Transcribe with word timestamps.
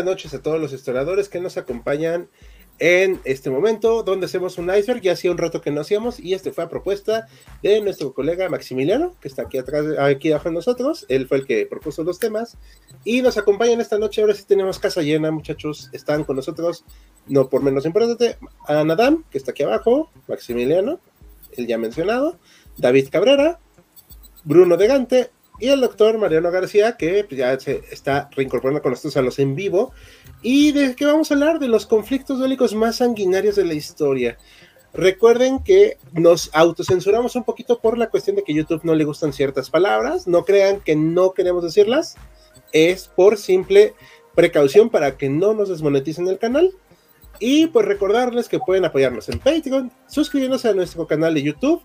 Buenas 0.00 0.16
noches 0.16 0.32
a 0.32 0.42
todos 0.42 0.58
los 0.58 0.72
historiadores 0.72 1.28
que 1.28 1.40
nos 1.40 1.58
acompañan 1.58 2.30
en 2.78 3.20
este 3.24 3.50
momento, 3.50 4.02
donde 4.02 4.24
hacemos 4.24 4.56
un 4.56 4.74
iceberg. 4.74 5.02
Ya 5.02 5.12
hacía 5.12 5.30
un 5.30 5.36
rato 5.36 5.60
que 5.60 5.70
no 5.70 5.82
hacíamos, 5.82 6.18
y 6.18 6.32
este 6.32 6.52
fue 6.52 6.64
a 6.64 6.70
propuesta 6.70 7.26
de 7.62 7.82
nuestro 7.82 8.14
colega 8.14 8.48
Maximiliano, 8.48 9.14
que 9.20 9.28
está 9.28 9.42
aquí 9.42 9.58
atrás, 9.58 9.84
aquí 9.98 10.32
abajo 10.32 10.48
de 10.48 10.54
nosotros. 10.54 11.04
Él 11.10 11.28
fue 11.28 11.36
el 11.36 11.46
que 11.46 11.66
propuso 11.66 12.02
los 12.02 12.18
temas. 12.18 12.56
Y 13.04 13.20
nos 13.20 13.36
acompañan 13.36 13.82
esta 13.82 13.98
noche. 13.98 14.22
Ahora 14.22 14.32
sí 14.32 14.44
tenemos 14.46 14.78
casa 14.78 15.02
llena, 15.02 15.30
muchachos. 15.30 15.90
Están 15.92 16.24
con 16.24 16.36
nosotros, 16.36 16.86
no 17.26 17.50
por 17.50 17.62
menos 17.62 17.84
importante, 17.84 18.38
a 18.66 18.82
Nadam, 18.84 19.24
que 19.30 19.36
está 19.36 19.50
aquí 19.50 19.64
abajo, 19.64 20.10
Maximiliano, 20.28 20.98
el 21.58 21.66
ya 21.66 21.76
mencionado, 21.76 22.38
David 22.78 23.08
Cabrera, 23.12 23.60
Bruno 24.44 24.78
de 24.78 24.86
Gante 24.86 25.30
y 25.60 25.68
el 25.68 25.80
doctor 25.80 26.16
Mariano 26.18 26.50
García, 26.50 26.96
que 26.96 27.24
pues, 27.24 27.38
ya 27.38 27.58
se 27.60 27.82
está 27.90 28.30
reincorporando 28.34 28.80
con 28.82 28.92
nosotros 28.92 29.16
a 29.18 29.22
los 29.22 29.38
en 29.38 29.54
vivo. 29.54 29.92
¿Y 30.42 30.72
de 30.72 30.96
qué 30.96 31.04
vamos 31.04 31.30
a 31.30 31.34
hablar? 31.34 31.58
De 31.58 31.68
los 31.68 31.86
conflictos 31.86 32.40
bélicos 32.40 32.74
más 32.74 32.96
sanguinarios 32.96 33.56
de 33.56 33.66
la 33.66 33.74
historia. 33.74 34.38
Recuerden 34.94 35.62
que 35.62 35.98
nos 36.12 36.50
autocensuramos 36.54 37.36
un 37.36 37.44
poquito 37.44 37.78
por 37.78 37.98
la 37.98 38.08
cuestión 38.08 38.36
de 38.36 38.42
que 38.42 38.54
YouTube 38.54 38.80
no 38.82 38.94
le 38.94 39.04
gustan 39.04 39.34
ciertas 39.34 39.68
palabras. 39.68 40.26
No 40.26 40.44
crean 40.44 40.80
que 40.80 40.96
no 40.96 41.32
queremos 41.32 41.62
decirlas. 41.62 42.16
Es 42.72 43.08
por 43.08 43.36
simple 43.36 43.94
precaución 44.34 44.88
para 44.88 45.18
que 45.18 45.28
no 45.28 45.52
nos 45.52 45.68
desmoneticen 45.68 46.26
el 46.26 46.38
canal. 46.38 46.72
Y 47.38 47.66
pues 47.68 47.86
recordarles 47.86 48.48
que 48.48 48.58
pueden 48.58 48.84
apoyarnos 48.84 49.28
en 49.28 49.38
Patreon, 49.38 49.92
suscribiéndose 50.08 50.68
a 50.68 50.74
nuestro 50.74 51.06
canal 51.06 51.34
de 51.34 51.42
YouTube 51.42 51.82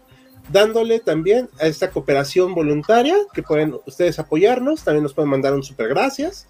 dándole 0.51 0.99
también 0.99 1.49
a 1.59 1.67
esta 1.67 1.89
cooperación 1.91 2.53
voluntaria 2.53 3.15
que 3.33 3.43
pueden 3.43 3.75
ustedes 3.85 4.19
apoyarnos, 4.19 4.83
también 4.83 5.03
nos 5.03 5.13
pueden 5.13 5.29
mandar 5.29 5.53
un 5.53 5.63
super 5.63 5.87
gracias. 5.87 6.47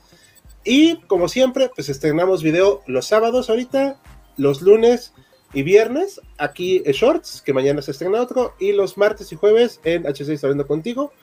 Y 0.64 0.98
como 1.02 1.28
siempre, 1.28 1.70
pues 1.74 1.90
estrenamos 1.90 2.44
video 2.44 2.82
los 2.88 3.08
sábados 3.08 3.50
ahorita, 3.50 4.00
los 4.38 4.62
lunes 4.62 5.14
y 5.54 5.64
viernes, 5.64 6.20
aquí 6.38 6.82
en 6.86 6.92
Shorts, 6.92 7.42
que 7.42 7.54
mañana 7.54 7.82
se 7.82 7.92
estrena 7.92 8.22
otro, 8.22 8.54
y 8.60 8.74
los 8.74 8.98
martes 8.98 9.32
y 9.32 9.36
jueves 9.36 9.80
en 9.84 10.04
H6 10.04 10.44
Hablando 10.44 10.68
Contigo, 10.68 11.14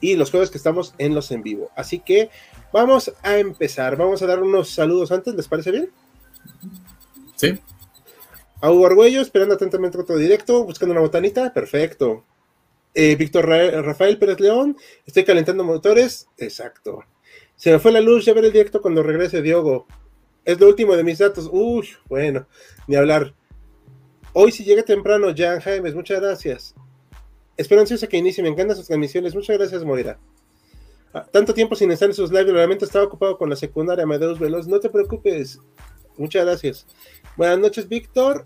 y 0.00 0.16
los 0.16 0.30
jueves 0.30 0.50
que 0.50 0.58
estamos 0.58 0.94
en 0.98 1.14
los 1.14 1.30
en 1.30 1.42
vivo. 1.42 1.70
Así 1.76 1.98
que 1.98 2.30
vamos 2.72 3.12
a 3.22 3.38
empezar, 3.38 3.96
vamos 3.96 4.22
a 4.22 4.26
dar 4.26 4.42
unos 4.42 4.70
saludos 4.70 5.12
antes, 5.12 5.34
¿les 5.34 5.48
parece 5.48 5.70
bien? 5.70 5.90
Sí. 7.36 7.58
A 8.62 8.70
Hugo 8.70 8.86
Arguello, 8.86 9.22
esperando 9.22 9.54
atentamente 9.54 9.98
otro 9.98 10.18
directo, 10.18 10.64
buscando 10.64 10.92
una 10.92 11.00
botanita, 11.00 11.52
perfecto. 11.54 12.24
Eh, 12.92 13.16
Víctor 13.16 13.46
Rafael 13.46 14.18
Pérez 14.18 14.38
León, 14.40 14.76
estoy 15.06 15.24
calentando 15.24 15.64
motores, 15.64 16.28
exacto. 16.36 17.04
Se 17.56 17.72
me 17.72 17.78
fue 17.78 17.92
la 17.92 18.00
luz, 18.00 18.24
ya 18.24 18.34
ver 18.34 18.44
el 18.44 18.52
directo 18.52 18.82
cuando 18.82 19.02
regrese 19.02 19.40
Diogo. 19.40 19.86
Es 20.44 20.60
lo 20.60 20.68
último 20.68 20.94
de 20.96 21.04
mis 21.04 21.18
datos. 21.18 21.48
Uy, 21.50 21.88
bueno, 22.08 22.46
ni 22.86 22.96
hablar. 22.96 23.34
Hoy 24.32 24.52
si 24.52 24.64
llega 24.64 24.82
temprano, 24.82 25.28
Jan 25.34 25.60
Jaimes, 25.60 25.94
muchas 25.94 26.20
gracias. 26.20 26.74
Espero 27.56 27.80
ansiosa 27.80 28.06
que 28.06 28.16
inicie, 28.16 28.42
me 28.42 28.50
encantan 28.50 28.76
sus 28.76 28.86
transmisiones. 28.86 29.34
Muchas 29.34 29.56
gracias, 29.56 29.84
Moira. 29.84 30.18
Ah, 31.12 31.26
tanto 31.30 31.52
tiempo 31.52 31.74
sin 31.76 31.90
estar 31.90 32.08
en 32.08 32.14
sus 32.14 32.30
lives, 32.30 32.52
realmente 32.52 32.84
estaba 32.84 33.04
ocupado 33.04 33.36
con 33.36 33.50
la 33.50 33.56
secundaria, 33.56 34.04
Amadeus 34.04 34.38
Veloz. 34.38 34.68
No 34.68 34.80
te 34.80 34.88
preocupes. 34.88 35.60
Muchas 36.16 36.44
gracias. 36.44 36.86
Buenas 37.36 37.58
noches, 37.58 37.88
Víctor. 37.88 38.44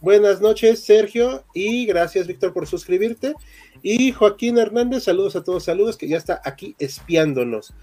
Buenas 0.00 0.40
noches, 0.40 0.84
Sergio. 0.84 1.44
Y 1.54 1.86
gracias, 1.86 2.26
Víctor, 2.26 2.52
por 2.52 2.66
suscribirte. 2.66 3.34
Y 3.82 4.12
Joaquín 4.12 4.58
Hernández, 4.58 5.04
saludos 5.04 5.36
a 5.36 5.42
todos, 5.42 5.64
saludos, 5.64 5.96
que 5.96 6.06
ya 6.06 6.18
está 6.18 6.40
aquí 6.44 6.76
espiándonos. 6.78 7.74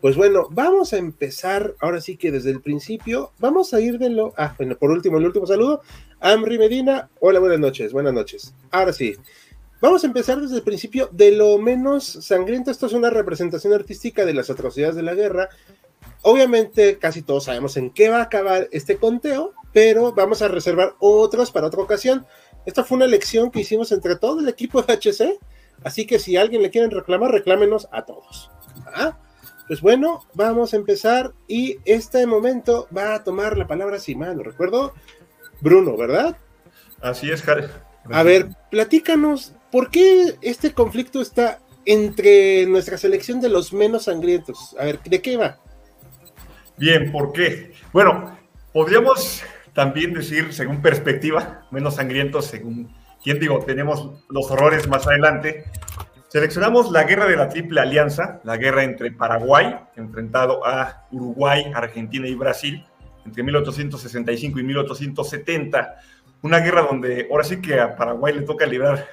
Pues 0.00 0.16
bueno, 0.16 0.46
vamos 0.50 0.92
a 0.92 0.98
empezar 0.98 1.74
ahora 1.80 2.00
sí 2.00 2.16
que 2.16 2.30
desde 2.30 2.50
el 2.50 2.60
principio. 2.62 3.32
Vamos 3.38 3.74
a 3.74 3.80
ir 3.80 3.98
de 3.98 4.10
lo. 4.10 4.32
Ah, 4.36 4.54
bueno, 4.56 4.76
por 4.78 4.90
último, 4.90 5.18
el 5.18 5.26
último 5.26 5.46
saludo. 5.46 5.82
Amri 6.20 6.58
Medina, 6.58 7.10
hola, 7.20 7.40
buenas 7.40 7.58
noches, 7.58 7.92
buenas 7.92 8.14
noches. 8.14 8.54
Ahora 8.70 8.92
sí, 8.92 9.16
vamos 9.80 10.04
a 10.04 10.06
empezar 10.06 10.40
desde 10.40 10.56
el 10.56 10.62
principio 10.62 11.08
de 11.12 11.32
lo 11.32 11.58
menos 11.58 12.04
sangriento. 12.04 12.70
Esto 12.70 12.86
es 12.86 12.92
una 12.92 13.10
representación 13.10 13.72
artística 13.72 14.24
de 14.24 14.34
las 14.34 14.50
atrocidades 14.50 14.94
de 14.94 15.02
la 15.02 15.14
guerra 15.14 15.48
Obviamente, 16.22 16.98
casi 16.98 17.22
todos 17.22 17.44
sabemos 17.44 17.76
en 17.76 17.90
qué 17.90 18.08
va 18.08 18.18
a 18.18 18.22
acabar 18.22 18.68
este 18.72 18.96
conteo, 18.96 19.54
pero 19.76 20.10
vamos 20.14 20.40
a 20.40 20.48
reservar 20.48 20.94
otros 21.00 21.50
para 21.50 21.66
otra 21.66 21.82
ocasión. 21.82 22.24
Esta 22.64 22.82
fue 22.82 22.96
una 22.96 23.04
elección 23.04 23.50
que 23.50 23.60
hicimos 23.60 23.92
entre 23.92 24.16
todo 24.16 24.40
el 24.40 24.48
equipo 24.48 24.80
de 24.80 24.94
HC, 24.94 25.38
así 25.84 26.06
que 26.06 26.18
si 26.18 26.38
alguien 26.38 26.62
le 26.62 26.70
quieren 26.70 26.90
reclamar, 26.90 27.30
reclámenos 27.30 27.86
a 27.92 28.06
todos. 28.06 28.50
¿Ah? 28.86 29.18
Pues 29.68 29.82
bueno, 29.82 30.24
vamos 30.32 30.72
a 30.72 30.78
empezar 30.78 31.34
y 31.46 31.76
este 31.84 32.26
momento 32.26 32.88
va 32.96 33.16
a 33.16 33.22
tomar 33.22 33.58
la 33.58 33.66
palabra, 33.66 33.98
si 33.98 34.14
mal 34.14 34.42
recuerdo, 34.42 34.94
Bruno, 35.60 35.94
¿verdad? 35.94 36.38
Así 37.02 37.30
es, 37.30 37.42
Jare. 37.42 37.68
A 38.10 38.22
ver, 38.22 38.48
platícanos, 38.70 39.52
¿por 39.70 39.90
qué 39.90 40.38
este 40.40 40.72
conflicto 40.72 41.20
está 41.20 41.58
entre 41.84 42.64
nuestra 42.64 42.96
selección 42.96 43.42
de 43.42 43.50
los 43.50 43.74
menos 43.74 44.04
sangrientos? 44.04 44.74
A 44.80 44.86
ver, 44.86 45.02
¿de 45.02 45.20
qué 45.20 45.36
va? 45.36 45.58
Bien, 46.78 47.12
¿por 47.12 47.34
qué? 47.34 47.74
Bueno, 47.92 48.38
podríamos 48.72 49.44
también 49.76 50.14
decir, 50.14 50.54
según 50.54 50.80
perspectiva, 50.80 51.66
menos 51.70 51.96
sangrientos, 51.96 52.46
según 52.46 52.90
quién 53.22 53.38
digo, 53.38 53.58
tenemos 53.58 54.24
los 54.30 54.50
horrores 54.50 54.88
más 54.88 55.06
adelante. 55.06 55.64
Seleccionamos 56.28 56.90
la 56.90 57.04
guerra 57.04 57.26
de 57.26 57.36
la 57.36 57.50
Triple 57.50 57.82
Alianza, 57.82 58.40
la 58.42 58.56
guerra 58.56 58.84
entre 58.84 59.12
Paraguay, 59.12 59.76
enfrentado 59.94 60.66
a 60.66 61.06
Uruguay, 61.12 61.70
Argentina 61.74 62.26
y 62.26 62.34
Brasil, 62.34 62.86
entre 63.26 63.42
1865 63.42 64.58
y 64.58 64.62
1870. 64.62 65.96
Una 66.40 66.60
guerra 66.60 66.80
donde 66.80 67.28
ahora 67.30 67.44
sí 67.44 67.60
que 67.60 67.78
a 67.78 67.94
Paraguay 67.96 68.32
le 68.32 68.42
toca 68.42 68.64
librar 68.64 69.06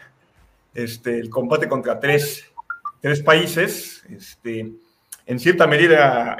este, 0.73 1.19
el 1.19 1.29
combate 1.29 1.67
contra 1.67 1.99
tres, 1.99 2.53
tres 3.01 3.21
países. 3.21 4.05
Este, 4.09 4.71
en 5.25 5.39
cierta 5.39 5.67
medida, 5.67 6.37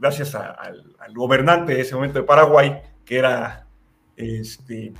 gracias 0.00 0.34
al, 0.34 0.84
gobernante 1.14 1.74
de 1.74 1.82
ese 1.82 1.94
momento 1.94 2.18
de 2.18 2.24
Paraguay, 2.24 2.82
era 3.16 3.66
este, 4.16 4.92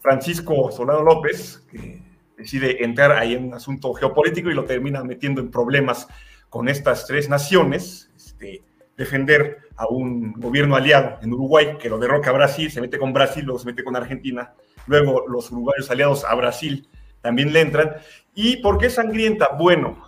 Francisco 0.00 0.70
Solano 0.70 1.02
López, 1.02 1.64
que 1.70 2.02
decide 2.36 2.84
entrar 2.84 3.12
ahí 3.12 3.34
en 3.34 3.46
un 3.46 3.54
asunto 3.54 3.92
geopolítico 3.94 4.50
y 4.50 4.54
lo 4.54 4.64
termina 4.64 5.02
metiendo 5.04 5.40
en 5.40 5.50
problemas 5.50 6.08
con 6.48 6.68
estas 6.68 7.06
tres 7.06 7.28
naciones, 7.28 8.10
este, 8.16 8.62
defender 8.96 9.58
a 9.76 9.88
un 9.88 10.32
gobierno 10.34 10.76
aliado 10.76 11.18
en 11.22 11.32
Uruguay 11.32 11.76
que 11.80 11.88
lo 11.88 11.98
derroca 11.98 12.30
a 12.30 12.34
Brasil, 12.34 12.70
se 12.70 12.80
mete 12.80 12.98
con 12.98 13.12
Brasil, 13.12 13.44
luego 13.44 13.58
se 13.58 13.66
mete 13.66 13.82
con 13.82 13.96
Argentina, 13.96 14.54
luego 14.86 15.24
los 15.26 15.50
uruguayos 15.50 15.90
aliados 15.90 16.24
a 16.24 16.34
Brasil 16.34 16.88
también 17.20 17.52
le 17.52 17.60
entran. 17.60 17.96
¿Y 18.34 18.58
por 18.58 18.78
qué 18.78 18.90
sangrienta? 18.90 19.50
Bueno, 19.58 20.04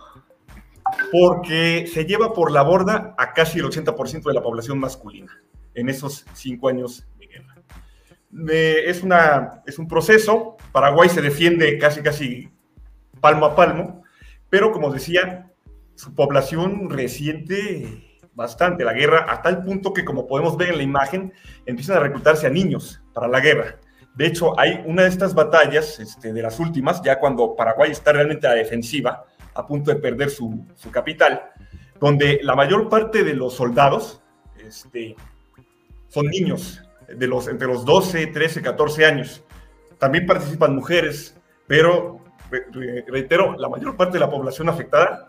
porque 1.11 1.85
se 1.91 2.05
lleva 2.05 2.33
por 2.33 2.51
la 2.51 2.61
borda 2.61 3.15
a 3.17 3.33
casi 3.33 3.59
el 3.59 3.65
80% 3.65 4.23
de 4.23 4.33
la 4.33 4.41
población 4.41 4.79
masculina 4.79 5.33
en 5.77 5.89
esos 5.89 6.25
cinco 6.33 6.69
años 6.69 7.07
de 7.19 7.27
guerra. 7.27 7.55
es, 8.89 9.03
una, 9.03 9.61
es 9.65 9.77
un 9.77 9.87
proceso, 9.87 10.57
Paraguay 10.71 11.07
se 11.07 11.21
defiende 11.21 11.77
casi, 11.77 12.01
casi 12.01 12.49
palmo 13.21 13.45
a 13.45 13.55
palmo, 13.55 14.03
pero 14.49 14.71
como 14.71 14.91
decía, 14.91 15.51
su 15.95 16.15
población 16.15 16.89
resiente 16.89 18.19
bastante 18.33 18.83
la 18.83 18.93
guerra, 18.93 19.25
a 19.29 19.41
tal 19.41 19.63
punto 19.63 19.93
que, 19.93 20.03
como 20.03 20.27
podemos 20.27 20.57
ver 20.57 20.69
en 20.69 20.77
la 20.77 20.83
imagen, 20.83 21.33
empiezan 21.65 21.97
a 21.97 22.01
reclutarse 22.01 22.47
a 22.47 22.51
niños 22.51 23.01
para 23.13 23.27
la 23.27 23.39
guerra. 23.39 23.77
De 24.15 24.25
hecho, 24.25 24.59
hay 24.59 24.81
una 24.85 25.03
de 25.03 25.09
estas 25.09 25.35
batallas, 25.35 25.99
este, 25.99 26.33
de 26.33 26.41
las 26.41 26.59
últimas, 26.59 27.03
ya 27.03 27.19
cuando 27.19 27.55
Paraguay 27.55 27.91
está 27.91 28.13
realmente 28.13 28.47
a 28.47 28.51
la 28.51 28.55
defensiva, 28.55 29.25
a 29.53 29.65
punto 29.65 29.91
de 29.91 29.97
perder 29.97 30.31
su, 30.31 30.65
capital, 30.91 31.51
donde 31.99 32.39
la 32.41 32.55
mayor 32.55 32.89
parte 32.89 33.23
de 33.23 33.35
los 33.35 33.53
soldados 33.53 34.21
este, 34.59 35.15
son 36.09 36.27
niños, 36.27 36.81
de 37.07 37.27
los, 37.27 37.47
entre 37.47 37.67
los 37.67 37.85
12, 37.85 38.27
13, 38.27 38.61
14 38.61 39.05
años. 39.05 39.43
También 39.97 40.25
participan 40.25 40.75
mujeres, 40.75 41.35
pero 41.67 42.21
reitero, 43.07 43.55
la 43.57 43.69
mayor 43.69 43.95
parte 43.95 44.13
de 44.13 44.19
la 44.19 44.29
población 44.29 44.69
afectada 44.69 45.25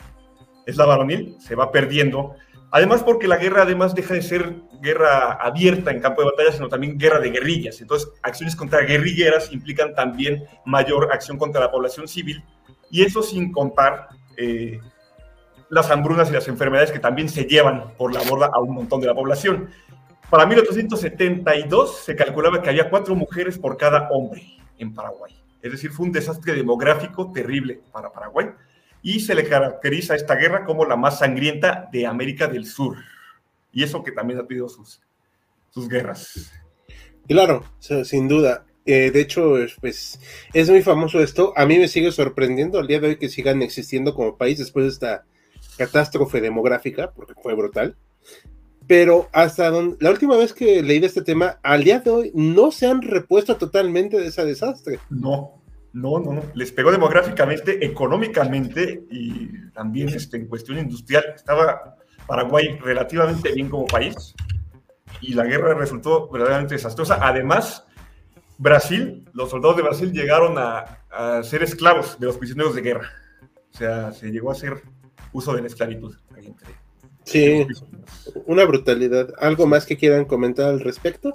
es 0.67 0.77
la 0.77 0.87
varonil, 0.87 1.37
se 1.41 1.55
va 1.55 1.73
perdiendo. 1.73 2.35
Además, 2.71 3.03
porque 3.03 3.27
la 3.27 3.39
guerra 3.39 3.63
además 3.63 3.95
deja 3.95 4.15
de 4.15 4.23
ser 4.23 4.57
guerra 4.83 5.33
abierta 5.33 5.91
en 5.91 6.01
campo 6.01 6.23
de 6.23 6.31
batalla, 6.31 6.53
sino 6.53 6.69
también 6.69 6.99
guerra 6.99 7.19
de 7.19 7.31
guerrillas. 7.31 7.81
Entonces, 7.81 8.11
acciones 8.23 8.55
contra 8.55 8.83
guerrilleras 8.83 9.51
implican 9.53 9.95
también 9.95 10.45
mayor 10.67 11.11
acción 11.13 11.39
contra 11.39 11.61
la 11.61 11.71
población 11.71 12.07
civil, 12.07 12.45
y 12.91 13.03
eso 13.03 13.23
sin 13.23 13.53
contar 13.53 14.09
eh, 14.37 14.81
las 15.71 15.91
hambrunas 15.91 16.31
y 16.31 16.35
las 16.35 16.49
enfermedades 16.49 16.93
que 16.93 16.99
también 16.99 17.29
se 17.29 17.45
llevan 17.45 17.95
por 17.97 18.13
la 18.13 18.23
borda 18.23 18.51
a 18.53 18.61
un 18.61 18.75
montón 18.75 19.01
de 19.01 19.07
la 19.07 19.15
población. 19.15 19.71
Para 20.31 20.45
1872 20.45 22.05
se 22.05 22.15
calculaba 22.15 22.61
que 22.61 22.69
había 22.69 22.91
cuatro 22.91 23.15
mujeres 23.15 23.59
por 23.59 23.79
cada 23.79 24.11
hombre 24.11 24.43
en 24.79 24.93
Paraguay. 24.93 25.35
Es 25.63 25.73
decir, 25.73 25.91
fue 25.91 26.07
un 26.07 26.13
desastre 26.13 26.55
demográfico 26.55 27.33
terrible 27.33 27.81
para 27.91 28.13
Paraguay 28.13 28.49
y 29.03 29.21
se 29.21 29.35
le 29.35 29.45
caracteriza 29.45 30.15
esta 30.15 30.35
guerra 30.35 30.65
como 30.67 30.85
la 30.85 30.97
más 30.97 31.21
sangrienta 31.21 31.89
de 31.91 32.07
América 32.07 32.47
del 32.47 32.67
Sur. 32.67 32.99
Y 33.73 33.83
eso 33.83 34.03
que 34.03 34.13
también 34.13 34.39
ha 34.39 34.47
tenido 34.47 34.69
sus, 34.69 35.01
sus 35.71 35.89
guerras. 35.89 36.53
Claro, 37.27 37.65
sin 37.79 38.29
duda. 38.29 38.67
Eh, 38.85 39.11
de 39.11 39.21
hecho, 39.21 39.55
pues 39.81 40.21
es 40.53 40.71
muy 40.71 40.83
famoso 40.83 41.21
esto. 41.21 41.55
A 41.57 41.65
mí 41.65 41.79
me 41.79 41.89
sigue 41.89 42.13
sorprendiendo 42.13 42.79
al 42.79 42.87
día 42.87 43.01
de 43.01 43.09
hoy 43.09 43.17
que 43.17 43.29
sigan 43.29 43.63
existiendo 43.63 44.15
como 44.15 44.37
país 44.37 44.59
después 44.59 44.85
de 44.85 44.91
esta 44.91 45.25
catástrofe 45.79 46.41
demográfica, 46.41 47.13
porque 47.13 47.35
fue 47.43 47.55
brutal. 47.55 47.97
Pero 48.89 49.29
hasta 49.33 49.71
la 49.71 50.11
última 50.11 50.37
vez 50.39 50.55
que 50.55 50.83
leí 50.83 50.99
de 50.99 51.07
este 51.07 51.21
tema, 51.21 51.59
al 51.63 51.85
día 51.85 52.01
de 52.01 52.11
hoy 52.11 52.33
no 52.35 52.73
se 52.73 52.87
han 52.87 53.03
repuesto 53.03 53.57
totalmente 53.57 54.19
de 54.19 54.29
ese 54.29 54.45
desastre. 54.47 54.99
No, 55.11 55.63
no, 55.93 56.19
no, 56.19 56.33
no. 56.33 56.43
Les 56.55 56.73
pegó 56.73 56.91
demográficamente, 56.91 57.85
económicamente 57.85 59.05
y 59.11 59.71
también 59.73 60.09
este, 60.09 60.39
en 60.39 60.47
cuestión 60.47 60.79
industrial. 60.79 61.23
Estaba 61.37 61.97
Paraguay 62.27 62.79
relativamente 62.81 63.53
bien 63.53 63.69
como 63.69 63.85
país 63.85 64.35
y 65.21 65.35
la 65.35 65.45
guerra 65.45 65.75
resultó 65.75 66.31
verdaderamente 66.31 66.75
desastrosa. 66.75 67.19
Además, 67.21 67.85
Brasil, 68.57 69.29
los 69.35 69.51
soldados 69.51 69.77
de 69.77 69.83
Brasil 69.83 70.13
llegaron 70.13 70.57
a, 70.57 71.05
a 71.11 71.43
ser 71.43 71.63
esclavos 71.63 72.19
de 72.19 72.25
los 72.25 72.39
prisioneros 72.39 72.75
de 72.75 72.81
guerra. 72.81 73.11
O 73.71 73.77
sea, 73.77 74.13
se 74.13 74.31
llegó 74.31 74.51
a 74.51 74.55
ser 74.55 74.83
uso 75.33 75.53
de 75.53 75.61
la 75.61 75.67
esclavitud. 75.67 76.17
Sí, 77.29 77.67
una 78.47 78.65
brutalidad. 78.65 79.33
¿Algo 79.39 79.67
más 79.67 79.87
que 79.87 79.97
quieran 79.97 80.25
comentar 80.25 80.67
al 80.67 80.81
respecto? 80.81 81.35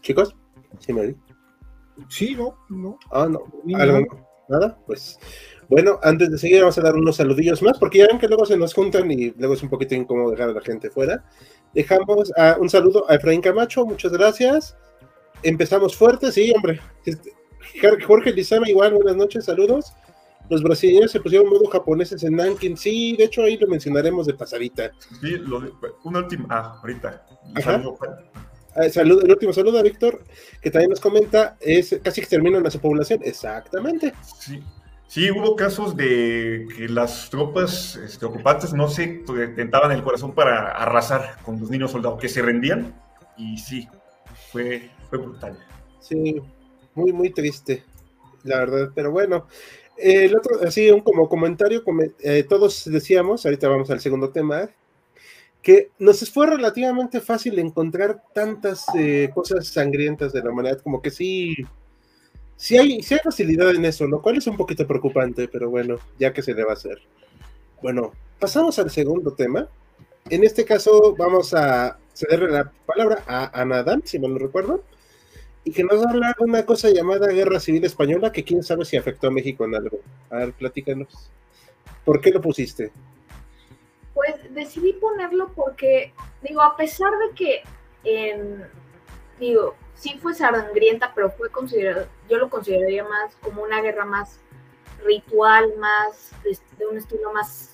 Chicos, 0.00 0.36
sí, 0.78 0.92
Mary. 0.92 1.16
Sí, 2.08 2.34
no, 2.34 2.56
no. 2.68 2.98
Ah, 3.10 3.26
no. 3.28 3.44
¿Nada? 4.48 4.78
Pues 4.86 5.18
bueno, 5.68 5.98
antes 6.02 6.30
de 6.30 6.38
seguir 6.38 6.60
vamos 6.60 6.78
a 6.78 6.82
dar 6.82 6.94
unos 6.94 7.16
saludillos 7.16 7.60
más, 7.62 7.78
porque 7.78 7.98
ya 7.98 8.06
ven 8.06 8.18
que 8.18 8.28
luego 8.28 8.46
se 8.46 8.56
nos 8.56 8.72
juntan 8.72 9.10
y 9.10 9.30
luego 9.30 9.54
es 9.54 9.62
un 9.62 9.68
poquito 9.68 9.96
incómodo 9.96 10.30
dejar 10.30 10.50
a 10.50 10.52
la 10.52 10.60
gente 10.60 10.90
fuera. 10.90 11.24
Dejamos 11.74 12.32
un 12.60 12.70
saludo 12.70 13.04
a 13.10 13.16
Efraín 13.16 13.40
Camacho, 13.40 13.84
muchas 13.84 14.12
gracias. 14.12 14.76
Empezamos 15.42 15.96
fuerte, 15.96 16.30
sí, 16.30 16.52
hombre. 16.54 16.80
Este, 17.04 17.32
Jorge 18.06 18.32
Lizama, 18.32 18.68
igual, 18.68 18.94
buenas 18.94 19.16
noches, 19.16 19.44
saludos. 19.44 19.92
Los 20.48 20.62
brasileños 20.62 21.10
se 21.10 21.20
pusieron 21.20 21.48
modo 21.48 21.66
japoneses 21.66 22.22
en 22.22 22.36
Nankin. 22.36 22.76
Sí, 22.76 23.16
de 23.16 23.24
hecho 23.24 23.42
ahí 23.42 23.56
lo 23.56 23.66
mencionaremos 23.66 24.26
de 24.26 24.34
pasadita. 24.34 24.92
Sí, 25.20 25.36
lo 25.38 25.62
una 26.04 26.20
última. 26.20 26.46
Ah, 26.50 26.78
ahorita. 26.80 27.26
Ah, 28.74 28.88
saludo, 28.90 29.22
el 29.22 29.30
último 29.30 29.52
saludo 29.52 29.78
a 29.78 29.82
Víctor, 29.82 30.22
que 30.60 30.70
también 30.70 30.90
nos 30.90 31.00
comenta, 31.00 31.56
es 31.60 31.98
casi 32.02 32.20
exterminan 32.20 32.66
a 32.66 32.70
su 32.70 32.78
población. 32.78 33.20
Exactamente. 33.24 34.12
Sí. 34.22 34.62
Sí, 35.08 35.30
hubo 35.30 35.54
casos 35.54 35.96
de 35.96 36.66
que 36.76 36.88
las 36.88 37.30
tropas 37.30 37.96
este, 37.96 38.26
ocupantes 38.26 38.72
no 38.72 38.88
se 38.88 39.22
tentaban 39.54 39.92
el 39.92 40.02
corazón 40.02 40.34
para 40.34 40.72
arrasar 40.72 41.36
con 41.44 41.60
los 41.60 41.70
niños 41.70 41.92
soldados, 41.92 42.20
que 42.20 42.28
se 42.28 42.42
rendían. 42.42 42.92
Y 43.36 43.56
sí, 43.58 43.88
fue, 44.50 44.90
fue 45.08 45.18
brutal. 45.18 45.56
Sí, 46.00 46.42
muy, 46.94 47.12
muy 47.12 47.30
triste, 47.30 47.84
la 48.42 48.58
verdad. 48.58 48.90
Pero 48.94 49.12
bueno, 49.12 49.46
el 49.98 50.36
otro, 50.36 50.60
así 50.66 50.90
un 50.90 51.00
como 51.00 51.28
comentario, 51.28 51.82
eh, 52.22 52.44
todos 52.48 52.84
decíamos, 52.86 53.44
ahorita 53.44 53.68
vamos 53.68 53.90
al 53.90 54.00
segundo 54.00 54.30
tema, 54.30 54.68
que 55.62 55.90
nos 55.98 56.30
fue 56.30 56.46
relativamente 56.46 57.20
fácil 57.20 57.58
encontrar 57.58 58.22
tantas 58.34 58.84
eh, 58.96 59.30
cosas 59.34 59.66
sangrientas 59.66 60.32
de 60.32 60.42
la 60.42 60.50
humanidad, 60.50 60.80
como 60.80 61.02
que 61.02 61.10
sí, 61.10 61.56
sí 62.56 62.76
hay, 62.76 62.94
hay 62.94 63.18
facilidad 63.22 63.74
en 63.74 63.84
eso, 63.84 64.06
lo 64.06 64.22
cual 64.22 64.36
es 64.36 64.46
un 64.46 64.56
poquito 64.56 64.86
preocupante, 64.86 65.48
pero 65.48 65.70
bueno, 65.70 65.96
ya 66.18 66.32
que 66.32 66.42
se 66.42 66.54
debe 66.54 66.72
hacer. 66.72 66.98
Bueno, 67.82 68.12
pasamos 68.38 68.78
al 68.78 68.90
segundo 68.90 69.32
tema. 69.32 69.68
En 70.28 70.44
este 70.44 70.64
caso 70.64 71.14
vamos 71.16 71.54
a 71.54 71.98
cederle 72.14 72.50
la 72.50 72.72
palabra 72.86 73.22
a 73.26 73.60
Anadam, 73.60 74.02
si 74.04 74.18
mal 74.18 74.32
no 74.32 74.38
recuerdo 74.38 74.82
y 75.66 75.72
que 75.72 75.82
nos 75.82 76.06
habla 76.06 76.32
de 76.38 76.44
una 76.44 76.64
cosa 76.64 76.90
llamada 76.90 77.26
Guerra 77.26 77.58
Civil 77.58 77.84
Española 77.84 78.30
que 78.30 78.44
quién 78.44 78.62
sabe 78.62 78.84
si 78.84 78.96
afectó 78.96 79.26
a 79.26 79.32
México 79.32 79.64
en 79.64 79.74
algo. 79.74 79.98
A 80.30 80.36
ver, 80.36 80.52
platícanos. 80.52 81.28
¿Por 82.04 82.20
qué 82.20 82.30
lo 82.30 82.40
pusiste? 82.40 82.92
Pues 84.14 84.36
decidí 84.54 84.92
ponerlo 84.92 85.50
porque, 85.56 86.14
digo, 86.40 86.62
a 86.62 86.76
pesar 86.76 87.10
de 87.18 87.34
que, 87.34 88.62
digo, 89.40 89.74
sí 89.96 90.16
fue 90.22 90.34
sangrienta, 90.34 91.10
pero 91.16 91.32
fue 91.32 91.50
considerado, 91.50 92.06
yo 92.30 92.38
lo 92.38 92.48
consideraría 92.48 93.02
más 93.02 93.34
como 93.40 93.64
una 93.64 93.82
guerra 93.82 94.04
más 94.04 94.38
ritual, 95.04 95.74
más 95.78 96.30
de, 96.44 96.86
un 96.86 96.96
estilo 96.96 97.32
más 97.32 97.72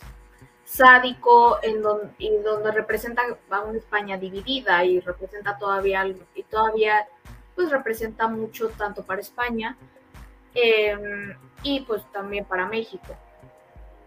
sádico, 0.64 1.58
en 1.62 1.82
donde, 1.82 2.08
y 2.16 2.34
donde 2.38 2.72
representa 2.72 3.20
a 3.50 3.60
una 3.60 3.76
España 3.76 4.16
dividida 4.16 4.82
y 4.82 4.98
representa 5.00 5.58
todavía, 5.58 6.06
y 6.34 6.42
todavía 6.44 7.06
pues 7.54 7.70
representa 7.70 8.28
mucho 8.28 8.68
tanto 8.70 9.02
para 9.04 9.20
España 9.20 9.76
em, 10.54 11.36
y 11.62 11.80
pues 11.80 12.04
también 12.12 12.44
para 12.44 12.66
México. 12.66 13.16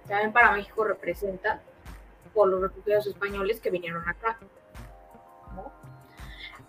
También 0.08 0.32
para 0.32 0.52
México 0.52 0.84
representa 0.84 1.62
por 2.34 2.48
los 2.48 2.62
refugiados 2.62 3.08
españoles 3.08 3.60
que 3.60 3.70
vinieron 3.70 4.08
acá. 4.08 4.38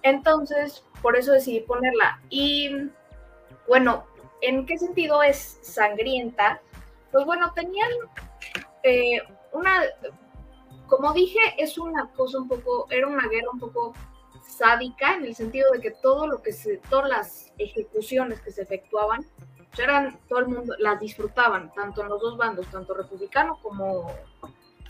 Entonces, 0.02 0.84
por 1.02 1.16
eso 1.16 1.32
decidí 1.32 1.60
ponerla. 1.60 2.20
Y 2.30 2.90
bueno, 3.66 4.06
¿en 4.40 4.64
qué 4.64 4.78
sentido 4.78 5.22
es 5.22 5.58
sangrienta? 5.62 6.60
Pues 7.10 7.24
bueno, 7.24 7.52
tenían 7.54 7.90
eh, 8.84 9.20
una, 9.52 9.82
como 10.86 11.12
dije, 11.12 11.40
es 11.58 11.76
una 11.76 12.08
cosa 12.12 12.38
un 12.38 12.48
poco, 12.48 12.86
era 12.90 13.08
una 13.08 13.28
guerra 13.28 13.50
un 13.52 13.58
poco 13.58 13.94
sádica 14.56 15.14
en 15.14 15.24
el 15.24 15.34
sentido 15.34 15.70
de 15.72 15.80
que 15.80 15.90
todo 15.90 16.26
lo 16.26 16.42
que 16.42 16.52
se, 16.52 16.78
todas 16.88 17.08
las 17.08 17.52
ejecuciones 17.58 18.40
que 18.40 18.50
se 18.50 18.62
efectuaban, 18.62 19.26
pues 19.68 19.78
eran, 19.78 20.18
todo 20.28 20.40
el 20.40 20.48
mundo 20.48 20.74
las 20.78 20.98
disfrutaban, 21.00 21.72
tanto 21.74 22.02
en 22.02 22.08
los 22.08 22.20
dos 22.20 22.36
bandos, 22.36 22.66
tanto 22.68 22.94
republicano 22.94 23.58
como 23.62 24.10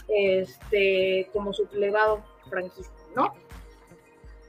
este, 0.08 1.28
como 1.32 1.52
sublevado 1.52 2.22
franquista, 2.48 2.94
¿no? 3.14 3.34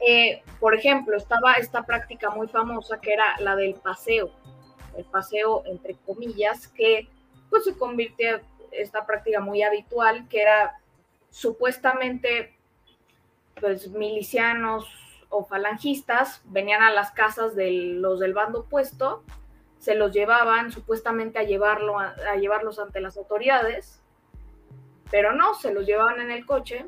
Eh, 0.05 0.43
por 0.59 0.75
ejemplo, 0.75 1.17
estaba 1.17 1.53
esta 1.53 1.83
práctica 1.83 2.29
muy 2.29 2.47
famosa 2.47 3.01
que 3.01 3.13
era 3.13 3.35
la 3.39 3.55
del 3.55 3.73
paseo, 3.75 4.31
el 4.95 5.05
paseo 5.05 5.63
entre 5.65 5.95
comillas, 6.05 6.67
que 6.67 7.07
pues 7.49 7.63
se 7.63 7.75
convirtió 7.75 8.39
esta 8.71 9.05
práctica 9.05 9.39
muy 9.39 9.63
habitual, 9.63 10.27
que 10.29 10.41
era 10.41 10.79
supuestamente 11.31 12.55
pues 13.59 13.89
milicianos 13.89 14.87
o 15.29 15.45
falangistas 15.45 16.41
venían 16.45 16.81
a 16.81 16.91
las 16.91 17.11
casas 17.11 17.55
de 17.55 17.71
los 17.71 18.19
del 18.19 18.33
bando 18.33 18.61
opuesto, 18.61 19.23
se 19.77 19.95
los 19.95 20.11
llevaban 20.11 20.71
supuestamente 20.71 21.39
a, 21.39 21.43
llevarlo 21.43 21.99
a, 21.99 22.35
llevarlos 22.39 22.79
ante 22.79 22.99
las 22.99 23.17
autoridades, 23.17 24.01
pero 25.11 25.33
no, 25.33 25.53
se 25.53 25.73
los 25.73 25.85
llevaban 25.85 26.19
en 26.19 26.31
el 26.31 26.45
coche 26.45 26.85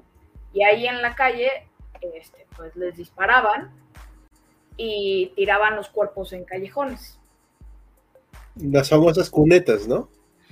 y 0.54 0.64
ahí 0.64 0.88
en 0.88 1.02
la 1.02 1.16
calle 1.16 1.68
este, 2.14 2.48
pues 2.56 2.76
les 2.76 2.96
disparaban 2.96 3.72
y 4.78 5.34
tiraban 5.36 5.76
los 5.76 5.90
cuerpos 5.90 6.34
en 6.34 6.46
callejones. 6.46 7.20
Las 8.56 8.90
famosas 8.90 9.30
cunetas, 9.30 9.88
¿no? 9.88 10.10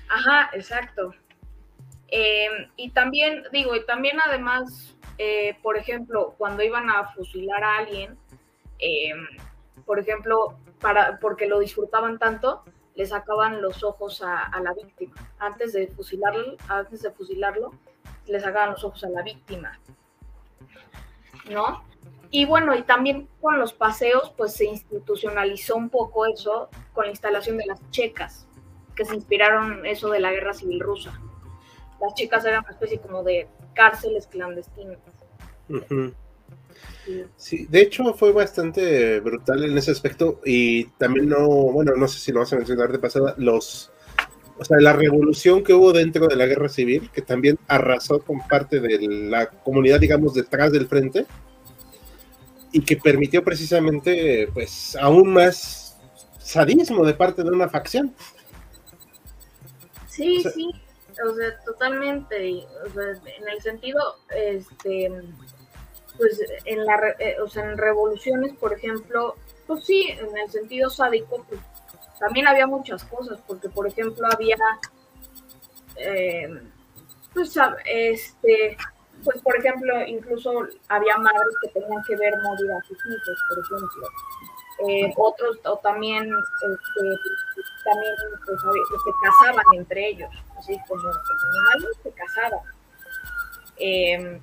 Ajá, 0.10 0.50
exacto. 0.54 1.14
Em, 2.10 2.70
y 2.78 2.92
también, 2.92 3.44
digo, 3.52 3.76
y 3.76 3.86
también 3.86 4.18
además 4.26 4.98
eh, 5.18 5.58
por 5.64 5.78
ejemplo, 5.78 6.36
cuando 6.38 6.64
iban 6.64 6.90
a 6.90 7.12
fusilar 7.14 7.64
a 7.64 7.78
alguien, 7.78 8.18
eh, 8.80 9.14
por 9.86 10.00
ejemplo, 10.00 10.58
para, 10.80 11.20
porque 11.20 11.48
lo 11.48 11.60
disfrutaban 11.60 12.20
tanto, 12.20 12.64
le 12.96 13.06
sacaban 13.06 13.62
los 13.62 13.84
ojos 13.84 14.22
a, 14.24 14.52
la 14.62 14.74
víctima. 14.74 15.16
Antes 15.40 15.74
de 15.74 15.88
fusilarlo, 15.88 16.58
antes 16.68 17.02
de 17.02 17.12
fusilarlo, 17.12 17.72
le 18.28 18.40
sacaban 18.40 18.72
los 18.72 18.84
ojos 18.84 19.04
a 19.04 19.10
la 19.10 19.22
víctima. 19.24 19.80
¿no? 21.50 21.84
Y 22.30 22.46
bueno, 22.46 22.76
y 22.76 22.84
también 22.84 23.30
con 23.40 23.58
los 23.58 23.74
paseos, 23.74 24.34
pues 24.36 24.54
se 24.54 24.66
institucionalizó 24.66 25.76
un 25.76 25.90
poco 25.90 26.26
eso 26.26 26.70
con 26.94 27.06
la 27.06 27.12
instalación 27.12 27.58
de 27.58 27.66
las 27.66 27.80
checas, 27.90 28.48
que 28.96 29.06
se 29.06 29.16
inspiraron 29.16 29.86
eso 29.86 30.10
de 30.10 30.20
la 30.20 30.32
guerra 30.32 30.54
civil 30.54 30.80
rusa. 30.80 31.20
Las 32.00 32.14
checas 32.14 32.46
eran 32.46 32.64
una 32.64 32.72
especie 32.72 33.00
como 33.00 33.24
de 33.24 33.48
cárceles 33.74 34.28
clandestinas. 34.28 34.98
Sí, 37.38 37.66
de 37.70 37.82
hecho 37.82 38.14
fue 38.14 38.32
bastante 38.32 39.20
brutal 39.20 39.64
en 39.64 39.78
ese 39.78 39.92
aspecto 39.92 40.42
y 40.46 40.86
también 40.98 41.30
no, 41.30 41.48
bueno, 41.48 41.94
no 41.96 42.08
sé 42.08 42.20
si 42.20 42.32
lo 42.32 42.42
vas 42.42 42.54
a 42.54 42.58
mencionar 42.58 42.92
de 42.92 43.00
pasada, 43.00 43.34
los, 43.38 43.92
o 44.60 44.66
sea, 44.66 44.78
la 44.80 44.94
revolución 44.94 45.64
que 45.64 45.74
hubo 45.74 45.94
dentro 45.94 46.28
de 46.28 46.36
la 46.36 46.46
guerra 46.46 46.68
civil, 46.68 47.10
que 47.14 47.22
también 47.22 47.58
arrasó 47.68 48.20
con 48.20 48.40
parte 48.48 48.80
de 48.80 49.00
la 49.08 49.50
comunidad, 49.50 50.00
digamos, 50.00 50.34
detrás 50.34 50.72
del 50.72 50.88
frente, 50.88 51.26
y 52.72 52.82
que 52.82 52.98
permitió 52.98 53.44
precisamente, 53.44 54.50
pues, 54.54 54.96
aún 55.00 55.32
más 55.32 55.98
sadismo 56.40 57.06
de 57.06 57.14
parte 57.14 57.44
de 57.44 57.50
una 57.50 57.70
facción. 57.70 58.14
Sí, 60.08 60.44
sí, 60.54 60.72
o 61.26 61.36
sea, 61.36 61.60
totalmente, 61.66 62.66
o 62.86 62.90
sea, 62.90 63.04
en 63.38 63.50
el 63.50 63.62
sentido, 63.62 64.02
este, 64.30 65.12
pues, 66.18 66.42
en 66.66 66.86
la, 66.86 67.16
eh, 67.20 67.38
o 67.42 67.48
sea, 67.48 67.64
en 67.64 67.78
revoluciones, 67.78 68.54
por 68.54 68.74
ejemplo, 68.74 69.36
pues 69.66 69.86
sí, 69.86 70.10
en 70.10 70.38
el 70.38 70.50
sentido 70.50 70.90
sádico, 70.90 71.46
pues, 71.48 71.62
también 72.20 72.48
había 72.48 72.68
muchas 72.68 73.04
cosas, 73.06 73.40
porque, 73.48 73.70
por 73.70 73.88
ejemplo, 73.88 74.28
había, 74.32 74.58
eh, 75.98 76.62
pues, 77.34 77.58
este, 77.86 78.78
pues 79.24 79.42
por 79.42 79.58
ejemplo, 79.58 79.94
incluso 80.06 80.52
había 80.90 81.18
madres 81.18 81.56
que 81.62 81.80
tenían 81.80 82.04
que 82.08 82.16
ver 82.16 82.34
morir 82.44 82.72
a 82.72 82.82
sus 82.84 82.98
hijos, 83.06 83.40
por 83.50 83.60
ejemplo. 83.60 84.08
Eh, 84.88 85.14
otros, 85.18 85.58
o 85.66 85.78
también, 85.78 86.24
este, 86.24 87.02
también 87.84 88.16
pues, 88.46 88.62
se 88.62 89.12
casaban 89.24 89.66
entre 89.76 90.10
ellos, 90.10 90.30
así 90.58 90.78
como 90.88 91.02
animales 91.10 91.98
se 92.04 92.12
casaban. 92.12 92.60
Em, 93.78 94.42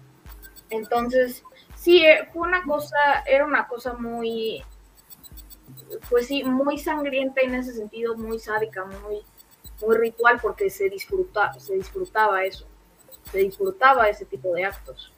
entonces, 0.71 1.43
sí, 1.77 2.05
eh, 2.05 2.29
fue 2.33 2.47
una 2.47 2.63
cosa, 2.65 2.97
era 3.27 3.45
una 3.45 3.67
cosa 3.67 3.95
muy, 3.95 4.63
pues 6.11 6.27
sí, 6.27 6.45
muy 6.45 6.79
sangrienta 6.79 7.41
en 7.41 7.55
ese 7.55 7.73
sentido, 7.73 8.17
muy 8.17 8.39
sádica, 8.39 8.85
muy, 8.85 9.23
muy 9.85 9.97
ritual, 9.97 10.39
porque 10.41 10.71
se 10.71 10.89
disfruta, 10.89 11.53
se 11.59 11.75
disfrutaba 11.75 12.45
eso 12.45 12.67
se 13.31 13.39
disfrutaba 13.39 14.09
ese 14.09 14.25
tipo 14.25 14.55
de 14.55 14.65
actos. 14.65 15.13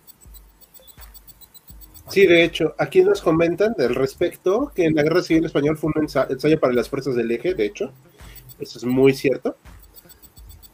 Sí, 2.09 2.27
de 2.27 2.45
hecho, 2.45 2.75
aquí 2.79 3.03
nos 3.03 3.21
comentan 3.21 3.75
del 3.75 3.95
respecto 3.95 4.71
que 4.75 4.85
en 4.85 4.95
la 4.95 5.03
Guerra 5.03 5.23
Civil 5.23 5.45
Española 5.45 5.77
fue 5.77 5.91
un 5.95 6.03
ensayo 6.31 6.61
para 6.61 6.73
las 6.73 6.89
fuerzas 6.89 7.17
del 7.17 7.31
eje, 7.33 7.55
de 7.55 7.67
hecho. 7.67 7.93
Eso 8.61 8.79
es 8.79 8.85
muy 8.85 9.13
cierto. 9.13 9.57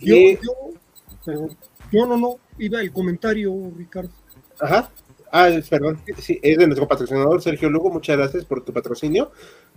Yo, 0.02 0.14
yo, 1.92 2.06
no, 2.06 2.16
no, 2.16 2.36
iba 2.58 2.80
el 2.80 2.92
comentario, 2.92 3.52
Ricardo. 3.76 4.10
Ajá. 4.60 4.90
Ah, 5.30 5.48
perdón. 5.70 5.98
Sí, 6.18 6.38
es 6.42 6.58
de 6.58 6.66
nuestro 6.66 6.86
patrocinador 6.86 7.40
Sergio 7.40 7.70
Lugo, 7.70 7.90
muchas 7.90 8.18
gracias 8.18 8.44
por 8.44 8.64
tu 8.64 8.72
patrocinio. 8.72 9.32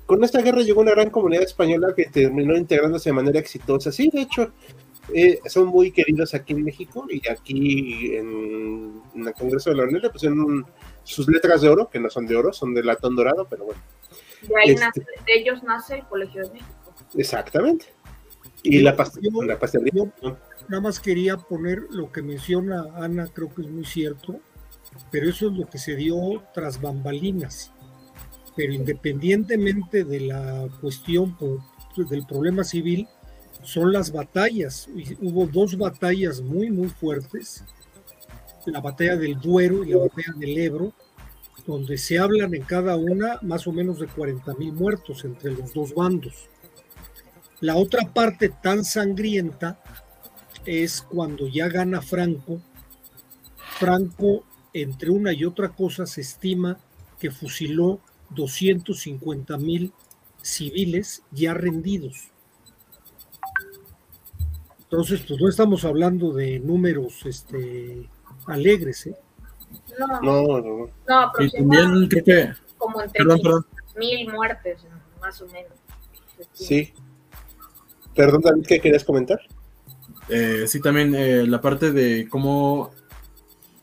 Con 0.06 0.24
esta 0.24 0.42
guerra 0.42 0.62
llegó 0.62 0.82
una 0.82 0.92
gran 0.92 1.10
comunidad 1.10 1.44
española 1.44 1.94
que 1.96 2.06
terminó 2.06 2.58
integrándose 2.58 3.10
de 3.10 3.14
manera 3.14 3.40
exitosa. 3.40 3.92
Sí, 3.92 4.10
de 4.12 4.22
hecho, 4.22 4.52
eh, 5.14 5.40
son 5.48 5.68
muy 5.68 5.92
queridos 5.92 6.34
aquí 6.34 6.54
en 6.54 6.64
México 6.64 7.06
y 7.10 7.28
aquí 7.30 8.16
en, 8.16 9.02
el 9.16 9.34
Congreso 9.34 9.70
de 9.70 9.78
la 9.78 9.84
Unión 9.84 10.02
le 10.02 10.10
pusieron 10.10 10.66
sus 11.04 11.28
letras 11.28 11.62
de 11.62 11.70
oro, 11.70 11.90
que 11.90 12.00
no 12.00 12.10
son 12.10 12.28
de 12.28 12.36
oro, 12.36 12.52
son 12.52 12.74
de 12.74 12.84
latón 12.84 13.16
dorado, 13.16 13.48
pero 13.50 13.66
bueno. 13.66 13.82
De 14.42 14.56
ahí 14.58 14.72
este 14.72 14.86
nace, 14.86 15.00
de 15.26 15.34
ellos 15.34 15.64
nace 15.64 15.96
el 15.96 16.06
Colegio 16.06 16.44
de 16.44 16.54
México. 16.54 16.94
Exactamente. 17.16 17.95
Y 18.66 18.80
la, 18.80 18.92
la 18.92 19.60
pastelería. 19.60 20.12
nada 20.68 20.82
más 20.82 21.00
quería 21.00 21.38
poner 21.38 21.84
lo 21.92 22.12
que 22.12 22.22
menciona 22.22 22.86
Ana, 22.96 23.28
creo 23.34 23.54
que 23.54 23.62
es 23.62 23.70
muy 23.70 23.86
cierto, 23.86 24.40
pero 25.12 25.30
eso 25.30 25.48
es 25.48 25.58
lo 25.58 25.68
que 25.68 25.78
se 25.78 25.96
dio 25.96 26.44
tras 26.54 26.82
bambalinas. 26.82 27.72
Pero 28.56 28.74
independientemente 28.74 30.04
de 30.04 30.22
la 30.22 30.68
cuestión 30.82 31.38
del 31.98 32.26
problema 32.26 32.64
civil, 32.64 33.08
son 33.64 33.92
las 33.92 34.12
batallas. 34.12 34.88
Hubo 35.22 35.46
dos 35.48 35.78
batallas 35.78 36.42
muy, 36.42 36.70
muy 36.70 36.88
fuertes. 36.88 37.64
La 38.66 38.82
batalla 38.82 39.16
del 39.16 39.40
Duero 39.40 39.84
y 39.84 39.92
la 39.92 39.98
batalla 39.98 40.34
del 40.38 40.58
Ebro, 40.58 40.94
donde 41.68 41.98
se 41.98 42.18
hablan 42.18 42.54
en 42.54 42.64
cada 42.64 42.96
una 42.96 43.40
más 43.42 43.68
o 43.68 43.72
menos 43.72 44.00
de 44.00 44.08
40 44.08 44.54
mil 44.56 44.74
muertos 44.74 45.24
entre 45.26 45.52
los 45.52 45.74
dos 45.74 45.94
bandos. 45.94 46.50
La 47.62 47.76
otra 47.78 48.12
parte 48.14 48.50
tan 48.50 48.84
sangrienta 48.84 49.80
es 50.66 51.02
cuando 51.02 51.48
ya 51.48 51.68
gana 51.70 52.02
Franco. 52.02 52.62
Franco, 53.58 54.44
entre 54.74 55.10
una 55.10 55.34
y 55.34 55.46
otra 55.46 55.70
cosa, 55.70 56.06
se 56.06 56.22
estima 56.22 56.78
que 57.20 57.32
fusiló 57.32 58.00
250 58.32 59.58
mil 59.58 59.94
civiles 60.42 61.24
ya 61.32 61.54
rendidos. 61.54 62.30
Entonces, 64.84 65.22
pues 65.28 65.42
no 65.42 65.50
estamos 65.50 65.84
hablando 65.84 66.32
de 66.34 66.60
números 66.60 67.26
este, 67.26 68.08
alegres, 68.46 69.08
¿eh? 69.08 69.16
No, 70.00 70.08
no, 70.22 70.62
no. 70.62 70.90
no 71.08 71.32
y 71.40 71.52
también 71.52 72.08
creo 72.08 72.24
que... 72.24 72.54
Como 72.78 73.02
entre 73.02 73.24
perdón, 73.24 73.40
perdón. 73.42 73.66
mil 73.98 74.32
muertes, 74.32 74.86
más 75.20 75.42
o 75.42 75.48
menos. 75.48 75.74
Sí. 76.54 76.94
Perdón, 78.16 78.42
David, 78.42 78.66
¿qué 78.66 78.80
querías 78.80 79.04
comentar? 79.04 79.40
Eh, 80.30 80.66
sí, 80.68 80.80
también 80.80 81.14
eh, 81.16 81.46
la 81.46 81.62
parte 81.62 81.92
de 81.92 82.28
cómo 82.30 82.92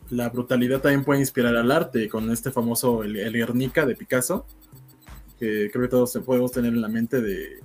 la 0.09 0.29
brutalidad 0.29 0.81
también 0.81 1.03
puede 1.03 1.19
inspirar 1.19 1.55
al 1.55 1.71
arte, 1.71 2.09
con 2.09 2.29
este 2.31 2.51
famoso 2.51 3.03
El, 3.03 3.33
Guernica 3.33 3.85
de 3.85 3.95
Picasso, 3.95 4.45
que 5.39 5.69
creo 5.71 5.83
que 5.83 5.89
todos 5.89 6.17
podemos 6.25 6.51
tener 6.51 6.73
en 6.73 6.81
la 6.81 6.87
mente 6.87 7.21
de, 7.21 7.59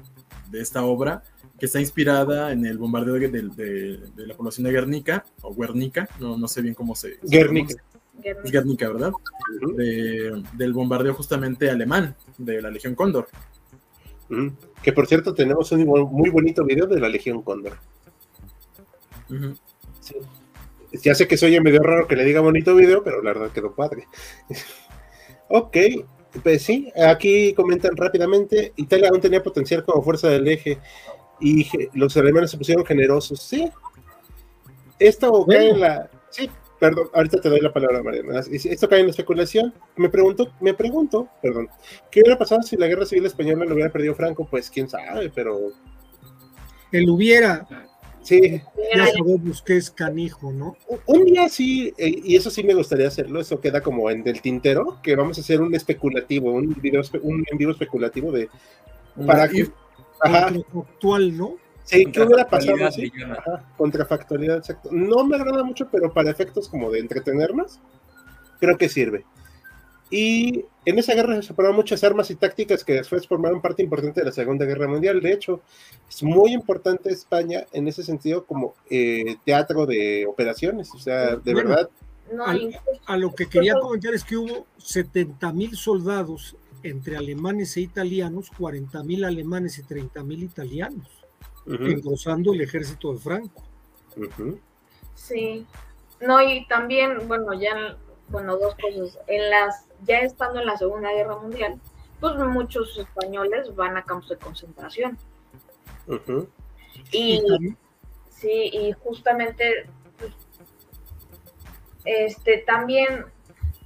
de 0.50 0.60
esta 0.60 0.84
obra 0.84 1.22
que 1.58 1.66
está 1.66 1.80
inspirada 1.80 2.52
en 2.52 2.64
el 2.64 2.78
bombardeo 2.78 3.14
de, 3.14 4.00
la 4.16 4.34
población 4.34 4.64
de 4.64 4.72
Guernica, 4.72 5.24
o 5.42 5.54
Guernica, 5.54 6.08
no, 6.20 6.38
no 6.38 6.46
sé 6.46 6.62
bien 6.62 6.74
cómo 6.74 6.94
se... 6.94 7.18
Guernica. 7.22 7.74
Es 8.22 8.50
Guernica, 8.50 8.88
¿verdad? 8.88 9.12
del 10.54 10.72
bombardeo 10.72 11.14
justamente 11.14 11.70
alemán, 11.70 12.16
de 12.36 12.60
la 12.60 12.70
Legión 12.70 12.94
Cóndor. 12.94 13.28
Que 14.82 14.92
por 14.92 15.06
cierto 15.06 15.34
tenemos 15.34 15.72
un 15.72 15.84
muy 15.84 16.30
bonito 16.30 16.64
video 16.64 16.86
de 16.86 17.00
la 17.00 17.08
Legión 17.08 17.42
Cóndor. 17.42 17.78
Ya 21.02 21.14
sé 21.14 21.28
que 21.28 21.36
soy 21.36 21.58
medio 21.60 21.82
raro 21.82 22.06
que 22.06 22.16
le 22.16 22.24
diga 22.24 22.40
bonito 22.40 22.74
video, 22.74 23.02
pero 23.02 23.22
la 23.22 23.32
verdad 23.32 23.52
quedó 23.52 23.74
padre. 23.74 24.06
ok, 25.48 25.76
pues 26.42 26.62
sí, 26.62 26.92
aquí 26.96 27.52
comentan 27.54 27.96
rápidamente, 27.96 28.72
Italia 28.76 29.10
aún 29.10 29.20
tenía 29.20 29.42
potencial 29.42 29.84
como 29.84 30.02
fuerza 30.02 30.28
del 30.28 30.48
eje 30.48 30.78
y 31.40 31.66
los 31.94 32.16
alemanes 32.16 32.50
se 32.50 32.58
pusieron 32.58 32.84
generosos. 32.84 33.42
Sí. 33.42 33.70
Esto 34.98 35.46
cae 35.46 35.70
en 35.70 35.80
la. 35.80 36.10
Sí, 36.30 36.50
perdón, 36.78 37.08
ahorita 37.12 37.40
te 37.40 37.48
doy 37.48 37.60
la 37.60 37.72
palabra, 37.72 38.02
Mariana. 38.02 38.40
Esto 38.50 38.88
cae 38.88 39.00
en 39.00 39.06
la 39.06 39.10
especulación. 39.10 39.74
Me 39.96 40.08
pregunto, 40.08 40.52
me 40.60 40.74
pregunto, 40.74 41.28
perdón, 41.42 41.68
¿qué 42.10 42.20
hubiera 42.20 42.38
pasado 42.38 42.62
si 42.62 42.76
la 42.76 42.86
guerra 42.86 43.06
civil 43.06 43.26
española 43.26 43.64
lo 43.64 43.74
hubiera 43.74 43.90
perdido 43.90 44.14
Franco? 44.14 44.46
Pues 44.48 44.70
quién 44.70 44.88
sabe, 44.88 45.30
pero. 45.34 45.72
Él 46.92 47.08
hubiera. 47.10 47.66
Sí. 48.22 48.60
Ya 48.94 49.06
sabemos 49.06 49.62
que 49.62 49.76
es 49.76 49.90
canijo, 49.90 50.52
¿no? 50.52 50.76
Un 51.06 51.24
día 51.24 51.48
sí, 51.48 51.94
eh, 51.96 52.20
y 52.24 52.36
eso 52.36 52.50
sí 52.50 52.62
me 52.62 52.74
gustaría 52.74 53.08
hacerlo, 53.08 53.40
eso 53.40 53.60
queda 53.60 53.80
como 53.80 54.10
en 54.10 54.26
el 54.26 54.42
tintero, 54.42 54.98
que 55.02 55.16
vamos 55.16 55.38
a 55.38 55.40
hacer 55.40 55.62
un 55.62 55.74
especulativo, 55.74 56.52
un 56.52 56.74
video, 56.80 57.00
un 57.22 57.44
en 57.50 57.58
vivo 57.58 57.72
especulativo 57.72 58.30
de 58.32 58.50
para 59.26 59.48
que 59.48 59.68
actual, 60.20 61.36
¿no? 61.36 61.56
Sí, 61.88 62.04
¿qué 62.12 62.20
hubiera 62.20 62.46
pasado? 62.46 62.76
contrafactualidad, 63.78 64.58
exacto. 64.58 64.90
No 64.92 65.24
me 65.24 65.36
agrada 65.36 65.64
mucho, 65.64 65.88
pero 65.90 66.12
para 66.12 66.30
efectos 66.30 66.68
como 66.68 66.90
de 66.90 66.98
entretenernos, 66.98 67.80
creo 68.60 68.76
que 68.76 68.90
sirve. 68.90 69.24
Y 70.10 70.64
en 70.84 70.98
esa 70.98 71.14
guerra 71.14 71.36
se 71.36 71.42
separaron 71.42 71.76
muchas 71.76 72.04
armas 72.04 72.30
y 72.30 72.34
tácticas 72.34 72.84
que 72.84 72.94
después 72.94 73.26
formaron 73.26 73.62
parte 73.62 73.82
importante 73.82 74.20
de 74.20 74.26
la 74.26 74.32
Segunda 74.32 74.66
Guerra 74.66 74.86
Mundial. 74.86 75.20
De 75.20 75.32
hecho, 75.32 75.62
es 76.08 76.22
muy 76.22 76.52
importante 76.52 77.10
España 77.10 77.64
en 77.72 77.88
ese 77.88 78.02
sentido 78.02 78.44
como 78.44 78.74
eh, 78.90 79.36
teatro 79.44 79.86
de 79.86 80.26
operaciones, 80.26 80.90
o 80.94 80.98
sea, 80.98 81.36
de 81.36 81.54
verdad. 81.54 81.88
a, 83.06 83.16
lo 83.16 83.34
que 83.34 83.46
quería 83.46 83.74
comentar 83.74 84.12
es 84.12 84.24
que 84.24 84.36
hubo 84.36 84.66
70 84.76 85.52
mil 85.52 85.74
soldados 85.74 86.54
entre 86.82 87.16
alemanes 87.16 87.76
e 87.78 87.80
italianos, 87.80 88.50
40 88.58 89.02
mil 89.04 89.24
alemanes 89.24 89.78
y 89.78 89.82
30 89.82 90.22
mil 90.22 90.42
italianos, 90.42 91.17
engrosando 91.68 92.52
el 92.52 92.62
ejército 92.62 93.12
de 93.12 93.18
Franco. 93.18 93.62
Sí, 95.14 95.66
no, 96.20 96.42
y 96.42 96.66
también, 96.66 97.28
bueno, 97.28 97.52
ya 97.54 97.96
bueno, 98.28 98.56
dos 98.56 98.74
cosas. 98.74 99.18
En 99.26 99.50
las, 99.50 99.86
ya 100.04 100.20
estando 100.20 100.60
en 100.60 100.66
la 100.66 100.76
Segunda 100.76 101.12
Guerra 101.12 101.36
Mundial, 101.36 101.80
pues 102.20 102.36
muchos 102.36 102.96
españoles 102.98 103.74
van 103.74 103.96
a 103.96 104.04
campos 104.04 104.30
de 104.30 104.36
concentración. 104.36 105.18
Y 107.12 107.42
sí, 108.30 108.70
y 108.72 108.92
justamente 108.92 109.88
pues, 110.18 110.32
este 112.04 112.58
también 112.66 113.26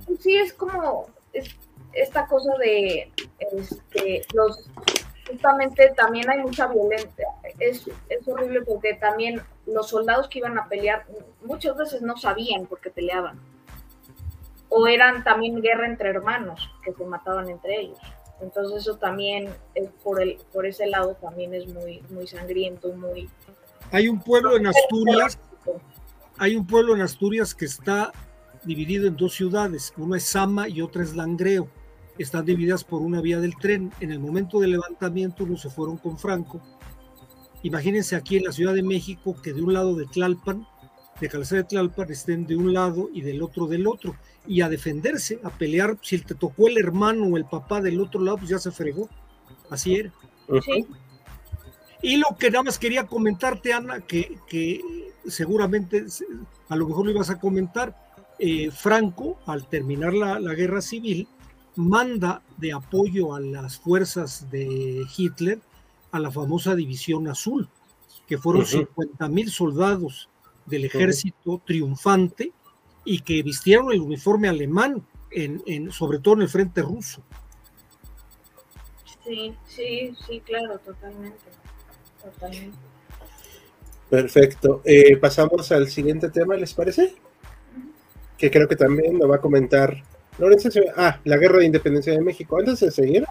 pues, 0.07 0.21
sí 0.21 0.37
es 0.37 0.53
como 0.53 1.07
esta 1.93 2.27
cosa 2.27 2.57
de 2.59 3.11
este, 3.39 4.25
los 4.35 4.71
justamente 5.29 5.93
también 5.97 6.29
hay 6.31 6.39
mucha 6.39 6.67
violencia. 6.69 7.29
Es, 7.59 7.89
es 8.09 8.29
horrible 8.29 8.63
porque 8.63 8.95
también 8.95 9.43
los 9.67 9.89
soldados 9.89 10.29
que 10.29 10.39
iban 10.39 10.59
a 10.59 10.69
pelear 10.69 11.07
muchas 11.43 11.77
veces 11.77 12.03
no 12.03 12.17
sabían 12.17 12.67
por 12.67 12.81
qué 12.81 12.91
peleaban. 12.91 13.41
O 14.69 14.87
eran 14.87 15.23
también 15.23 15.61
guerra 15.61 15.87
entre 15.87 16.11
hermanos 16.11 16.71
que 16.83 16.93
se 16.93 17.05
mataban 17.05 17.49
entre 17.49 17.81
ellos. 17.81 17.99
Entonces 18.41 18.83
eso 18.83 18.97
también 18.97 19.55
es 19.75 19.89
por 20.03 20.21
el 20.21 20.39
por 20.53 20.67
ese 20.67 20.87
lado 20.87 21.15
también 21.15 21.55
es 21.55 21.67
muy 21.69 22.03
muy 22.11 22.27
sangriento, 22.27 22.93
muy 22.93 23.29
Hay 23.93 24.09
un 24.09 24.21
pueblo 24.21 24.57
en 24.57 24.67
Asturias 24.67 25.39
hay 26.39 26.57
un 26.57 26.67
pueblo 26.67 26.95
en 26.95 27.03
Asturias 27.03 27.55
que 27.55 27.67
está 27.67 28.11
dividido 28.65 29.07
en 29.07 29.17
dos 29.17 29.35
ciudades, 29.35 29.93
una 29.97 30.17
es 30.17 30.25
Sama 30.25 30.69
y 30.69 30.81
otra 30.81 31.03
es 31.03 31.15
Langreo 31.15 31.69
están 32.19 32.45
divididas 32.45 32.85
por 32.85 33.03
una 33.03 33.21
vía 33.21 33.41
del 33.41 33.57
tren. 33.57 33.93
En 34.01 34.11
el 34.11 34.21
momento 34.21 34.61
del 34.61 34.73
levantamiento 34.73 35.45
unos 35.45 35.63
se 35.63 35.71
fueron 35.71 35.97
con 35.97 36.19
Franco. 36.19 36.61
Imagínense 37.63 38.17
aquí 38.17 38.37
en 38.37 38.45
la 38.45 38.53
Ciudad 38.53 38.75
de 38.75 38.83
México 38.83 39.37
que 39.41 39.53
de 39.53 39.63
un 39.63 39.73
lado 39.73 39.95
de 39.95 40.07
Tlalpan, 40.07 40.67
de 41.21 41.29
Calzada 41.29 41.63
de 41.63 41.69
Tlalpan, 41.69 42.11
estén 42.11 42.47
de 42.47 42.57
un 42.57 42.73
lado 42.73 43.09
y 43.13 43.21
del 43.21 43.43
otro 43.43 43.67
del 43.67 43.87
otro. 43.87 44.17
Y 44.47 44.61
a 44.61 44.69
defenderse, 44.69 45.39
a 45.45 45.51
pelear. 45.51 45.97
Si 46.03 46.19
te 46.19 46.35
tocó 46.35 46.67
el 46.67 46.79
hermano 46.79 47.27
o 47.27 47.37
el 47.37 47.45
papá 47.45 47.81
del 47.81 48.01
otro 48.01 48.21
lado, 48.21 48.39
pues 48.39 48.51
ya 48.51 48.59
se 48.59 48.73
fregó. 48.73 49.09
Así 49.71 49.95
era. 49.95 50.13
Y 52.03 52.17
lo 52.17 52.37
que 52.37 52.51
nada 52.51 52.65
más 52.65 52.79
quería 52.79 53.07
comentarte, 53.07 53.73
Ana, 53.73 54.01
que, 54.01 54.39
que 54.49 54.81
seguramente 55.27 56.05
a 56.69 56.75
lo 56.75 56.89
mejor 56.89 57.07
lo 57.07 57.13
ibas 57.13 57.31
a 57.31 57.39
comentar, 57.39 57.97
eh, 58.41 58.73
Franco, 58.73 59.39
al 59.47 59.69
terminar 59.69 60.13
la, 60.13 60.41
la 60.41 60.55
guerra 60.55 60.81
civil, 60.81 61.29
manda 61.77 62.43
de 62.57 62.73
apoyo 62.73 63.37
a 63.37 63.41
las 63.41 63.79
fuerzas 63.79 64.51
de 64.51 65.05
Hitler 65.17 65.61
a 66.13 66.21
la 66.21 66.31
famosa 66.31 66.77
División 66.77 67.27
Azul, 67.27 67.69
que 68.27 68.39
fueron 68.39 68.65
50 68.65 69.29
mil 69.29 69.51
soldados 69.51 70.29
del 70.67 70.85
ejército 70.85 71.61
triunfante 71.67 72.53
y 73.05 73.21
que 73.21 73.43
vistieron 73.43 73.93
el 73.93 74.01
uniforme 74.01 74.49
alemán, 74.49 75.05
en, 75.31 75.91
sobre 75.91 76.19
todo 76.19 76.35
en 76.35 76.43
el 76.43 76.49
frente 76.49 76.83
ruso. 76.83 77.23
Sí, 79.25 79.55
sí, 79.67 80.15
sí, 80.27 80.41
claro, 80.41 80.79
totalmente. 80.79 81.39
Perfecto. 84.09 84.83
Eh, 84.85 85.17
pasamos 85.17 85.73
al 85.73 85.89
siguiente 85.89 86.29
tema, 86.29 86.55
¿les 86.55 86.75
parece? 86.75 87.17
Que 88.37 88.51
creo 88.51 88.69
que 88.69 88.77
también 88.77 89.19
lo 89.19 89.27
va 89.27 89.37
a 89.37 89.41
comentar 89.41 90.03
Lorenzo, 90.39 90.69
ah, 90.97 91.21
la 91.25 91.37
guerra 91.37 91.59
de 91.59 91.67
independencia 91.67 92.13
de 92.13 92.21
México. 92.21 92.59
Antes 92.59 92.81
de 92.81 92.91
seguir, 92.91 93.27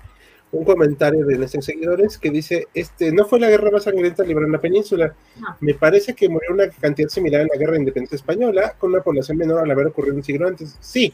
un 0.51 0.65
comentario 0.65 1.25
de 1.25 1.37
nuestros 1.37 1.63
seguidores 1.63 2.17
que 2.17 2.29
dice, 2.29 2.67
este, 2.73 3.11
no 3.11 3.25
fue 3.25 3.39
la 3.39 3.49
guerra 3.49 3.71
más 3.71 3.83
sangrienta 3.83 4.23
libre 4.23 4.45
en 4.45 4.51
la 4.51 4.59
península. 4.59 5.15
Me 5.61 5.73
parece 5.73 6.13
que 6.13 6.27
murió 6.27 6.53
una 6.53 6.69
cantidad 6.69 7.07
similar 7.07 7.41
en 7.41 7.47
la 7.47 7.57
guerra 7.57 7.73
de 7.73 7.79
independencia 7.79 8.17
española, 8.17 8.75
con 8.77 8.91
una 8.91 9.01
población 9.01 9.37
menor 9.37 9.63
al 9.63 9.71
haber 9.71 9.87
ocurrido 9.87 10.15
un 10.15 10.23
siglo 10.23 10.47
antes. 10.47 10.75
Sí, 10.81 11.13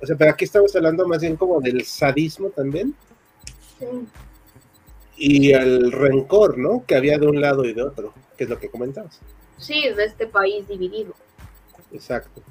o 0.00 0.06
sea, 0.06 0.16
pero 0.16 0.30
aquí 0.30 0.44
estamos 0.44 0.74
hablando 0.76 1.06
más 1.08 1.20
bien 1.20 1.36
como 1.36 1.60
del 1.60 1.84
sadismo 1.84 2.50
también. 2.50 2.94
Sí. 3.78 3.86
Y 5.18 5.52
el 5.52 5.90
rencor, 5.90 6.58
¿no? 6.58 6.84
Que 6.86 6.94
había 6.94 7.18
de 7.18 7.26
un 7.26 7.40
lado 7.40 7.64
y 7.64 7.72
de 7.72 7.82
otro, 7.82 8.12
que 8.36 8.44
es 8.44 8.50
lo 8.50 8.58
que 8.58 8.68
comentabas. 8.68 9.20
Sí, 9.58 9.82
de 9.96 10.04
este 10.04 10.26
país 10.26 10.68
dividido. 10.68 11.14
Exacto. 11.96 12.42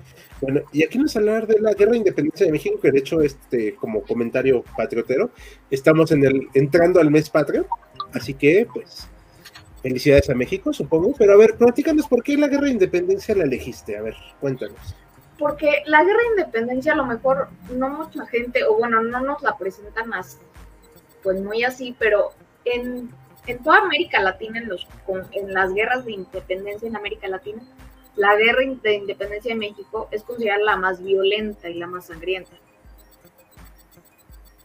Bueno, 0.42 0.62
y 0.74 0.84
aquí 0.84 0.98
nos 0.98 1.16
hablar 1.16 1.48
de 1.48 1.60
la 1.60 1.74
guerra 1.74 1.92
de 1.92 1.98
independencia 1.98 2.46
de 2.46 2.52
México, 2.52 2.80
que 2.80 2.92
de 2.92 3.00
hecho, 3.00 3.22
este, 3.22 3.76
como 3.76 4.02
comentario 4.02 4.64
patriotero, 4.76 5.32
estamos 5.70 6.12
en 6.12 6.26
el, 6.26 6.48
entrando 6.54 7.00
al 7.00 7.12
mes 7.12 7.30
patrio, 7.30 7.68
así 8.14 8.34
que, 8.34 8.68
pues, 8.74 9.08
felicidades 9.82 10.30
a 10.30 10.36
México, 10.36 10.74
supongo. 10.74 11.14
Pero 11.18 11.34
a 11.34 11.38
ver, 11.38 11.56
platícanos 11.56 12.08
por 12.08 12.24
qué 12.24 12.36
la 12.38 12.48
guerra 12.48 12.66
de 12.66 12.72
independencia 12.72 13.36
la 13.36 13.44
elegiste. 13.44 13.96
A 13.96 14.02
ver, 14.02 14.16
cuéntanos. 14.42 14.96
Porque 15.38 15.84
la 15.86 16.04
guerra 16.04 16.20
de 16.20 16.42
independencia, 16.42 16.94
a 16.94 16.96
lo 16.96 17.06
mejor 17.06 17.50
no 17.72 17.90
mucha 17.90 18.26
gente, 18.26 18.64
o 18.64 18.78
bueno, 18.78 19.04
no 19.04 19.20
nos 19.22 19.44
la 19.44 19.58
presentan 19.58 20.10
más, 20.10 20.40
pues 21.22 21.40
muy 21.42 21.64
así, 21.64 21.96
pero 22.00 22.32
en, 22.64 23.10
en 23.46 23.64
toda 23.64 23.80
América 23.80 24.22
Latina, 24.22 24.60
en, 24.60 24.70
los, 24.70 24.88
en 25.34 25.54
las 25.54 25.74
guerras 25.74 26.06
de 26.06 26.14
independencia 26.14 26.88
en 26.88 26.96
América 26.96 27.28
Latina, 27.28 27.62
la 28.15 28.36
guerra 28.36 28.62
de 28.82 28.93
independencia 28.93 29.54
de 29.54 29.60
México 29.60 30.08
es 30.12 30.23
considerada 30.23 30.63
la 30.63 30.75
más 30.78 31.01
violenta 31.04 31.69
y 31.69 31.73
la 31.75 31.88
más 31.88 32.08
sangrienta. 32.08 32.56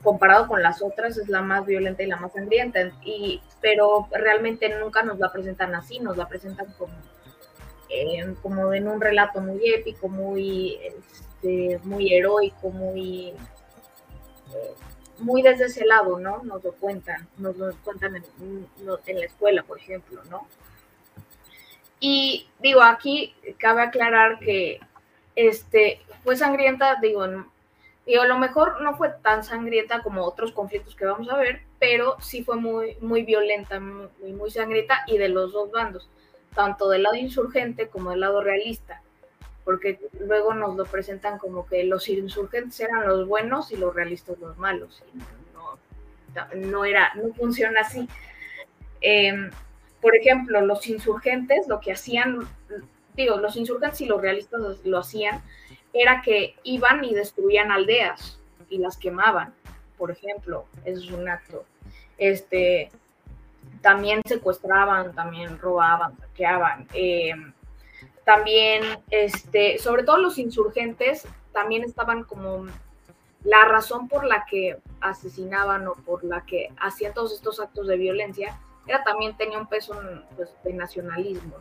Comparado 0.03 0.47
con 0.47 0.63
las 0.63 0.83
otras, 0.83 1.19
es 1.19 1.29
la 1.29 1.43
más 1.43 1.67
violenta 1.67 2.03
y 2.03 2.07
la 2.07 2.17
más 2.17 2.33
sangrienta. 2.33 2.81
Y, 3.05 3.43
pero 3.61 4.09
realmente 4.13 4.69
nunca 4.79 5.03
nos 5.03 5.19
la 5.19 5.31
presentan 5.33 5.75
así, 5.75 5.99
nos 5.99 6.17
la 6.17 6.29
presentan 6.29 6.73
como, 6.79 6.95
eh, 7.89 8.35
como 8.41 8.73
en 8.73 8.89
un 8.89 9.01
relato 9.01 9.41
muy 9.41 9.61
épico, 9.69 10.09
muy, 10.09 10.79
este, 10.83 11.81
muy 11.85 12.15
heroico, 12.15 12.71
muy, 12.71 13.31
eh, 14.55 14.75
muy 15.19 15.43
desde 15.43 15.67
ese 15.67 15.85
lado, 15.85 16.19
¿no? 16.19 16.43
Nos 16.45 16.63
lo 16.65 16.73
cuentan, 16.73 17.29
nos 17.37 17.57
lo 17.57 17.75
cuentan 17.85 18.17
en, 18.17 18.25
en 19.07 19.19
la 19.19 19.27
escuela, 19.27 19.65
por 19.65 19.79
ejemplo, 19.79 20.23
¿no? 20.31 20.47
Y 22.01 22.49
digo, 22.61 22.83
aquí 22.83 23.35
cabe 23.59 23.83
aclarar 23.83 24.39
que 24.39 24.81
este 25.37 26.01
fue 26.25 26.35
sangrienta, 26.35 26.97
digo, 27.01 27.27
digo, 28.07 28.23
a 28.23 28.27
lo 28.27 28.39
mejor 28.39 28.81
no 28.81 28.97
fue 28.97 29.11
tan 29.23 29.45
sangrienta 29.45 30.03
como 30.03 30.25
otros 30.25 30.53
conflictos 30.53 30.97
que 30.97 31.05
vamos 31.05 31.29
a 31.29 31.37
ver, 31.37 31.63
pero 31.79 32.17
sí 32.21 32.43
fue 32.43 32.57
muy, 32.57 32.97
muy 33.01 33.23
violenta, 33.23 33.79
muy, 33.81 34.33
muy 34.33 34.51
sangrienta 34.51 35.05
y 35.07 35.19
de 35.19 35.29
los 35.29 35.53
dos 35.53 35.71
bandos, 35.71 36.09
tanto 36.55 36.89
del 36.89 37.03
lado 37.03 37.17
insurgente 37.17 37.89
como 37.89 38.11
del 38.11 38.21
lado 38.21 38.43
realista, 38.43 39.03
porque 39.65 40.01
luego 40.19 40.55
nos 40.55 40.77
lo 40.77 40.87
presentan 40.87 41.39
como 41.39 41.67
que 41.67 41.85
los 41.85 42.09
insurgentes 42.09 42.81
eran 42.81 43.07
los 43.07 43.29
buenos 43.29 43.73
y 43.73 43.77
los 43.77 43.95
realistas 43.95 44.39
los 44.39 44.57
malos, 44.57 45.03
y 45.15 45.19
no, 45.55 45.79
no 46.55 46.85
era, 46.87 47.13
no 47.15 47.35
funciona 47.35 47.83
así. 47.83 48.09
Eh, 49.03 49.51
por 50.01 50.17
ejemplo, 50.17 50.61
los 50.61 50.87
insurgentes 50.89 51.69
lo 51.69 51.81
que 51.81 51.93
hacían, 51.93 52.49
digo, 53.15 53.37
los 53.39 53.57
insurgentes 53.57 54.01
y 54.01 54.07
los 54.07 54.21
realistas 54.21 54.61
lo 54.85 54.99
hacían, 54.99 55.43
era 55.93 56.23
que 56.23 56.57
iban 56.63 57.05
y 57.05 57.15
destruían 57.15 57.71
aldeas 57.71 58.39
y 58.69 58.79
las 58.79 58.97
quemaban, 58.97 59.53
por 59.99 60.11
ejemplo, 60.11 60.67
eso 60.85 61.01
es 61.01 61.11
un 61.11 61.29
acto. 61.29 61.65
Este, 62.17 62.91
también 63.83 64.23
secuestraban, 64.27 65.15
también 65.15 65.59
robaban, 65.59 66.17
saqueaban. 66.19 66.87
Eh, 66.95 67.33
también, 68.25 68.83
este, 69.11 69.79
sobre 69.79 70.05
todo 70.05 70.19
los 70.19 70.39
insurgentes, 70.39 71.27
también 71.53 71.83
estaban 71.83 72.25
como 72.25 72.67
la 73.43 73.65
razón 73.65 74.09
por 74.09 74.25
la 74.25 74.45
que 74.45 74.79
asesinaban 75.01 75.89
o 75.89 75.95
por 75.95 76.25
la 76.25 76.45
que 76.45 76.71
hacían 76.79 77.15
todos 77.15 77.33
estos 77.33 77.59
actos 77.59 77.87
de 77.87 77.97
violencia 77.97 78.59
también 79.05 79.37
tenía 79.37 79.59
un 79.59 79.67
peso 79.67 79.99
pues, 80.37 80.55
de 80.65 80.73
nacionalismo. 80.73 81.57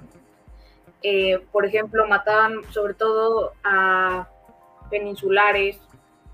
Eh, 1.02 1.40
por 1.52 1.66
ejemplo, 1.66 2.06
mataban 2.08 2.62
sobre 2.72 2.94
todo 2.94 3.54
a 3.64 4.28
peninsulares, 4.90 5.80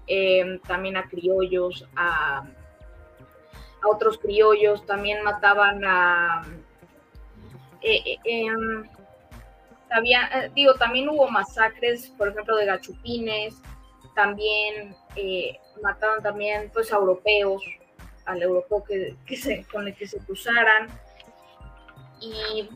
eh, 0.07 0.59
también 0.67 0.97
a 0.97 1.07
criollos, 1.07 1.87
a, 1.95 2.39
a, 2.39 3.87
otros 3.87 4.17
criollos, 4.17 4.85
también 4.85 5.23
mataban 5.23 5.83
a... 5.85 6.43
Eh, 7.81 8.17
em, 8.23 8.87
digo, 10.55 10.73
también 10.75 11.09
hubo 11.09 11.29
masacres, 11.29 12.11
por 12.17 12.29
ejemplo, 12.29 12.57
de 12.57 12.65
gachupines, 12.65 13.61
también 14.15 14.95
mataban 15.83 16.23
también 16.23 16.71
pues 16.73 16.91
a 16.91 16.95
europeos, 16.95 17.61
al 18.25 18.41
europeo 18.41 18.83
que, 18.83 19.37
se, 19.37 19.65
con 19.71 19.87
el 19.87 19.95
que 19.95 20.07
se 20.07 20.17
cruzaran. 20.19 20.87
Y, 22.19 22.69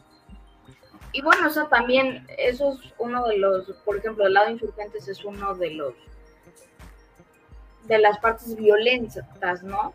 y 1.12 1.21
bueno, 1.21 1.47
eso 1.47 1.67
también, 1.67 2.27
eso 2.38 2.73
es 2.73 2.93
uno 2.97 3.27
de 3.27 3.38
los, 3.38 3.67
por 3.85 3.97
ejemplo, 3.97 4.27
el 4.27 4.33
lado 4.33 4.51
insurgentes 4.51 5.07
es 5.07 5.23
uno 5.25 5.55
de 5.55 5.71
los, 5.71 5.93
de 7.88 7.97
las 7.97 8.19
partes 8.19 8.55
violentas, 8.55 9.63
¿no? 9.63 9.93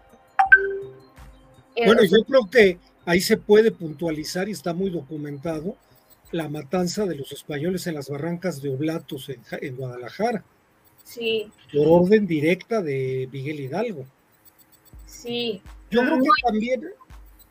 Bueno, 1.76 2.02
yo 2.04 2.24
creo 2.24 2.48
que 2.50 2.78
ahí 3.04 3.20
se 3.20 3.36
puede 3.36 3.70
puntualizar 3.70 4.48
y 4.48 4.52
está 4.52 4.72
muy 4.72 4.90
documentado 4.90 5.76
la 6.32 6.48
matanza 6.48 7.06
de 7.06 7.14
los 7.16 7.30
españoles 7.32 7.86
en 7.86 7.94
las 7.94 8.08
barrancas 8.08 8.60
de 8.60 8.70
Oblatos 8.74 9.28
en, 9.28 9.40
en 9.60 9.76
Guadalajara. 9.76 10.44
Sí, 11.04 11.50
por 11.72 11.86
orden 11.86 12.26
directa 12.26 12.80
de 12.82 13.28
Miguel 13.30 13.60
Hidalgo. 13.60 14.06
Sí. 15.22 15.62
Yo 15.90 16.00
creo 16.00 16.18
que 16.18 16.28
también, 16.46 16.80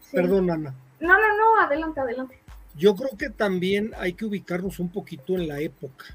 sí. 0.02 0.10
perdón 0.16 0.50
Ana, 0.52 0.76
No, 1.00 1.08
no, 1.14 1.38
no, 1.38 1.62
adelante, 1.62 2.00
adelante. 2.00 2.40
yo 2.76 2.96
creo 2.96 3.18
que 3.18 3.30
también 3.30 3.92
hay 3.98 4.14
que 4.14 4.26
ubicarnos 4.26 4.80
un 4.80 4.90
poquito 4.90 5.36
en 5.36 5.48
la 5.48 5.60
época. 5.62 6.06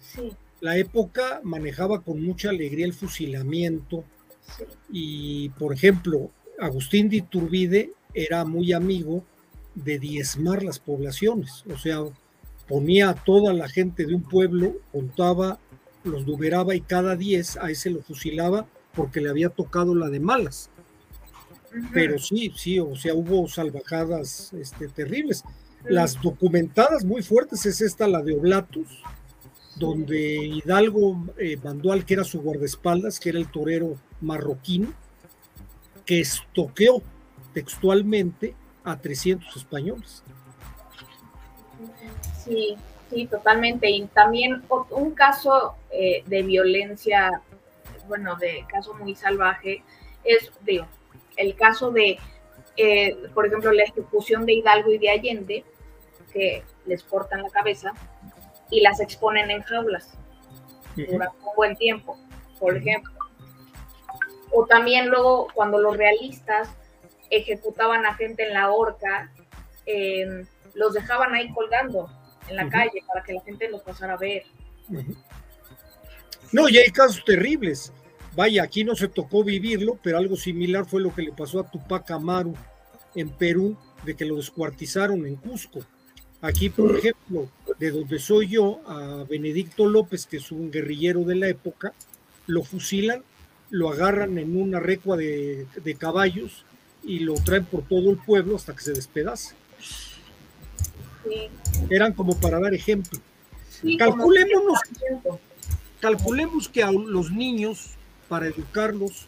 Sí, 0.00 0.32
La 0.60 0.76
época 0.78 1.40
manejaba 1.42 2.00
con 2.02 2.22
mucha 2.24 2.48
alegría 2.50 2.86
el 2.86 2.94
fusilamiento 2.94 4.04
sí. 4.56 4.64
y, 4.90 5.48
por 5.50 5.72
ejemplo, 5.74 6.30
Agustín 6.58 7.08
de 7.10 7.16
Iturbide 7.16 7.92
era 8.14 8.44
muy 8.44 8.72
amigo 8.72 9.24
de 9.74 9.98
diezmar 9.98 10.62
las 10.62 10.78
poblaciones, 10.78 11.64
o 11.70 11.76
sea, 11.76 11.98
ponía 12.66 13.10
a 13.10 13.14
toda 13.14 13.52
la 13.52 13.68
gente 13.68 14.06
de 14.06 14.14
un 14.14 14.22
pueblo, 14.22 14.76
contaba, 14.90 15.58
los 16.04 16.26
numeraba 16.26 16.74
y 16.74 16.80
cada 16.80 17.14
diez 17.16 17.58
a 17.58 17.70
ese 17.70 17.90
lo 17.90 18.00
fusilaba 18.00 18.66
porque 18.94 19.20
le 19.20 19.28
había 19.28 19.50
tocado 19.50 19.94
la 19.94 20.08
de 20.08 20.20
malas. 20.20 20.70
Pero 21.92 22.18
sí, 22.18 22.52
sí, 22.56 22.78
o 22.78 22.94
sea, 22.96 23.14
hubo 23.14 23.46
salvajadas 23.48 24.52
este, 24.54 24.88
terribles. 24.88 25.44
Las 25.84 26.20
documentadas 26.20 27.04
muy 27.04 27.22
fuertes 27.22 27.64
es 27.66 27.80
esta, 27.80 28.08
la 28.08 28.22
de 28.22 28.34
Oblatus, 28.34 29.02
donde 29.76 30.36
Hidalgo 30.36 31.26
eh, 31.38 31.56
mandó 31.62 31.92
al 31.92 32.04
que 32.04 32.14
era 32.14 32.24
su 32.24 32.40
guardaespaldas, 32.40 33.20
que 33.20 33.28
era 33.28 33.38
el 33.38 33.50
torero 33.50 33.96
marroquín, 34.20 34.94
que 36.04 36.20
estoqueó 36.20 37.02
textualmente 37.52 38.54
a 38.84 38.96
300 38.96 39.56
españoles. 39.56 40.22
Sí, 42.44 42.76
sí, 43.10 43.26
totalmente. 43.26 43.90
Y 43.90 44.06
también 44.06 44.62
un 44.90 45.10
caso 45.12 45.74
eh, 45.90 46.22
de 46.26 46.42
violencia, 46.42 47.42
bueno, 48.08 48.36
de 48.36 48.64
caso 48.68 48.94
muy 48.94 49.14
salvaje, 49.14 49.82
es, 50.24 50.50
digo, 50.62 50.86
el 51.36 51.54
caso 51.54 51.90
de, 51.90 52.18
eh, 52.76 53.16
por 53.34 53.46
ejemplo, 53.46 53.72
la 53.72 53.84
ejecución 53.84 54.46
de 54.46 54.54
Hidalgo 54.54 54.92
y 54.92 54.98
de 54.98 55.10
Allende, 55.10 55.64
que 56.32 56.62
les 56.86 57.02
cortan 57.02 57.42
la 57.42 57.50
cabeza 57.50 57.92
y 58.70 58.80
las 58.80 59.00
exponen 59.00 59.50
en 59.50 59.62
jaulas 59.62 60.12
durante 60.96 61.36
un 61.38 61.54
buen 61.56 61.76
tiempo, 61.76 62.18
por 62.58 62.76
ejemplo. 62.76 63.12
O 64.50 64.66
también 64.66 65.08
luego 65.08 65.48
cuando 65.54 65.78
los 65.78 65.96
realistas 65.96 66.68
ejecutaban 67.30 68.06
a 68.06 68.14
gente 68.14 68.46
en 68.46 68.54
la 68.54 68.70
horca, 68.70 69.32
eh, 69.84 70.44
los 70.74 70.94
dejaban 70.94 71.34
ahí 71.34 71.52
colgando 71.52 72.08
en 72.48 72.56
la 72.56 72.68
calle 72.68 73.02
para 73.06 73.22
que 73.22 73.32
la 73.32 73.42
gente 73.42 73.68
los 73.68 73.82
pasara 73.82 74.14
a 74.14 74.16
ver. 74.16 74.44
No, 76.52 76.68
y 76.68 76.78
hay 76.78 76.90
casos 76.90 77.24
terribles. 77.24 77.92
Vaya, 78.36 78.62
aquí 78.62 78.84
no 78.84 78.94
se 78.94 79.08
tocó 79.08 79.42
vivirlo, 79.42 79.98
pero 80.02 80.18
algo 80.18 80.36
similar 80.36 80.84
fue 80.86 81.00
lo 81.00 81.14
que 81.14 81.22
le 81.22 81.32
pasó 81.32 81.60
a 81.60 81.70
Tupac 81.70 82.10
Amaru 82.10 82.54
en 83.14 83.30
Perú, 83.30 83.76
de 84.04 84.14
que 84.14 84.26
lo 84.26 84.36
descuartizaron 84.36 85.26
en 85.26 85.36
Cusco. 85.36 85.80
Aquí, 86.42 86.68
por 86.68 86.96
ejemplo, 86.96 87.48
de 87.78 87.90
donde 87.90 88.18
soy 88.18 88.48
yo, 88.48 88.80
a 88.86 89.24
Benedicto 89.24 89.86
López, 89.86 90.26
que 90.26 90.36
es 90.36 90.52
un 90.52 90.70
guerrillero 90.70 91.24
de 91.24 91.34
la 91.36 91.48
época, 91.48 91.94
lo 92.46 92.62
fusilan, 92.62 93.22
lo 93.70 93.88
agarran 93.90 94.36
en 94.38 94.56
una 94.60 94.78
recua 94.80 95.16
de, 95.16 95.66
de 95.82 95.94
caballos 95.96 96.64
y 97.02 97.20
lo 97.20 97.34
traen 97.34 97.64
por 97.64 97.82
todo 97.88 98.10
el 98.10 98.18
pueblo 98.18 98.56
hasta 98.56 98.74
que 98.76 98.82
se 98.82 98.92
despedaza. 98.92 99.54
Sí, 101.24 101.50
Eran 101.90 102.12
como 102.12 102.38
para 102.38 102.60
dar 102.60 102.74
ejemplo. 102.74 103.18
sí, 103.68 104.00
como 104.04 104.28
Calculémonos 104.28 104.78
100%. 105.00 105.38
calculemos 106.00 106.68
que 106.68 106.82
a 106.82 106.92
los 106.92 107.30
niños, 107.32 107.96
para 108.28 108.46
educarlos, 108.46 109.26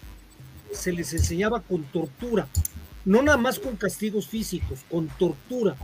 se 0.72 0.92
les 0.92 1.12
enseñaba 1.12 1.60
con 1.60 1.82
tortura, 1.84 2.46
no 3.04 3.22
nada 3.22 3.38
más 3.38 3.58
con 3.58 3.76
castigos 3.76 4.28
físicos, 4.28 4.80
con 4.90 5.08
tortura. 5.08 5.76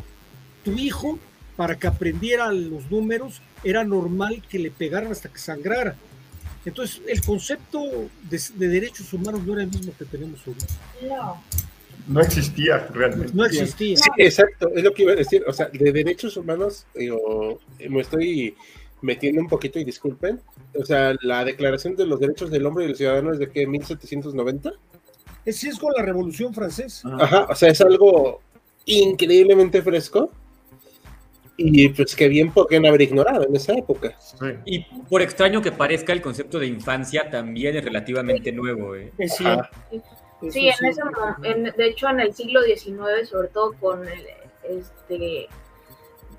Tu 0.65 0.73
hijo, 0.73 1.19
para 1.57 1.79
que 1.79 1.87
aprendiera 1.87 2.53
los 2.53 2.91
números, 2.91 3.41
era 3.63 3.85
normal 3.85 4.43
que 4.49 4.59
le 4.59 4.71
pegaran 4.71 5.13
hasta 5.13 5.29
que 5.29 5.39
sangrara. 5.39 5.97
Entonces, 6.65 7.03
el 7.07 7.23
concepto 7.23 7.81
de, 8.31 8.41
de 8.55 8.69
derechos 8.69 9.13
humanos 9.13 9.43
no 9.45 9.53
era 9.53 9.63
el 9.63 9.69
mismo 9.69 9.93
que 9.99 10.05
tenemos 10.07 10.41
hoy. 10.47 10.55
No, 11.07 11.43
No 12.09 12.21
existía 12.21 12.79
realmente. 12.93 13.33
No 13.35 13.45
existía. 13.45 13.97
Sí, 13.97 14.11
exacto, 14.17 14.71
es 14.75 14.83
lo 14.83 14.93
que 14.93 15.03
iba 15.03 15.13
a 15.13 15.17
decir. 15.17 15.45
O 15.47 15.53
sea, 15.53 15.69
de 15.69 15.93
derechos 15.93 16.37
humanos, 16.37 16.87
digo, 16.95 17.61
me 17.89 18.01
estoy 18.01 18.55
metiendo 19.05 19.41
un 19.41 19.49
poquito 19.49 19.79
y 19.79 19.85
disculpen. 19.85 20.41
O 20.81 20.85
sea, 20.85 21.15
la 21.23 21.45
Declaración 21.45 21.95
de 21.95 22.07
los 22.07 22.19
Derechos 22.19 22.51
del 22.51 22.65
Hombre 22.67 22.85
y 22.85 22.89
del 22.89 22.97
Ciudadano 22.97 23.33
es 23.33 23.39
de 23.39 23.51
que 23.51 23.67
1790. 23.67 24.73
Es 25.45 25.57
sí 25.59 25.69
es 25.69 25.79
con 25.79 25.93
la 25.97 26.03
Revolución 26.03 26.55
Francesa. 26.55 27.09
Ajá, 27.21 27.47
o 27.51 27.55
sea, 27.55 27.69
es 27.69 27.81
algo 27.83 28.41
increíblemente 28.87 29.83
fresco 29.83 30.31
y 31.57 31.89
pues 31.91 32.17
que 32.17 32.29
bien 32.29 32.51
podrían 32.53 32.85
haber 32.87 33.03
ignorado 33.03 33.47
en 33.47 33.55
esa 33.55 33.75
época. 33.75 34.17
Sí. 34.19 34.47
Y 34.65 34.81
por 35.09 35.23
extraño 35.23 35.61
que 35.63 35.71
parezca, 35.71 36.13
el 36.13 36.21
concepto 36.23 36.59
de 36.59 36.67
infancia 36.67 37.31
también 37.31 37.77
es 37.77 37.85
relativamente 37.85 38.51
nuevo. 38.53 38.97
¿eh? 38.97 39.13
Sí, 39.29 40.69
Eso 40.69 40.85
en 40.85 40.91
ese, 40.91 41.05
mo- 41.05 41.45
en- 41.45 41.65
de 41.77 41.87
hecho 41.87 42.09
en 42.09 42.21
el 42.21 42.35
siglo 42.35 42.61
XIX, 42.63 43.29
sobre 43.29 43.49
todo 43.49 43.73
con 43.75 44.07
el, 44.09 44.27
este, 44.69 45.47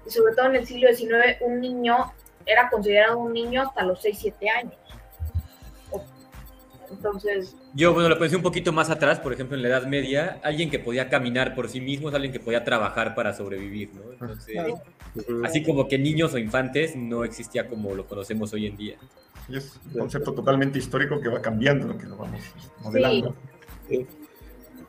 sobre 0.07 0.35
todo 0.35 0.47
en 0.47 0.55
el 0.57 0.65
siglo 0.67 0.93
XIX, 0.93 1.37
un 1.41 1.59
niño 1.61 2.11
era 2.45 2.69
considerado 2.69 3.17
un 3.17 3.33
niño 3.33 3.61
hasta 3.63 3.83
los 3.83 4.01
6, 4.01 4.17
7 4.19 4.49
años. 4.49 4.73
Entonces, 6.89 7.55
Yo, 7.73 7.93
bueno, 7.93 8.09
lo 8.09 8.19
pensé 8.19 8.35
un 8.35 8.43
poquito 8.43 8.71
más 8.71 8.89
atrás, 8.89 9.19
por 9.19 9.33
ejemplo, 9.33 9.57
en 9.57 9.63
la 9.63 9.69
Edad 9.69 9.87
Media, 9.87 10.39
alguien 10.43 10.69
que 10.69 10.77
podía 10.79 11.09
caminar 11.09 11.55
por 11.55 11.67
sí 11.67 11.81
mismo 11.81 12.09
es 12.09 12.15
alguien 12.15 12.31
que 12.31 12.39
podía 12.39 12.63
trabajar 12.63 13.15
para 13.15 13.33
sobrevivir, 13.33 13.91
¿no? 13.95 14.11
Entonces, 14.13 14.55
así 15.43 15.63
como 15.63 15.87
que 15.87 15.97
niños 15.97 16.33
o 16.33 16.37
infantes 16.37 16.95
no 16.95 17.23
existía 17.23 17.67
como 17.67 17.95
lo 17.95 18.05
conocemos 18.05 18.53
hoy 18.53 18.67
en 18.67 18.77
día. 18.77 18.97
Y 19.49 19.57
es 19.57 19.79
un 19.93 19.99
concepto 19.99 20.33
totalmente 20.33 20.77
histórico 20.79 21.19
que 21.19 21.27
va 21.29 21.41
cambiando, 21.41 21.87
lo 21.87 21.97
que 21.97 22.05
lo 22.05 22.17
vamos 22.17 22.41
modelando. 22.83 23.35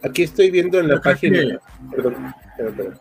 Aquí 0.03 0.23
estoy 0.23 0.51
viendo 0.51 0.79
en 0.79 0.88
la 0.88 0.95
Yo 0.97 1.01
página. 1.03 1.40
que- 1.40 1.59
Perdón, 1.97 2.35
perdón. 2.57 3.01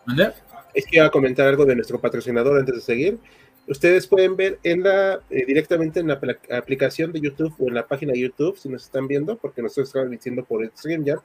Es 0.74 0.84
que 0.86 0.96
iba 0.96 1.06
a 1.06 1.10
comentar 1.10 1.46
algo 1.46 1.64
de 1.64 1.74
nuestro 1.74 2.00
patrocinador 2.00 2.58
antes 2.58 2.74
de 2.74 2.80
seguir. 2.80 3.18
Ustedes 3.68 4.06
pueden 4.06 4.36
ver 4.36 4.58
en 4.62 4.82
la 4.84 5.20
eh, 5.30 5.44
directamente 5.44 5.98
en 6.00 6.06
la 6.08 6.20
apl- 6.20 6.38
aplicación 6.56 7.12
de 7.12 7.20
YouTube 7.20 7.54
o 7.58 7.68
en 7.68 7.74
la 7.74 7.86
página 7.86 8.12
de 8.12 8.20
YouTube, 8.20 8.56
si 8.56 8.68
nos 8.68 8.84
están 8.84 9.08
viendo, 9.08 9.36
porque 9.36 9.60
nosotros 9.62 9.88
estamos 9.88 10.04
transmitiendo 10.04 10.44
por 10.44 10.64
StreamYard, 10.76 11.20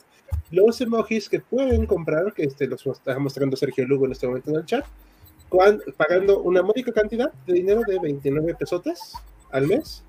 los 0.49 0.81
emojis 0.81 1.29
que 1.29 1.39
pueden 1.39 1.85
comprar, 1.85 2.33
que 2.33 2.43
este, 2.43 2.65
los 2.67 2.85
está 2.87 3.17
mostrando 3.19 3.55
Sergio 3.57 3.85
Lugo 3.85 4.05
en 4.05 4.13
este 4.13 4.27
momento 4.27 4.49
en 4.49 4.55
el 4.57 4.65
chat, 4.65 4.85
pagando 5.97 6.41
una 6.41 6.61
módica 6.63 6.91
cantidad 6.91 7.31
de 7.45 7.53
dinero 7.53 7.81
de 7.85 7.99
29 7.99 8.55
pesotes 8.55 9.13
al 9.51 9.67
mes. 9.67 10.03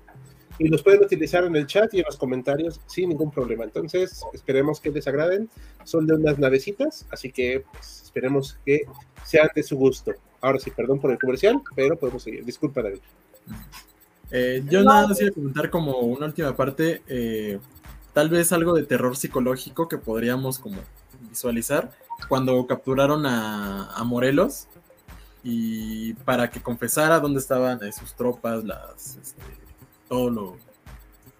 Y 0.59 0.67
los 0.67 0.83
pueden 0.83 1.03
utilizar 1.03 1.43
en 1.45 1.55
el 1.55 1.65
chat 1.65 1.91
y 1.95 1.99
en 1.99 2.05
los 2.05 2.15
comentarios 2.15 2.79
sin 2.85 3.09
ningún 3.09 3.31
problema. 3.31 3.63
Entonces, 3.63 4.21
esperemos 4.33 4.79
que 4.79 4.91
les 4.91 5.07
agraden. 5.07 5.49
Son 5.83 6.05
de 6.05 6.13
unas 6.13 6.37
navecitas, 6.37 7.07
así 7.09 7.31
que 7.31 7.63
pues, 7.71 8.03
esperemos 8.03 8.59
que 8.63 8.81
sean 9.25 9.49
de 9.55 9.63
su 9.63 9.75
gusto. 9.77 10.11
Ahora 10.43 10.59
sí, 10.59 10.69
perdón 10.71 10.99
por 10.99 11.09
el 11.11 11.17
comercial, 11.17 11.61
pero 11.73 11.95
podemos 11.97 12.21
seguir. 12.21 12.43
Disculpa, 12.43 12.81
David. 12.83 12.99
Eh, 14.29 14.61
yo 14.69 14.83
No. 14.83 14.91
nada 14.91 15.07
más 15.07 15.21
iba 15.21 15.29
a 15.29 15.33
comentar 15.33 15.69
como 15.69 15.97
una 15.99 16.25
última 16.25 16.55
parte, 16.55 17.01
eh, 17.07 17.59
tal 18.13 18.29
vez 18.29 18.51
algo 18.51 18.73
de 18.73 18.83
terror 18.83 19.15
psicológico 19.15 19.87
que 19.87 19.97
podríamos 19.97 20.59
como 20.59 20.77
visualizar 21.29 21.91
cuando 22.27 22.65
capturaron 22.67 23.25
a, 23.25 23.91
a 23.93 24.03
Morelos 24.03 24.67
y 25.43 26.13
para 26.25 26.49
que 26.49 26.61
confesara 26.61 27.19
dónde 27.19 27.39
estaban 27.39 27.81
eh, 27.83 27.91
sus 27.91 28.13
tropas, 28.13 28.63
las 28.63 29.17
este, 29.17 29.41
todo 30.09 30.29
lo 30.29 30.57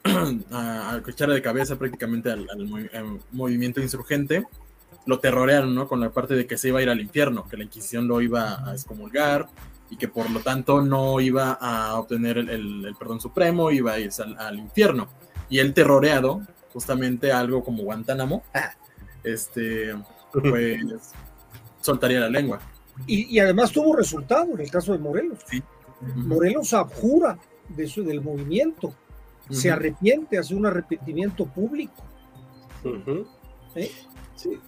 a, 0.52 0.92
a 0.96 1.28
de 1.28 1.42
cabeza 1.42 1.78
prácticamente 1.78 2.32
al, 2.32 2.48
al 2.50 2.68
movi- 2.68 2.94
al 2.94 3.20
movimiento 3.32 3.82
insurgente 3.82 4.46
lo 5.06 5.20
terrorearon, 5.20 5.74
¿no? 5.76 5.88
Con 5.88 6.00
la 6.00 6.10
parte 6.12 6.34
de 6.36 6.48
que 6.48 6.58
se 6.58 6.70
iba 6.70 6.80
a 6.80 6.82
ir 6.82 6.90
al 6.90 7.02
infierno, 7.02 7.46
que 7.48 7.58
la 7.58 7.64
Inquisición 7.64 8.08
lo 8.08 8.22
iba 8.22 8.68
a 8.70 8.74
excomulgar, 8.74 9.48
y 9.90 9.98
que 9.98 10.08
por 10.08 10.30
lo 10.32 10.40
tanto 10.40 10.82
no 10.82 11.20
iba 11.20 11.52
a 11.54 11.96
obtener 12.00 12.38
el, 12.38 12.50
el- 12.50 12.86
el 12.86 12.96
perdón 12.96 13.20
supremo, 13.22 13.70
iba 13.70 13.92
a 13.94 14.00
irse 14.00 14.24
al, 14.24 14.38
al 14.40 14.58
infierno. 14.58 15.08
Y 15.50 15.60
él 15.60 15.74
terroreado, 15.74 16.42
justamente 16.72 17.32
algo 17.32 17.64
como 17.64 17.84
Guantánamo, 17.84 18.44
este, 19.24 19.94
pues 20.34 20.82
soltaría 21.82 22.20
la 22.22 22.30
lengua. 22.30 22.60
Y, 23.08 23.36
y 23.36 23.40
además 23.40 23.72
tuvo 23.72 23.96
resultado 23.96 24.54
en 24.54 24.62
el 24.62 24.72
caso 24.72 24.94
de 24.94 25.00
Morelos. 25.00 25.40
Ujú. 26.02 26.20
Morelos 26.28 26.74
abjura 26.74 27.38
de 27.70 27.84
eso, 27.86 28.02
del 28.04 28.22
movimiento, 28.22 28.94
se 29.50 29.70
arrepiente, 29.70 30.38
hace 30.38 30.56
un 30.56 30.66
arrepentimiento 30.66 31.46
público. 31.46 32.04
¿Eh? 33.76 33.92
Sí. 34.36 34.60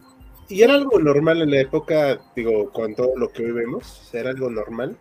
Y 0.48 0.62
era 0.62 0.76
algo 0.76 1.00
normal 1.00 1.42
en 1.42 1.52
la 1.52 1.60
época, 1.60 2.20
digo, 2.36 2.70
con 2.72 2.94
todo 2.96 3.16
lo 3.18 3.30
que 3.32 3.44
hoy 3.46 3.52
vemos, 3.52 4.10
era 4.14 4.30
algo 4.30 4.50
normal. 4.50 4.96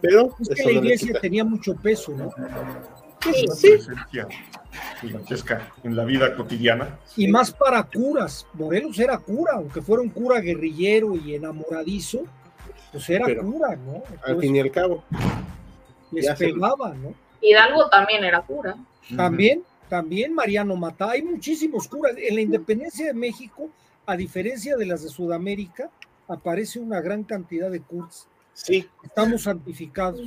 Pero 0.00 0.34
Es 0.40 0.48
que 0.50 0.64
la 0.64 0.70
iglesia 0.72 1.18
tenía 1.20 1.44
mucho 1.44 1.74
peso, 1.74 2.12
¿no? 2.12 2.30
gigantesca. 2.30 3.54
Sí. 3.56 3.68
Presencia 3.70 4.28
gigantesca 5.00 5.72
en 5.82 5.96
la 5.96 6.04
vida 6.04 6.36
cotidiana. 6.36 6.98
Y 7.16 7.26
más 7.28 7.50
para 7.52 7.82
curas. 7.82 8.46
Morelos 8.54 8.96
era 9.00 9.18
cura, 9.18 9.54
aunque 9.56 9.82
fuera 9.82 10.02
un 10.02 10.10
cura 10.10 10.40
guerrillero 10.40 11.16
y 11.16 11.34
enamoradizo, 11.34 12.20
pues 12.92 13.10
era 13.10 13.24
Pero, 13.26 13.42
cura, 13.42 13.74
¿no? 13.74 13.94
Al 13.94 14.02
Entonces, 14.12 14.40
fin 14.40 14.56
y 14.56 14.60
al 14.60 14.70
cabo. 14.70 15.02
les 16.12 16.24
ya 16.26 16.36
se- 16.36 16.46
pegaba, 16.52 16.94
¿no? 16.94 17.12
Hidalgo 17.40 17.88
también 17.90 18.24
era 18.24 18.40
cura. 18.42 18.76
También, 19.16 19.62
también 19.88 20.32
Mariano 20.34 20.76
Mata, 20.76 21.10
hay 21.10 21.22
muchísimos 21.22 21.88
curas. 21.88 22.14
En 22.16 22.34
la 22.36 22.40
independencia 22.40 23.06
de 23.06 23.14
México, 23.14 23.68
a 24.08 24.16
diferencia 24.16 24.76
de 24.76 24.86
las 24.86 25.02
de 25.02 25.10
Sudamérica, 25.10 25.90
aparece 26.28 26.80
una 26.80 27.00
gran 27.02 27.24
cantidad 27.24 27.70
de 27.70 27.80
curas. 27.82 28.26
Sí, 28.54 28.88
Estamos 29.04 29.42
santificados. 29.42 30.22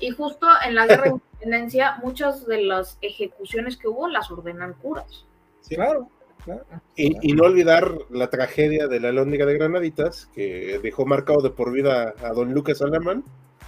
Y 0.00 0.10
justo 0.10 0.46
en 0.66 0.74
la 0.74 0.86
guerra 0.86 1.04
de 1.04 1.10
independencia, 1.10 1.96
muchas 2.02 2.46
de 2.46 2.62
las 2.62 2.96
ejecuciones 3.02 3.76
que 3.76 3.86
hubo 3.88 4.08
las 4.08 4.30
ordenan 4.30 4.72
curas. 4.74 5.26
sí. 5.60 5.74
Claro, 5.74 6.08
claro. 6.44 6.64
Y, 6.96 7.30
y 7.30 7.34
no 7.34 7.44
olvidar 7.44 7.92
la 8.10 8.30
tragedia 8.30 8.88
de 8.88 9.00
la 9.00 9.12
Lóndiga 9.12 9.44
de 9.44 9.54
Granaditas, 9.58 10.26
que 10.34 10.80
dejó 10.82 11.04
marcado 11.04 11.40
de 11.42 11.50
por 11.50 11.70
vida 11.72 12.14
a 12.22 12.30
don 12.32 12.54
Lucas 12.54 12.80
Alamán, 12.80 13.24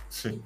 Sí. 0.09 0.41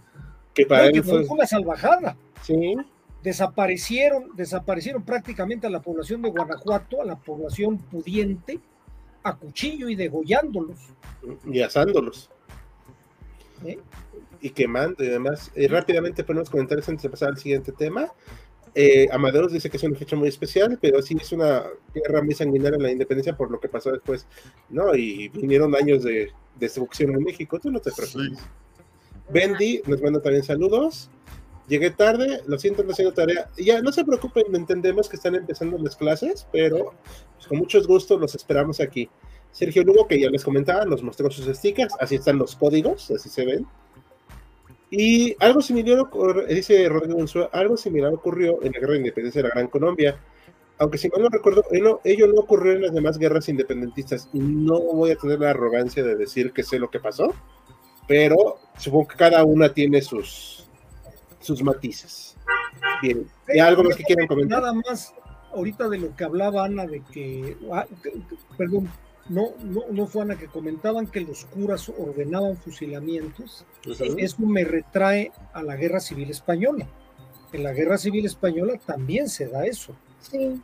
que 0.55 0.67
para 0.67 0.85
No, 0.85 0.89
él 0.97 1.05
fue 1.05 1.25
una 1.29 1.47
salvajada. 1.47 2.17
Sí, 2.43 2.75
Desaparecieron, 3.23 4.31
desaparecieron 4.37 5.03
prácticamente 5.03 5.67
a 5.67 5.71
la 5.71 5.81
población 5.81 6.21
de 6.21 6.29
Guanajuato, 6.31 7.01
a 7.01 7.05
la 7.07 7.17
población 7.17 7.79
pudiente, 7.79 8.61
a 9.25 9.35
cuchillo 9.35 9.89
y 9.89 9.97
degollándolos. 9.97 10.79
y 11.45 11.61
asándolos. 11.61 12.31
¿eh? 13.65 13.79
Y 14.41 14.51
quemando 14.51 15.03
y 15.03 15.09
demás. 15.09 15.51
Y 15.57 15.67
rápidamente 15.67 16.23
ponemos 16.23 16.51
comentarios 16.51 16.89
antes 16.89 17.03
de 17.03 17.11
pasar 17.11 17.31
al 17.31 17.39
siguiente 17.39 17.73
tema. 17.73 18.13
Eh, 18.75 19.07
Amadeus 19.13 19.53
dice 19.53 19.71
que 19.71 19.77
es 19.77 19.83
una 19.85 19.97
fecha 19.97 20.17
muy 20.17 20.29
especial, 20.29 20.79
pero 20.81 21.01
sí 21.01 21.17
es 21.19 21.33
una 21.33 21.65
guerra 21.95 22.23
muy 22.23 22.35
sanguinaria 22.35 22.77
en 22.77 22.83
la 22.83 22.91
independencia 22.91 23.37
por 23.37 23.51
lo 23.51 23.59
que 23.59 23.69
pasó 23.69 23.91
después. 23.91 24.27
No, 24.69 24.95
y 24.95 25.29
vinieron 25.29 25.75
años 25.75 26.03
de 26.03 26.31
destrucción 26.57 27.13
en 27.13 27.23
México, 27.23 27.59
tú 27.59 27.71
no 27.71 27.81
te 27.81 27.93
preocupes. 27.93 28.39
Sí. 28.39 28.45
Bendy 29.31 29.81
nos 29.87 30.03
manda 30.03 30.21
también 30.21 30.45
saludos. 30.45 31.09
Llegué 31.67 31.91
tarde, 31.91 32.43
lo 32.47 32.59
siento, 32.59 32.83
no 32.83 32.93
haciendo 32.93 33.15
tarea. 33.15 33.49
Ya, 33.57 33.81
no 33.81 33.91
se 33.91 34.05
preocupen, 34.05 34.55
entendemos 34.55 35.09
que 35.09 35.17
están 35.17 35.35
empezando 35.35 35.79
las 35.79 35.97
clases, 35.97 36.47
pero 36.53 36.93
con 37.47 37.59
mucho 37.59 37.83
gusto 37.85 38.19
los 38.19 38.35
esperamos 38.35 38.81
aquí. 38.81 39.09
Sergio 39.53 39.85
Lugo, 39.85 40.09
que 40.09 40.19
ya 40.19 40.31
les 40.31 40.43
comentaba, 40.43 40.85
nos 40.85 41.03
mostró 41.03 41.31
sus 41.31 41.47
stickers, 41.57 41.95
así 42.01 42.17
están 42.17 42.39
los 42.39 42.57
códigos, 42.57 43.11
así 43.11 43.29
se 43.29 43.45
ven. 43.45 43.67
Y 44.91 45.37
algo 45.41 45.61
similar, 45.61 46.05
dice 46.49 46.89
Rodrigo 46.89 47.19
algo 47.53 47.77
similar 47.77 48.13
ocurrió 48.13 48.63
en 48.63 48.73
la 48.73 48.81
Guerra 48.81 48.93
de 48.93 48.99
Independencia 48.99 49.43
de 49.43 49.49
la 49.49 49.55
Gran 49.55 49.69
Colombia. 49.69 50.17
Aunque 50.79 50.99
si 50.99 51.09
mal 51.09 51.23
no 51.23 51.29
recuerdo, 51.29 51.65
ello, 51.71 52.01
ello 52.05 52.27
no 52.27 52.41
ocurrió 52.41 52.73
en 52.73 52.83
las 52.83 52.93
demás 52.93 53.19
guerras 53.19 53.49
independentistas. 53.49 54.29
Y 54.33 54.41
no 54.41 54.79
voy 54.81 55.13
a 55.13 55.17
tener 55.17 55.39
la 55.39 55.51
arrogancia 55.51 56.03
de 56.03 56.17
decir 56.17 56.53
que 56.53 56.65
sé 56.65 56.79
lo 56.79 56.91
que 56.91 56.99
pasó, 56.99 57.33
pero 58.09 58.59
supongo 58.79 59.09
que 59.09 59.17
cada 59.17 59.45
una 59.45 59.73
tiene 59.73 60.03
sus, 60.03 60.69
sus 61.41 61.63
matices. 61.63 62.37
Bien, 63.03 63.27
¿y 63.53 63.59
algo 63.59 63.85
más 63.85 63.97
que 63.97 64.03
quieran 64.03 64.27
comentar? 64.27 64.63
Nada 64.63 64.75
más, 64.75 65.15
ahorita 65.55 65.89
de 65.89 65.99
lo 65.99 66.17
que 66.17 66.25
hablaba 66.25 66.65
Ana, 66.65 66.87
de 66.87 67.01
que, 67.03 67.57
ah, 67.73 67.87
que- 68.03 68.13
perdón, 68.57 68.91
no, 69.29 69.51
no, 69.63 69.83
no 69.91 70.07
fue 70.07 70.23
Ana 70.23 70.37
que 70.37 70.47
comentaban 70.47 71.07
que 71.07 71.21
los 71.21 71.45
curas 71.47 71.89
ordenaban 71.89 72.57
fusilamientos. 72.57 73.65
Ujú. 73.87 74.17
Eso 74.19 74.43
me 74.43 74.65
retrae 74.65 75.33
a 75.53 75.63
la 75.63 75.77
guerra 75.77 76.01
civil 76.01 76.31
española. 76.31 76.87
En 77.53 77.63
la 77.63 77.73
guerra 77.73 77.99
civil 77.99 78.27
española 78.27 78.79
también 78.85 79.29
se 79.29 79.47
da 79.47 79.65
eso. 79.65 79.95
Sí. 80.21 80.61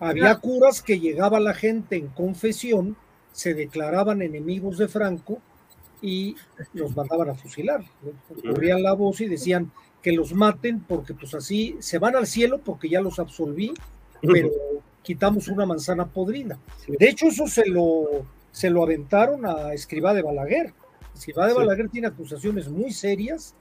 Había 0.00 0.36
curas 0.36 0.82
que 0.82 0.98
llegaba 0.98 1.38
la 1.38 1.54
gente 1.54 1.96
en 1.96 2.08
confesión, 2.08 2.96
se 3.30 3.54
declaraban 3.54 4.20
enemigos 4.20 4.78
de 4.78 4.88
Franco 4.88 5.38
y 6.02 6.34
los 6.72 6.96
mandaban 6.96 7.30
a 7.30 7.34
fusilar. 7.34 7.84
¿no? 8.02 8.42
Corrían 8.50 8.82
la 8.82 8.92
voz 8.94 9.20
y 9.20 9.28
decían 9.28 9.70
que 10.02 10.10
los 10.12 10.34
maten 10.34 10.80
porque 10.80 11.14
pues 11.14 11.32
así 11.34 11.76
se 11.78 12.00
van 12.00 12.16
al 12.16 12.26
cielo 12.26 12.58
porque 12.58 12.88
ya 12.88 13.00
los 13.00 13.20
absolví, 13.20 13.72
pero 14.22 14.50
quitamos 15.02 15.48
una 15.48 15.66
manzana 15.66 16.06
podrida. 16.06 16.58
De 16.86 17.08
hecho, 17.08 17.26
eso 17.26 17.46
se 17.46 17.66
lo, 17.66 18.26
se 18.50 18.70
lo 18.70 18.82
aventaron 18.82 19.44
a 19.46 19.74
Escribá 19.74 20.14
de 20.14 20.22
Balaguer. 20.22 20.72
Escribá 21.14 21.46
de 21.46 21.52
Sí. 21.52 21.58
Balaguer 21.58 21.88
tiene 21.88 22.06
acusaciones 22.06 22.68
muy 22.68 22.92
serias, 22.92 23.54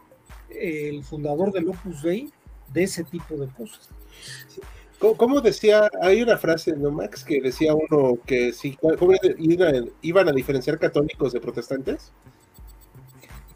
el 0.50 1.04
fundador 1.04 1.52
del 1.52 1.70
Opus 1.70 2.04
Dei, 2.04 2.32
de 2.74 2.84
ese 2.84 3.04
tipo 3.04 3.36
de 3.36 3.48
cosas. 3.48 3.90
¿Cómo, 5.00 5.18
cómo 5.18 5.42
decía? 5.42 5.90
Hay 6.02 6.22
una 6.22 6.38
frase, 6.38 6.76
¿no, 6.76 6.92
Max? 6.92 7.24
Que 7.24 7.42
decía 7.42 7.74
uno 7.74 8.20
que 8.26 8.54
si 8.54 8.78
¿cómo 8.78 9.14
iban, 9.40 9.90
iban 10.02 10.30
a 10.30 10.32
diferenciar 10.32 10.78
católicos 10.78 11.34
de 11.34 11.42
protestantes. 11.42 12.14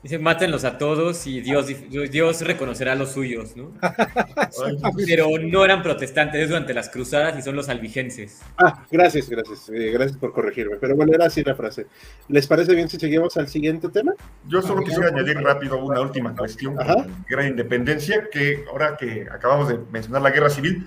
Dice, 0.06 0.20
mátenlos 0.20 0.66
a 0.66 0.78
todos 0.78 1.26
y 1.26 1.42
Dios, 1.42 1.66
Dios 1.90 2.42
reconocerá 2.42 2.92
a 2.92 2.96
los 2.96 3.14
suyos, 3.14 3.58
¿no? 3.58 3.72
Pero 5.08 5.30
no 5.42 5.66
eran 5.66 5.82
protestantes, 5.82 6.44
es 6.44 6.50
durante 6.50 6.76
las 6.76 6.90
cruzadas 6.90 7.40
y 7.40 7.42
son 7.42 7.56
los 7.56 7.70
albigenses. 7.70 8.40
Ah, 8.56 8.86
gracias, 8.92 9.28
gracias. 9.28 9.68
eh, 9.70 9.90
gracias 9.92 10.16
por 10.20 10.32
corregirme. 10.32 10.76
Pero 10.80 10.96
bueno, 10.96 11.12
era 11.12 11.26
así 11.26 11.44
la 11.44 11.56
frase. 11.56 11.88
¿Les 12.28 12.46
parece 12.46 12.76
bien 12.76 12.88
si 12.88 13.00
seguimos 13.00 13.36
al 13.38 13.48
siguiente 13.48 13.90
tema? 13.90 14.14
Yo 14.48 14.62
solo 14.62 14.84
quisiera 14.84 15.08
añadir 15.08 15.42
rápido 15.42 15.84
una 15.84 16.00
última 16.02 16.36
cuestión 16.36 16.80
Ajá. 16.80 17.08
guerra 17.28 17.42
de 17.42 17.50
independencia, 17.50 18.30
que 18.32 18.64
ahora 18.70 18.98
que 18.98 19.26
acabamos 19.32 19.70
de 19.70 19.80
mencionar 19.92 20.22
la 20.22 20.30
guerra 20.30 20.52
civil, 20.52 20.86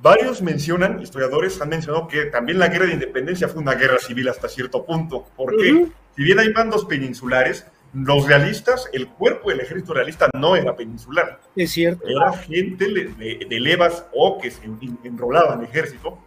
varios 0.00 0.42
mencionan, 0.42 1.00
historiadores 1.00 1.62
han 1.62 1.68
mencionado 1.68 2.08
que 2.08 2.24
también 2.24 2.58
la 2.58 2.66
guerra 2.66 2.86
de 2.86 2.94
independencia 2.94 3.46
fue 3.46 3.62
una 3.62 3.74
guerra 3.76 4.00
civil 4.00 4.28
hasta 4.28 4.48
cierto 4.48 4.84
punto. 4.84 5.24
¿Por 5.36 5.56
qué? 5.56 5.72
Ujú. 5.72 5.92
Si 6.16 6.24
bien 6.24 6.40
hay 6.40 6.52
mandos 6.52 6.84
peninsulares, 6.86 7.64
los 8.04 8.26
realistas, 8.26 8.88
el 8.92 9.08
cuerpo 9.08 9.48
del 9.50 9.60
ejército 9.60 9.94
realista 9.94 10.28
no 10.34 10.54
era 10.56 10.76
peninsular. 10.76 11.40
Es 11.56 11.70
cierto. 11.72 12.06
Era 12.06 12.32
gente 12.32 12.92
de, 12.92 13.04
de- 13.14 13.46
de 13.48 13.60
levas 13.60 14.06
o 14.14 14.38
que 14.38 14.50
se 14.50 14.64
en- 14.64 14.98
enrolaba 15.04 15.54
en 15.54 15.60
el 15.60 15.66
ejército 15.66 16.18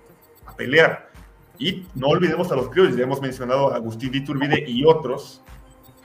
a 0.45 0.55
pelear. 0.55 1.09
Y 1.59 1.85
no 1.93 2.07
olvidemos 2.07 2.51
a 2.51 2.55
los 2.55 2.69
criollos, 2.69 2.95
ya 2.95 3.03
hemos 3.03 3.21
mencionado 3.21 3.71
a 3.71 3.75
Agustín 3.75 4.11
de 4.11 4.19
Iturbide 4.19 4.63
y 4.67 4.83
otros 4.85 5.41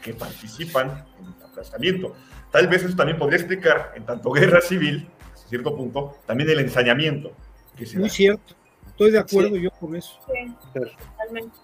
que 0.02 0.12
participan 0.12 1.06
en 1.20 1.26
el 1.26 1.42
aplastamiento. 1.44 2.14
Tal 2.50 2.66
vez 2.68 2.82
eso 2.84 2.94
también 2.96 3.18
podría 3.18 3.38
explicar, 3.38 3.92
en 3.96 4.04
tanto 4.04 4.30
guerra 4.32 4.60
civil, 4.60 5.08
hasta 5.32 5.48
cierto 5.48 5.74
punto, 5.76 6.16
también 6.26 6.50
el 6.50 6.58
ensañamiento 6.60 7.32
que 7.76 7.86
se 7.86 7.98
Muy 7.98 8.08
da. 8.08 8.14
cierto. 8.14 8.54
Estoy 8.86 9.10
de 9.12 9.18
acuerdo 9.18 9.56
yo 9.56 9.70
con 9.70 9.96
eso. 9.96 10.20
Sí, 10.26 10.52
totalmente. 10.72 11.56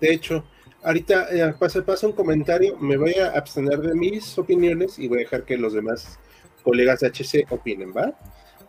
De 0.00 0.12
hecho, 0.12 0.44
ahorita 0.86 1.28
eh, 1.30 1.54
pasa, 1.58 1.84
pasa 1.84 2.06
un 2.06 2.12
comentario. 2.12 2.76
Me 2.78 2.96
voy 2.96 3.14
a 3.14 3.30
abstener 3.30 3.78
de 3.80 3.94
mis 3.94 4.38
opiniones 4.38 4.98
y 4.98 5.08
voy 5.08 5.18
a 5.18 5.20
dejar 5.22 5.44
que 5.44 5.58
los 5.58 5.72
demás 5.72 6.18
colegas 6.62 7.00
de 7.00 7.08
HC 7.08 7.50
opinen, 7.52 7.92
¿va? 7.94 8.16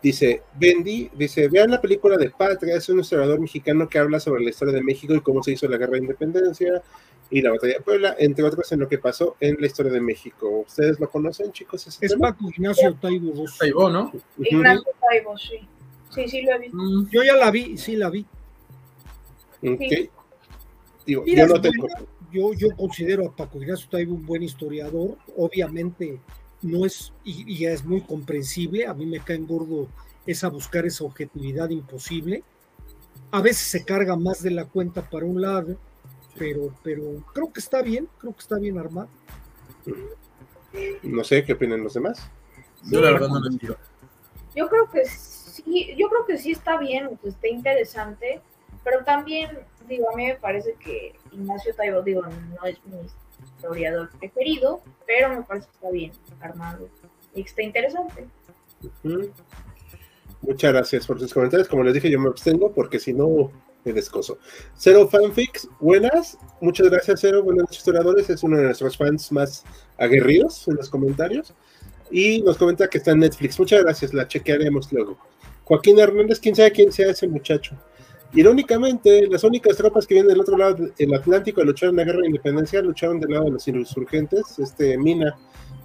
Dice, 0.01 0.43
Bendy, 0.59 1.09
dice, 1.15 1.47
vean 1.47 1.71
la 1.71 1.81
película 1.81 2.17
de 2.17 2.29
Patria, 2.29 2.75
es 2.75 2.87
un 2.89 2.99
historiador 2.99 3.39
mexicano 3.39 3.89
que 3.89 3.97
habla 3.97 4.19
sobre 4.19 4.43
la 4.43 4.49
historia 4.51 4.73
de 4.73 4.83
México 4.83 5.13
y 5.13 5.21
cómo 5.21 5.41
se 5.41 5.51
hizo 5.51 5.67
la 5.67 5.77
guerra 5.77 5.93
de 5.93 5.99
independencia 5.99 6.83
y 7.31 7.41
la 7.41 7.51
batalla 7.51 7.73
de 7.73 7.81
Puebla, 7.81 8.15
entre 8.19 8.43
otros 8.45 8.71
en 8.71 8.79
lo 8.79 8.87
que 8.87 8.99
pasó 8.99 9.35
en 9.39 9.57
la 9.59 9.65
historia 9.65 9.91
de 9.91 10.01
México. 10.01 10.63
¿Ustedes 10.67 10.99
lo 10.99 11.09
conocen, 11.09 11.51
chicos? 11.51 11.87
Ese 11.87 12.05
Es 12.05 12.11
tema? 12.11 12.29
Paco 12.31 12.49
Ignacio 12.49 12.95
Taibo. 12.95 13.45
Taibo, 13.59 13.89
¿no? 13.89 14.11
Ignacio 14.37 14.91
Taibo, 15.09 15.37
sí. 15.37 15.67
Sí, 16.13 16.27
sí 16.27 16.41
lo 16.43 16.53
he 16.53 16.59
visto. 16.59 16.77
Mm, 16.77 17.09
Yo 17.09 17.23
ya 17.23 17.35
la 17.35 17.51
vi, 17.51 17.77
sí 17.77 17.95
la 17.95 18.09
vi. 18.09 18.25
Ok. 19.63 20.09
Digo, 21.07 21.23
Mira, 21.25 21.47
yo 21.47 21.55
no 21.55 21.61
tengo. 21.61 21.87
Yo, 22.31 22.53
yo 22.53 22.75
considero 22.75 23.25
a 23.25 23.35
Paco 23.35 23.59
Ignacio 23.59 23.87
Taibo 23.89 24.13
un 24.13 24.25
buen 24.25 24.43
historiador. 24.43 25.17
Obviamente 25.37 26.19
no 26.61 26.85
es, 26.85 27.13
y, 27.23 27.51
y 27.51 27.65
es 27.65 27.83
muy 27.83 28.01
comprensible. 28.01 28.85
A 28.85 28.93
mí 28.93 29.05
me 29.05 29.19
cae 29.21 29.37
en 29.37 29.47
gordo 29.47 29.87
esa 30.27 30.49
buscar 30.49 30.85
esa 30.85 31.05
objetividad 31.05 31.69
imposible. 31.69 32.43
A 33.31 33.41
veces 33.41 33.67
se 33.67 33.83
carga 33.83 34.15
más 34.15 34.43
de 34.43 34.51
la 34.51 34.65
cuenta 34.65 35.09
para 35.09 35.25
un 35.25 35.41
lado, 35.41 35.77
pero, 36.37 36.73
pero 36.83 37.23
creo 37.33 37.51
que 37.51 37.59
está 37.59 37.81
bien, 37.81 38.07
creo 38.19 38.33
que 38.33 38.41
está 38.41 38.59
bien 38.59 38.77
armado. 38.77 39.09
No 41.03 41.23
sé 41.23 41.43
qué 41.43 41.53
opinan 41.53 41.83
los 41.83 41.93
demás. 41.93 42.29
yo 42.83 43.01
la 43.01 43.11
verdad 43.11 43.29
no 43.29 43.39
lo 43.39 43.47
entiendo. 43.47 43.77
Yo 44.55 44.67
creo 44.69 44.89
que 44.89 45.05
sí, 45.05 45.95
yo 45.97 46.09
creo 46.09 46.25
que 46.25 46.37
sí 46.37 46.51
está 46.51 46.77
bien, 46.77 47.17
que 47.21 47.29
está 47.29 47.47
interesante, 47.47 48.41
pero 48.83 49.03
también, 49.03 49.49
digo, 49.87 50.09
a 50.11 50.15
mí 50.15 50.25
me 50.25 50.35
parece 50.35 50.75
que 50.79 51.13
Ignacio 51.31 51.73
Taibo, 51.75 52.01
digo, 52.01 52.21
no 52.21 52.65
es 52.65 52.77
mi 52.85 52.99
historiador 53.45 54.09
preferido, 54.19 54.81
pero 55.05 55.29
me 55.29 55.43
parece 55.43 55.67
que 55.67 55.73
está 55.73 55.89
bien 55.89 56.11
armado 56.41 56.89
y 57.33 57.43
que 57.43 57.49
está 57.49 57.61
interesante. 57.61 58.27
Muchas 60.41 60.73
gracias 60.73 61.07
por 61.07 61.19
sus 61.19 61.33
comentarios. 61.33 61.67
Como 61.67 61.83
les 61.83 61.93
dije, 61.93 62.09
yo 62.09 62.19
me 62.19 62.29
abstengo 62.29 62.71
porque 62.71 62.99
si 62.99 63.13
no 63.13 63.51
me 63.83 63.93
descoso. 63.93 64.37
Cero 64.75 65.07
Fanfics, 65.09 65.67
buenas. 65.79 66.37
Muchas 66.61 66.89
gracias, 66.89 67.19
Cero. 67.21 67.43
Buenas 67.43 67.63
noches, 67.63 67.77
historiadores. 67.79 68.29
Es 68.29 68.43
uno 68.43 68.57
de 68.57 68.63
nuestros 68.63 68.97
fans 68.97 69.31
más 69.31 69.63
aguerridos 69.97 70.67
en 70.67 70.75
los 70.75 70.89
comentarios. 70.89 71.53
Y 72.11 72.41
nos 72.41 72.57
comenta 72.57 72.89
que 72.89 72.99
está 72.99 73.11
en 73.11 73.19
Netflix. 73.19 73.59
Muchas 73.59 73.83
gracias, 73.83 74.13
la 74.13 74.27
chequearemos 74.27 74.91
luego. 74.91 75.17
Joaquín 75.65 75.99
Hernández, 75.99 76.39
quién 76.39 76.55
sabe 76.55 76.71
quién 76.71 76.91
sea 76.91 77.11
ese 77.11 77.27
muchacho. 77.27 77.75
Irónicamente, 78.33 79.27
las 79.27 79.43
únicas 79.43 79.77
tropas 79.77 80.05
que 80.05 80.15
vienen 80.15 80.29
del 80.29 80.41
otro 80.41 80.57
lado 80.57 80.75
del 80.97 81.13
Atlántico 81.13 81.61
a 81.61 81.63
luchar 81.63 81.89
en 81.89 81.95
la 81.95 82.03
guerra 82.03 82.21
de 82.21 82.27
independencia 82.27 82.81
lucharon 82.81 83.19
del 83.19 83.31
lado 83.31 83.45
de 83.45 83.51
los 83.51 83.67
insurgentes, 83.67 84.59
este 84.59 84.97
Mina. 84.97 85.37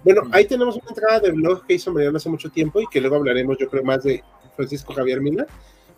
Bueno, 0.03 0.23
ahí 0.31 0.45
tenemos 0.45 0.75
una 0.75 0.89
entrada 0.89 1.19
de 1.21 1.31
blog 1.31 1.65
que 1.65 1.75
hizo 1.75 1.93
Mariano 1.93 2.17
hace 2.17 2.29
mucho 2.29 2.49
tiempo 2.49 2.81
y 2.81 2.87
que 2.87 2.99
luego 2.99 3.15
hablaremos, 3.15 3.57
yo 3.57 3.69
creo, 3.69 3.83
más 3.83 4.03
de 4.03 4.21
Francisco 4.55 4.93
Javier 4.93 5.21
Mina. 5.21 5.45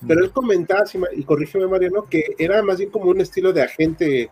Pero 0.07 0.23
él 0.23 0.31
comentaba, 0.31 0.83
y 1.15 1.23
corrígeme 1.23 1.67
Mariano, 1.67 2.05
que 2.05 2.23
era 2.37 2.61
más 2.61 2.77
bien 2.77 2.91
como 2.91 3.09
un 3.09 3.21
estilo 3.21 3.51
de 3.51 3.63
agente 3.63 4.29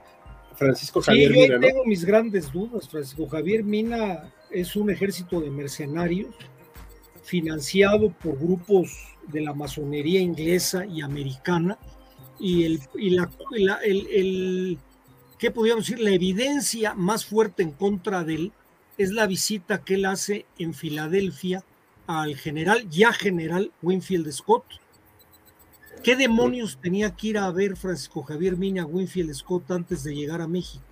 Francisco 0.55 1.01
Javier 1.01 1.31
sí, 1.33 1.47
yo 1.47 1.59
tengo 1.59 1.85
mis 1.85 2.05
grandes 2.05 2.51
dudas. 2.51 2.87
Francisco 2.87 3.27
Javier 3.27 3.63
Mina 3.63 4.31
es 4.51 4.75
un 4.75 4.91
ejército 4.91 5.41
de 5.41 5.49
mercenarios 5.49 6.35
financiado 7.23 8.11
por 8.11 8.37
grupos 8.37 8.91
de 9.27 9.41
la 9.41 9.53
masonería 9.53 10.19
inglesa 10.19 10.85
y 10.85 11.01
americana 11.01 11.77
y 12.39 12.63
el, 12.63 12.81
y 12.95 13.09
la, 13.11 13.29
el, 13.83 14.07
el, 14.07 14.79
¿qué 15.37 15.51
decir? 15.51 15.99
La 15.99 16.11
evidencia 16.11 16.93
más 16.93 17.25
fuerte 17.25 17.63
en 17.63 17.71
contra 17.71 18.23
de 18.23 18.35
él 18.35 18.51
es 18.97 19.11
la 19.11 19.27
visita 19.27 19.83
que 19.83 19.95
él 19.95 20.05
hace 20.05 20.45
en 20.57 20.73
Filadelfia 20.73 21.63
al 22.07 22.35
general, 22.35 22.89
ya 22.89 23.13
general 23.13 23.71
Winfield 23.81 24.31
Scott. 24.31 24.65
¿Qué 26.03 26.15
demonios 26.15 26.79
tenía 26.81 27.15
que 27.15 27.27
ir 27.27 27.37
a 27.37 27.49
ver 27.51 27.77
Francisco 27.77 28.23
Javier 28.23 28.57
Mina 28.57 28.85
Winfield 28.85 29.33
Scott 29.33 29.71
antes 29.71 30.03
de 30.03 30.13
llegar 30.13 30.41
a 30.41 30.47
México? 30.47 30.83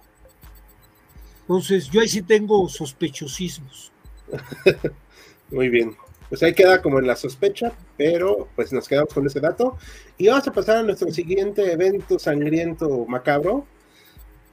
Entonces, 1.42 1.90
yo 1.90 2.00
ahí 2.00 2.08
sí 2.08 2.22
tengo 2.22 2.68
sospechosismos. 2.70 3.92
Muy 5.52 5.68
bien 5.68 5.98
pues 6.32 6.42
ahí 6.44 6.54
queda 6.54 6.82
como 6.82 6.98
en 6.98 7.08
la 7.08 7.18
sospecha, 7.18 7.74
pero 7.98 8.48
pues 8.56 8.72
nos 8.72 8.88
quedamos 8.88 9.14
con 9.14 9.28
ese 9.28 9.42
dato. 9.42 9.78
Y 10.18 10.30
vamos 10.30 10.48
a 10.48 10.54
pasar 10.54 10.78
a 10.78 10.84
nuestro 10.84 11.12
siguiente 11.12 11.74
evento 11.74 12.18
sangriento 12.18 13.06
macabro. 13.06 13.66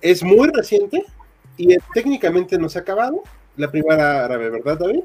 Es 0.01 0.25
muy 0.25 0.49
reciente 0.53 1.05
y 1.57 1.77
técnicamente 1.95 2.59
no 2.59 2.69
se 2.69 2.81
ha 2.81 2.83
acabado. 2.83 3.23
La 3.57 3.71
primavera 3.71 4.25
árabe, 4.25 4.51
¿verdad, 4.51 4.77
David? 4.77 5.05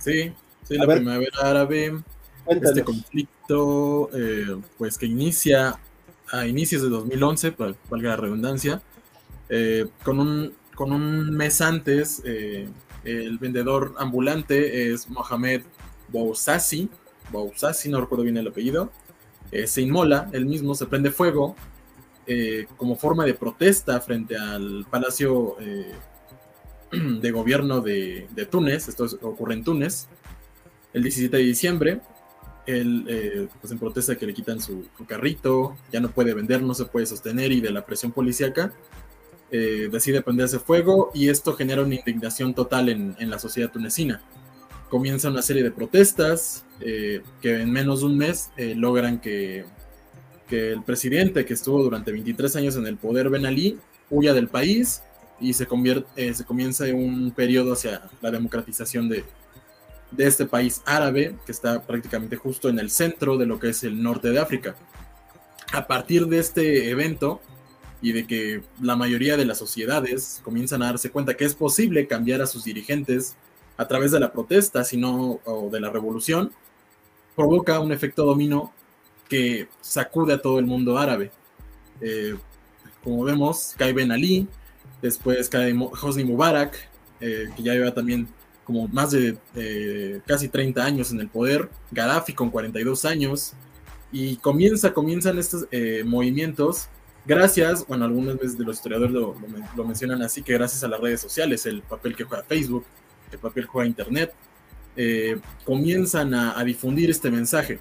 Sí, 0.00 0.32
sí, 0.64 0.76
la 0.76 0.92
primavera 0.92 1.38
árabe. 1.40 2.02
Este 2.48 2.82
conflicto, 2.82 4.10
eh, 4.12 4.56
pues 4.76 4.98
que 4.98 5.06
inicia 5.06 5.78
a 6.32 6.48
inicios 6.48 6.82
de 6.82 6.88
2011, 6.88 7.52
para 7.52 7.74
valga 7.88 8.10
la 8.10 8.16
redundancia, 8.16 8.82
eh, 9.48 9.86
con, 10.02 10.18
un, 10.18 10.52
con 10.74 10.90
un 10.90 11.30
mes 11.30 11.60
antes, 11.60 12.22
eh, 12.24 12.66
el 13.04 13.38
vendedor 13.38 13.94
ambulante 13.98 14.92
es 14.92 15.08
Mohamed 15.08 15.62
Bousassi, 16.08 16.88
Bousassi, 17.30 17.88
no 17.88 18.00
recuerdo 18.00 18.24
bien 18.24 18.36
el 18.36 18.48
apellido, 18.48 18.90
eh, 19.50 19.66
se 19.66 19.82
inmola, 19.82 20.28
él 20.32 20.46
mismo 20.46 20.74
se 20.74 20.86
prende 20.86 21.10
fuego 21.10 21.54
eh, 22.26 22.66
como 22.76 22.96
forma 22.96 23.24
de 23.24 23.34
protesta 23.34 24.00
frente 24.00 24.36
al 24.36 24.86
palacio 24.90 25.56
eh, 25.60 25.92
de 26.92 27.30
gobierno 27.30 27.80
de, 27.80 28.26
Túnez, 28.50 28.88
esto 28.88 29.06
ocurre 29.22 29.54
en 29.54 29.64
Túnez, 29.64 30.08
el 30.92 31.02
17 31.02 31.36
de 31.36 31.42
diciembre, 31.42 32.00
él 32.66 33.50
pues 33.60 33.70
en 33.72 33.78
protesta 33.78 34.16
que 34.16 34.26
le 34.26 34.32
quitan 34.32 34.58
su, 34.58 34.86
su, 34.96 35.04
carrito, 35.04 35.76
ya 35.92 36.00
no 36.00 36.10
puede 36.10 36.32
vender, 36.32 36.62
no 36.62 36.72
se 36.72 36.86
puede 36.86 37.04
sostener 37.04 37.52
y 37.52 37.60
de 37.60 37.70
la 37.70 37.84
presión 37.84 38.12
policíaca, 38.12 38.72
eh, 39.56 39.88
decide 39.88 40.20
prenderse 40.20 40.58
fuego 40.58 41.12
y 41.14 41.28
esto 41.28 41.54
genera 41.54 41.82
una 41.82 41.94
indignación 41.94 42.54
total 42.54 42.88
en, 42.88 43.30
la 43.30 43.38
sociedad 43.38 43.70
tunecina. 43.70 44.20
Comienza 44.90 45.28
una 45.28 45.42
serie 45.42 45.62
de 45.62 45.70
protestas 45.70 46.64
eh, 46.80 47.22
que 47.40 47.60
en 47.60 47.70
menos 47.70 48.00
de 48.00 48.06
un 48.06 48.18
mes 48.18 48.50
eh, 48.56 48.74
logran 48.74 49.20
que, 49.20 49.64
el 50.50 50.82
presidente 50.82 51.44
que 51.44 51.54
estuvo 51.54 51.80
durante 51.84 52.10
23 52.10 52.56
años 52.56 52.76
en 52.76 52.88
el 52.88 52.96
poder, 52.96 53.28
Ben 53.28 53.46
Ali, 53.46 53.78
huya 54.10 54.34
del 54.34 54.48
país 54.48 55.02
y 55.40 55.52
se, 55.52 55.66
convierte, 55.66 56.32
comienza 56.44 56.86
un 56.86 57.30
periodo 57.30 57.74
hacia 57.74 58.02
la 58.20 58.32
democratización 58.32 59.08
de, 59.08 59.24
de 60.10 60.26
este 60.26 60.46
país 60.46 60.82
árabe 60.84 61.36
que 61.46 61.52
está 61.52 61.80
prácticamente 61.80 62.34
justo 62.34 62.68
en 62.68 62.80
el 62.80 62.90
centro 62.90 63.36
de 63.38 63.46
lo 63.46 63.60
que 63.60 63.68
es 63.68 63.84
el 63.84 64.02
norte 64.02 64.30
de 64.30 64.40
África. 64.40 64.74
A 65.72 65.86
partir 65.86 66.26
de 66.26 66.40
este 66.40 66.90
evento, 66.90 67.40
y 68.04 68.12
de 68.12 68.26
que 68.26 68.60
la 68.82 68.96
mayoría 68.96 69.38
de 69.38 69.46
las 69.46 69.56
sociedades 69.56 70.42
comienzan 70.44 70.82
a 70.82 70.86
darse 70.88 71.10
cuenta 71.10 71.38
que 71.38 71.46
es 71.46 71.54
posible 71.54 72.06
cambiar 72.06 72.42
a 72.42 72.46
sus 72.46 72.64
dirigentes 72.64 73.34
a 73.78 73.88
través 73.88 74.12
de 74.12 74.20
la 74.20 74.30
protesta, 74.30 74.84
sino 74.84 75.40
o 75.46 75.70
de 75.70 75.80
la 75.80 75.88
revolución, 75.88 76.52
provoca 77.34 77.80
un 77.80 77.92
efecto 77.92 78.26
dominó 78.26 78.74
que 79.26 79.68
sacude 79.80 80.34
a 80.34 80.42
todo 80.42 80.58
el 80.58 80.66
mundo 80.66 80.98
árabe. 80.98 81.30
Eh, 82.02 82.36
como 83.02 83.24
vemos, 83.24 83.72
cae 83.78 83.94
Ben 83.94 84.12
Ali, 84.12 84.46
después 85.00 85.48
cae 85.48 85.74
Hosni 85.74 86.24
Mubarak, 86.24 86.76
eh, 87.22 87.48
que 87.56 87.62
ya 87.62 87.72
lleva 87.72 87.94
también 87.94 88.28
como 88.64 88.86
más 88.86 89.12
de 89.12 89.38
eh, 89.54 90.20
casi 90.26 90.48
30 90.50 90.84
años 90.84 91.10
en 91.10 91.20
el 91.20 91.28
poder, 91.28 91.70
Gaddafi 91.90 92.34
con 92.34 92.50
42 92.50 93.06
años, 93.06 93.54
y 94.12 94.36
comienza, 94.36 94.92
comienzan 94.92 95.38
estos 95.38 95.66
movimientos 96.04 96.90
gracias, 97.26 97.86
bueno, 97.86 98.04
algunas 98.04 98.36
veces 98.36 98.58
de 98.58 98.64
los 98.64 98.76
historiadores 98.76 99.12
lo, 99.12 99.34
mencionan 99.84 100.22
así, 100.22 100.42
que 100.42 100.52
gracias 100.52 100.84
a 100.84 100.88
las 100.88 101.00
redes 101.00 101.20
sociales, 101.20 101.66
el 101.66 101.82
papel 101.82 102.14
que 102.16 102.24
juega 102.24 102.44
Facebook, 102.44 102.84
el 103.32 103.38
papel 103.38 103.64
que 103.64 103.68
juega 103.68 103.88
Internet, 103.88 104.32
eh, 104.96 105.40
comienzan 105.64 106.34
a, 106.34 106.62
difundir 106.64 107.10
este 107.10 107.30
mensaje. 107.30 107.80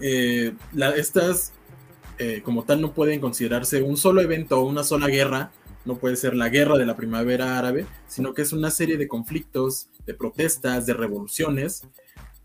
Eh, 0.00 0.54
estas, 0.96 1.52
eh, 2.18 2.42
como 2.44 2.64
tal, 2.64 2.80
no 2.80 2.92
pueden 2.92 3.20
considerarse 3.20 3.82
un 3.82 3.96
solo 3.96 4.20
evento 4.20 4.60
o 4.60 4.66
una 4.66 4.84
sola 4.84 5.08
guerra, 5.08 5.50
no 5.84 5.96
puede 5.96 6.16
ser 6.16 6.34
la 6.34 6.48
guerra 6.48 6.76
de 6.76 6.86
la 6.86 6.96
primavera 6.96 7.58
árabe, 7.58 7.86
sino 8.08 8.34
que 8.34 8.42
es 8.42 8.52
una 8.52 8.70
serie 8.70 8.96
de 8.96 9.06
conflictos, 9.06 9.88
de 10.04 10.14
protestas, 10.14 10.86
de 10.86 10.94
revoluciones, 10.94 11.86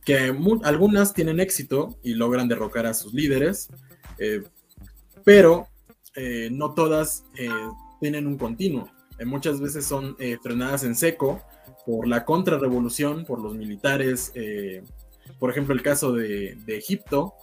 que 0.05 0.35
algunas 0.63 1.13
tienen 1.13 1.39
éxito 1.39 1.95
y 2.03 2.15
logran 2.15 2.47
derrocar 2.47 2.85
a 2.85 2.93
sus 2.93 3.13
líderes, 3.13 3.69
pero 5.23 5.67
eh, 6.15 6.49
no 6.51 6.73
todas 6.73 7.25
eh, 7.37 7.49
tienen 7.99 8.27
un 8.27 8.37
continuo. 8.37 8.89
Eh, 9.17 9.25
muchas 9.25 9.59
veces 9.59 9.85
son 9.85 10.17
frenadas 10.41 10.83
en 10.83 10.95
seco 10.95 11.41
por 11.85 12.07
la 12.07 12.25
contrarrevolución, 12.25 13.25
por 13.25 13.41
los 13.41 13.55
militares. 13.55 14.33
por 15.39 15.49
ejemplo, 15.49 15.73
el 15.73 15.81
caso 15.81 16.11
de, 16.13 16.57
Egipto, 16.67 17.33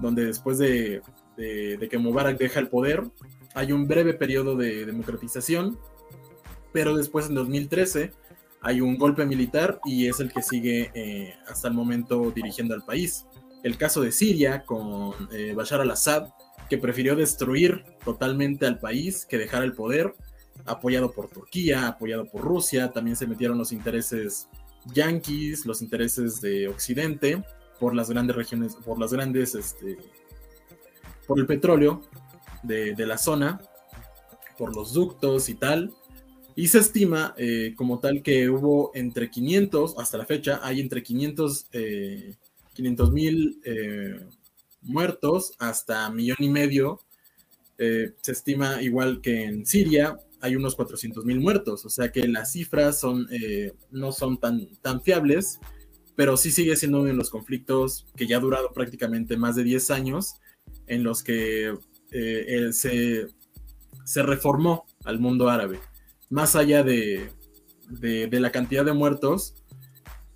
donde 0.00 0.26
después 0.26 0.58
de, 0.58 1.02
que 1.36 1.98
Mubarak 1.98 2.38
deja 2.38 2.60
el 2.60 2.68
poder, 2.68 3.04
hay 3.54 3.72
un 3.72 3.88
breve 3.88 4.14
periodo 4.14 4.56
de 4.56 4.86
democratización, 4.86 5.78
pero 6.72 6.96
después 6.96 7.28
en 7.28 7.34
2013 7.34 8.12
hay 8.60 8.80
un 8.80 8.98
golpe 8.98 9.24
militar 9.24 9.80
y 9.84 10.08
es 10.08 10.20
el 10.20 10.32
que 10.32 10.42
sigue 10.42 11.34
hasta 11.48 11.68
el 11.68 11.74
momento 11.74 12.30
dirigiendo 12.30 12.74
al 12.74 12.84
país. 12.84 13.26
El 13.64 13.76
caso 13.76 14.00
de 14.00 14.12
Siria 14.12 14.64
con 14.64 15.14
Bashar 15.56 15.80
al-Assad, 15.80 16.28
que 16.68 16.78
prefirió 16.78 17.16
destruir 17.16 17.84
totalmente 18.04 18.66
al 18.66 18.78
país 18.78 19.26
que 19.26 19.38
dejar 19.38 19.62
el 19.62 19.72
poder, 19.72 20.14
apoyado 20.64 21.12
por 21.12 21.28
Turquía, 21.28 21.88
apoyado 21.88 22.26
por 22.26 22.42
Rusia, 22.42 22.90
también 22.90 23.16
se 23.16 23.26
metieron 23.26 23.58
los 23.58 23.72
intereses 23.72 24.48
yanquis, 24.94 25.66
los 25.66 25.82
intereses 25.82 26.40
de 26.40 26.68
Occidente, 26.68 27.42
por 27.78 27.94
las 27.94 28.10
grandes 28.10 28.36
regiones, 28.36 28.74
por 28.74 28.98
las 28.98 29.12
grandes, 29.12 29.54
este, 29.54 29.98
por 31.26 31.38
el 31.38 31.46
petróleo 31.46 32.02
de, 32.62 32.94
la 33.06 33.18
zona, 33.18 33.60
por 34.56 34.74
los 34.74 34.92
ductos 34.92 35.48
y 35.48 35.54
tal. 35.54 35.94
Y 36.56 36.66
se 36.66 36.80
estima 36.80 37.34
eh, 37.36 37.74
como 37.76 38.00
tal 38.00 38.22
que 38.22 38.50
hubo 38.50 38.90
entre 38.94 39.30
500, 39.30 39.96
hasta 39.98 40.18
la 40.18 40.26
fecha, 40.26 40.60
hay 40.62 40.80
entre 40.80 41.02
500 41.02 41.68
eh, 41.72 42.34
mil 43.12 43.60
eh, 43.64 44.26
muertos 44.88 45.52
hasta 45.58 46.10
millón 46.10 46.38
y 46.40 46.48
medio. 46.48 47.00
Eh, 47.78 48.14
se 48.22 48.32
estima 48.32 48.82
igual 48.82 49.20
que 49.20 49.44
en 49.44 49.64
Siria 49.64 50.18
hay 50.40 50.56
unos 50.56 50.74
400 50.74 51.24
mil 51.24 51.40
muertos, 51.40 51.84
o 51.84 51.90
sea 51.90 52.10
que 52.10 52.26
las 52.26 52.52
cifras 52.52 52.98
son, 52.98 53.28
eh, 53.30 53.72
no 53.90 54.12
son 54.12 54.38
tan, 54.38 54.68
tan 54.82 55.00
fiables, 55.02 55.60
pero 56.16 56.36
sí 56.36 56.50
sigue 56.50 56.76
siendo 56.76 56.98
uno 56.98 57.08
de 57.08 57.14
los 57.14 57.30
conflictos 57.30 58.06
que 58.16 58.26
ya 58.26 58.36
ha 58.36 58.40
durado 58.40 58.72
prácticamente 58.72 59.36
más 59.36 59.56
de 59.56 59.64
10 59.64 59.90
años, 59.90 60.34
en 60.86 61.04
los 61.04 61.22
que 61.22 61.76
eh, 62.10 62.68
se, 62.72 63.26
se, 64.04 64.22
reformó 64.22 64.86
al 65.04 65.18
mundo 65.18 65.48
árabe. 65.48 65.80
Más 66.30 66.56
allá 66.56 66.82
de, 66.82 67.30
de 67.88 68.40
la 68.40 68.50
cantidad 68.50 68.84
de 68.84 68.92
muertos 68.92 69.54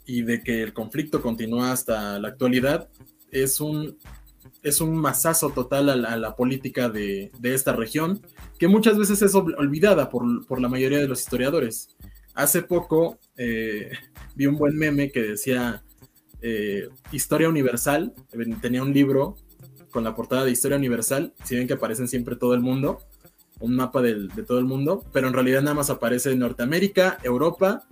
y 0.06 0.22
de 0.22 0.42
que 0.42 0.62
el 0.62 0.72
conflicto 0.72 1.22
continúa 1.22 1.72
hasta 1.72 2.18
la 2.18 2.28
actualidad, 2.28 2.88
es 3.30 3.60
un 3.60 3.98
es 4.62 4.80
un 4.80 4.96
masazo 4.96 5.50
total 5.50 5.88
a 5.90 6.16
la, 6.16 6.36
política 6.36 6.88
de, 6.88 7.30
esta 7.42 7.72
región, 7.72 8.20
que 8.58 8.68
muchas 8.68 8.96
veces 8.96 9.20
es 9.22 9.34
olvidada 9.34 10.08
por, 10.08 10.60
la 10.60 10.68
mayoría 10.68 10.98
de 10.98 11.08
los 11.08 11.20
historiadores. 11.20 11.88
Hace 12.34 12.62
poco 12.62 13.18
eh, 13.36 13.90
vi 14.34 14.46
un 14.46 14.56
buen 14.56 14.76
meme 14.76 15.10
que 15.10 15.22
decía, 15.22 15.82
eh, 16.40 16.88
Historia 17.10 17.48
Universal, 17.48 18.14
tenía 18.60 18.82
un 18.82 18.92
libro 18.92 19.36
con 19.90 20.04
la 20.04 20.14
portada 20.14 20.44
de 20.44 20.52
Historia 20.52 20.78
Universal, 20.78 21.34
si 21.44 21.56
ven 21.56 21.66
que 21.66 21.74
aparecen 21.74 22.08
siempre 22.08 22.36
todo 22.36 22.54
el 22.54 22.60
mundo, 22.60 22.98
un 23.60 23.76
mapa 23.76 24.00
de 24.00 24.28
todo 24.46 24.58
el 24.58 24.64
mundo, 24.64 25.04
pero 25.12 25.28
en 25.28 25.34
realidad 25.34 25.62
nada 25.62 25.74
más 25.74 25.90
aparece 25.90 26.34
Norteamérica, 26.34 27.18
Europa 27.22 27.84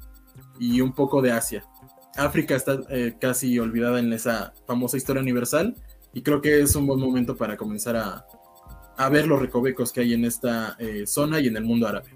y 0.58 0.80
un 0.80 0.94
poco 0.94 1.20
de 1.20 1.32
Asia. 1.32 1.64
África 2.16 2.56
está 2.56 2.80
eh, 2.90 3.16
casi 3.20 3.58
olvidada 3.58 3.98
en 3.98 4.12
esa 4.12 4.52
famosa 4.66 4.96
Historia 4.96 5.22
Universal 5.22 5.74
y 6.12 6.22
creo 6.22 6.40
que 6.40 6.60
es 6.60 6.74
un 6.74 6.86
buen 6.86 7.00
momento 7.00 7.36
para 7.36 7.56
comenzar 7.56 7.96
a, 7.96 8.26
a 9.00 9.08
ver 9.08 9.26
los 9.26 9.40
recovecos 9.40 9.92
que 9.92 10.00
hay 10.00 10.12
en 10.12 10.26
esta 10.26 10.76
eh, 10.78 11.04
zona 11.06 11.40
y 11.40 11.46
en 11.46 11.56
el 11.56 11.64
mundo 11.64 11.86
árabe. 11.86 12.10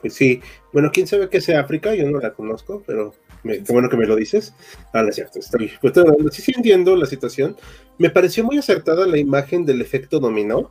pues 0.00 0.14
sí, 0.14 0.40
bueno, 0.72 0.90
quién 0.92 1.06
sabe 1.06 1.28
qué 1.28 1.42
sea 1.42 1.60
África, 1.60 1.94
yo 1.94 2.08
no 2.10 2.20
la 2.20 2.32
conozco, 2.32 2.82
pero 2.86 3.12
qué 3.42 3.62
bueno 3.68 3.90
que 3.90 3.98
me 3.98 4.06
lo 4.06 4.16
dices. 4.16 4.54
Ah, 4.94 5.02
no 5.02 5.10
es 5.10 5.16
cierto, 5.16 5.38
estoy, 5.38 5.70
pues, 5.80 5.92
sí, 6.32 6.42
sí 6.42 6.52
entiendo 6.56 6.96
la 6.96 7.04
situación. 7.04 7.54
Me 7.98 8.08
pareció 8.08 8.44
muy 8.44 8.56
acertada 8.58 9.06
la 9.06 9.18
imagen 9.18 9.66
del 9.66 9.82
efecto 9.82 10.20
dominó, 10.20 10.70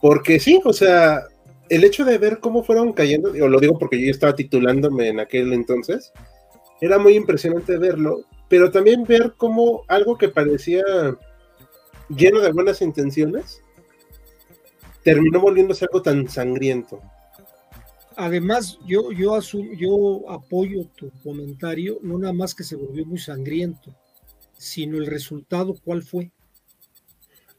porque 0.00 0.40
sí, 0.40 0.58
o 0.64 0.72
sea, 0.72 1.24
el 1.68 1.84
hecho 1.84 2.06
de 2.06 2.16
ver 2.16 2.40
cómo 2.40 2.64
fueron 2.64 2.94
cayendo, 2.94 3.30
o 3.30 3.48
lo 3.48 3.60
digo 3.60 3.78
porque 3.78 4.00
yo 4.02 4.10
estaba 4.10 4.34
titulándome 4.34 5.08
en 5.08 5.20
aquel 5.20 5.52
entonces, 5.52 6.12
era 6.80 6.98
muy 6.98 7.14
impresionante 7.14 7.76
verlo, 7.76 8.24
pero 8.48 8.70
también 8.70 9.04
ver 9.04 9.34
cómo 9.36 9.84
algo 9.88 10.16
que 10.16 10.28
parecía 10.28 10.82
lleno 12.08 12.40
de 12.40 12.52
buenas 12.52 12.80
intenciones 12.80 13.62
terminó 15.02 15.40
volviéndose 15.40 15.84
algo 15.84 16.02
tan 16.02 16.28
sangriento. 16.28 17.00
Además, 18.16 18.78
yo, 18.84 19.12
yo, 19.12 19.38
yo 19.76 20.30
apoyo 20.30 20.86
tu 20.96 21.10
comentario, 21.22 21.98
no 22.02 22.18
nada 22.18 22.32
más 22.32 22.54
que 22.54 22.64
se 22.64 22.74
volvió 22.74 23.06
muy 23.06 23.18
sangriento, 23.18 23.94
sino 24.56 24.98
el 24.98 25.06
resultado, 25.06 25.74
¿cuál 25.84 26.02
fue? 26.02 26.32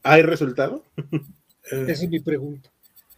¿Hay 0.04 0.22
resultado? 0.22 0.84
Esa 1.64 1.92
es 1.92 2.10
mi 2.10 2.20
pregunta. 2.20 2.72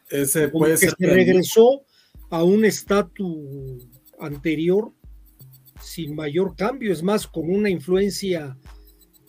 Ese 0.09 0.49
puede 0.49 0.73
que 0.73 0.77
ser 0.77 0.95
se 0.97 1.07
regresó 1.07 1.83
a 2.29 2.43
un 2.43 2.65
estatus 2.65 3.87
anterior 4.19 4.91
sin 5.91 6.15
mayor 6.15 6.55
cambio, 6.55 6.93
es 6.93 7.03
más, 7.03 7.27
con 7.27 7.49
una 7.49 7.69
influencia 7.69 8.57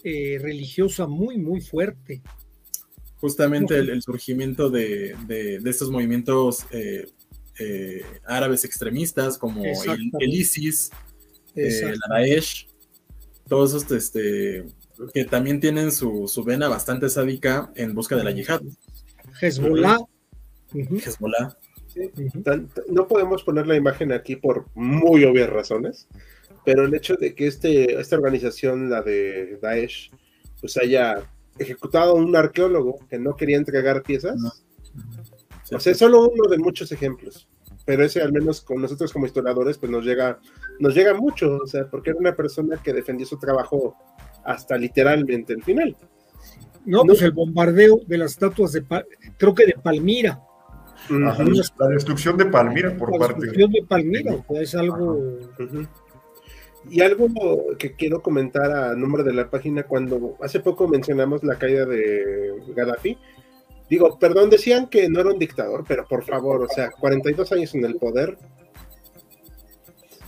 eh, 0.05 0.39
religiosa 0.41 1.07
muy, 1.07 1.37
muy 1.37 1.61
fuerte. 1.61 2.23
Justamente 3.17 3.77
el, 3.77 4.01
surgimiento 4.01 4.71
de, 4.71 5.17
estos 5.65 5.91
movimientos 5.91 6.65
eh, 6.71 7.09
eh, 7.59 8.03
árabes 8.25 8.65
extremistas 8.65 9.39
como 9.39 9.65
el, 9.65 10.35
ISIS, 10.35 10.91
la 11.55 12.17
Daesh, 12.17 12.69
todos 13.49 13.75
estos 13.75 13.97
este, 13.97 14.65
que 15.13 15.25
también 15.25 15.61
tienen 15.61 15.91
su, 15.91 16.45
vena 16.47 16.69
bastante 16.69 17.09
sádica 17.09 17.73
en 17.75 17.93
busca 17.93 18.15
de 18.17 18.25
la 18.25 18.31
yihad. 18.31 18.63
Hezbollah. 19.41 19.99
Hezbollah. 20.73 21.57
No 22.89 23.07
podemos 23.07 23.43
poner 23.43 23.67
la 23.67 23.77
imagen 23.77 24.13
aquí 24.13 24.37
por 24.37 24.67
muy 24.75 25.25
obvias 25.25 25.51
razones, 25.51 26.09
pero 26.65 26.85
el 26.85 26.95
hecho 26.95 27.17
de 27.17 27.35
que 27.35 27.47
este, 27.47 28.01
esta 28.01 28.17
organización, 28.17 28.91
la 28.91 29.03
de 29.03 29.59
Daesh, 29.61 30.11
pues 30.61 30.77
haya 30.77 31.23
ejecutado 31.59 32.13
a 32.13 32.15
un 32.15 32.35
arqueólogo 32.35 32.99
que 33.09 33.19
no 33.19 33.37
quería 33.37 33.57
entregar 33.57 34.03
piezas. 34.03 34.37
o 35.73 35.81
sea, 35.81 35.93
es 35.93 35.99
solo 35.99 36.29
uno 36.29 36.49
de 36.49 36.59
muchos 36.59 36.93
ejemplos, 36.93 37.49
pero 37.85 38.05
ese 38.05 38.23
al 38.23 38.33
menos 38.33 38.61
con 38.61 38.81
nosotros 38.81 39.13
como 39.13 39.27
historiadores 39.27 39.79
pues 39.79 39.91
nos 39.91 40.05
llega, 40.05 40.39
nos 40.79 40.95
llega 40.95 41.15
mucho, 41.15 41.59
o 41.63 41.67
sea, 41.67 41.89
porque 41.89 42.11
era 42.11 42.19
una 42.19 42.35
persona 42.35 42.81
que 42.83 42.93
defendió 42.93 43.27
su 43.27 43.39
trabajo 43.39 43.97
hasta 44.45 44.77
literalmente 44.77 45.53
el 45.53 45.63
final. 45.63 45.97
No, 46.85 47.05
pues 47.05 47.23
el 47.23 47.33
bombardeo 47.33 48.01
de 48.07 48.19
las 48.19 48.33
estatuas 48.33 48.73
de, 48.73 48.85
creo 49.37 49.55
que 49.55 49.67
de 49.67 49.75
Palmira. 49.75 50.41
la 51.09 51.89
destrucción 51.89 52.37
de 52.37 52.47
Palmira 52.47 52.97
por 52.97 53.11
parte. 53.11 53.27
La 53.27 53.29
destrucción 53.29 53.73
de 53.73 53.83
Palmira, 53.85 54.37
pues, 54.47 54.63
es 54.63 54.75
algo... 54.75 55.39
Y 56.91 57.01
algo 57.01 57.29
que 57.79 57.93
quiero 57.93 58.23
comentar 58.23 58.73
a 58.73 58.95
nombre 58.95 59.23
de 59.23 59.33
la 59.33 59.49
página, 59.49 59.85
cuando 59.85 60.37
hace 60.41 60.61
poco 60.61 60.89
mencionamos 60.89 61.43
la 61.45 61.59
caída 61.59 61.87
de 61.87 62.55
Gaddafi, 62.75 63.17
digo, 63.89 64.19
perdón, 64.19 64.51
decían 64.51 64.89
que 64.89 65.09
no 65.09 65.21
era 65.21 65.31
un 65.31 65.39
dictador, 65.39 65.85
pero 65.87 66.07
por 66.07 66.25
favor, 66.25 66.63
o 66.63 66.69
sea, 66.69 66.91
42 66.91 67.53
años 67.53 67.75
en 67.75 67.85
el 67.85 67.97
poder, 67.97 68.37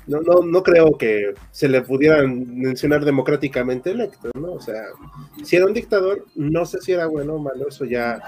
no, 0.06 0.20
no, 0.20 0.42
no 0.42 0.62
creo 0.62 0.98
que 0.98 1.32
se 1.50 1.68
le 1.68 1.80
pudiera 1.80 2.22
mencionar 2.26 3.04
democráticamente 3.04 3.90
electo, 3.90 4.30
¿no? 4.34 4.52
O 4.52 4.60
sea, 4.60 4.82
si 5.42 5.56
era 5.56 5.64
un 5.64 5.72
dictador, 5.72 6.26
no 6.34 6.66
sé 6.66 6.80
si 6.80 6.92
era 6.92 7.06
bueno 7.06 7.34
o 7.34 7.38
malo, 7.38 7.68
eso 7.68 7.86
ya 7.86 8.20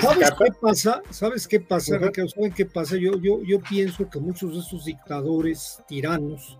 ¿Sabes 0.00 0.30
qué 0.38 0.52
pasa? 0.60 1.02
¿Sabes 1.10 1.48
qué 1.48 1.60
pasa, 1.60 1.98
¿Saben 1.98 2.52
qué 2.52 2.66
pasa? 2.66 2.96
Yo, 2.96 3.18
yo, 3.18 3.42
yo 3.42 3.60
pienso 3.60 4.08
que 4.08 4.20
muchos 4.20 4.52
de 4.52 4.60
esos 4.60 4.84
dictadores 4.84 5.82
tiranos 5.88 6.58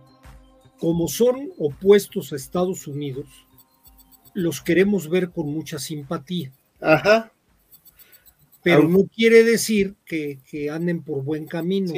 como 0.83 1.07
son 1.07 1.49
opuestos 1.57 2.33
a 2.33 2.35
Estados 2.35 2.87
Unidos, 2.87 3.47
los 4.33 4.61
queremos 4.61 5.09
ver 5.09 5.29
con 5.29 5.47
mucha 5.47 5.79
simpatía. 5.79 6.51
Ajá. 6.81 7.31
Pero 8.61 8.89
no 8.89 9.05
quiere 9.05 9.45
decir 9.45 9.95
que, 10.05 10.41
anden 10.69 11.01
por 11.01 11.23
buen 11.23 11.45
camino, 11.45 11.93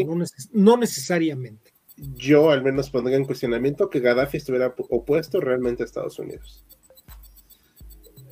no, 0.53 0.77
necesariamente. 0.77 1.73
Yo 1.97 2.51
al 2.51 2.61
menos 2.61 2.91
pondría 2.91 3.17
en 3.17 3.25
cuestionamiento 3.25 3.89
que 3.89 4.01
Gaddafi 4.01 4.37
estuviera 4.37 4.75
opuesto 4.77 5.41
realmente 5.41 5.81
a 5.81 5.87
Estados 5.87 6.19
Unidos. 6.19 6.63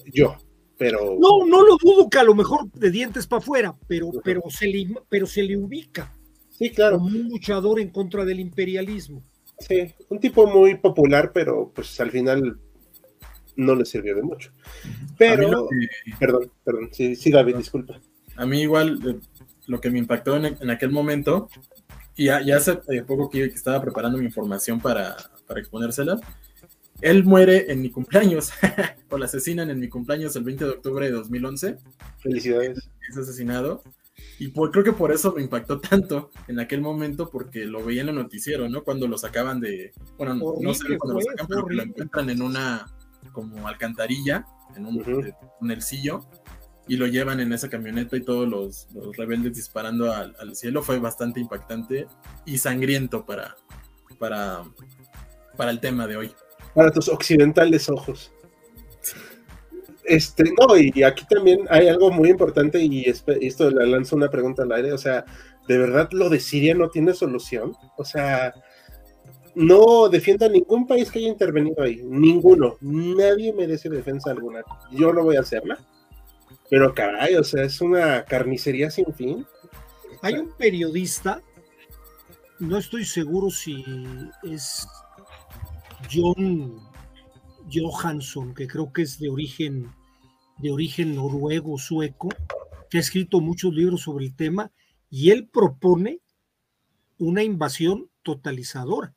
Yo, 0.05 0.37
pero... 0.77 1.17
No, 1.19 1.47
no 1.47 1.65
lo 1.65 1.77
dudo 1.81 2.11
que 2.11 2.19
a 2.19 2.23
lo 2.23 2.35
mejor 2.35 2.71
de 2.73 2.91
dientes 2.91 3.25
para 3.25 3.39
afuera, 3.39 3.75
pero, 3.87 4.11
pero, 4.23 4.43
se 4.51 4.67
le, 4.67 4.87
pero 5.09 5.25
se 5.25 5.41
le 5.41 5.57
ubica. 5.57 6.15
Sí, 6.51 6.69
claro. 6.69 6.99
Como 6.99 7.07
un 7.07 7.29
luchador 7.29 7.79
en 7.79 7.89
contra 7.89 8.23
del 8.23 8.39
imperialismo. 8.39 9.23
Sí, 9.67 9.93
un 10.09 10.19
tipo 10.19 10.47
muy 10.47 10.75
popular, 10.75 11.31
pero 11.33 11.71
pues 11.73 11.99
al 11.99 12.11
final 12.11 12.59
no 13.55 13.75
le 13.75 13.85
sirvió 13.85 14.15
de 14.15 14.23
mucho. 14.23 14.51
Pero, 15.17 15.67
perdón, 16.19 16.51
perdón, 16.63 16.89
sí, 16.91 17.15
sí, 17.15 17.31
David, 17.31 17.57
disculpa. 17.57 17.99
A 18.35 18.45
mí 18.45 18.61
igual 18.61 18.99
eh, 19.05 19.19
lo 19.67 19.79
que 19.79 19.89
me 19.89 19.99
impactó 19.99 20.35
en, 20.37 20.69
aquel 20.69 20.91
momento, 20.91 21.49
y 22.15 22.25
ya, 22.25 22.41
hace 22.55 22.79
eh, 22.89 23.03
poco 23.03 23.29
que, 23.29 23.43
estaba 23.45 23.81
preparando 23.81 24.17
mi 24.17 24.25
información 24.25 24.79
para, 24.79 25.15
para 25.47 25.59
exponérsela, 25.59 26.19
él 27.01 27.23
muere 27.23 27.71
en 27.71 27.81
mi 27.81 27.91
cumpleaños, 27.91 28.51
o 29.09 29.17
la 29.17 29.25
asesinan 29.25 29.69
en 29.69 29.79
mi 29.79 29.89
cumpleaños 29.89 30.35
el 30.35 30.43
20 30.43 30.65
de 30.65 30.71
octubre 30.71 31.05
de 31.05 31.11
2011. 31.11 31.77
Felicidades. 32.19 32.89
Es 33.09 33.17
asesinado. 33.17 33.83
Y 34.39 34.51
creo 34.51 34.83
que 34.83 34.93
por 34.93 35.11
eso 35.11 35.33
me 35.33 35.41
impactó 35.41 35.79
tanto 35.79 36.31
en 36.47 36.59
aquel 36.59 36.81
momento, 36.81 37.29
porque 37.29 37.65
lo 37.65 37.83
veía 37.83 38.01
en 38.01 38.09
el 38.09 38.15
noticiero, 38.15 38.67
¿no? 38.69 38.83
Cuando 38.83 39.07
lo 39.07 39.17
sacaban 39.17 39.59
de. 39.59 39.91
Bueno, 40.17 40.35
no 40.35 40.73
sé 40.73 40.97
cuando 40.97 41.19
lo 41.19 41.21
sacan, 41.21 41.47
pero 41.47 41.65
que 41.65 41.75
lo 41.75 41.83
encuentran 41.83 42.29
en 42.29 42.41
una 42.41 42.85
como 43.31 43.67
alcantarilla, 43.67 44.45
en 44.75 44.85
un 44.85 44.97
uh 44.97 46.19
y 46.85 46.97
lo 46.97 47.07
llevan 47.07 47.39
en 47.39 47.53
esa 47.53 47.69
camioneta 47.69 48.17
y 48.17 48.23
todos 48.23 48.45
los, 48.47 48.87
rebeldes 49.15 49.55
disparando 49.55 50.11
al, 50.11 50.55
cielo. 50.55 50.83
Fue 50.83 50.99
bastante 50.99 51.39
impactante 51.39 52.07
y 52.45 52.57
sangriento 52.57 53.25
para, 53.25 53.55
para, 54.19 54.63
para 55.55 55.71
el 55.71 55.79
tema 55.79 56.07
de 56.07 56.17
hoy. 56.17 56.31
Para 56.75 56.91
tus 56.91 57.07
occidentales 57.07 57.87
ojos. 57.89 58.33
Este, 60.05 60.43
no, 60.59 60.77
y 60.77 61.03
aquí 61.03 61.25
también 61.29 61.61
hay 61.69 61.87
algo 61.87 62.11
muy 62.11 62.29
importante 62.29 62.81
y 62.81 63.05
esto 63.07 63.69
le 63.69 63.87
lanzo 63.87 64.15
una 64.15 64.29
pregunta 64.29 64.63
al 64.63 64.71
aire, 64.73 64.91
o 64.91 64.97
sea, 64.97 65.23
¿de 65.67 65.77
verdad 65.77 66.09
lo 66.11 66.29
de 66.29 66.39
Siria 66.39 66.75
no 66.75 66.89
tiene 66.89 67.13
solución? 67.13 67.73
O 67.97 68.03
sea, 68.03 68.53
no 69.55 70.09
defienda 70.09 70.49
ningún 70.49 70.87
país 70.87 71.09
que 71.09 71.19
haya 71.19 71.29
intervenido 71.29 71.83
ahí, 71.83 72.01
ninguno, 72.03 72.75
nadie 72.81 73.53
merece 73.53 73.89
defensa 73.89 74.31
alguna. 74.31 74.63
Yo 74.91 75.13
no 75.13 75.23
voy 75.23 75.37
a 75.37 75.41
hacerla, 75.41 75.79
pero 76.69 76.93
caray, 76.93 77.35
o 77.35 77.43
sea, 77.43 77.63
es 77.63 77.79
una 77.79 78.25
carnicería 78.25 78.91
sin 78.91 79.13
fin. 79.13 79.45
Hay 80.21 80.35
un 80.35 80.51
periodista, 80.57 81.41
no 82.59 82.77
estoy 82.77 83.05
seguro 83.05 83.49
si 83.49 83.85
es 84.43 84.85
John 86.11 86.92
Johansson, 87.71 88.53
que 88.53 88.67
creo 88.67 88.91
que 88.91 89.03
es 89.03 89.19
de 89.19 89.29
origen, 89.29 89.91
de 90.57 90.71
origen 90.71 91.15
noruego, 91.15 91.77
sueco, 91.77 92.29
que 92.89 92.97
ha 92.97 93.01
escrito 93.01 93.41
muchos 93.41 93.73
libros 93.73 94.01
sobre 94.01 94.25
el 94.25 94.35
tema, 94.35 94.71
y 95.09 95.31
él 95.31 95.47
propone 95.47 96.21
una 97.17 97.43
invasión 97.43 98.09
totalizadora. 98.23 99.13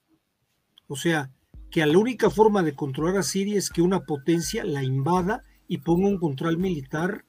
O 0.88 0.97
sea, 0.97 1.30
que 1.70 1.84
la 1.84 1.99
única 1.99 2.30
forma 2.30 2.62
de 2.62 2.74
controlar 2.74 3.18
a 3.18 3.22
Siria 3.22 3.59
es 3.59 3.70
que 3.70 3.82
una 3.82 4.05
potencia 4.05 4.64
la 4.64 4.82
invada 4.82 5.42
y 5.68 5.78
ponga 5.78 6.09
un 6.09 6.18
control 6.18 6.59
militar, 6.59 7.24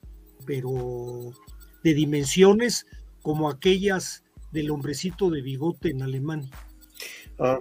pero 0.45 1.33
de 1.83 1.93
dimensiones 1.93 2.85
como 3.21 3.49
aquellas 3.49 4.23
del 4.51 4.71
hombrecito 4.71 5.29
de 5.29 5.41
bigote 5.41 5.89
en 5.89 6.01
Alemania. 6.01 6.49
Ah, 7.39 7.59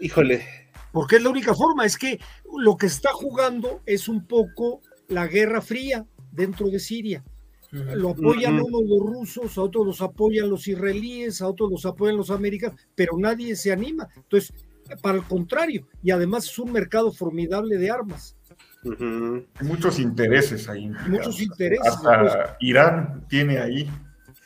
híjole, 0.00 0.44
porque 0.92 1.16
es 1.16 1.22
la 1.22 1.30
única 1.30 1.54
forma, 1.54 1.84
es 1.84 1.96
que 1.96 2.20
lo 2.58 2.76
que 2.76 2.86
está 2.86 3.10
jugando 3.12 3.82
es 3.86 4.08
un 4.08 4.26
poco 4.26 4.80
la 5.08 5.26
guerra 5.26 5.60
fría 5.60 6.06
dentro 6.32 6.68
de 6.68 6.78
Siria. 6.78 7.24
Lo 7.70 8.10
apoyan 8.10 8.54
unos 8.60 8.82
los 8.82 9.00
rusos, 9.00 9.56
a 9.56 9.62
otros 9.62 9.86
los 9.86 10.00
apoyan 10.02 10.50
los 10.50 10.66
israelíes, 10.66 11.40
a 11.40 11.46
otros 11.46 11.70
los 11.70 11.86
apoyan 11.86 12.16
los 12.16 12.30
americanos, 12.30 12.80
pero 12.96 13.16
nadie 13.16 13.54
se 13.54 13.70
anima. 13.70 14.08
Entonces, 14.16 14.52
para 15.00 15.18
el 15.18 15.24
contrario, 15.24 15.86
y 16.02 16.10
además 16.10 16.46
es 16.46 16.58
un 16.58 16.72
mercado 16.72 17.12
formidable 17.12 17.76
de 17.76 17.90
armas. 17.90 18.36
Hay 18.84 19.66
muchos 19.66 20.00
intereses 20.00 20.68
ahí. 20.68 20.90
Muchos 21.06 21.40
intereses. 21.40 21.86
Hasta 21.86 22.56
Irán 22.60 23.24
tiene 23.28 23.58
ahí. 23.58 23.88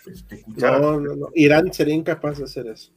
Este, 0.07 0.45
no, 0.47 1.01
no, 1.01 1.17
no. 1.17 1.29
Irán 1.35 1.73
sería 1.73 1.95
incapaz 1.95 2.39
de 2.39 2.45
hacer 2.45 2.67
eso. 2.67 2.93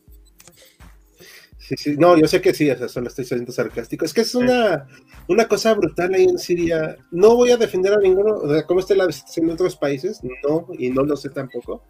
Sí, 1.67 1.75
sí. 1.75 1.97
No, 1.97 2.17
yo 2.17 2.27
sé 2.27 2.39
que 2.39 2.53
sí, 2.53 2.69
eso 2.69 2.87
solo 2.87 3.09
estoy 3.09 3.25
siendo 3.25 3.51
sarcástico. 3.51 4.05
Es 4.05 4.13
que 4.13 4.21
es 4.21 4.33
una, 4.35 4.87
una 5.27 5.49
cosa 5.49 5.73
brutal 5.73 6.13
ahí 6.13 6.23
en 6.23 6.39
Siria. 6.39 6.95
No 7.11 7.35
voy 7.35 7.51
a 7.51 7.57
defender 7.57 7.91
a 7.93 7.97
ninguno, 7.97 8.39
de 8.39 8.63
cómo 8.63 8.79
está 8.79 8.95
la 8.95 9.11
situación 9.11 9.47
en 9.47 9.51
otros 9.51 9.75
países, 9.75 10.21
no, 10.47 10.67
y 10.79 10.89
no 10.91 11.03
lo 11.03 11.17
sé 11.17 11.29
tampoco. 11.29 11.83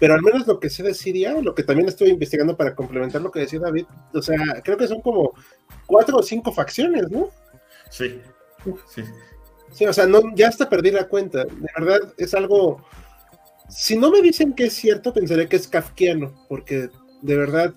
Pero 0.00 0.14
al 0.14 0.22
menos 0.22 0.44
lo 0.48 0.58
que 0.58 0.68
sé 0.68 0.82
de 0.82 0.92
Siria, 0.92 1.40
lo 1.40 1.54
que 1.54 1.62
también 1.62 1.88
estoy 1.88 2.08
investigando 2.08 2.56
para 2.56 2.74
complementar 2.74 3.22
lo 3.22 3.30
que 3.30 3.38
decía 3.38 3.60
David, 3.60 3.84
o 4.12 4.20
sea, 4.20 4.60
creo 4.64 4.76
que 4.76 4.88
son 4.88 5.00
como 5.00 5.34
cuatro 5.86 6.18
o 6.18 6.22
cinco 6.24 6.50
facciones, 6.50 7.08
¿no? 7.08 7.30
Sí, 7.90 8.20
sí. 8.92 9.04
Sí, 9.70 9.86
o 9.86 9.92
sea, 9.92 10.06
no, 10.06 10.20
ya 10.34 10.48
hasta 10.48 10.68
perdí 10.68 10.90
la 10.90 11.06
cuenta. 11.06 11.44
De 11.44 11.68
verdad, 11.78 12.12
es 12.16 12.34
algo. 12.34 12.84
Si 13.68 13.96
no 13.96 14.10
me 14.10 14.20
dicen 14.20 14.52
que 14.52 14.64
es 14.64 14.72
cierto, 14.72 15.12
pensaré 15.12 15.48
que 15.48 15.54
es 15.54 15.68
kafkiano, 15.68 16.44
porque 16.48 16.90
de 17.22 17.36
verdad 17.36 17.72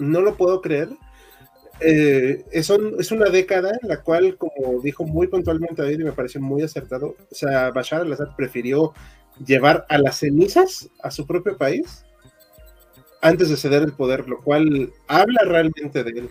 no 0.00 0.20
lo 0.20 0.36
puedo 0.36 0.60
creer. 0.60 0.88
Eh, 1.80 2.44
es, 2.52 2.70
es, 2.70 3.12
una 3.12 3.30
década 3.30 3.72
en 3.80 3.88
la 3.88 4.02
cual, 4.02 4.36
como 4.36 4.82
dijo 4.82 5.04
muy 5.04 5.28
puntualmente 5.28 5.82
David 5.82 6.00
y 6.00 6.04
me 6.04 6.12
pareció 6.12 6.40
muy 6.40 6.62
acertado, 6.62 7.16
o 7.30 7.34
sea, 7.34 7.70
Bashar 7.70 8.02
al-Assad 8.02 8.36
prefirió 8.36 8.92
llevar 9.46 9.86
a 9.88 9.96
las 9.96 10.18
cenizas 10.18 10.90
a 11.02 11.10
su 11.10 11.26
propio 11.26 11.56
país 11.56 12.04
antes 13.22 13.48
de 13.48 13.56
ceder 13.56 13.82
el 13.82 13.92
poder, 13.92 14.28
lo 14.28 14.42
cual 14.42 14.92
habla 15.06 15.40
realmente 15.44 16.04
de 16.04 16.10
él. 16.10 16.30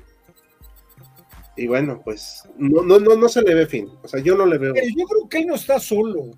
Y 1.56 1.68
bueno, 1.68 2.02
pues 2.04 2.44
no, 2.58 2.84
no, 2.84 3.00
no, 3.00 3.16
no 3.16 3.28
se 3.28 3.42
le 3.42 3.54
ve 3.54 3.66
fin. 3.66 3.90
O 4.04 4.08
sea, 4.08 4.22
yo 4.22 4.36
no 4.36 4.46
le 4.46 4.58
veo. 4.58 4.74
Pero 4.74 4.88
yo 4.88 5.06
creo 5.06 5.30
que 5.30 5.40
él 5.40 5.48
no 5.48 5.56
está 5.56 5.80
solo. 5.80 6.32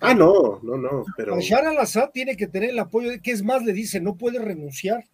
Ah, 0.00 0.14
no, 0.14 0.60
no, 0.62 0.76
no. 0.76 1.04
Pero... 1.16 1.34
Bashar 1.34 1.66
al-Assad 1.66 2.10
tiene 2.10 2.36
que 2.36 2.46
tener 2.46 2.70
el 2.70 2.78
apoyo 2.78 3.10
de 3.10 3.20
que 3.20 3.32
es 3.32 3.42
más, 3.42 3.64
le 3.64 3.72
dice, 3.72 4.00
no 4.00 4.16
puede 4.16 4.38
renunciar. 4.38 5.04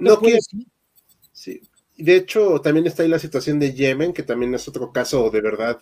No, 0.00 0.18
quiere... 0.18 0.38
Sí. 1.32 1.60
De 1.96 2.16
hecho, 2.16 2.60
también 2.60 2.86
está 2.86 3.02
ahí 3.02 3.08
la 3.08 3.18
situación 3.18 3.58
de 3.58 3.74
Yemen, 3.74 4.12
que 4.12 4.22
también 4.22 4.54
es 4.54 4.66
otro 4.66 4.92
caso 4.92 5.30
de 5.30 5.40
verdad 5.40 5.80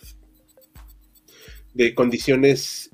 de 1.75 1.95
condiciones 1.95 2.91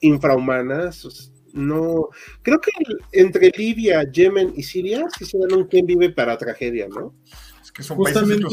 infrahumanas. 0.00 1.32
No, 1.52 2.08
creo 2.42 2.60
que 2.60 2.70
entre 3.12 3.50
Libia, 3.56 4.10
Yemen 4.10 4.52
y 4.56 4.62
Siria 4.62 5.06
sí 5.16 5.24
se 5.24 5.38
dan 5.38 5.54
un 5.54 5.66
quien 5.66 5.86
vive 5.86 6.10
para 6.10 6.36
tragedia, 6.36 6.86
¿no? 6.88 7.14
Es 7.62 7.72
que 7.72 7.82
son 7.82 7.96
Justamente 7.96 8.46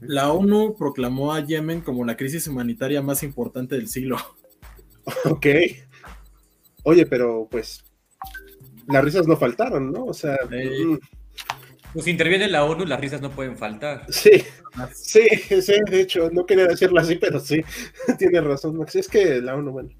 la 0.00 0.32
ONU 0.32 0.74
proclamó 0.76 1.32
a 1.32 1.44
Yemen 1.44 1.80
como 1.80 2.04
la 2.04 2.16
crisis 2.16 2.48
humanitaria 2.48 3.00
más 3.02 3.22
importante 3.22 3.76
del 3.76 3.88
siglo. 3.88 4.16
Ok. 5.24 5.46
Oye, 6.82 7.06
pero 7.06 7.46
pues 7.48 7.84
las 8.88 9.04
risas 9.04 9.26
no 9.26 9.36
faltaron, 9.36 9.92
¿no? 9.92 10.06
O 10.06 10.14
sea. 10.14 10.36
Mm. 10.50 10.98
Pues 11.92 12.06
interviene 12.06 12.48
la 12.48 12.64
ONU, 12.64 12.86
las 12.86 13.00
risas 13.00 13.20
no 13.20 13.30
pueden 13.30 13.56
faltar. 13.56 14.06
Sí, 14.10 14.30
sí, 14.94 15.28
sí, 15.60 15.74
de 15.90 16.00
hecho, 16.00 16.30
no 16.30 16.46
quería 16.46 16.66
decirlo 16.66 16.98
así, 16.98 17.16
pero 17.16 17.38
sí, 17.38 17.60
tiene 18.18 18.40
razón, 18.40 18.78
Max. 18.78 18.96
Es 18.96 19.08
que 19.08 19.42
la 19.42 19.54
ONU, 19.54 19.72
bueno. 19.72 19.90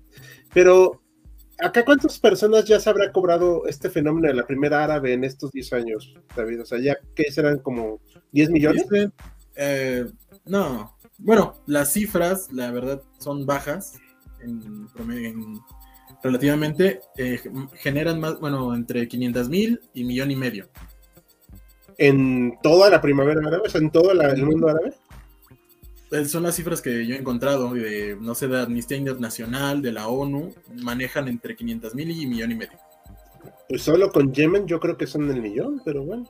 Pero, 0.54 1.02
¿acá 1.58 1.84
cuántas 1.84 2.18
personas 2.18 2.64
ya 2.64 2.80
se 2.80 2.88
habrá 2.88 3.12
cobrado 3.12 3.66
este 3.66 3.90
fenómeno 3.90 4.28
de 4.28 4.34
la 4.34 4.46
primera 4.46 4.82
árabe 4.82 5.12
en 5.12 5.24
estos 5.24 5.52
10 5.52 5.72
años, 5.74 6.14
David? 6.34 6.62
O 6.62 6.64
sea, 6.64 6.78
ya 6.78 6.96
que 7.14 7.30
serán 7.30 7.58
como 7.58 8.00
10 8.32 8.50
millones. 8.50 8.86
Eh, 9.54 10.06
no, 10.46 10.96
bueno, 11.18 11.54
las 11.66 11.92
cifras, 11.92 12.50
la 12.52 12.70
verdad, 12.70 13.02
son 13.18 13.44
bajas 13.44 14.00
en 14.40 14.88
promedio, 14.88 15.62
relativamente 16.22 17.00
eh, 17.16 17.40
generan 17.74 18.20
más, 18.20 18.38
bueno, 18.40 18.74
entre 18.74 19.08
500 19.08 19.48
mil 19.48 19.80
y 19.94 20.04
millón 20.04 20.30
y 20.30 20.36
medio. 20.36 20.68
¿En 21.98 22.58
toda 22.62 22.90
la 22.90 23.00
primavera 23.00 23.40
árabe? 23.46 23.68
¿En 23.74 23.90
todo 23.90 24.12
el 24.12 24.44
mundo 24.44 24.68
árabe? 24.68 24.94
Eh, 26.12 26.24
son 26.26 26.42
las 26.42 26.56
cifras 26.56 26.82
que 26.82 27.06
yo 27.06 27.14
he 27.14 27.18
encontrado, 27.18 27.72
de, 27.72 28.16
no 28.20 28.34
sé, 28.34 28.46
de 28.46 28.60
Amnistía 28.60 28.98
Internacional, 28.98 29.80
de 29.80 29.92
la 29.92 30.08
ONU, 30.08 30.54
manejan 30.82 31.26
entre 31.28 31.56
500 31.56 31.94
mil 31.94 32.10
y 32.10 32.26
millón 32.26 32.52
y 32.52 32.54
medio. 32.56 32.78
Pues 33.68 33.82
solo 33.82 34.12
con 34.12 34.32
Yemen 34.32 34.66
yo 34.66 34.78
creo 34.78 34.98
que 34.98 35.06
son 35.06 35.30
el 35.30 35.40
millón, 35.40 35.80
pero 35.84 36.04
bueno. 36.04 36.28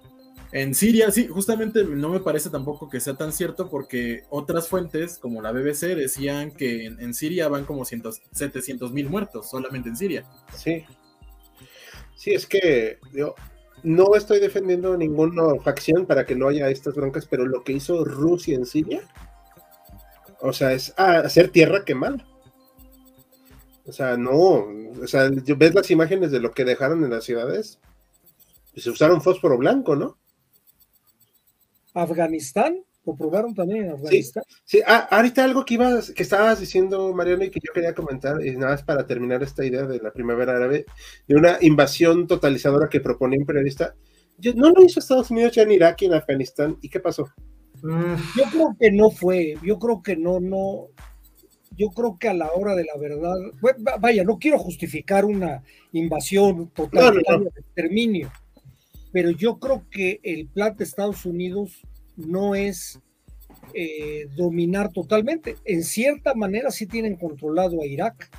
En 0.53 0.75
Siria, 0.75 1.11
sí, 1.11 1.29
justamente 1.29 1.83
no 1.83 2.11
me 2.11 2.21
parece 2.21 2.51
tampoco 2.51 2.91
que 2.91 3.01
sea 3.01 3.15
tan 3.15 3.33
cierto 3.33 3.71
porque 3.71 4.25
otras 4.29 4.69
fuentes, 4.69 5.17
como 5.17 5.41
la 5.41 5.51
BBC, 5.51 5.97
decían 5.97 6.51
que 6.51 6.85
en, 6.85 7.15
Siria 7.15 7.49
van 7.49 7.65
como 7.65 7.87
700 7.87 8.93
mil 8.93 9.09
muertos 9.09 9.49
solamente 9.49 9.89
en 9.89 9.97
Siria. 9.97 10.25
Sí. 10.55 10.85
Sí, 12.15 12.35
es 12.35 12.47
que 12.47 12.99
yo 13.15 13.35
no 13.83 14.15
estoy 14.15 14.41
defendiendo 14.41 14.95
ninguna 14.95 15.59
facción 15.65 16.05
para 16.05 16.27
que 16.27 16.37
no 16.37 16.49
haya 16.49 16.69
estas 16.69 16.95
broncas, 16.95 17.27
pero 17.27 17.47
lo 17.47 17.65
que 17.65 17.73
hizo 17.73 18.05
Rusia 18.05 18.55
en 18.55 18.67
Siria, 18.67 19.01
o 20.43 20.53
sea, 20.53 20.73
es 20.75 20.93
hacer 20.99 21.49
tierra 21.49 21.85
quemada. 21.87 22.27
O 23.87 23.93
sea, 23.93 24.19
no, 24.19 24.67
o 25.03 25.07
sea, 25.07 25.31
ves 25.31 25.75
las 25.75 25.91
imágenes 25.91 26.31
de 26.31 26.41
lo 26.41 26.53
que 26.53 26.67
dejaron 26.67 27.03
en 27.05 27.11
las 27.11 27.25
ciudades, 27.25 27.81
se 28.77 28.91
usaron 28.91 29.23
fósforo 29.23 29.57
blanco, 29.57 29.97
¿no? 29.97 30.19
Afganistán, 31.95 32.79
lo 33.05 33.17
probaron 33.17 33.55
también 33.55 33.85
en 33.85 33.91
Afganistán. 33.93 34.45
Sí, 34.65 34.81
Ah, 34.87 35.09
ahorita 35.11 35.45
algo 35.45 35.65
que 35.65 35.75
ibas, 35.75 36.11
que 36.13 36.23
estabas 36.23 36.61
diciendo, 36.61 37.13
Mariano, 37.13 37.45
y 37.45 37.51
que 37.51 37.61
yo 37.63 37.73
quería 37.73 37.95
comentar, 37.95 38.45
y 38.45 38.57
nada 38.57 38.73
más 38.73 38.83
para 38.83 39.07
terminar 39.07 39.43
esta 39.43 39.65
idea 39.65 39.83
de 39.85 39.99
la 39.99 40.13
primavera 40.13 40.57
árabe, 40.57 40.87
de 41.27 41.35
una 41.35 41.59
invasión 41.61 42.27
totalizadora 42.27 42.89
que 42.89 43.01
propone 43.01 43.37
un 43.39 43.47
periodista. 43.47 43.95
¿No 44.55 44.71
lo 44.71 44.83
hizo 44.83 45.01
Estados 45.01 45.31
Unidos 45.31 45.53
ya 45.53 45.63
en 45.63 45.73
Irak 45.73 46.03
y 46.03 46.07
en 46.07 46.15
Afganistán? 46.15 46.77
¿Y 46.81 46.89
qué 46.89 47.01
pasó? 47.01 47.29
Mm. 47.83 48.15
Yo 48.37 48.45
creo 48.51 48.77
que 48.79 48.93
no 48.93 49.11
fue, 49.11 49.57
yo 49.63 49.79
creo 49.79 50.03
que 50.03 50.17
no, 50.17 50.41
no, 50.41 50.89
yo 51.77 51.89
creo 51.91 52.19
que 52.19 52.29
a 52.29 52.35
la 52.35 52.53
hora 52.53 52.75
de 52.75 52.85
la 52.85 52.97
verdad, 52.99 53.35
vaya, 54.01 54.25
no 54.25 54.39
quiero 54.39 54.59
justificar 54.59 55.25
una 55.25 55.63
invasión 55.93 56.71
total 56.71 57.15
de 57.15 57.51
exterminio, 57.61 58.31
pero 59.13 59.31
yo 59.31 59.59
creo 59.59 59.85
que 59.91 60.21
el 60.23 60.49
plan 60.49 60.77
de 60.77 60.85
Estados 60.85 61.25
Unidos 61.27 61.83
no 62.17 62.55
es 62.55 63.01
eh, 63.75 64.29
dominar 64.37 64.93
totalmente. 64.93 65.57
En 65.65 65.85
cierta 65.85 66.35
manera 66.35 66.71
sí 66.71 66.87
tienen 66.87 67.17
controlado 67.17 67.83
a 67.83 67.87
Irak. 67.87 68.31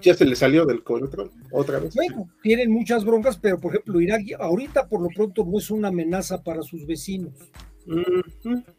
Ya 0.00 0.14
se 0.14 0.24
le 0.24 0.36
salió 0.36 0.66
del 0.66 0.82
control 0.82 1.30
otra 1.50 1.78
vez. 1.78 1.94
Bueno, 1.94 2.28
tienen 2.42 2.70
muchas 2.70 3.04
broncas, 3.04 3.38
pero 3.38 3.58
por 3.58 3.72
ejemplo, 3.72 4.00
Irak 4.00 4.22
ahorita 4.38 4.88
por 4.88 5.00
lo 5.00 5.08
pronto 5.08 5.44
no 5.44 5.58
es 5.58 5.70
una 5.70 5.88
amenaza 5.88 6.42
para 6.42 6.62
sus 6.62 6.86
vecinos. 6.86 7.32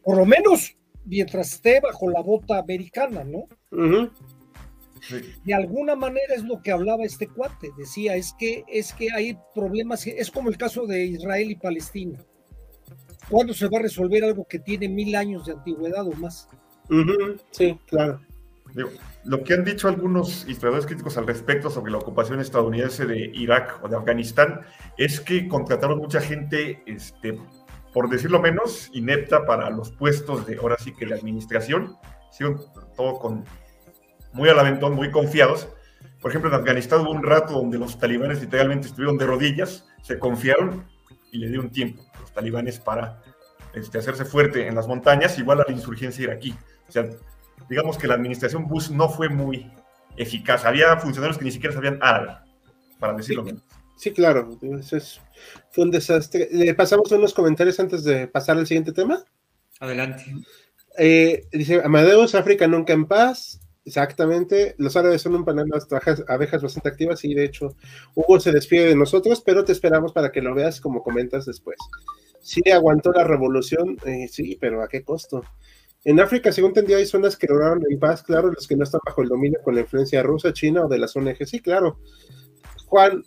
Por 0.02 0.16
lo 0.16 0.24
menos 0.26 0.76
mientras 1.04 1.54
esté 1.54 1.80
bajo 1.80 2.08
la 2.08 2.20
bota 2.20 2.58
americana, 2.58 3.24
¿no? 3.24 3.46
De 5.44 5.54
alguna 5.54 5.96
manera 5.96 6.34
es 6.34 6.44
lo 6.44 6.60
que 6.60 6.70
hablaba 6.70 7.04
este 7.04 7.28
cuate, 7.28 7.70
decía, 7.76 8.16
es 8.16 8.34
que, 8.38 8.64
es 8.68 8.92
que 8.92 9.08
hay 9.14 9.38
problemas, 9.54 10.06
es 10.06 10.30
como 10.30 10.50
el 10.50 10.56
caso 10.56 10.86
de 10.86 11.04
Israel 11.04 11.50
y 11.50 11.56
Palestina. 11.56 12.18
¿Cuándo 13.28 13.52
se 13.52 13.68
va 13.68 13.78
a 13.78 13.82
resolver 13.82 14.24
algo 14.24 14.46
que 14.48 14.58
tiene 14.58 14.88
mil 14.88 15.14
años 15.14 15.46
de 15.46 15.52
antigüedad 15.52 16.06
o 16.06 16.12
más? 16.12 16.48
Sí, 17.50 17.78
claro. 17.86 18.20
lo 19.24 19.44
que 19.44 19.54
han 19.54 19.64
dicho 19.64 19.88
algunos 19.88 20.48
historiadores 20.48 20.86
críticos 20.86 21.18
al 21.18 21.26
respecto 21.26 21.68
sobre 21.68 21.92
la 21.92 21.98
ocupación 21.98 22.40
estadounidense 22.40 23.04
de 23.04 23.30
Irak 23.34 23.80
o 23.82 23.88
de 23.88 23.96
Afganistán 23.96 24.60
es 24.96 25.20
que 25.20 25.48
contrataron 25.48 25.98
mucha 25.98 26.20
gente, 26.20 26.82
este, 26.86 27.38
por 27.92 28.08
decirlo 28.08 28.40
menos, 28.40 28.90
inepta 28.94 29.44
para 29.44 29.68
los 29.70 29.90
puestos 29.92 30.46
de, 30.46 30.56
ahora 30.56 30.76
sí 30.78 30.94
que 30.94 31.06
la 31.06 31.16
administración, 31.16 31.96
todo 32.96 33.18
con 33.18 33.44
muy 34.32 34.48
al 34.48 34.58
aventón, 34.58 34.94
muy 34.94 35.10
confiados. 35.10 35.68
Por 36.20 36.30
ejemplo, 36.30 36.50
en 36.50 36.56
Afganistán 36.56 37.00
hubo 37.00 37.10
un 37.10 37.22
rato 37.22 37.54
donde 37.54 37.78
los 37.78 37.98
talibanes 37.98 38.40
literalmente 38.40 38.88
estuvieron 38.88 39.18
de 39.18 39.26
rodillas, 39.26 39.86
se 40.02 40.18
confiaron 40.18 40.86
y 41.30 41.38
le 41.38 41.48
dio 41.48 41.60
un 41.60 41.70
tiempo 41.70 42.02
a 42.14 42.20
los 42.20 42.32
talibanes 42.32 42.80
para 42.80 43.22
este, 43.74 43.98
hacerse 43.98 44.24
fuerte 44.24 44.66
en 44.66 44.74
las 44.74 44.88
montañas, 44.88 45.38
igual 45.38 45.60
a 45.60 45.64
la 45.66 45.72
insurgencia 45.72 46.24
iraquí. 46.24 46.54
O 46.88 46.92
sea, 46.92 47.08
digamos 47.68 47.98
que 47.98 48.08
la 48.08 48.14
administración 48.14 48.66
Bush 48.66 48.90
no 48.90 49.08
fue 49.08 49.28
muy 49.28 49.70
eficaz. 50.16 50.64
Había 50.64 50.96
funcionarios 50.96 51.38
que 51.38 51.44
ni 51.44 51.52
siquiera 51.52 51.74
sabían 51.74 51.98
árabe, 52.00 52.38
para 52.98 53.14
decirlo 53.14 53.44
sí, 53.44 53.46
menos. 53.46 53.62
Sí, 53.96 54.12
claro. 54.12 54.58
Fue 55.70 55.84
un 55.84 55.90
desastre. 55.90 56.48
¿Le 56.50 56.74
pasamos 56.74 57.10
unos 57.12 57.34
comentarios 57.34 57.78
antes 57.80 58.04
de 58.04 58.26
pasar 58.28 58.56
al 58.56 58.66
siguiente 58.66 58.92
tema? 58.92 59.24
Adelante. 59.80 60.24
Eh, 60.98 61.46
dice 61.52 61.80
Amadeus, 61.84 62.34
África 62.34 62.66
nunca 62.66 62.92
en 62.92 63.06
paz. 63.06 63.60
Exactamente. 63.88 64.74
Los 64.76 64.96
árabes 64.96 65.22
son 65.22 65.34
un 65.34 65.46
panel 65.46 65.64
de 65.66 66.24
abejas 66.28 66.62
bastante 66.62 66.90
activas 66.90 67.24
y 67.24 67.32
de 67.32 67.44
hecho 67.44 67.74
Hugo 68.14 68.38
se 68.38 68.52
despide 68.52 68.84
de 68.84 68.94
nosotros, 68.94 69.40
pero 69.40 69.64
te 69.64 69.72
esperamos 69.72 70.12
para 70.12 70.30
que 70.30 70.42
lo 70.42 70.54
veas 70.54 70.78
como 70.78 71.02
comentas 71.02 71.46
después. 71.46 71.78
Sí, 72.38 72.60
aguantó 72.70 73.12
la 73.12 73.24
revolución, 73.24 73.96
eh, 74.04 74.28
sí, 74.28 74.58
pero 74.60 74.82
¿a 74.82 74.88
qué 74.88 75.02
costo? 75.02 75.42
En 76.04 76.20
África, 76.20 76.52
según 76.52 76.72
entendí, 76.72 76.92
hay 76.92 77.06
zonas 77.06 77.38
que 77.38 77.46
lograron 77.46 77.82
en 77.88 77.98
paz, 77.98 78.22
claro, 78.22 78.52
los 78.52 78.68
que 78.68 78.76
no 78.76 78.84
están 78.84 79.00
bajo 79.06 79.22
el 79.22 79.28
dominio 79.30 79.58
con 79.64 79.74
la 79.74 79.80
influencia 79.80 80.22
rusa, 80.22 80.52
china 80.52 80.84
o 80.84 80.88
de 80.88 80.98
la 80.98 81.08
zona 81.08 81.30
eje. 81.30 81.46
Sí, 81.46 81.60
claro. 81.60 81.98
Juan, 82.88 83.24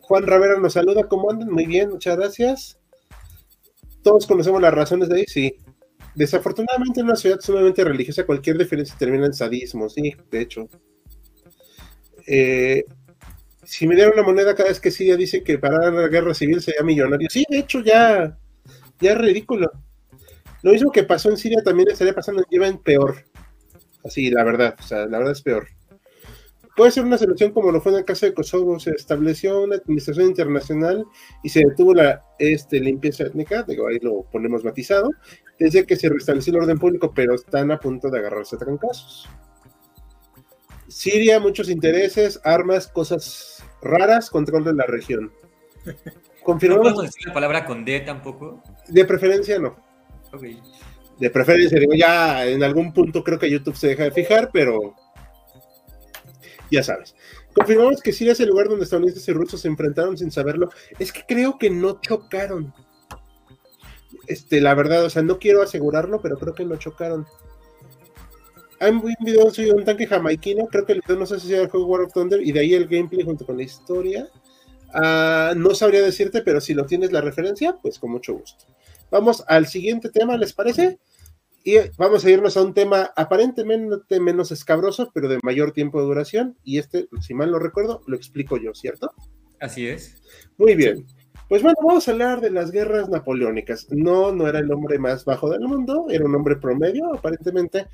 Juan 0.00 0.26
Ravera 0.26 0.58
nos 0.58 0.72
saluda, 0.72 1.08
¿cómo 1.08 1.30
andan? 1.30 1.50
Muy 1.50 1.66
bien, 1.66 1.90
muchas 1.90 2.16
gracias. 2.16 2.80
Todos 4.02 4.26
conocemos 4.26 4.62
las 4.62 4.72
razones 4.72 5.10
de 5.10 5.16
ahí, 5.18 5.24
sí. 5.26 5.56
Desafortunadamente 6.14 7.00
en 7.00 7.06
una 7.06 7.16
ciudad 7.16 7.40
sumamente 7.40 7.84
religiosa 7.84 8.26
cualquier 8.26 8.58
diferencia 8.58 8.96
termina 8.98 9.26
en 9.26 9.32
sadismo, 9.32 9.88
sí, 9.88 10.14
de 10.30 10.40
hecho. 10.40 10.68
Eh, 12.26 12.84
si 13.62 13.86
me 13.86 13.94
dieran 13.94 14.14
una 14.14 14.22
moneda 14.22 14.54
cada 14.54 14.68
vez 14.68 14.80
que 14.80 14.90
Siria 14.90 15.16
dice 15.16 15.42
que 15.42 15.58
para 15.58 15.90
la 15.90 16.08
guerra 16.08 16.34
civil 16.34 16.60
sería 16.60 16.82
millonario, 16.82 17.28
sí, 17.30 17.44
de 17.48 17.58
hecho 17.58 17.80
ya, 17.80 18.36
ya 19.00 19.12
es 19.12 19.18
ridículo. 19.18 19.70
Lo 20.62 20.72
mismo 20.72 20.90
que 20.90 21.04
pasó 21.04 21.30
en 21.30 21.36
Siria 21.36 21.62
también 21.62 21.88
estaría 21.90 22.12
pasando 22.12 22.42
en 22.42 22.48
Yemen 22.50 22.78
peor. 22.78 23.24
Así, 24.04 24.30
la 24.30 24.44
verdad, 24.44 24.74
o 24.78 24.82
sea, 24.82 25.06
la 25.06 25.18
verdad 25.18 25.32
es 25.32 25.42
peor. 25.42 25.68
Puede 26.76 26.92
ser 26.92 27.04
una 27.04 27.18
solución 27.18 27.52
como 27.52 27.70
lo 27.70 27.80
fue 27.80 27.92
en 27.92 27.98
el 27.98 28.04
caso 28.04 28.26
de 28.26 28.34
Kosovo, 28.34 28.78
se 28.78 28.90
estableció 28.90 29.62
una 29.62 29.76
administración 29.76 30.26
internacional 30.26 31.04
y 31.42 31.48
se 31.48 31.60
detuvo 31.60 31.94
la 31.94 32.24
este, 32.38 32.80
limpieza 32.80 33.24
étnica, 33.24 33.64
digo, 33.64 33.88
ahí 33.88 33.98
lo 34.00 34.22
ponemos 34.30 34.64
matizado, 34.64 35.10
desde 35.60 35.84
que 35.84 35.94
se 35.94 36.08
restableció 36.08 36.54
el 36.54 36.62
orden 36.62 36.78
público, 36.78 37.12
pero 37.14 37.34
están 37.34 37.70
a 37.70 37.78
punto 37.78 38.08
de 38.08 38.18
agarrarse 38.18 38.56
a 38.56 38.58
trancazos. 38.58 39.28
Siria, 40.88 41.38
muchos 41.38 41.68
intereses, 41.68 42.40
armas, 42.44 42.88
cosas 42.88 43.62
raras, 43.82 44.30
control 44.30 44.64
de 44.64 44.72
la 44.72 44.86
región. 44.86 45.30
Confirmamos. 46.42 46.86
¿No 46.86 46.94
podemos 46.94 47.12
decir 47.12 47.28
la 47.28 47.34
palabra 47.34 47.66
con 47.66 47.84
D 47.84 48.00
tampoco? 48.00 48.62
De 48.88 49.04
preferencia 49.04 49.58
no. 49.58 49.76
De 51.18 51.28
preferencia, 51.28 51.78
digo, 51.78 51.92
ya 51.94 52.46
en 52.46 52.62
algún 52.64 52.94
punto 52.94 53.22
creo 53.22 53.38
que 53.38 53.50
YouTube 53.50 53.76
se 53.76 53.88
deja 53.88 54.04
de 54.04 54.12
fijar, 54.12 54.48
pero 54.50 54.94
ya 56.70 56.82
sabes. 56.82 57.14
Confirmamos 57.52 58.00
que 58.00 58.12
Siria 58.12 58.32
es 58.32 58.40
el 58.40 58.48
lugar 58.48 58.68
donde 58.68 58.84
estadounidenses 58.84 59.28
y 59.28 59.32
rusos 59.34 59.60
se 59.60 59.68
enfrentaron 59.68 60.16
sin 60.16 60.30
saberlo. 60.30 60.70
Es 60.98 61.12
que 61.12 61.22
creo 61.28 61.58
que 61.58 61.68
no 61.68 62.00
chocaron. 62.00 62.72
Este, 64.30 64.60
la 64.60 64.74
verdad, 64.74 65.04
o 65.04 65.10
sea, 65.10 65.22
no 65.22 65.40
quiero 65.40 65.60
asegurarlo, 65.60 66.22
pero 66.22 66.38
creo 66.38 66.54
que 66.54 66.64
no 66.64 66.76
chocaron. 66.76 67.26
Hay 68.78 68.92
un 68.92 69.02
video 69.18 69.50
de 69.50 69.72
un 69.72 69.84
tanque 69.84 70.06
jamaiquino, 70.06 70.68
creo 70.68 70.86
que 70.86 70.92
el 70.92 71.00
video 71.00 71.18
no 71.18 71.26
sé 71.26 71.40
si 71.40 71.48
sea 71.48 71.62
el 71.62 71.68
juego 71.68 71.86
War 71.86 72.02
of 72.02 72.12
Thunder, 72.12 72.40
y 72.40 72.52
de 72.52 72.60
ahí 72.60 72.74
el 72.74 72.86
gameplay 72.86 73.24
junto 73.24 73.44
con 73.44 73.56
la 73.56 73.64
historia. 73.64 74.28
Ah, 74.94 75.52
no 75.56 75.74
sabría 75.74 76.02
decirte, 76.02 76.42
pero 76.42 76.60
si 76.60 76.74
lo 76.74 76.86
tienes 76.86 77.10
la 77.10 77.20
referencia, 77.20 77.76
pues 77.82 77.98
con 77.98 78.12
mucho 78.12 78.34
gusto. 78.34 78.66
Vamos 79.10 79.42
al 79.48 79.66
siguiente 79.66 80.10
tema, 80.10 80.36
¿les 80.36 80.52
parece? 80.52 81.00
Y 81.64 81.74
vamos 81.98 82.24
a 82.24 82.30
irnos 82.30 82.56
a 82.56 82.62
un 82.62 82.72
tema 82.72 83.10
aparentemente 83.16 84.20
menos 84.20 84.52
escabroso, 84.52 85.10
pero 85.12 85.28
de 85.28 85.40
mayor 85.42 85.72
tiempo 85.72 86.00
de 86.00 86.06
duración. 86.06 86.56
Y 86.62 86.78
este, 86.78 87.08
si 87.20 87.34
mal 87.34 87.50
no 87.50 87.58
recuerdo, 87.58 88.00
lo 88.06 88.14
explico 88.14 88.56
yo, 88.58 88.74
¿cierto? 88.74 89.12
Así 89.58 89.88
es. 89.88 90.22
Muy 90.56 90.76
bien. 90.76 91.04
Pues 91.50 91.64
bueno, 91.64 91.78
vamos 91.84 92.06
a 92.06 92.12
hablar 92.12 92.40
de 92.40 92.50
las 92.52 92.70
guerras 92.70 93.08
napoleónicas. 93.08 93.88
No, 93.90 94.30
no 94.30 94.46
era 94.46 94.60
el 94.60 94.70
hombre 94.70 95.00
más 95.00 95.24
bajo 95.24 95.50
del 95.50 95.62
mundo, 95.62 96.06
era 96.08 96.24
un 96.24 96.32
hombre 96.36 96.54
promedio, 96.54 97.12
aparentemente, 97.12 97.88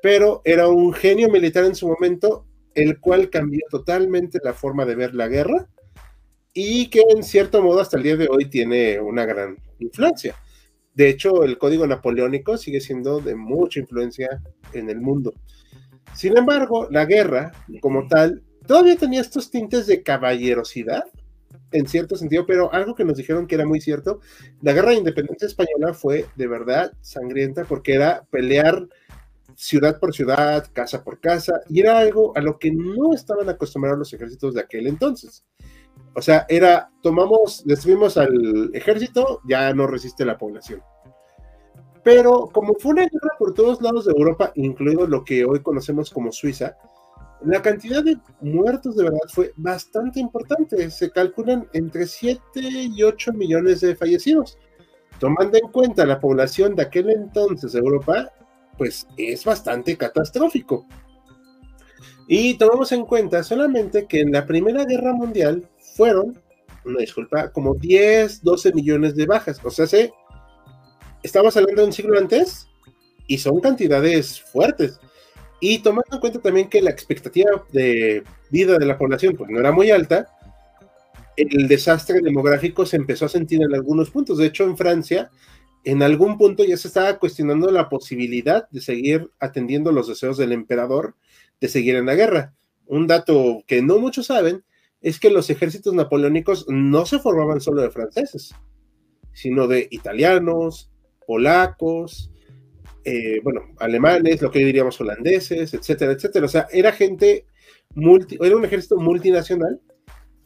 pero 0.00 0.42
era 0.44 0.68
un 0.68 0.92
genio 0.92 1.28
militar 1.28 1.64
en 1.64 1.74
su 1.74 1.88
momento, 1.88 2.46
el 2.72 3.00
cual 3.00 3.28
cambió 3.28 3.62
totalmente 3.68 4.38
la 4.44 4.54
forma 4.54 4.84
de 4.84 4.94
ver 4.94 5.16
la 5.16 5.26
guerra 5.26 5.66
y 6.54 6.88
que 6.88 7.02
en 7.10 7.24
cierto 7.24 7.60
modo 7.60 7.80
hasta 7.80 7.96
el 7.96 8.04
día 8.04 8.16
de 8.16 8.28
hoy 8.30 8.48
tiene 8.48 9.00
una 9.00 9.26
gran 9.26 9.56
influencia. 9.80 10.36
De 10.94 11.08
hecho, 11.08 11.42
el 11.42 11.58
código 11.58 11.88
napoleónico 11.88 12.56
sigue 12.58 12.80
siendo 12.80 13.18
de 13.18 13.34
mucha 13.34 13.80
influencia 13.80 14.40
en 14.72 14.88
el 14.88 15.00
mundo. 15.00 15.34
Sin 16.14 16.38
embargo, 16.38 16.86
la 16.92 17.06
guerra, 17.06 17.50
como 17.80 18.06
tal, 18.06 18.44
todavía 18.68 18.94
tenía 18.94 19.20
estos 19.20 19.50
tintes 19.50 19.88
de 19.88 20.04
caballerosidad, 20.04 21.06
en 21.72 21.86
cierto 21.86 22.16
sentido, 22.16 22.46
pero 22.46 22.72
algo 22.72 22.94
que 22.94 23.04
nos 23.04 23.16
dijeron 23.16 23.46
que 23.46 23.54
era 23.54 23.66
muy 23.66 23.80
cierto, 23.80 24.20
la 24.62 24.72
guerra 24.72 24.90
de 24.90 24.96
independencia 24.96 25.46
española 25.46 25.94
fue 25.94 26.26
de 26.36 26.46
verdad 26.46 26.92
sangrienta 27.00 27.64
porque 27.64 27.94
era 27.94 28.24
pelear 28.30 28.88
ciudad 29.56 29.98
por 30.00 30.14
ciudad, 30.14 30.66
casa 30.72 31.04
por 31.04 31.20
casa, 31.20 31.60
y 31.68 31.80
era 31.80 31.98
algo 31.98 32.32
a 32.36 32.40
lo 32.40 32.58
que 32.58 32.72
no 32.72 33.12
estaban 33.12 33.48
acostumbrados 33.48 33.98
los 33.98 34.12
ejércitos 34.12 34.54
de 34.54 34.62
aquel 34.62 34.86
entonces. 34.86 35.44
O 36.14 36.22
sea, 36.22 36.46
era, 36.48 36.90
tomamos, 37.02 37.62
destruimos 37.66 38.16
al 38.16 38.70
ejército, 38.74 39.40
ya 39.46 39.72
no 39.74 39.86
resiste 39.86 40.24
la 40.24 40.38
población. 40.38 40.82
Pero 42.02 42.48
como 42.52 42.74
fue 42.74 42.92
una 42.92 43.02
guerra 43.02 43.36
por 43.38 43.52
todos 43.52 43.82
lados 43.82 44.06
de 44.06 44.12
Europa, 44.12 44.52
incluido 44.54 45.06
lo 45.06 45.24
que 45.24 45.44
hoy 45.44 45.60
conocemos 45.60 46.10
como 46.10 46.32
Suiza, 46.32 46.76
la 47.42 47.62
cantidad 47.62 48.04
de 48.04 48.18
muertos 48.40 48.96
de 48.96 49.04
verdad 49.04 49.18
fue 49.28 49.52
bastante 49.56 50.20
importante. 50.20 50.90
Se 50.90 51.10
calculan 51.10 51.66
entre 51.72 52.06
7 52.06 52.40
y 52.60 53.02
8 53.02 53.32
millones 53.32 53.80
de 53.80 53.96
fallecidos. 53.96 54.58
Tomando 55.18 55.58
en 55.58 55.68
cuenta 55.70 56.06
la 56.06 56.20
población 56.20 56.74
de 56.74 56.82
aquel 56.82 57.10
entonces 57.10 57.72
de 57.72 57.78
Europa, 57.78 58.32
pues 58.76 59.06
es 59.16 59.44
bastante 59.44 59.96
catastrófico. 59.96 60.86
Y 62.26 62.56
tomamos 62.58 62.92
en 62.92 63.04
cuenta 63.04 63.42
solamente 63.42 64.06
que 64.06 64.20
en 64.20 64.32
la 64.32 64.46
Primera 64.46 64.84
Guerra 64.84 65.12
Mundial 65.12 65.68
fueron, 65.96 66.38
una 66.84 67.00
disculpa, 67.00 67.50
como 67.52 67.74
10, 67.74 68.42
12 68.42 68.72
millones 68.72 69.16
de 69.16 69.26
bajas. 69.26 69.60
O 69.64 69.70
sea, 69.70 69.86
se, 69.86 70.12
estamos 71.22 71.56
hablando 71.56 71.82
de 71.82 71.88
un 71.88 71.92
siglo 71.92 72.18
antes 72.18 72.68
y 73.26 73.38
son 73.38 73.60
cantidades 73.60 74.40
fuertes. 74.40 75.00
Y 75.60 75.80
tomando 75.80 76.14
en 76.14 76.20
cuenta 76.20 76.40
también 76.40 76.68
que 76.68 76.80
la 76.80 76.90
expectativa 76.90 77.50
de 77.72 78.24
vida 78.50 78.78
de 78.78 78.86
la 78.86 78.96
población 78.96 79.36
pues, 79.36 79.50
no 79.50 79.60
era 79.60 79.72
muy 79.72 79.90
alta, 79.90 80.26
el 81.36 81.68
desastre 81.68 82.20
demográfico 82.20 82.86
se 82.86 82.96
empezó 82.96 83.26
a 83.26 83.28
sentir 83.28 83.62
en 83.62 83.74
algunos 83.74 84.10
puntos. 84.10 84.38
De 84.38 84.46
hecho, 84.46 84.64
en 84.64 84.76
Francia, 84.76 85.30
en 85.84 86.02
algún 86.02 86.36
punto 86.36 86.64
ya 86.64 86.76
se 86.76 86.88
estaba 86.88 87.18
cuestionando 87.18 87.70
la 87.70 87.88
posibilidad 87.88 88.68
de 88.70 88.80
seguir 88.80 89.30
atendiendo 89.38 89.92
los 89.92 90.08
deseos 90.08 90.36
del 90.36 90.52
emperador 90.52 91.14
de 91.60 91.68
seguir 91.68 91.96
en 91.96 92.06
la 92.06 92.14
guerra. 92.14 92.54
Un 92.86 93.06
dato 93.06 93.62
que 93.66 93.82
no 93.82 93.98
muchos 93.98 94.26
saben 94.26 94.64
es 95.00 95.18
que 95.20 95.30
los 95.30 95.48
ejércitos 95.48 95.94
napoleónicos 95.94 96.66
no 96.68 97.06
se 97.06 97.18
formaban 97.18 97.60
solo 97.60 97.82
de 97.82 97.90
franceses, 97.90 98.54
sino 99.32 99.66
de 99.66 99.88
italianos, 99.90 100.90
polacos, 101.26 102.30
eh, 103.04 103.40
bueno, 103.42 103.62
alemanes, 103.78 104.42
lo 104.42 104.50
que 104.50 104.64
diríamos 104.64 105.00
holandeses, 105.00 105.74
etcétera, 105.74 106.12
etcétera. 106.12 106.46
O 106.46 106.48
sea, 106.48 106.66
era 106.70 106.92
gente, 106.92 107.46
multi, 107.94 108.38
era 108.40 108.56
un 108.56 108.64
ejército 108.64 108.96
multinacional 108.96 109.80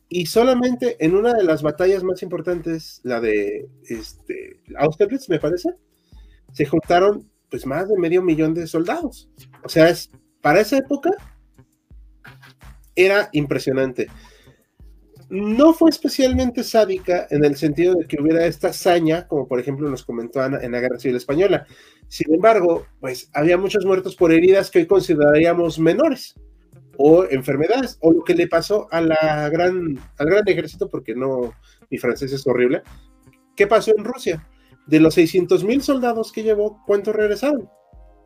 y 0.09 0.27
solamente 0.27 0.97
en 1.05 1.15
una 1.15 1.35
de 1.35 1.45
las 1.45 1.63
batallas 1.63 2.05
más 2.05 2.23
importantes, 2.23 3.01
la 3.03 3.21
de 3.21 3.69
este, 3.89 4.61
Austerlitz, 4.77 5.29
me 5.29 5.41
parece, 5.41 5.71
se 6.53 6.67
juntaron 6.67 7.29
pues 7.51 7.67
más 7.67 7.89
de 7.89 7.99
medio 7.99 8.23
millón 8.23 8.55
de 8.55 8.67
soldados. 8.67 9.29
O 9.63 9.69
sea, 9.69 9.89
es, 9.89 10.11
para 10.41 10.61
esa 10.61 10.79
época 10.79 11.11
era 12.95 13.29
impresionante 13.33 14.09
no 15.31 15.73
fue 15.73 15.91
especialmente 15.91 16.63
sádica 16.63 17.27
en 17.31 17.45
el 17.45 17.57
sentido 17.57 17.95
de 17.95 18.07
que 18.07 18.21
hubiera 18.21 18.47
esta 18.47 18.69
hazaña, 18.69 19.27
como 19.27 19.49
por 19.49 19.59
ejemplo 19.61 19.89
nos 19.89 20.05
comentó 20.05 20.41
Ana 20.41 20.59
en 20.63 20.73
la 20.73 20.81
Guerra 20.81 20.99
Civil 20.99 21.17
Española. 21.17 21.67
Sin 22.09 22.33
embargo, 22.33 22.87
pues 23.01 23.31
había 23.33 23.57
muchos 23.57 23.85
muertos 23.85 24.17
por 24.17 24.33
heridas 24.33 24.71
que 24.71 24.81
hoy 24.81 24.87
consideraríamos 24.87 25.79
menores, 25.79 26.35
o 26.97 27.25
enfermedades, 27.25 27.99
o 28.01 28.13
lo 28.13 28.23
que 28.23 28.35
le 28.35 28.47
pasó 28.47 28.87
a 28.91 29.01
gran, 29.49 29.99
al 30.19 30.27
gran 30.27 30.49
ejército, 30.49 30.89
porque 30.89 31.15
no, 31.15 31.53
mi 31.91 31.99
francés 31.99 32.33
es 32.33 32.47
horrible. 32.47 32.83
¿Qué 33.57 33.67
pasó 33.67 33.93
en 33.97 34.05
Rusia? 34.05 34.49
De 34.87 35.01
los 35.01 35.15
600 35.15 35.65
mil 35.65 35.83
soldados 35.83 36.31
que 36.31 36.43
llevó, 36.43 36.83
¿cuántos 36.87 37.17
regresaron? 37.17 37.69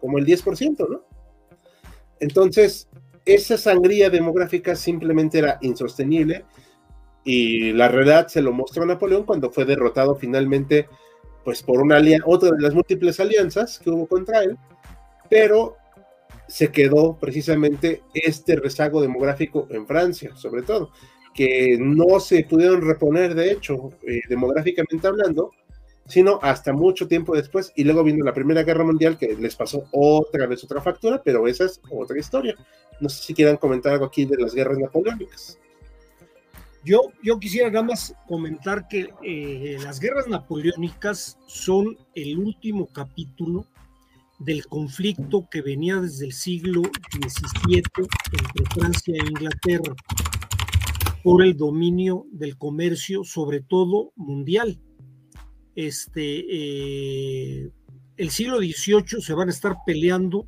Como 0.00 0.18
el 0.18 0.26
10%, 0.26 0.88
¿no? 0.88 1.04
Entonces, 2.20 2.88
esa 3.24 3.56
sangría 3.56 4.10
demográfica 4.10 4.74
simplemente 4.74 5.38
era 5.38 5.58
insostenible 5.60 6.44
y 7.30 7.74
la 7.74 7.88
realidad 7.88 8.28
se 8.28 8.40
lo 8.40 8.52
mostró 8.52 8.84
a 8.84 8.86
Napoleón 8.86 9.24
cuando 9.24 9.50
fue 9.50 9.66
derrotado 9.66 10.14
finalmente 10.16 10.88
pues 11.44 11.62
por 11.62 11.82
una 11.82 12.00
otra 12.24 12.52
de 12.52 12.62
las 12.62 12.72
múltiples 12.72 13.20
alianzas 13.20 13.78
que 13.78 13.90
hubo 13.90 14.06
contra 14.06 14.42
él, 14.42 14.56
pero 15.28 15.76
se 16.46 16.72
quedó 16.72 17.18
precisamente 17.20 18.02
este 18.14 18.56
rezago 18.56 19.02
demográfico 19.02 19.66
en 19.68 19.86
Francia, 19.86 20.34
sobre 20.36 20.62
todo, 20.62 20.90
que 21.34 21.76
no 21.78 22.18
se 22.18 22.44
pudieron 22.44 22.80
reponer, 22.80 23.34
de 23.34 23.52
hecho, 23.52 23.92
eh, 24.06 24.22
demográficamente 24.30 25.06
hablando, 25.06 25.50
sino 26.06 26.38
hasta 26.40 26.72
mucho 26.72 27.08
tiempo 27.08 27.36
después, 27.36 27.72
y 27.76 27.84
luego 27.84 28.04
vino 28.04 28.24
la 28.24 28.32
Primera 28.32 28.62
Guerra 28.62 28.84
Mundial 28.84 29.18
que 29.18 29.36
les 29.36 29.54
pasó 29.54 29.84
otra 29.92 30.46
vez 30.46 30.64
otra 30.64 30.80
factura, 30.80 31.20
pero 31.22 31.46
esa 31.46 31.66
es 31.66 31.78
otra 31.90 32.18
historia. 32.18 32.54
No 33.00 33.10
sé 33.10 33.22
si 33.22 33.34
quieran 33.34 33.58
comentar 33.58 33.92
algo 33.92 34.06
aquí 34.06 34.24
de 34.24 34.38
las 34.38 34.54
guerras 34.54 34.78
napoleónicas. 34.78 35.58
Yo, 36.88 37.38
quisiera 37.38 37.70
nada 37.70 37.84
más 37.84 38.14
comentar 38.26 38.88
que 38.88 39.10
eh, 39.22 39.76
las 39.82 40.00
guerras 40.00 40.26
napoleónicas 40.26 41.38
son 41.46 41.98
el 42.14 42.38
último 42.38 42.86
capítulo 42.86 43.66
del 44.38 44.66
conflicto 44.66 45.46
que 45.50 45.60
venía 45.60 45.96
desde 45.96 46.24
el 46.24 46.32
siglo 46.32 46.82
XVII 47.12 47.82
entre 48.32 48.64
Francia 48.72 49.14
e 49.14 49.26
Inglaterra 49.28 49.94
por 51.22 51.42
el 51.42 51.56
dominio 51.56 52.24
del 52.32 52.56
comercio, 52.56 53.22
sobre 53.22 53.60
todo 53.60 54.12
mundial 54.16 54.80
este, 55.78 56.44
eh, 56.48 57.70
el 58.16 58.30
siglo 58.30 58.58
XVIII 58.58 59.20
se 59.20 59.32
van 59.32 59.46
a 59.46 59.52
estar 59.52 59.76
peleando 59.86 60.44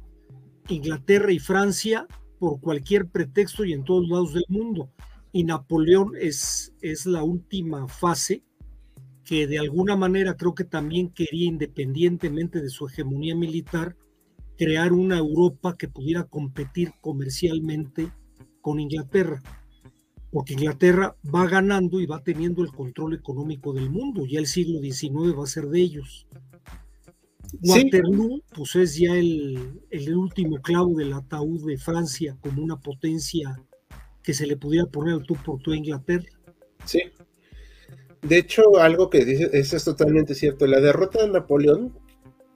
Inglaterra 0.68 1.30
y 1.30 1.38
Francia 1.38 2.05
por 2.41 2.61
cualquier 2.61 3.07
pretexto 3.07 3.64
y 3.64 3.72
en 3.72 3.84
todos 3.84 4.09
lados 4.09 4.34
del 4.34 4.45
mundo. 4.49 4.91
Y 5.33 5.45
Napoleón 5.45 6.12
es, 6.18 6.74
es 6.81 7.07
la 7.07 7.22
última 7.22 7.87
fase 7.89 8.45
que 9.24 9.47
de 9.47 9.59
alguna 9.59 9.97
manera 9.97 10.37
creo 10.37 10.55
que 10.55 10.64
también 10.64 11.11
quería, 11.11 11.47
independientemente 11.47 12.61
de 12.61 12.68
su 12.68 12.87
hegemonía 12.87 13.37
militar, 13.37 13.97
crear 14.59 14.93
una 14.93 15.18
Europa 15.18 15.76
que 15.76 15.89
pudiera 15.89 16.24
competir 16.24 16.93
comercialmente 17.01 18.11
con 18.61 18.81
Inglaterra 18.81 19.41
porque 20.31 20.55
Inglaterra 20.55 21.16
va 21.35 21.47
ganando 21.47 22.01
y 22.01 22.07
va 22.07 22.22
teniendo 22.22 22.62
el 22.62 22.70
control 22.70 23.14
económico 23.14 23.72
del 23.72 23.91
mundo, 23.91 24.26
ya 24.26 24.39
el 24.39 24.47
siglo 24.47 24.81
XIX 24.81 25.37
va 25.37 25.45
a 25.45 25.49
ser 25.49 25.66
de 25.66 25.81
ellos. 25.81 26.26
Waterloo, 27.62 28.43
pues 28.55 28.76
es 28.76 28.97
ya 28.97 29.16
el, 29.16 29.81
el, 29.91 30.16
último 30.16 30.61
clavo 30.62 30.95
del 30.95 31.12
ataúd 31.12 31.66
de 31.66 31.78
Francia 31.78 32.39
como 32.41 32.62
una 32.62 32.78
potencia 32.78 33.61
que 34.23 34.35
se 34.35 34.47
le 34.47 34.57
pudiera 34.57 34.87
poner 34.87 35.14
al 35.14 35.25
tú 35.25 35.35
por 35.35 35.61
tú 35.61 35.73
a 35.73 35.77
Inglaterra. 35.77 36.27
Sí. 36.85 37.03
De 38.23 38.39
hecho, 38.39 38.79
algo 38.79 39.09
que 39.09 39.25
dice, 39.25 39.51
eso 39.53 39.77
es 39.77 39.85
totalmente 39.85 40.35
cierto. 40.35 40.66
La 40.66 40.81
derrota 40.81 41.23
de 41.23 41.31
Napoleón, 41.31 41.99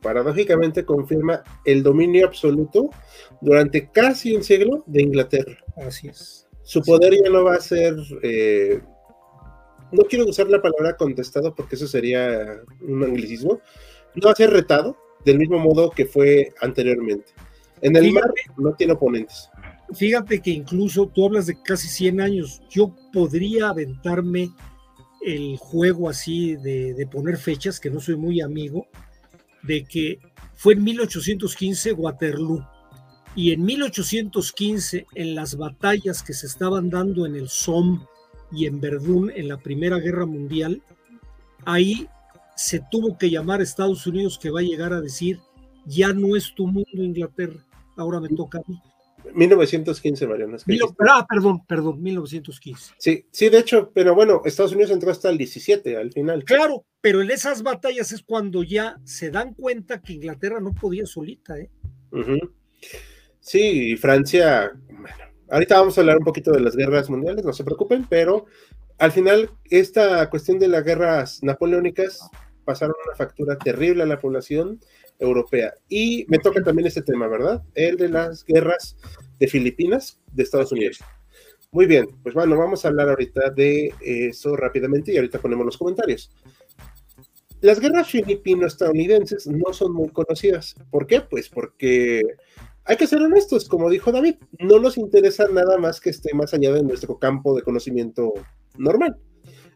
paradójicamente, 0.02 0.84
confirma 0.84 1.42
el 1.64 1.82
dominio 1.82 2.26
absoluto 2.26 2.90
durante 3.40 3.90
casi 3.90 4.36
un 4.36 4.44
siglo 4.44 4.84
de 4.86 5.02
Inglaterra. 5.02 5.56
Así 5.76 6.08
es 6.08 6.44
su 6.64 6.82
poder 6.82 7.14
ya 7.22 7.30
no 7.30 7.44
va 7.44 7.54
a 7.54 7.60
ser, 7.60 7.94
eh, 8.22 8.80
no 9.92 10.02
quiero 10.04 10.24
usar 10.24 10.48
la 10.48 10.60
palabra 10.60 10.96
contestado 10.96 11.54
porque 11.54 11.76
eso 11.76 11.86
sería 11.86 12.60
un 12.80 13.04
anglicismo, 13.04 13.60
no 14.14 14.26
va 14.26 14.32
a 14.32 14.36
ser 14.36 14.50
retado 14.50 14.96
del 15.24 15.38
mismo 15.38 15.58
modo 15.58 15.90
que 15.90 16.06
fue 16.06 16.52
anteriormente. 16.60 17.32
En 17.82 17.96
el 17.96 18.12
mar 18.12 18.32
no 18.56 18.72
tiene 18.74 18.94
oponentes. 18.94 19.50
Fíjate 19.92 20.40
que 20.40 20.50
incluso 20.50 21.06
tú 21.06 21.26
hablas 21.26 21.46
de 21.46 21.60
casi 21.60 21.88
100 21.88 22.20
años, 22.20 22.62
yo 22.70 22.94
podría 23.12 23.68
aventarme 23.68 24.50
el 25.24 25.56
juego 25.56 26.08
así 26.08 26.56
de, 26.56 27.08
poner 27.10 27.36
fechas, 27.36 27.80
que 27.80 27.90
no 27.90 28.00
soy 28.00 28.16
muy 28.16 28.40
amigo, 28.40 28.86
de 29.62 29.84
que 29.84 30.18
fue 30.54 30.74
en 30.74 30.84
1815 30.84 31.92
Waterloo 31.92 32.66
y 33.34 33.52
en 33.52 33.64
1815, 33.64 35.06
en 35.14 35.34
las 35.34 35.56
batallas 35.56 36.22
que 36.22 36.34
se 36.34 36.46
estaban 36.46 36.90
dando 36.90 37.26
en 37.26 37.36
el 37.36 37.48
Somme 37.48 38.00
y 38.52 38.66
en 38.66 38.80
Verdún 38.80 39.32
en 39.34 39.48
la 39.48 39.58
Primera 39.58 39.98
Guerra 39.98 40.26
Mundial, 40.26 40.82
ahí 41.64 42.06
se 42.56 42.80
tuvo 42.90 43.18
que 43.18 43.30
llamar 43.30 43.60
a 43.60 43.64
Estados 43.64 44.06
Unidos 44.06 44.38
que 44.38 44.50
va 44.50 44.60
a 44.60 44.64
llegar 44.64 44.92
a 44.92 45.00
decir, 45.00 45.40
ya 45.86 46.12
no 46.12 46.36
es 46.36 46.54
tu 46.54 46.66
mundo 46.66 46.86
Inglaterra, 46.92 47.64
ahora 47.96 48.20
me 48.20 48.28
toca 48.28 48.58
a 48.58 48.62
mí. 48.66 48.80
1915, 49.32 50.26
Mariano. 50.26 50.56
ah, 51.08 51.26
perdón, 51.28 51.64
perdón, 51.66 52.02
1915. 52.02 52.94
Sí, 52.98 53.26
sí, 53.30 53.48
de 53.48 53.58
hecho, 53.58 53.90
pero 53.94 54.14
bueno, 54.14 54.42
Estados 54.44 54.72
Unidos 54.72 54.90
entró 54.90 55.10
hasta 55.10 55.30
el 55.30 55.38
17 55.38 55.96
al 55.96 56.12
final. 56.12 56.44
Claro, 56.44 56.84
pero 57.00 57.22
en 57.22 57.30
esas 57.30 57.62
batallas 57.62 58.12
es 58.12 58.22
cuando 58.22 58.62
ya 58.62 58.98
se 59.04 59.30
dan 59.30 59.54
cuenta 59.54 60.00
que 60.00 60.14
Inglaterra 60.14 60.60
no 60.60 60.74
podía 60.74 61.06
solita, 61.06 61.58
¿eh? 61.58 61.70
Sí, 63.40 63.96
Francia, 63.96 64.72
bueno, 64.88 65.16
ahorita 65.50 65.78
vamos 65.78 65.96
a 65.96 66.00
hablar 66.00 66.18
un 66.18 66.24
poquito 66.24 66.52
de 66.52 66.60
las 66.60 66.76
guerras 66.76 67.10
mundiales, 67.10 67.44
no 67.44 67.52
se 67.52 67.64
preocupen, 67.64 68.06
pero 68.08 68.46
al 68.98 69.12
final 69.12 69.50
esta 69.64 70.30
cuestión 70.30 70.58
de 70.58 70.68
las 70.68 70.84
guerras 70.84 71.42
napoleónicas 71.42 72.20
pasaron 72.64 72.94
una 73.06 73.16
factura 73.16 73.58
terrible 73.58 74.02
a 74.02 74.06
la 74.06 74.20
población 74.20 74.80
europea. 75.18 75.74
Y 75.88 76.24
me 76.28 76.38
toca 76.38 76.62
también 76.62 76.86
este 76.86 77.02
tema, 77.02 77.28
¿verdad? 77.28 77.62
El 77.74 77.96
de 77.96 78.08
las 78.08 78.44
guerras 78.44 78.96
de 79.38 79.48
Filipinas 79.48 80.20
de 80.32 80.42
Estados 80.42 80.72
Unidos. 80.72 80.98
Muy 81.72 81.86
bien, 81.86 82.06
pues 82.22 82.34
bueno, 82.34 82.56
vamos 82.56 82.84
a 82.84 82.88
hablar 82.88 83.08
ahorita 83.08 83.50
de 83.50 83.92
eso 84.00 84.54
rápidamente 84.54 85.12
y 85.12 85.16
ahorita 85.16 85.40
ponemos 85.40 85.66
los 85.66 85.76
comentarios. 85.76 86.30
Las 87.60 87.80
guerras 87.80 88.10
filipino-estadounidenses 88.10 89.46
no 89.46 89.72
son 89.72 89.92
muy 89.92 90.10
conocidas. 90.10 90.76
¿Por 90.90 91.06
qué? 91.06 91.22
Pues 91.22 91.48
porque 91.48 92.22
hay 92.84 92.96
que 92.96 93.06
ser 93.06 93.22
honestos, 93.22 93.68
como 93.68 93.88
dijo 93.88 94.12
David, 94.12 94.36
no 94.58 94.78
nos 94.78 94.98
interesa 94.98 95.48
nada 95.48 95.78
más 95.78 96.00
que 96.00 96.10
esté 96.10 96.34
más 96.34 96.52
allá 96.52 96.72
de 96.72 96.82
nuestro 96.82 97.18
campo 97.18 97.56
de 97.56 97.62
conocimiento 97.62 98.34
normal. 98.76 99.16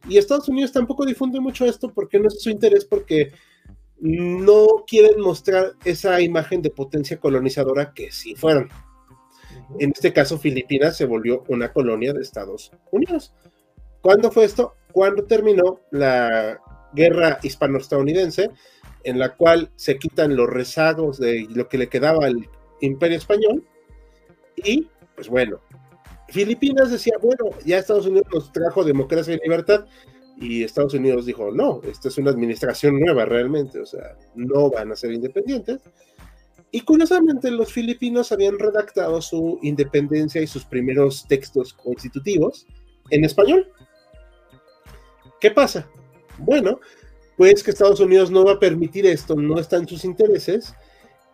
Y 0.08 0.18
Estados 0.18 0.48
Unidos 0.48 0.72
tampoco 0.72 1.06
difunde 1.06 1.40
mucho 1.40 1.64
esto 1.64 1.92
porque 1.92 2.18
no 2.20 2.28
es 2.28 2.42
su 2.42 2.50
interés, 2.50 2.84
porque 2.84 3.32
no 4.00 4.84
quieren 4.86 5.20
mostrar 5.20 5.72
esa 5.84 6.20
imagen 6.20 6.62
de 6.62 6.70
potencia 6.70 7.18
colonizadora 7.18 7.92
que 7.92 8.12
sí 8.12 8.34
fueron. 8.34 8.68
En 9.78 9.90
este 9.94 10.12
caso, 10.12 10.38
Filipinas 10.38 10.96
se 10.96 11.04
volvió 11.04 11.44
una 11.48 11.72
colonia 11.72 12.12
de 12.12 12.22
Estados 12.22 12.72
Unidos. 12.90 13.34
¿Cuándo 14.00 14.30
fue 14.30 14.44
esto? 14.44 14.74
Cuando 14.92 15.24
terminó 15.24 15.80
la 15.90 16.60
guerra 16.94 17.38
hispano-estadounidense, 17.42 18.50
en 19.04 19.18
la 19.18 19.36
cual 19.36 19.70
se 19.76 19.98
quitan 19.98 20.36
los 20.36 20.48
rezagos 20.48 21.18
de 21.18 21.46
lo 21.50 21.68
que 21.68 21.78
le 21.78 21.88
quedaba 21.88 22.26
al 22.26 22.48
Imperio 22.80 23.18
Español. 23.18 23.64
Y, 24.56 24.88
pues 25.14 25.28
bueno, 25.28 25.60
Filipinas 26.28 26.90
decía, 26.90 27.14
bueno, 27.20 27.56
ya 27.64 27.78
Estados 27.78 28.06
Unidos 28.06 28.26
nos 28.32 28.52
trajo 28.52 28.84
democracia 28.84 29.34
y 29.34 29.38
libertad. 29.38 29.86
Y 30.40 30.62
Estados 30.62 30.94
Unidos 30.94 31.26
dijo, 31.26 31.50
no, 31.50 31.80
esta 31.82 32.08
es 32.08 32.18
una 32.18 32.30
administración 32.30 33.00
nueva 33.00 33.24
realmente, 33.24 33.80
o 33.80 33.86
sea, 33.86 34.16
no 34.36 34.70
van 34.70 34.92
a 34.92 34.96
ser 34.96 35.12
independientes. 35.12 35.80
Y 36.70 36.82
curiosamente 36.82 37.50
los 37.50 37.72
filipinos 37.72 38.30
habían 38.30 38.58
redactado 38.58 39.20
su 39.22 39.58
independencia 39.62 40.40
y 40.40 40.46
sus 40.46 40.64
primeros 40.64 41.26
textos 41.26 41.72
constitutivos 41.72 42.66
en 43.10 43.24
español. 43.24 43.72
¿Qué 45.40 45.50
pasa? 45.50 45.88
Bueno, 46.38 46.80
pues 47.36 47.62
que 47.62 47.70
Estados 47.70 48.00
Unidos 48.00 48.30
no 48.30 48.44
va 48.44 48.52
a 48.52 48.60
permitir 48.60 49.06
esto, 49.06 49.34
no 49.34 49.58
está 49.58 49.76
en 49.76 49.88
sus 49.88 50.04
intereses, 50.04 50.74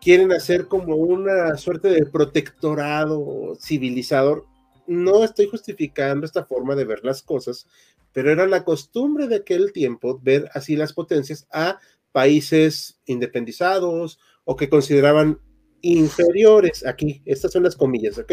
quieren 0.01 0.33
hacer 0.33 0.67
como 0.67 0.97
una 0.97 1.57
suerte 1.57 1.89
de 1.89 2.07
protectorado 2.07 3.55
civilizador. 3.59 4.45
No 4.87 5.25
estoy 5.25 5.49
justificando 5.49 6.27
esta 6.27 6.45
forma 6.45 6.75
de 6.75 6.85
ver 6.85 7.05
las 7.05 7.23
cosas, 7.23 7.67
pero 8.15 8.31
era 8.31 8.47
la 8.47 8.65
costumbre 8.65 9.27
de 9.27 9.37
aquel 9.37 9.73
tiempo 9.73 10.21
ver 10.23 10.49
así 10.55 10.77
las 10.77 10.93
potencias 10.95 11.47
a 11.53 11.81
países 12.13 13.01
independizados 13.07 14.21
o 14.45 14.55
que 14.55 14.71
consideraban 14.71 15.41
inferiores. 15.83 16.87
Aquí, 16.87 17.21
estas 17.27 17.51
son 17.51 17.65
las 17.65 17.75
comillas, 17.75 18.17
¿ok? 18.17 18.33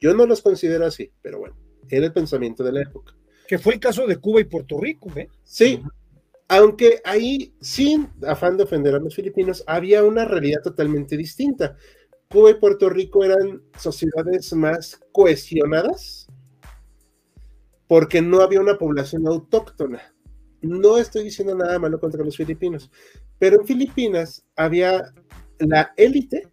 Yo 0.00 0.14
no 0.14 0.26
los 0.26 0.42
considero 0.42 0.84
así, 0.84 1.10
pero 1.22 1.38
bueno, 1.38 1.56
era 1.88 2.06
el 2.06 2.12
pensamiento 2.12 2.62
de 2.62 2.72
la 2.72 2.82
época. 2.82 3.16
Que 3.48 3.58
fue 3.58 3.72
el 3.74 3.80
caso 3.80 4.06
de 4.06 4.18
Cuba 4.18 4.42
y 4.42 4.44
Puerto 4.44 4.78
Rico, 4.78 5.10
¿eh? 5.16 5.28
Sí, 5.44 5.80
aunque 6.46 7.00
ahí, 7.02 7.54
sin 7.62 8.10
afán 8.26 8.58
de 8.58 8.64
ofender 8.64 8.94
a 8.94 8.98
los 8.98 9.14
filipinos, 9.14 9.64
había 9.66 10.04
una 10.04 10.26
realidad 10.26 10.60
totalmente 10.62 11.16
distinta. 11.16 11.74
Cuba 12.28 12.50
y 12.50 12.54
Puerto 12.54 12.90
Rico 12.90 13.24
eran 13.24 13.62
sociedades 13.78 14.52
más 14.52 15.00
cohesionadas 15.10 16.21
porque 17.92 18.22
no 18.22 18.40
había 18.40 18.58
una 18.58 18.78
población 18.78 19.26
autóctona. 19.26 20.00
No 20.62 20.96
estoy 20.96 21.24
diciendo 21.24 21.54
nada 21.54 21.78
malo 21.78 22.00
contra 22.00 22.24
los 22.24 22.38
filipinos, 22.38 22.90
pero 23.38 23.60
en 23.60 23.66
Filipinas 23.66 24.46
había 24.56 25.12
la 25.58 25.92
élite 25.98 26.48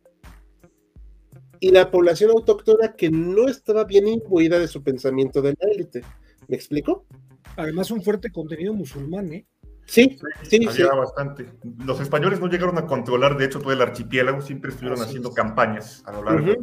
y 1.61 1.71
la 1.71 1.89
población 1.89 2.31
autóctona 2.31 2.91
que 2.91 3.09
no 3.09 3.47
estaba 3.47 3.85
bien 3.85 4.09
imbuida 4.09 4.59
de 4.59 4.67
su 4.67 4.83
pensamiento 4.83 5.41
de 5.41 5.55
la 5.57 5.71
élite. 5.71 6.01
¿Me 6.49 6.57
explico? 6.57 7.05
Además, 7.55 7.89
un 7.89 8.03
fuerte 8.03 8.33
contenido 8.33 8.73
musulmán, 8.73 9.31
¿eh? 9.31 9.47
Sí, 9.85 10.19
sí, 10.43 10.59
sí. 10.69 10.83
bastante. 10.83 11.53
Los 11.85 12.01
españoles 12.01 12.41
no 12.41 12.47
llegaron 12.47 12.77
a 12.77 12.85
controlar, 12.85 13.37
de 13.37 13.45
hecho, 13.45 13.61
todo 13.61 13.71
el 13.71 13.81
archipiélago, 13.81 14.41
siempre 14.41 14.71
estuvieron 14.71 15.01
haciendo 15.01 15.31
campañas 15.31 16.03
a 16.05 16.11
lo 16.11 16.21
largo 16.21 16.61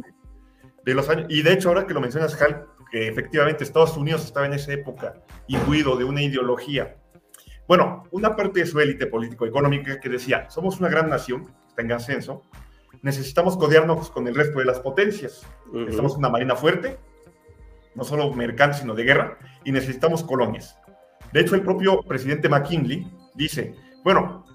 de 0.85 0.93
los 0.93 1.09
años. 1.09 1.25
Y 1.29 1.41
de 1.41 1.53
hecho, 1.53 1.69
ahora 1.69 1.87
que 1.87 1.95
lo 1.95 1.99
mencionas, 1.99 2.39
Hal, 2.39 2.67
que 2.91 3.07
efectivamente 3.07 3.63
Estados 3.63 3.97
Unidos 3.97 4.25
estaba 4.25 4.45
en 4.45 4.53
esa 4.53 4.73
época 4.73 5.15
imbuido 5.47 5.97
de 5.97 6.03
una 6.03 6.21
ideología. 6.21 6.97
Bueno, 7.67 8.03
una 8.11 8.35
parte 8.35 8.61
de 8.61 8.65
su 8.65 8.79
élite 8.79 9.07
político-económica 9.07 9.99
que 9.99 10.09
decía, 10.09 10.49
somos 10.49 10.79
una 10.79 10.89
gran 10.89 11.09
nación, 11.09 11.53
está 11.67 11.81
en 11.81 11.91
ascenso, 11.91 12.43
necesitamos 13.01 13.57
codearnos 13.57 14.09
con 14.09 14.27
el 14.27 14.35
resto 14.35 14.59
de 14.59 14.65
las 14.65 14.79
potencias. 14.79 15.45
Necesitamos 15.73 16.15
una 16.15 16.29
marina 16.29 16.55
fuerte, 16.55 16.97
no 17.95 18.03
solo 18.03 18.33
mercante, 18.33 18.77
sino 18.77 18.93
de 18.95 19.03
guerra, 19.03 19.37
y 19.65 19.71
necesitamos 19.71 20.23
colonias. 20.23 20.77
De 21.33 21.41
hecho, 21.41 21.55
el 21.55 21.61
propio 21.61 22.01
presidente 22.03 22.47
McKinley 22.47 23.05
dice, 23.35 23.75
bueno, 24.03 24.45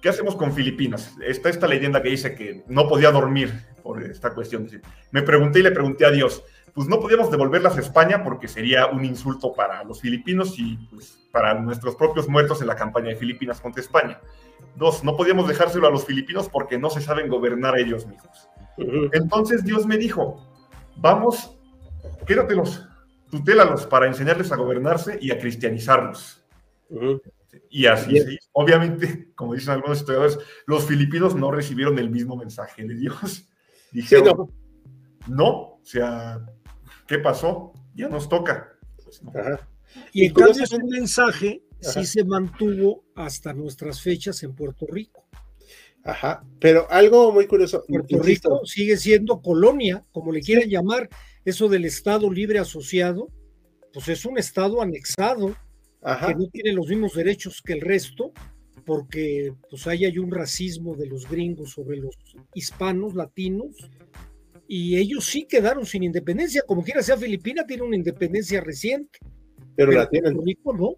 ¿qué 0.00 0.08
hacemos 0.08 0.36
con 0.36 0.52
Filipinas? 0.52 1.16
Está 1.26 1.48
esta 1.48 1.66
leyenda 1.66 2.02
que 2.02 2.10
dice 2.10 2.34
que 2.34 2.62
no 2.68 2.88
podía 2.88 3.10
dormir 3.10 3.52
por 3.82 4.02
esta 4.02 4.32
cuestión. 4.34 4.68
Me 5.10 5.22
pregunté 5.22 5.58
y 5.58 5.62
le 5.62 5.72
pregunté 5.72 6.06
a 6.06 6.10
Dios, 6.10 6.44
pues 6.74 6.88
no 6.88 7.00
podíamos 7.00 7.30
devolverlas 7.30 7.76
a 7.76 7.80
España 7.80 8.24
porque 8.24 8.48
sería 8.48 8.86
un 8.86 9.04
insulto 9.04 9.52
para 9.52 9.84
los 9.84 10.00
filipinos 10.00 10.58
y 10.58 10.76
pues, 10.90 11.18
para 11.30 11.54
nuestros 11.54 11.96
propios 11.96 12.28
muertos 12.28 12.60
en 12.62 12.66
la 12.66 12.76
campaña 12.76 13.08
de 13.08 13.16
Filipinas 13.16 13.60
contra 13.60 13.82
España. 13.82 14.20
Dos, 14.76 15.04
no 15.04 15.16
podíamos 15.16 15.48
dejárselo 15.48 15.86
a 15.86 15.90
los 15.90 16.06
filipinos 16.06 16.48
porque 16.48 16.78
no 16.78 16.88
se 16.88 17.02
saben 17.02 17.28
gobernar 17.28 17.78
ellos 17.78 18.06
mismos. 18.06 18.48
Entonces 19.12 19.64
Dios 19.64 19.86
me 19.86 19.98
dijo, 19.98 20.46
vamos, 20.96 21.58
quédatelos, 22.26 22.86
tutélalos 23.30 23.86
para 23.86 24.06
enseñarles 24.06 24.50
a 24.50 24.56
gobernarse 24.56 25.18
y 25.20 25.30
a 25.30 25.38
cristianizarlos. 25.38 26.42
Y 27.68 27.86
así, 27.86 28.18
obviamente, 28.52 29.30
como 29.34 29.54
dicen 29.54 29.74
algunos 29.74 29.98
historiadores, 29.98 30.38
los 30.66 30.86
filipinos 30.86 31.34
no 31.34 31.50
recibieron 31.50 31.98
el 31.98 32.10
mismo 32.10 32.36
mensaje 32.36 32.84
de 32.84 32.94
Dios. 32.94 33.48
Dijeron, 33.92 34.50
no. 35.26 35.48
o 35.48 35.80
sea, 35.82 36.40
¿qué 37.12 37.18
pasó? 37.18 37.74
Ya 37.94 38.08
nos 38.08 38.26
toca. 38.26 38.72
Pues 39.04 39.20
y 40.14 40.24
en 40.24 40.32
cambio 40.32 40.64
ese 40.64 40.82
mensaje 40.82 41.62
sí 41.78 42.06
se 42.06 42.24
mantuvo 42.24 43.04
hasta 43.14 43.52
nuestras 43.52 44.00
fechas 44.00 44.42
en 44.44 44.54
Puerto 44.54 44.86
Rico. 44.88 45.28
Ajá, 46.04 46.42
pero 46.58 46.90
algo 46.90 47.30
muy 47.30 47.46
curioso. 47.46 47.84
Puerto 47.86 48.18
Rico 48.22 48.64
sigue 48.64 48.96
siendo 48.96 49.42
colonia, 49.42 50.02
como 50.10 50.32
le 50.32 50.40
quieran 50.40 50.70
llamar, 50.70 51.10
eso 51.44 51.68
del 51.68 51.84
Estado 51.84 52.32
libre 52.32 52.58
asociado, 52.58 53.28
pues 53.92 54.08
es 54.08 54.24
un 54.24 54.38
Estado 54.38 54.80
anexado 54.80 55.54
que 56.00 56.34
no 56.34 56.46
tiene 56.48 56.72
los 56.72 56.88
mismos 56.88 57.12
derechos 57.12 57.60
que 57.60 57.74
el 57.74 57.82
resto, 57.82 58.32
porque 58.86 59.52
pues 59.68 59.86
ahí 59.86 60.06
hay 60.06 60.16
un 60.16 60.30
racismo 60.30 60.96
de 60.96 61.08
los 61.08 61.28
gringos 61.28 61.72
sobre 61.72 61.98
los 61.98 62.16
hispanos, 62.54 63.14
latinos, 63.14 63.76
y 64.66 64.96
ellos 64.96 65.24
sí 65.24 65.44
quedaron 65.44 65.84
sin 65.86 66.02
independencia, 66.02 66.62
como 66.66 66.82
quiera 66.82 67.02
sea 67.02 67.16
Filipina, 67.16 67.66
tiene 67.66 67.82
una 67.82 67.96
independencia 67.96 68.60
reciente. 68.60 69.18
Pero, 69.76 69.92
la 69.92 70.08
tienen. 70.08 70.40
Rico 70.44 70.72
no. 70.72 70.96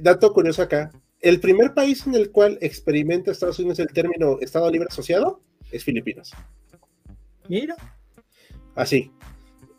Dato 0.00 0.32
curioso 0.32 0.62
acá. 0.62 0.90
El 1.20 1.40
primer 1.40 1.72
país 1.72 2.06
en 2.06 2.14
el 2.14 2.30
cual 2.30 2.58
experimenta 2.60 3.30
Estados 3.30 3.58
Unidos 3.58 3.78
el 3.78 3.88
término 3.88 4.38
Estado 4.40 4.70
Libre 4.70 4.88
Asociado 4.90 5.40
es 5.70 5.82
Filipinas. 5.82 6.32
Mira. 7.48 7.76
Así. 8.74 9.10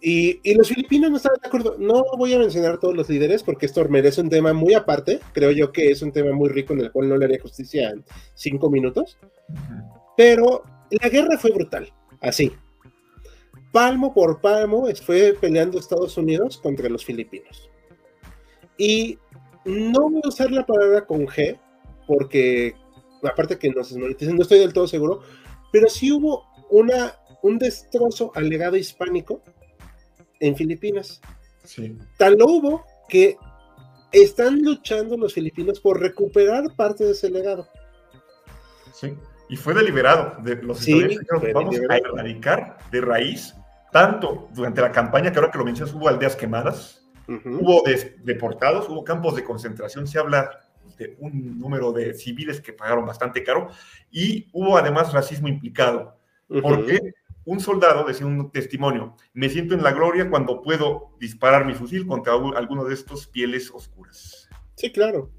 Y, 0.02 0.54
los 0.54 0.70
filipinos 0.70 1.10
no 1.10 1.18
estaban 1.18 1.40
de 1.42 1.48
acuerdo. 1.48 1.78
No 1.80 2.04
voy 2.18 2.34
a 2.34 2.40
mencionar 2.40 2.80
todos 2.80 2.96
los 2.96 3.10
líderes 3.10 3.42
porque 3.42 3.66
esto 3.66 3.88
merece 3.90 4.22
un 4.22 4.30
tema 4.30 4.54
muy 4.54 4.74
aparte. 4.74 5.20
Creo 5.34 5.52
yo 5.52 5.72
que 5.72 5.90
es 5.90 6.02
un 6.02 6.12
tema 6.12 6.32
muy 6.32 6.50
rico 6.50 6.74
en 6.74 6.82
el 6.82 6.92
cual 6.92 7.10
no 7.10 7.18
le 7.18 7.26
haría 7.26 7.42
justicia 7.42 7.90
en 7.90 8.04
cinco 8.36 8.70
minutos. 8.70 9.18
Pero 10.16 10.64
la 10.92 11.10
guerra 11.10 11.38
fue 11.38 11.52
brutal. 11.52 11.92
Así. 12.22 12.52
Palmo 13.72 14.14
por 14.14 14.40
palmo 14.42 14.88
fue 15.06 15.36
peleando 15.40 15.80
Estados 15.80 16.18
Unidos 16.18 16.58
contra 16.58 16.90
los 16.90 17.04
filipinos. 17.04 17.70
Y 18.78 19.18
no 19.66 20.10
voy 20.10 20.22
a 20.24 20.28
usar 20.28 20.52
la 20.52 20.66
palabra 20.66 21.06
con 21.06 21.26
G, 21.28 21.60
porque 22.08 22.76
aparte 23.24 23.58
que 23.58 23.70
no, 23.70 23.82
no 23.98 24.42
estoy 24.42 24.60
del 24.60 24.74
todo 24.74 24.88
seguro, 24.88 25.22
pero 25.72 25.90
sí 25.90 26.12
hubo 26.12 26.46
una, 26.70 27.16
un 27.42 27.58
destrozo 27.58 28.32
al 28.36 28.50
legado 28.50 28.78
hispánico 28.78 29.42
en 30.40 30.56
Filipinas. 30.56 31.22
Sí. 31.64 31.98
Tal 32.18 32.36
lo 32.38 32.46
hubo 32.46 32.86
que 33.10 33.38
están 34.12 34.62
luchando 34.62 35.18
los 35.18 35.34
filipinos 35.34 35.80
por 35.80 36.00
recuperar 36.00 36.76
parte 36.76 37.04
de 37.04 37.12
ese 37.12 37.30
legado. 37.30 37.68
Sí, 38.94 39.14
y 39.50 39.58
fue 39.58 39.74
deliberado. 39.74 40.42
De 40.42 40.56
los 40.62 40.80
sí, 40.80 41.18
vamos 41.54 41.76
a 41.90 41.98
erradicar 41.98 42.78
de 42.92 43.02
raíz, 43.02 43.56
tanto 43.92 44.50
durante 44.54 44.82
la 44.82 44.92
campaña, 44.92 45.32
que 45.32 45.40
ahora 45.40 45.52
que 45.52 45.58
lo 45.58 45.66
mencionas, 45.66 45.94
hubo 45.94 46.08
aldeas 46.08 46.36
quemadas, 46.36 47.08
hubo 47.28 47.84
deportados, 48.24 48.90
hubo 48.90 49.04
campos 49.04 49.36
de 49.36 49.44
concentración, 49.44 50.08
se 50.08 50.20
habla 50.20 50.62
de 50.98 51.16
un 51.20 51.60
número 51.60 51.92
de 51.92 52.14
civiles 52.14 52.62
que 52.62 52.74
pagaron 52.74 53.06
bastante 53.06 53.44
caro, 53.44 53.70
y 54.12 54.48
hubo 54.54 54.78
además 54.78 55.14
racismo 55.14 55.48
implicado. 55.48 56.18
Porque 56.62 57.14
un 57.46 57.60
soldado 57.60 58.04
decía 58.04 58.26
un 58.26 58.52
testimonio, 58.52 59.16
me 59.34 59.50
siento 59.50 59.76
en 59.76 59.84
la 59.84 59.92
gloria 59.92 60.30
cuando 60.30 60.62
puedo 60.62 61.12
disparar 61.20 61.66
mi 61.66 61.74
fusil 61.74 62.08
contra 62.08 62.34
alguno 62.34 62.86
de 62.86 62.94
estos 62.94 63.28
pieles 63.28 63.72
oscuras. 63.72 64.50
Sí, 64.76 64.92
claro. 64.92 65.32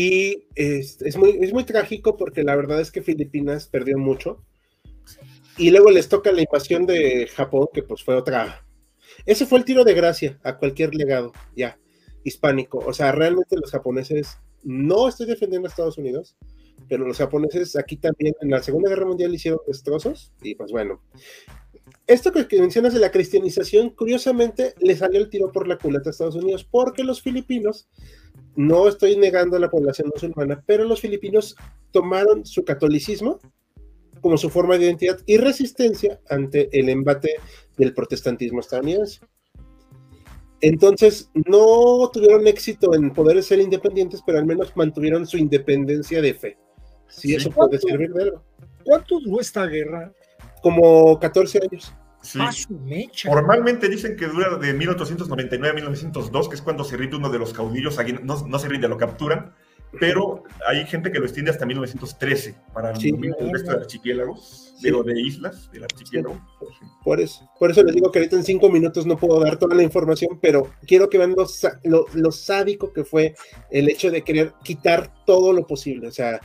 Y 0.00 0.46
es, 0.54 1.02
es, 1.02 1.16
muy, 1.16 1.40
es 1.40 1.52
muy 1.52 1.64
trágico 1.64 2.16
porque 2.16 2.44
la 2.44 2.54
verdad 2.54 2.80
es 2.80 2.92
que 2.92 3.02
Filipinas 3.02 3.66
perdió 3.66 3.98
mucho. 3.98 4.44
Y 5.56 5.72
luego 5.72 5.90
les 5.90 6.08
toca 6.08 6.30
la 6.30 6.40
invasión 6.40 6.86
de 6.86 7.26
Japón, 7.26 7.66
que 7.74 7.82
pues 7.82 8.04
fue 8.04 8.14
otra. 8.14 8.64
Ese 9.26 9.44
fue 9.44 9.58
el 9.58 9.64
tiro 9.64 9.82
de 9.82 9.94
gracia 9.94 10.38
a 10.44 10.56
cualquier 10.56 10.94
legado, 10.94 11.32
ya, 11.56 11.80
hispánico. 12.22 12.78
O 12.78 12.92
sea, 12.92 13.10
realmente 13.10 13.56
los 13.60 13.72
japoneses, 13.72 14.38
no 14.62 15.08
estoy 15.08 15.26
defendiendo 15.26 15.66
a 15.66 15.70
Estados 15.70 15.98
Unidos, 15.98 16.36
pero 16.88 17.04
los 17.04 17.18
japoneses 17.18 17.74
aquí 17.74 17.96
también 17.96 18.36
en 18.40 18.50
la 18.50 18.62
Segunda 18.62 18.90
Guerra 18.90 19.06
Mundial 19.06 19.34
hicieron 19.34 19.58
destrozos 19.66 20.32
y 20.42 20.54
pues 20.54 20.70
bueno. 20.70 21.02
Esto 22.06 22.32
que, 22.32 22.46
mencionas 22.60 22.94
de 22.94 23.00
la 23.00 23.10
cristianización, 23.10 23.90
curiosamente 23.90 24.74
le 24.80 24.96
salió 24.96 25.20
el 25.20 25.28
tiro 25.28 25.50
por 25.52 25.66
la 25.66 25.76
culata 25.76 26.08
a 26.08 26.12
Estados 26.12 26.36
Unidos 26.36 26.64
porque 26.64 27.04
los 27.04 27.20
filipinos, 27.20 27.88
no 28.58 28.88
estoy 28.88 29.16
negando 29.16 29.56
a 29.56 29.60
la 29.60 29.70
población 29.70 30.10
musulmana, 30.12 30.64
pero 30.66 30.82
los 30.82 31.00
filipinos 31.00 31.54
tomaron 31.92 32.44
su 32.44 32.64
catolicismo 32.64 33.38
como 34.20 34.36
su 34.36 34.50
forma 34.50 34.76
de 34.76 34.86
identidad 34.86 35.16
y 35.26 35.36
resistencia 35.36 36.18
ante 36.28 36.68
el 36.76 36.88
embate 36.88 37.36
del 37.76 37.94
protestantismo 37.94 38.58
estadounidense. 38.58 39.20
Entonces, 40.60 41.30
no 41.34 42.10
tuvieron 42.12 42.48
éxito 42.48 42.96
en 42.96 43.12
poder 43.12 43.40
ser 43.44 43.60
independientes, 43.60 44.22
pero 44.26 44.38
al 44.38 44.46
menos 44.46 44.76
mantuvieron 44.76 45.24
su 45.24 45.38
independencia 45.38 46.20
de 46.20 46.34
fe. 46.34 46.58
Si 47.06 47.36
eso 47.36 47.52
puede 47.52 47.78
servir 47.78 48.12
de 48.12 48.24
algo. 48.24 48.42
¿Cuánto 48.82 49.20
duró 49.20 49.40
esta 49.40 49.66
guerra? 49.66 50.12
Como 50.62 51.16
14 51.20 51.60
años. 51.62 51.94
Sí. 52.28 52.38
Ah, 52.42 52.50
Formalmente 53.24 53.88
dicen 53.88 54.14
que 54.14 54.26
dura 54.26 54.58
de 54.58 54.74
1899 54.74 55.70
a 55.70 55.74
1902, 55.74 56.48
que 56.50 56.56
es 56.56 56.62
cuando 56.62 56.84
se 56.84 56.98
rinde 56.98 57.16
uno 57.16 57.30
de 57.30 57.38
los 57.38 57.54
caudillos, 57.54 57.98
no, 58.22 58.46
no 58.46 58.58
se 58.58 58.68
rinde, 58.68 58.86
lo 58.86 58.98
capturan, 58.98 59.54
pero 59.98 60.42
hay 60.66 60.84
gente 60.84 61.10
que 61.10 61.20
lo 61.20 61.24
extiende 61.24 61.50
hasta 61.50 61.64
1913 61.64 62.54
para 62.74 62.90
el 62.90 63.50
resto 63.50 63.70
de 63.70 63.78
archipiélagos, 63.78 64.74
de 64.82 65.20
islas 65.22 65.70
del 65.72 65.84
archipiélago. 65.84 66.38
Por 67.02 67.18
eso, 67.18 67.50
por 67.58 67.70
eso 67.70 67.82
les 67.82 67.94
digo 67.94 68.12
que 68.12 68.18
ahorita 68.18 68.36
en 68.36 68.44
cinco 68.44 68.68
minutos 68.68 69.06
no 69.06 69.16
puedo 69.16 69.40
dar 69.40 69.58
toda 69.58 69.74
la 69.74 69.82
información, 69.82 70.38
pero 70.42 70.70
quiero 70.86 71.08
que 71.08 71.16
vean 71.16 71.34
lo, 71.84 72.06
lo 72.12 72.32
sádico 72.32 72.92
que 72.92 73.04
fue 73.04 73.34
el 73.70 73.88
hecho 73.88 74.10
de 74.10 74.22
querer 74.22 74.52
quitar 74.62 75.24
todo 75.24 75.54
lo 75.54 75.66
posible. 75.66 76.08
O 76.08 76.12
sea, 76.12 76.40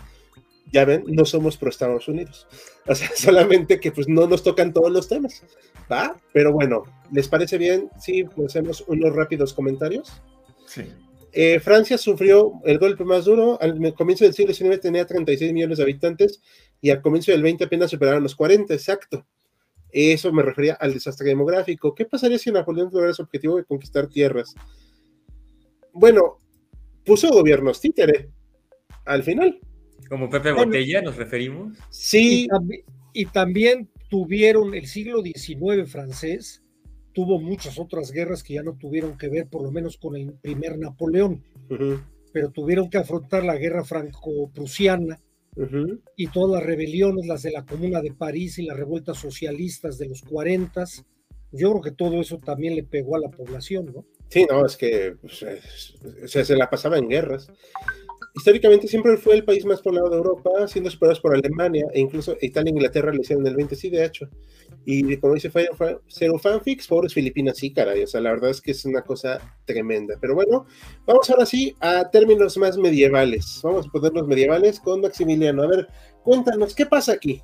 ya 0.73 0.85
ven, 0.85 1.03
no 1.07 1.23
somos 1.23 1.55
pro 1.55 1.69
Estados 1.69 2.07
Unidos. 2.07 2.47
O 2.87 2.95
sea, 2.95 3.09
solamente 3.15 3.79
que 3.79 3.91
pues 3.91 4.09
no 4.09 4.27
nos 4.27 4.43
tocan 4.43 4.73
todos 4.73 4.91
los 4.91 5.07
temas. 5.07 5.43
¿Va? 5.91 6.17
Pero 6.31 6.51
bueno, 6.51 6.83
¿les 7.11 7.27
parece 7.27 7.57
bien 7.57 7.89
si 7.99 8.23
pues, 8.23 8.55
hacemos 8.55 8.83
unos 8.87 9.15
rápidos 9.15 9.53
comentarios? 9.53 10.21
Sí. 10.65 10.83
Eh, 11.31 11.59
Francia 11.59 11.97
sufrió 11.97 12.53
el 12.63 12.77
golpe 12.77 13.03
más 13.03 13.25
duro. 13.25 13.57
Al 13.61 13.93
comienzo 13.95 14.23
del 14.23 14.33
siglo 14.33 14.53
XIX 14.53 14.79
tenía 14.79 15.05
36 15.05 15.51
millones 15.51 15.77
de 15.77 15.83
habitantes 15.83 16.41
y 16.79 16.91
al 16.91 17.01
comienzo 17.01 17.31
del 17.31 17.41
20 17.41 17.63
apenas 17.63 17.91
superaron 17.91 18.23
los 18.23 18.35
40, 18.35 18.73
exacto. 18.73 19.25
Eso 19.91 20.31
me 20.31 20.41
refería 20.41 20.73
al 20.73 20.93
desastre 20.93 21.27
demográfico. 21.27 21.93
¿Qué 21.93 22.05
pasaría 22.05 22.39
si 22.39 22.51
Napoleón 22.51 22.89
tuviera 22.89 23.13
su 23.13 23.21
objetivo 23.21 23.57
de 23.57 23.63
conquistar 23.63 24.07
tierras? 24.07 24.55
Bueno, 25.91 26.39
puso 27.05 27.29
gobiernos 27.29 27.79
títere 27.79 28.29
al 29.05 29.23
final. 29.23 29.59
Como 30.09 30.29
Pepe 30.29 30.51
Botella 30.51 31.01
nos 31.01 31.15
referimos. 31.15 31.77
Sí. 31.89 32.47
Y, 33.13 33.25
también 33.27 33.89
tuvieron 34.13 34.75
el 34.75 34.85
siglo 34.85 35.23
XIX 35.23 35.91
francés, 35.91 36.61
tuvo 37.13 37.39
muchas 37.39 37.79
otras 37.79 38.11
guerras 38.11 38.43
que 38.43 38.53
ya 38.53 38.61
no 38.61 38.77
tuvieron 38.77 39.17
que 39.17 39.27
ver, 39.27 39.47
por 39.47 39.63
lo 39.63 39.71
menos 39.71 39.97
con 39.97 40.15
el 40.15 40.33
primer 40.33 40.77
Napoleón, 40.77 41.43
pero 42.31 42.51
tuvieron 42.51 42.91
que 42.91 42.99
afrontar 42.99 43.43
la 43.43 43.57
guerra 43.57 43.83
franco-prusiana 43.83 45.19
y 46.15 46.27
todas 46.27 46.59
las 46.59 46.63
rebeliones, 46.63 47.25
las 47.25 47.41
de 47.41 47.53
la 47.53 47.65
Comuna 47.65 48.01
de 48.01 48.13
París 48.13 48.59
y 48.59 48.67
las 48.67 48.77
revueltas 48.77 49.17
socialistas 49.17 49.97
de 49.97 50.09
los 50.09 50.21
40, 50.21 50.85
Yo 51.51 51.71
creo 51.71 51.81
que 51.81 51.91
todo 51.91 52.21
eso 52.21 52.37
también 52.37 52.75
le 52.75 52.83
pegó 52.83 53.15
a 53.15 53.19
la 53.19 53.31
población, 53.31 53.93
¿no? 53.95 54.05
Sí, 54.29 54.45
no, 54.47 54.63
es 54.63 54.77
que 54.77 55.15
pues, 55.19 55.43
se 56.27 56.55
la 56.55 56.69
pasaba 56.69 56.99
en 56.99 57.09
guerras 57.09 57.51
históricamente 58.35 58.87
siempre 58.87 59.17
fue 59.17 59.35
el 59.35 59.45
país 59.45 59.65
más 59.65 59.81
poblado 59.81 60.09
de 60.09 60.17
Europa, 60.17 60.49
siendo 60.67 60.89
superados 60.89 61.19
por 61.19 61.35
Alemania, 61.35 61.85
e 61.93 61.99
incluso 61.99 62.35
Italia 62.41 62.69
e 62.71 62.73
Inglaterra 62.73 63.11
le 63.11 63.21
hicieron 63.21 63.45
el 63.45 63.55
20, 63.55 63.75
sí, 63.75 63.89
de 63.89 64.05
hecho. 64.05 64.27
Y 64.85 65.15
como 65.17 65.35
dice 65.35 65.51
Zero 66.09 66.39
Fanfics, 66.39 66.87
pobres 66.87 67.13
Filipinas, 67.13 67.57
sí, 67.57 67.71
caray, 67.71 68.03
o 68.03 68.07
sea, 68.07 68.21
la 68.21 68.31
verdad 68.31 68.49
es 68.49 68.61
que 68.61 68.71
es 68.71 68.83
una 68.85 69.01
cosa 69.01 69.39
tremenda. 69.65 70.15
Pero 70.19 70.35
bueno, 70.35 70.65
vamos 71.05 71.29
ahora 71.29 71.45
sí 71.45 71.75
a 71.79 72.09
términos 72.09 72.57
más 72.57 72.77
medievales. 72.77 73.61
Vamos 73.63 73.87
a 73.87 73.89
ponernos 73.89 74.27
medievales 74.27 74.79
con 74.79 75.01
Maximiliano. 75.01 75.63
A 75.63 75.67
ver, 75.67 75.87
cuéntanos, 76.23 76.75
¿qué 76.75 76.85
pasa 76.85 77.13
aquí? 77.13 77.41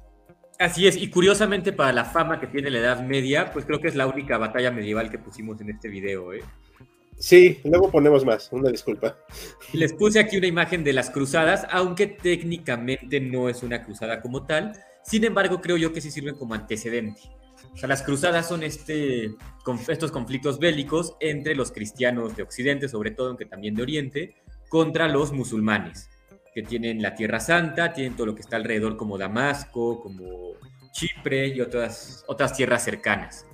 Así 0.57 0.85
es, 0.85 0.97
y 0.97 1.09
curiosamente 1.09 1.71
para 1.71 1.93
la 1.93 2.03
fama 2.03 2.41
que 2.41 2.47
tiene 2.47 2.69
la 2.69 2.79
Edad 2.79 3.01
Media, 3.01 3.49
pues 3.53 3.63
creo 3.63 3.79
que 3.79 3.87
es 3.87 3.95
la 3.95 4.07
única 4.07 4.37
batalla 4.37 4.71
medieval 4.71 5.09
que 5.09 5.17
pusimos 5.17 5.61
en 5.61 5.69
este 5.69 5.87
video, 5.87 6.33
¿eh? 6.33 6.41
Sí, 7.19 7.59
luego 7.65 7.91
ponemos 7.91 8.25
más, 8.25 8.49
una 8.53 8.69
disculpa. 8.69 9.17
Les 9.73 9.91
puse 9.93 10.19
aquí 10.19 10.37
una 10.37 10.47
imagen 10.47 10.85
de 10.85 10.93
las 10.93 11.09
cruzadas, 11.09 11.67
aunque 11.69 12.07
técnicamente 12.07 13.19
no 13.19 13.49
es 13.49 13.61
una 13.61 13.83
cruzada 13.83 14.21
como 14.21 14.45
tal. 14.45 14.71
Sin 15.03 15.25
embargo, 15.25 15.59
creo 15.59 15.75
yo 15.75 15.91
que 15.91 15.99
sí 15.99 16.11
sirven 16.11 16.35
como 16.35 16.53
antecedente. 16.53 17.21
O 17.73 17.77
sea, 17.77 17.89
las 17.89 18.03
cruzadas 18.03 18.47
son 18.47 18.63
este, 18.63 19.31
estos 19.89 20.11
conflictos 20.11 20.59
bélicos 20.59 21.15
entre 21.19 21.55
los 21.55 21.73
cristianos 21.73 22.37
de 22.37 22.43
Occidente, 22.43 22.87
sobre 22.87 23.11
todo, 23.11 23.27
aunque 23.27 23.45
también 23.45 23.75
de 23.75 23.83
Oriente, 23.83 24.35
contra 24.69 25.09
los 25.09 25.33
musulmanes, 25.33 26.09
que 26.53 26.63
tienen 26.63 27.01
la 27.01 27.15
Tierra 27.15 27.41
Santa, 27.41 27.91
tienen 27.91 28.15
todo 28.15 28.27
lo 28.27 28.35
que 28.35 28.41
está 28.41 28.55
alrededor 28.55 28.95
como 28.95 29.17
Damasco, 29.17 30.01
como 30.01 30.53
Chipre 30.93 31.47
y 31.47 31.59
otras, 31.59 32.23
otras 32.27 32.55
tierras 32.55 32.83
cercanas. 32.83 33.45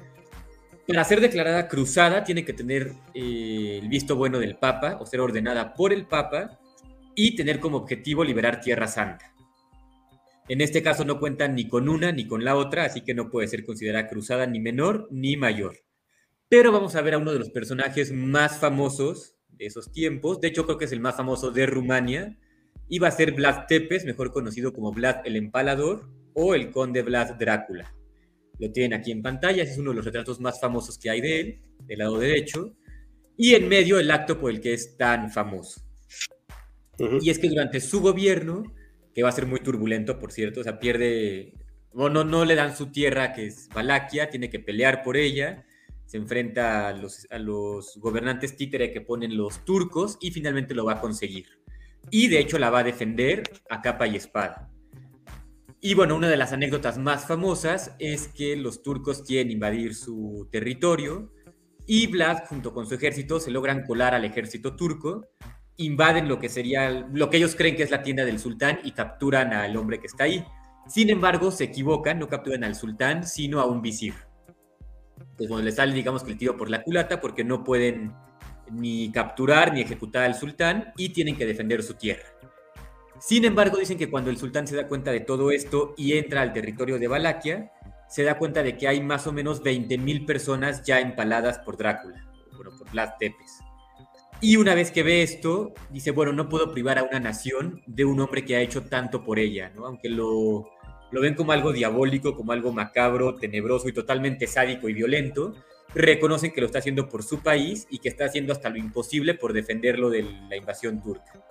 Para 0.88 1.04
ser 1.04 1.20
declarada 1.20 1.68
cruzada 1.68 2.24
tiene 2.24 2.46
que 2.46 2.54
tener 2.54 2.94
eh, 3.14 3.80
el 3.82 3.90
visto 3.90 4.16
bueno 4.16 4.40
del 4.40 4.56
Papa 4.56 4.98
o 5.00 5.06
ser 5.06 5.20
ordenada 5.20 5.74
por 5.74 5.92
el 5.92 6.06
Papa 6.06 6.60
y 7.16 7.36
tener 7.36 7.60
como 7.60 7.78
objetivo 7.78 8.24
liberar 8.24 8.62
Tierra 8.62 8.88
Santa. 8.88 9.34
En 10.48 10.62
este 10.62 10.84
caso 10.84 11.04
no 11.04 11.20
cuentan 11.20 11.56
ni 11.56 11.68
con 11.68 11.90
una 11.90 12.12
ni 12.12 12.28
con 12.28 12.44
la 12.44 12.56
otra, 12.56 12.86
así 12.86 13.02
que 13.02 13.16
no 13.16 13.32
puede 13.32 13.48
ser 13.48 13.66
considerada 13.66 14.08
cruzada 14.08 14.46
ni 14.46 14.60
menor 14.60 15.08
ni 15.10 15.38
mayor. 15.38 15.78
Pero 16.50 16.72
vamos 16.72 16.96
a 16.96 17.02
ver 17.02 17.16
a 17.16 17.18
uno 17.18 17.34
de 17.34 17.40
los 17.40 17.50
personajes 17.50 18.12
más 18.12 18.60
famosos 18.60 19.36
de 19.50 19.66
esos 19.66 19.92
tiempos. 19.92 20.40
De 20.40 20.50
hecho, 20.50 20.66
creo 20.66 20.78
que 20.78 20.86
es 20.86 20.92
el 20.92 21.00
más 21.00 21.16
famoso 21.16 21.50
de 21.50 21.66
Rumania. 21.66 22.38
Y 22.88 23.00
va 23.00 23.08
a 23.08 23.12
ser 23.12 23.32
Vlad 23.32 23.66
Tepes, 23.68 24.06
mejor 24.06 24.32
conocido 24.32 24.72
como 24.72 24.92
Vlad 24.92 25.26
el 25.26 25.38
Empalador 25.38 26.08
o 26.36 26.54
el 26.54 26.70
Conde 26.70 27.02
Vlad 27.02 27.40
Drácula. 27.40 27.95
Lo 28.60 28.72
tienen 28.72 28.94
aquí 28.94 29.12
en 29.12 29.22
pantalla, 29.22 29.64
es 29.64 29.78
uno 29.78 29.92
de 29.92 29.98
los 29.98 30.06
retratos 30.06 30.40
más 30.40 30.60
famosos 30.60 30.98
que 30.98 31.10
hay 31.10 31.22
de 31.22 31.40
él, 31.40 31.60
del 31.86 32.00
lado 32.00 32.20
derecho. 32.20 32.74
Y 33.38 33.56
en 33.56 33.68
medio 33.68 34.00
el 34.00 34.12
acto 34.12 34.40
por 34.40 34.52
el 34.52 34.62
que 34.62 34.74
es 34.74 34.98
tan 34.98 35.32
famoso. 35.32 35.82
Y 37.22 37.30
es 37.30 37.40
que 37.40 37.50
durante 37.50 37.82
su 37.82 38.00
gobierno, 38.02 38.64
que 39.14 39.24
va 39.24 39.30
a 39.30 39.34
ser 39.34 39.46
muy 39.46 39.60
turbulento, 39.60 40.20
por 40.20 40.32
cierto, 40.32 40.62
o 40.62 40.64
sea, 40.64 40.80
pierde, 40.80 41.54
o 41.94 42.10
no, 42.10 42.24
no 42.24 42.46
le 42.46 42.56
dan 42.56 42.76
su 42.76 42.88
tierra, 42.88 43.34
que 43.34 43.48
es 43.48 43.68
Valaquia, 43.74 44.30
tiene 44.30 44.50
que 44.50 44.60
pelear 44.60 45.04
por 45.04 45.18
ella, 45.18 45.66
se 46.06 46.18
enfrenta 46.18 46.88
a 46.88 46.94
los, 46.94 47.28
a 47.30 47.40
los 47.40 47.98
gobernantes 47.98 48.56
títere 48.56 48.92
que 48.92 49.02
ponen 49.02 49.36
los 49.36 49.66
turcos 49.66 50.18
y 50.22 50.32
finalmente 50.32 50.74
lo 50.74 50.86
va 50.86 50.94
a 50.94 51.02
conseguir. 51.02 51.48
Y 52.12 52.28
de 52.28 52.40
hecho 52.40 52.60
la 52.60 52.70
va 52.70 52.80
a 52.80 52.84
defender 52.84 53.44
a 53.70 53.82
capa 53.82 54.08
y 54.08 54.16
espada. 54.16 54.70
Y 55.86 55.94
bueno, 55.94 56.16
una 56.16 56.30
de 56.30 56.36
las 56.36 56.52
anécdotas 56.52 56.98
más 56.98 57.28
famosas 57.28 57.96
es 58.00 58.28
que 58.28 58.56
los 58.56 58.82
turcos 58.82 59.22
quieren 59.22 59.52
invadir 59.52 59.94
su 59.94 60.50
territorio 60.52 61.32
y 61.86 62.08
Vlad 62.08 62.46
junto 62.48 62.74
con 62.74 62.88
su 62.88 62.96
ejército 62.96 63.40
se 63.40 63.52
logran 63.52 63.84
colar 63.84 64.16
al 64.16 64.26
ejército 64.26 64.76
turco, 64.76 65.28
invaden 65.78 66.28
lo 66.28 66.40
que 66.40 66.50
sería 66.50 66.90
lo 66.90 67.30
que 67.30 67.38
ellos 67.38 67.56
creen 67.56 67.76
que 67.76 67.84
es 67.84 67.92
la 67.92 68.02
tienda 68.02 68.26
del 68.26 68.40
sultán 68.40 68.80
y 68.84 68.94
capturan 68.94 69.54
al 69.54 69.78
hombre 69.78 70.00
que 70.00 70.08
está 70.08 70.24
ahí. 70.24 70.44
Sin 70.88 71.12
embargo, 71.12 71.52
se 71.52 71.66
equivocan, 71.66 72.18
no 72.18 72.30
capturan 72.30 72.64
al 72.64 72.74
sultán, 72.74 73.28
sino 73.28 73.60
a 73.60 73.68
un 73.68 73.84
visir. 73.84 74.16
Pues 75.38 75.48
bueno, 75.48 75.66
les 75.66 75.76
sale 75.76 75.94
digamos 75.94 76.24
que 76.24 76.32
el 76.32 76.40
tiro 76.40 76.58
por 76.58 76.72
la 76.72 76.82
culata 76.82 77.22
porque 77.22 77.44
no 77.44 77.64
pueden 77.64 78.12
ni 78.72 79.12
capturar 79.12 79.72
ni 79.72 79.82
ejecutar 79.82 80.24
al 80.24 80.34
sultán 80.34 80.94
y 80.98 81.10
tienen 81.10 81.38
que 81.38 81.46
defender 81.46 81.84
su 81.84 81.94
tierra. 81.94 82.26
Sin 83.26 83.44
embargo, 83.44 83.80
dicen 83.80 83.98
que 83.98 84.12
cuando 84.12 84.30
el 84.30 84.38
sultán 84.38 84.68
se 84.68 84.76
da 84.76 84.88
cuenta 84.88 85.12
de 85.12 85.20
todo 85.20 85.50
esto 85.50 85.96
y 85.98 86.14
entra 86.14 86.44
al 86.44 86.54
territorio 86.54 87.00
de 87.00 87.08
Valaquia, 87.08 87.72
se 88.08 88.22
da 88.22 88.38
cuenta 88.38 88.62
de 88.62 88.78
que 88.78 88.88
hay 88.88 89.02
más 89.02 89.26
o 89.26 89.32
menos 89.32 89.64
20.000 89.64 90.28
personas 90.28 90.84
ya 90.84 91.00
empaladas 91.00 91.58
por 91.58 91.76
Drácula, 91.76 92.24
bueno, 92.56 92.70
por 92.78 92.92
Vlad 92.92 93.14
Tepes. 93.20 93.62
Y 94.42 94.58
una 94.58 94.76
vez 94.76 94.92
que 94.92 95.02
ve 95.02 95.24
esto, 95.24 95.74
dice, 95.90 96.12
bueno, 96.12 96.34
no 96.34 96.50
puedo 96.50 96.72
privar 96.72 97.00
a 97.00 97.04
una 97.04 97.20
nación 97.20 97.82
de 97.88 98.06
un 98.06 98.20
hombre 98.20 98.46
que 98.46 98.58
ha 98.58 98.62
hecho 98.62 98.84
tanto 98.84 99.24
por 99.24 99.40
ella, 99.40 99.72
¿no? 99.76 99.88
Aunque 99.88 100.08
lo, 100.08 100.70
lo 101.10 101.22
ven 101.22 101.34
como 101.34 101.52
algo 101.52 101.74
diabólico, 101.74 102.36
como 102.36 102.52
algo 102.52 102.72
macabro, 102.72 103.38
tenebroso 103.38 103.90
y 103.90 103.94
totalmente 103.94 104.46
sádico 104.46 104.88
y 104.88 104.94
violento, 104.94 105.56
reconocen 105.96 106.54
que 106.54 106.62
lo 106.62 106.68
está 106.68 106.78
haciendo 106.78 107.10
por 107.10 107.24
su 107.24 107.42
país 107.42 107.88
y 107.90 107.98
que 107.98 108.10
está 108.10 108.26
haciendo 108.26 108.54
hasta 108.54 108.70
lo 108.70 108.78
imposible 108.78 109.34
por 109.34 109.52
defenderlo 109.52 110.12
de 110.12 110.22
la 110.48 110.58
invasión 110.58 111.02
turca 111.02 111.44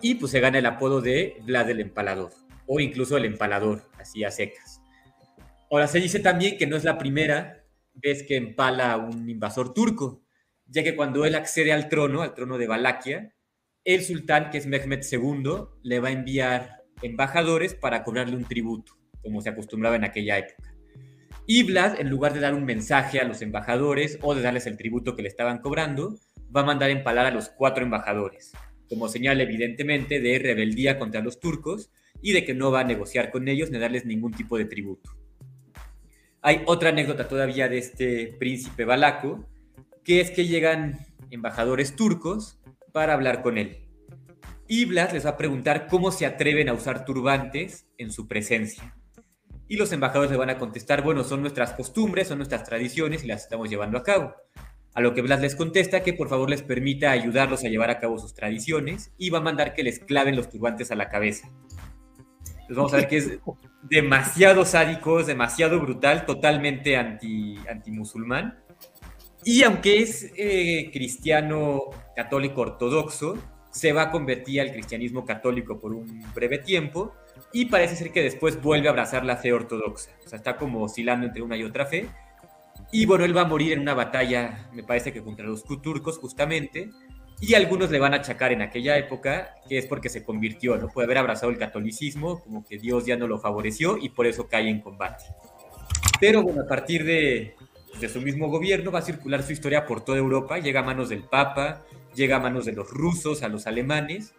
y 0.00 0.14
pues 0.16 0.32
se 0.32 0.40
gana 0.40 0.58
el 0.58 0.66
apodo 0.66 1.00
de 1.00 1.38
Vlad 1.44 1.70
el 1.70 1.80
Empalador 1.80 2.32
o 2.66 2.80
incluso 2.80 3.16
el 3.16 3.24
Empalador, 3.24 3.82
así 3.98 4.24
a 4.24 4.30
secas. 4.30 4.80
Ahora 5.70 5.86
se 5.86 6.00
dice 6.00 6.20
también 6.20 6.56
que 6.58 6.66
no 6.66 6.76
es 6.76 6.84
la 6.84 6.98
primera 6.98 7.64
vez 7.94 8.22
que 8.22 8.36
empala 8.36 8.92
a 8.92 8.96
un 8.96 9.28
invasor 9.28 9.74
turco, 9.74 10.22
ya 10.66 10.82
que 10.82 10.94
cuando 10.94 11.24
él 11.24 11.34
accede 11.34 11.72
al 11.72 11.88
trono, 11.88 12.22
al 12.22 12.34
trono 12.34 12.58
de 12.58 12.66
Valaquia, 12.66 13.34
el 13.84 14.04
sultán, 14.04 14.50
que 14.50 14.58
es 14.58 14.66
Mehmed 14.66 15.00
II, 15.10 15.64
le 15.82 16.00
va 16.00 16.08
a 16.08 16.12
enviar 16.12 16.84
embajadores 17.02 17.74
para 17.74 18.04
cobrarle 18.04 18.36
un 18.36 18.44
tributo, 18.44 18.92
como 19.22 19.40
se 19.40 19.48
acostumbraba 19.48 19.96
en 19.96 20.04
aquella 20.04 20.38
época. 20.38 20.74
Y 21.46 21.62
Vlad, 21.62 21.98
en 21.98 22.10
lugar 22.10 22.34
de 22.34 22.40
dar 22.40 22.54
un 22.54 22.66
mensaje 22.66 23.18
a 23.18 23.24
los 23.24 23.40
embajadores 23.40 24.18
o 24.20 24.34
de 24.34 24.42
darles 24.42 24.66
el 24.66 24.76
tributo 24.76 25.16
que 25.16 25.22
le 25.22 25.28
estaban 25.28 25.60
cobrando, 25.60 26.18
va 26.54 26.60
a 26.60 26.66
mandar 26.66 26.90
empalar 26.90 27.24
a 27.24 27.30
los 27.30 27.48
cuatro 27.48 27.82
embajadores, 27.82 28.52
como 28.88 29.08
señal 29.08 29.40
evidentemente 29.40 30.20
de 30.20 30.38
rebeldía 30.38 30.98
contra 30.98 31.20
los 31.20 31.40
turcos 31.40 31.90
y 32.22 32.32
de 32.32 32.44
que 32.44 32.54
no 32.54 32.70
va 32.70 32.80
a 32.80 32.84
negociar 32.84 33.30
con 33.30 33.48
ellos 33.48 33.70
ni 33.70 33.78
darles 33.78 34.04
ningún 34.04 34.32
tipo 34.32 34.58
de 34.58 34.64
tributo. 34.64 35.10
Hay 36.40 36.62
otra 36.66 36.90
anécdota 36.90 37.28
todavía 37.28 37.68
de 37.68 37.78
este 37.78 38.34
príncipe 38.38 38.84
balaco, 38.84 39.44
que 40.04 40.20
es 40.20 40.30
que 40.30 40.46
llegan 40.46 40.98
embajadores 41.30 41.96
turcos 41.96 42.60
para 42.92 43.14
hablar 43.14 43.42
con 43.42 43.58
él. 43.58 43.88
Y 44.66 44.84
Blas 44.84 45.12
les 45.12 45.24
va 45.24 45.30
a 45.30 45.36
preguntar 45.36 45.86
cómo 45.88 46.10
se 46.10 46.26
atreven 46.26 46.68
a 46.68 46.74
usar 46.74 47.04
turbantes 47.04 47.86
en 47.96 48.12
su 48.12 48.28
presencia. 48.28 48.94
Y 49.66 49.76
los 49.76 49.92
embajadores 49.92 50.30
le 50.30 50.36
van 50.36 50.50
a 50.50 50.58
contestar, 50.58 51.02
bueno, 51.02 51.24
son 51.24 51.40
nuestras 51.40 51.72
costumbres, 51.72 52.28
son 52.28 52.38
nuestras 52.38 52.64
tradiciones 52.64 53.24
y 53.24 53.26
las 53.26 53.42
estamos 53.42 53.68
llevando 53.68 53.98
a 53.98 54.02
cabo. 54.02 54.34
A 54.98 55.00
lo 55.00 55.14
que 55.14 55.22
Blas 55.22 55.40
les 55.40 55.54
contesta 55.54 56.02
que 56.02 56.12
por 56.12 56.28
favor 56.28 56.50
les 56.50 56.62
permita 56.62 57.12
ayudarlos 57.12 57.62
a 57.62 57.68
llevar 57.68 57.88
a 57.88 58.00
cabo 58.00 58.18
sus 58.18 58.34
tradiciones 58.34 59.12
y 59.16 59.30
va 59.30 59.38
a 59.38 59.40
mandar 59.40 59.72
que 59.72 59.84
les 59.84 60.00
claven 60.00 60.34
los 60.34 60.50
turbantes 60.50 60.90
a 60.90 60.96
la 60.96 61.08
cabeza. 61.08 61.48
Entonces 62.46 62.76
vamos 62.76 62.92
a 62.94 62.96
ver 62.96 63.06
que 63.06 63.18
es 63.18 63.38
demasiado 63.84 64.64
sádico, 64.64 65.20
es 65.20 65.28
demasiado 65.28 65.78
brutal, 65.78 66.26
totalmente 66.26 66.96
anti, 66.96 67.56
anti-musulmán. 67.70 68.58
Y 69.44 69.62
aunque 69.62 70.02
es 70.02 70.32
eh, 70.36 70.90
cristiano 70.92 71.82
católico 72.16 72.62
ortodoxo, 72.62 73.38
se 73.70 73.92
va 73.92 74.02
a 74.02 74.10
convertir 74.10 74.62
al 74.62 74.72
cristianismo 74.72 75.24
católico 75.24 75.78
por 75.78 75.94
un 75.94 76.24
breve 76.34 76.58
tiempo 76.58 77.14
y 77.52 77.66
parece 77.66 77.94
ser 77.94 78.10
que 78.10 78.24
después 78.24 78.60
vuelve 78.60 78.88
a 78.88 78.90
abrazar 78.90 79.24
la 79.24 79.36
fe 79.36 79.52
ortodoxa. 79.52 80.10
O 80.26 80.28
sea, 80.28 80.38
está 80.38 80.56
como 80.56 80.82
oscilando 80.82 81.24
entre 81.24 81.42
una 81.42 81.56
y 81.56 81.62
otra 81.62 81.86
fe 81.86 82.08
y 82.92 83.02
él 83.02 83.36
va 83.36 83.42
a 83.42 83.46
morir 83.46 83.72
en 83.72 83.80
una 83.80 83.94
batalla, 83.94 84.68
me 84.72 84.82
parece 84.82 85.12
que 85.12 85.22
contra 85.22 85.46
los 85.46 85.64
turcos 85.64 86.18
justamente, 86.18 86.90
y 87.40 87.54
algunos 87.54 87.90
le 87.90 87.98
van 87.98 88.14
a 88.14 88.16
achacar 88.16 88.52
en 88.52 88.62
aquella 88.62 88.96
época 88.98 89.54
que 89.68 89.78
es 89.78 89.86
porque 89.86 90.08
se 90.08 90.24
convirtió, 90.24 90.76
no 90.76 90.88
puede 90.88 91.04
haber 91.06 91.18
abrazado 91.18 91.52
el 91.52 91.58
catolicismo, 91.58 92.42
como 92.42 92.64
que 92.64 92.78
Dios 92.78 93.06
ya 93.06 93.16
no 93.16 93.26
lo 93.26 93.38
favoreció 93.38 93.96
y 93.96 94.08
por 94.08 94.26
eso 94.26 94.48
cae 94.48 94.68
en 94.68 94.80
combate. 94.80 95.24
Pero 96.20 96.42
bueno, 96.42 96.62
a 96.62 96.66
partir 96.66 97.04
de, 97.04 97.54
de 98.00 98.08
su 98.08 98.20
mismo 98.20 98.48
gobierno 98.48 98.90
va 98.90 99.00
a 99.00 99.02
circular 99.02 99.42
su 99.42 99.52
historia 99.52 99.86
por 99.86 100.04
toda 100.04 100.18
Europa, 100.18 100.58
llega 100.58 100.80
a 100.80 100.82
manos 100.82 101.10
del 101.10 101.22
Papa, 101.22 101.84
llega 102.14 102.36
a 102.36 102.40
manos 102.40 102.64
de 102.64 102.72
los 102.72 102.90
rusos, 102.90 103.42
a 103.42 103.48
los 103.48 103.66
alemanes, 103.68 104.34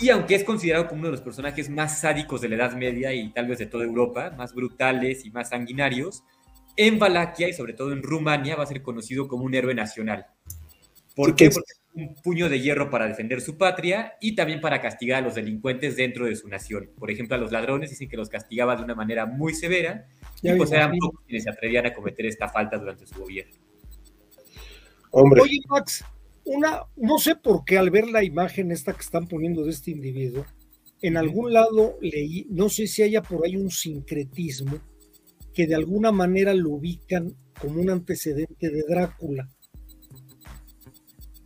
y 0.00 0.10
aunque 0.10 0.34
es 0.34 0.44
considerado 0.44 0.86
como 0.86 1.00
uno 1.00 1.08
de 1.08 1.12
los 1.12 1.22
personajes 1.22 1.70
más 1.70 2.00
sádicos 2.00 2.40
de 2.40 2.48
la 2.48 2.56
Edad 2.56 2.76
Media 2.76 3.14
y 3.14 3.30
tal 3.30 3.46
vez 3.46 3.58
de 3.58 3.66
toda 3.66 3.84
Europa, 3.84 4.34
más 4.36 4.54
brutales 4.54 5.24
y 5.24 5.30
más 5.30 5.50
sanguinarios, 5.50 6.24
en 6.78 6.98
Valaquia 6.98 7.48
y 7.48 7.52
sobre 7.52 7.74
todo 7.74 7.92
en 7.92 8.04
Rumania 8.04 8.54
va 8.54 8.62
a 8.62 8.66
ser 8.66 8.82
conocido 8.82 9.26
como 9.26 9.44
un 9.44 9.52
héroe 9.52 9.74
nacional. 9.74 10.26
¿Por 11.14 11.34
qué? 11.34 11.50
Porque 11.50 11.72
es 11.72 11.80
un 11.92 12.14
puño 12.22 12.48
de 12.48 12.60
hierro 12.60 12.88
para 12.88 13.08
defender 13.08 13.40
su 13.40 13.58
patria 13.58 14.14
y 14.20 14.36
también 14.36 14.60
para 14.60 14.80
castigar 14.80 15.18
a 15.18 15.26
los 15.26 15.34
delincuentes 15.34 15.96
dentro 15.96 16.26
de 16.26 16.36
su 16.36 16.46
nación. 16.46 16.90
Por 16.96 17.10
ejemplo, 17.10 17.34
a 17.34 17.38
los 17.38 17.50
ladrones 17.50 17.90
dicen 17.90 18.08
que 18.08 18.16
los 18.16 18.28
castigaba 18.28 18.76
de 18.76 18.84
una 18.84 18.94
manera 18.94 19.26
muy 19.26 19.54
severa 19.54 20.06
y 20.40 20.52
pues 20.52 20.70
eran 20.70 20.92
pocos 20.96 21.24
quienes 21.26 21.42
se 21.42 21.50
atrevían 21.50 21.86
a 21.86 21.92
cometer 21.92 22.26
esta 22.26 22.48
falta 22.48 22.78
durante 22.78 23.08
su 23.08 23.18
gobierno. 23.18 23.56
Hombre. 25.10 25.40
Oye, 25.40 25.58
Max, 25.68 26.04
una, 26.44 26.82
no 26.96 27.18
sé 27.18 27.34
por 27.34 27.64
qué 27.64 27.76
al 27.76 27.90
ver 27.90 28.06
la 28.06 28.22
imagen 28.22 28.70
esta 28.70 28.92
que 28.92 29.00
están 29.00 29.26
poniendo 29.26 29.64
de 29.64 29.70
este 29.70 29.90
individuo, 29.90 30.46
en 31.02 31.16
algún 31.16 31.52
lado 31.52 31.98
leí, 32.00 32.46
no 32.50 32.68
sé 32.68 32.86
si 32.86 33.02
haya 33.02 33.20
por 33.20 33.44
ahí 33.44 33.56
un 33.56 33.72
sincretismo 33.72 34.78
que 35.58 35.66
de 35.66 35.74
alguna 35.74 36.12
manera 36.12 36.54
lo 36.54 36.70
ubican 36.70 37.34
como 37.60 37.80
un 37.80 37.90
antecedente 37.90 38.70
de 38.70 38.84
Drácula. 38.88 39.48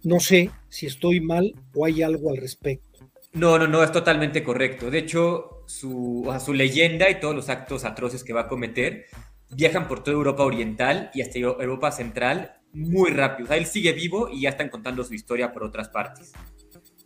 No 0.04 0.20
sé 0.20 0.50
si 0.68 0.84
estoy 0.84 1.22
mal 1.22 1.54
o 1.74 1.86
hay 1.86 2.02
algo 2.02 2.28
al 2.28 2.36
respecto. 2.36 3.08
No, 3.32 3.58
no, 3.58 3.66
no, 3.66 3.82
es 3.82 3.90
totalmente 3.90 4.44
correcto. 4.44 4.90
De 4.90 4.98
hecho, 4.98 5.64
su, 5.66 6.30
su 6.44 6.52
leyenda 6.52 7.08
y 7.08 7.20
todos 7.20 7.34
los 7.34 7.48
actos 7.48 7.86
atroces 7.86 8.22
que 8.22 8.34
va 8.34 8.42
a 8.42 8.48
cometer 8.48 9.06
viajan 9.48 9.88
por 9.88 10.04
toda 10.04 10.14
Europa 10.14 10.44
Oriental 10.44 11.10
y 11.14 11.22
hasta 11.22 11.38
Europa 11.38 11.90
Central 11.90 12.60
muy 12.74 13.12
rápido. 13.12 13.46
O 13.46 13.48
sea, 13.48 13.56
él 13.56 13.64
sigue 13.64 13.94
vivo 13.94 14.28
y 14.28 14.42
ya 14.42 14.50
están 14.50 14.68
contando 14.68 15.04
su 15.04 15.14
historia 15.14 15.54
por 15.54 15.64
otras 15.64 15.88
partes. 15.88 16.34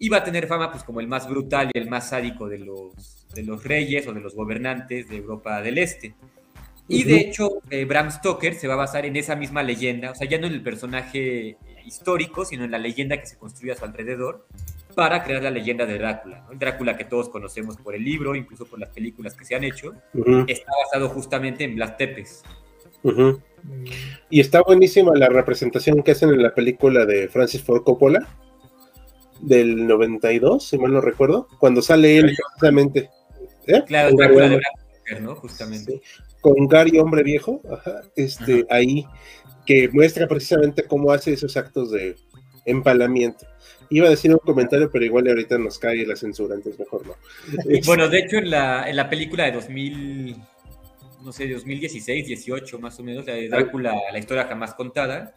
Y 0.00 0.08
va 0.08 0.16
a 0.16 0.24
tener 0.24 0.48
fama 0.48 0.72
pues 0.72 0.82
como 0.82 0.98
el 0.98 1.06
más 1.06 1.28
brutal 1.28 1.70
y 1.72 1.78
el 1.78 1.88
más 1.88 2.08
sádico 2.08 2.48
de 2.48 2.58
los, 2.58 3.28
de 3.32 3.44
los 3.44 3.62
reyes 3.62 4.08
o 4.08 4.12
de 4.12 4.20
los 4.20 4.34
gobernantes 4.34 5.08
de 5.08 5.18
Europa 5.18 5.62
del 5.62 5.78
Este. 5.78 6.16
Y 6.88 7.04
de 7.04 7.16
hecho, 7.16 7.62
eh, 7.70 7.84
Bram 7.84 8.10
Stoker 8.10 8.54
se 8.54 8.68
va 8.68 8.74
a 8.74 8.78
basar 8.78 9.06
en 9.06 9.16
esa 9.16 9.34
misma 9.34 9.62
leyenda, 9.62 10.12
o 10.12 10.14
sea, 10.14 10.28
ya 10.28 10.38
no 10.38 10.46
en 10.46 10.52
el 10.52 10.62
personaje 10.62 11.56
histórico, 11.84 12.44
sino 12.44 12.64
en 12.64 12.70
la 12.70 12.78
leyenda 12.78 13.18
que 13.18 13.26
se 13.26 13.36
construye 13.36 13.72
a 13.72 13.76
su 13.76 13.84
alrededor 13.84 14.46
para 14.94 15.22
crear 15.24 15.42
la 15.42 15.50
leyenda 15.50 15.84
de 15.84 15.98
Drácula. 15.98 16.46
El 16.50 16.58
Drácula 16.58 16.96
que 16.96 17.04
todos 17.04 17.28
conocemos 17.28 17.76
por 17.76 17.94
el 17.94 18.04
libro, 18.04 18.34
incluso 18.34 18.66
por 18.66 18.78
las 18.78 18.90
películas 18.90 19.34
que 19.34 19.44
se 19.44 19.54
han 19.54 19.64
hecho, 19.64 19.94
está 20.46 20.72
basado 20.84 21.08
justamente 21.10 21.64
en 21.64 21.74
Blas 21.74 21.96
Tepes. 21.96 22.42
Y 24.30 24.40
está 24.40 24.62
buenísima 24.62 25.12
la 25.14 25.28
representación 25.28 26.02
que 26.02 26.12
hacen 26.12 26.30
en 26.30 26.42
la 26.42 26.54
película 26.54 27.04
de 27.04 27.28
Francis 27.28 27.62
Ford 27.62 27.82
Coppola 27.82 28.26
del 29.40 29.86
92, 29.86 30.66
si 30.66 30.78
mal 30.78 30.92
no 30.92 31.00
recuerdo, 31.00 31.46
cuando 31.58 31.82
sale 31.82 32.16
él 32.16 32.34
precisamente. 32.34 33.10
¿eh? 33.66 33.82
Claro, 33.86 34.16
Drácula 34.16 34.48
de 34.48 34.56
Bram 34.56 35.24
¿no? 35.24 35.34
Justamente. 35.36 36.00
Con 36.40 36.66
Gary 36.68 36.98
Hombre 36.98 37.22
Viejo, 37.22 37.60
este, 38.14 38.66
ahí, 38.70 39.06
que 39.64 39.88
muestra 39.92 40.28
precisamente 40.28 40.84
cómo 40.84 41.10
hace 41.10 41.32
esos 41.32 41.56
actos 41.56 41.90
de 41.90 42.16
empalamiento. 42.64 43.46
Iba 43.90 44.08
a 44.08 44.10
decir 44.10 44.32
un 44.32 44.38
comentario, 44.38 44.90
pero 44.90 45.04
igual 45.04 45.28
ahorita 45.28 45.58
nos 45.58 45.78
cae 45.78 46.04
la 46.06 46.16
censura, 46.16 46.54
entonces 46.54 46.78
mejor 46.78 47.06
no. 47.06 47.14
Bueno, 47.86 48.08
de 48.08 48.18
hecho, 48.18 48.36
en 48.36 48.50
la, 48.50 48.88
en 48.88 48.96
la 48.96 49.08
película 49.08 49.44
de 49.44 49.52
2000, 49.52 50.36
no 51.24 51.32
sé, 51.32 51.48
2016, 51.48 52.26
18 52.26 52.78
más 52.78 52.98
o 52.98 53.02
menos, 53.02 53.26
la 53.26 53.34
de 53.34 53.48
Drácula, 53.48 53.94
la 54.12 54.18
historia 54.18 54.44
jamás 54.44 54.74
contada, 54.74 55.34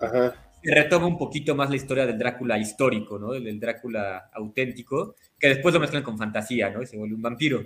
se 0.62 0.76
retoma 0.76 1.08
un 1.08 1.18
poquito 1.18 1.56
más 1.56 1.70
la 1.70 1.76
historia 1.76 2.06
del 2.06 2.18
Drácula 2.18 2.58
histórico, 2.58 3.18
¿no? 3.18 3.32
Del, 3.32 3.60
Drácula 3.60 4.30
auténtico, 4.34 5.16
que 5.40 5.48
después 5.50 5.74
lo 5.74 5.80
mezclan 5.80 6.04
con 6.04 6.18
fantasía, 6.18 6.70
¿no? 6.70 6.82
Y 6.82 6.88
se 6.88 6.98
vuelve 6.98 7.16
un 7.16 7.22
vampiro. 7.22 7.66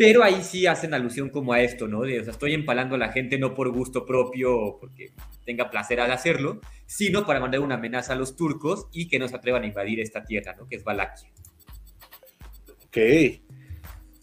Pero 0.00 0.24
ahí 0.24 0.42
sí 0.42 0.66
hacen 0.66 0.94
alusión 0.94 1.28
como 1.28 1.52
a 1.52 1.60
esto, 1.60 1.86
¿no? 1.86 2.00
De, 2.00 2.20
o 2.20 2.24
sea, 2.24 2.32
estoy 2.32 2.54
empalando 2.54 2.94
a 2.94 2.98
la 2.98 3.12
gente 3.12 3.38
no 3.38 3.52
por 3.52 3.70
gusto 3.70 4.06
propio 4.06 4.58
o 4.58 4.80
porque 4.80 5.12
tenga 5.44 5.68
placer 5.68 6.00
al 6.00 6.10
hacerlo, 6.10 6.62
sino 6.86 7.26
para 7.26 7.38
mandar 7.38 7.60
una 7.60 7.74
amenaza 7.74 8.14
a 8.14 8.16
los 8.16 8.34
turcos 8.34 8.88
y 8.94 9.08
que 9.08 9.18
no 9.18 9.28
se 9.28 9.36
atrevan 9.36 9.64
a 9.64 9.66
invadir 9.66 10.00
esta 10.00 10.24
tierra, 10.24 10.56
¿no? 10.56 10.66
Que 10.66 10.76
es 10.76 10.84
Valaquia. 10.84 11.28
Ok, 12.86 12.96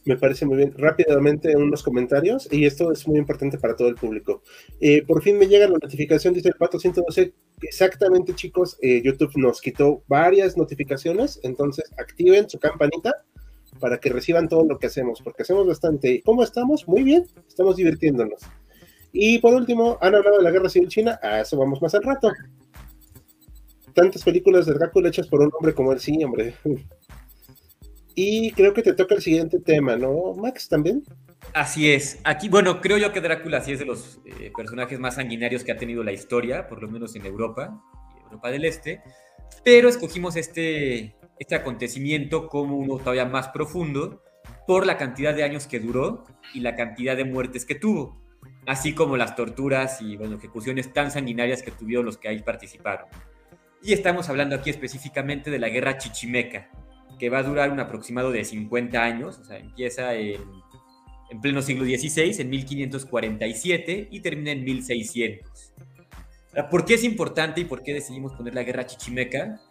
me 0.06 0.18
parece 0.18 0.48
muy 0.48 0.58
bien. 0.58 0.74
Rápidamente 0.76 1.56
unos 1.56 1.84
comentarios, 1.84 2.52
y 2.52 2.66
esto 2.66 2.92
es 2.92 3.08
muy 3.08 3.20
importante 3.20 3.60
para 3.60 3.76
todo 3.76 3.90
el 3.90 3.96
público. 3.98 4.42
Eh, 4.82 5.04
por 5.04 5.22
fin 5.22 5.38
me 5.38 5.46
llega 5.46 5.68
la 5.68 5.78
notificación, 5.78 6.34
dice 6.34 6.50
el 6.50 6.56
Pato 6.56 6.80
112, 6.80 7.36
exactamente 7.62 8.34
chicos, 8.34 8.80
eh, 8.82 9.04
YouTube 9.06 9.34
nos 9.36 9.62
quitó 9.62 10.04
varias 10.08 10.58
notificaciones, 10.58 11.40
entonces 11.44 11.94
activen 12.00 12.50
su 12.50 12.58
campanita 12.58 13.14
para 13.80 14.00
que 14.00 14.10
reciban 14.10 14.48
todo 14.48 14.66
lo 14.66 14.80
que 14.80 14.88
hacemos, 14.88 15.22
porque 15.22 15.44
hacemos 15.44 15.68
bastante. 15.68 16.22
¿Cómo 16.24 16.44
estamos? 16.44 16.88
Muy 16.88 17.04
bien, 17.04 17.26
estamos 17.48 17.76
divirtiéndonos. 17.76 18.42
Y 19.12 19.40
por 19.40 19.54
último, 19.54 19.98
han 20.02 20.16
hablado 20.16 20.38
de 20.38 20.44
la 20.44 20.52
guerra 20.52 20.70
civil 20.70 20.90
china, 20.90 21.20
a 21.22 21.42
eso 21.42 21.58
vamos 21.58 21.82
más 21.82 21.96
al 21.96 22.04
rato. 22.04 22.32
Tantas 23.94 24.24
películas 24.24 24.66
de 24.66 24.74
Drácula 24.74 25.10
hechas 25.10 25.28
por 25.28 25.42
un 25.42 25.52
hombre 25.58 25.74
como 25.74 25.92
él, 25.92 26.00
sí, 26.00 26.24
hombre. 26.24 26.54
Y 28.20 28.52
creo 28.54 28.74
que 28.74 28.82
te 28.82 28.94
toca 28.94 29.14
el 29.14 29.22
siguiente 29.22 29.60
tema, 29.60 29.96
¿no, 29.96 30.34
Max? 30.34 30.68
¿También? 30.68 31.04
Así 31.54 31.92
es. 31.92 32.20
Aquí, 32.24 32.50
bueno, 32.50 32.82
creo 32.82 32.98
yo 32.98 33.14
que 33.14 33.22
Drácula 33.22 33.62
sí 33.62 33.74
es 33.74 33.80
de 33.80 33.86
los 33.86 34.20
eh, 34.26 34.52
personajes 34.58 34.98
más 35.00 35.16
sanguinarios 35.16 35.64
que 35.64 35.72
ha 35.72 35.78
tenido 35.78 36.04
la 36.04 36.12
historia, 36.12 36.68
por 36.68 36.82
lo 36.82 36.90
menos 36.90 37.16
en 37.16 37.28
Europa, 37.28 37.80
Europa 38.24 38.50
del 38.50 38.66
Este. 38.66 39.04
Pero 39.64 39.88
escogimos 39.88 40.36
este, 40.36 41.16
este 41.40 41.56
acontecimiento 41.56 42.48
como 42.48 42.78
uno 42.78 42.98
todavía 42.98 43.26
más 43.26 43.50
profundo 43.50 44.24
por 44.66 44.86
la 44.86 44.98
cantidad 44.98 45.34
de 45.34 45.44
años 45.44 45.68
que 45.68 45.80
duró 45.80 46.26
y 46.54 46.60
la 46.62 46.76
cantidad 46.76 47.16
de 47.16 47.26
muertes 47.26 47.66
que 47.66 47.76
tuvo, 47.76 48.22
así 48.66 48.94
como 48.94 49.18
las 49.18 49.36
torturas 49.36 50.02
y 50.02 50.16
ejecuciones 50.16 50.94
tan 50.94 51.12
sanguinarias 51.12 51.64
que 51.64 51.72
tuvieron 51.72 52.06
los 52.06 52.18
que 52.18 52.28
ahí 52.28 52.42
participaron. 52.42 53.08
Y 53.82 53.94
estamos 53.94 54.30
hablando 54.30 54.56
aquí 54.56 54.70
específicamente 54.70 55.52
de 55.52 55.60
la 55.60 55.70
guerra 55.70 55.98
chichimeca, 55.98 56.70
que 57.20 57.30
va 57.30 57.40
a 57.40 57.44
durar 57.44 57.72
un 57.72 57.80
aproximado 57.80 58.32
de 58.32 58.44
50 58.44 59.02
años, 59.02 59.40
o 59.40 59.46
sea, 59.46 59.58
empieza 59.58 60.14
en, 60.16 60.42
en 61.30 61.42
pleno 61.42 61.62
siglo 61.62 61.86
XVI, 61.86 62.42
en 62.42 62.50
1547, 62.50 64.08
y 64.12 64.20
termina 64.22 64.52
en 64.52 64.64
1600. 64.64 65.74
¿Por 66.72 66.86
qué 66.86 66.96
es 66.96 67.04
importante 67.04 67.62
y 67.62 67.66
por 67.66 67.84
qué 67.84 67.94
decidimos 67.94 68.34
poner 68.34 68.56
la 68.56 68.64
guerra 68.64 68.86
chichimeca? 68.86 69.62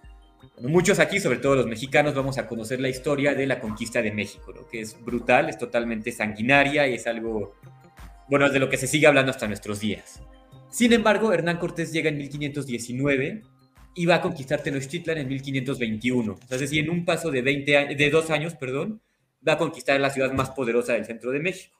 Muchos 0.61 0.99
aquí, 0.99 1.21
sobre 1.21 1.39
todo 1.39 1.57
los 1.57 1.67
mexicanos, 1.67 2.15
vamos 2.15 2.39
a 2.39 2.47
conocer 2.47 2.81
la 2.81 2.89
historia 2.89 3.35
de 3.35 3.47
la 3.47 3.61
conquista 3.61 4.03
de 4.03 4.13
México, 4.13 4.53
que 4.71 4.81
es 4.81 4.97
brutal, 5.05 5.49
es 5.49 5.59
totalmente 5.59 6.13
sanguinaria 6.13 6.87
y 6.89 6.95
es 6.95 7.07
algo, 7.07 7.55
bueno, 8.29 8.49
de 8.51 8.59
lo 8.59 8.69
que 8.69 8.77
se 8.77 8.87
sigue 8.87 9.07
hablando 9.07 9.31
hasta 9.31 9.47
nuestros 9.47 9.81
días. 9.81 10.21
Sin 10.71 10.93
embargo, 10.93 11.33
Hernán 11.33 11.59
Cortés 11.59 11.93
llega 11.93 12.09
en 12.09 12.19
1519 12.19 13.43
y 13.95 14.07
va 14.07 14.17
a 14.17 14.21
conquistar 14.21 14.63
Tenochtitlan 14.63 15.19
en 15.19 15.29
1521. 15.29 16.39
Es 16.51 16.61
decir, 16.61 16.85
en 16.85 16.91
un 16.91 17.05
paso 17.05 17.31
de, 17.31 17.41
20 17.41 17.95
de 17.95 18.11
dos 18.11 18.31
años, 18.31 18.55
perdón, 18.55 19.01
va 19.47 19.55
a 19.55 19.59
conquistar 19.59 19.99
la 20.01 20.11
ciudad 20.11 20.33
más 20.33 20.51
poderosa 20.51 20.93
del 20.93 21.07
centro 21.07 21.31
de 21.31 21.41
México. 21.41 21.75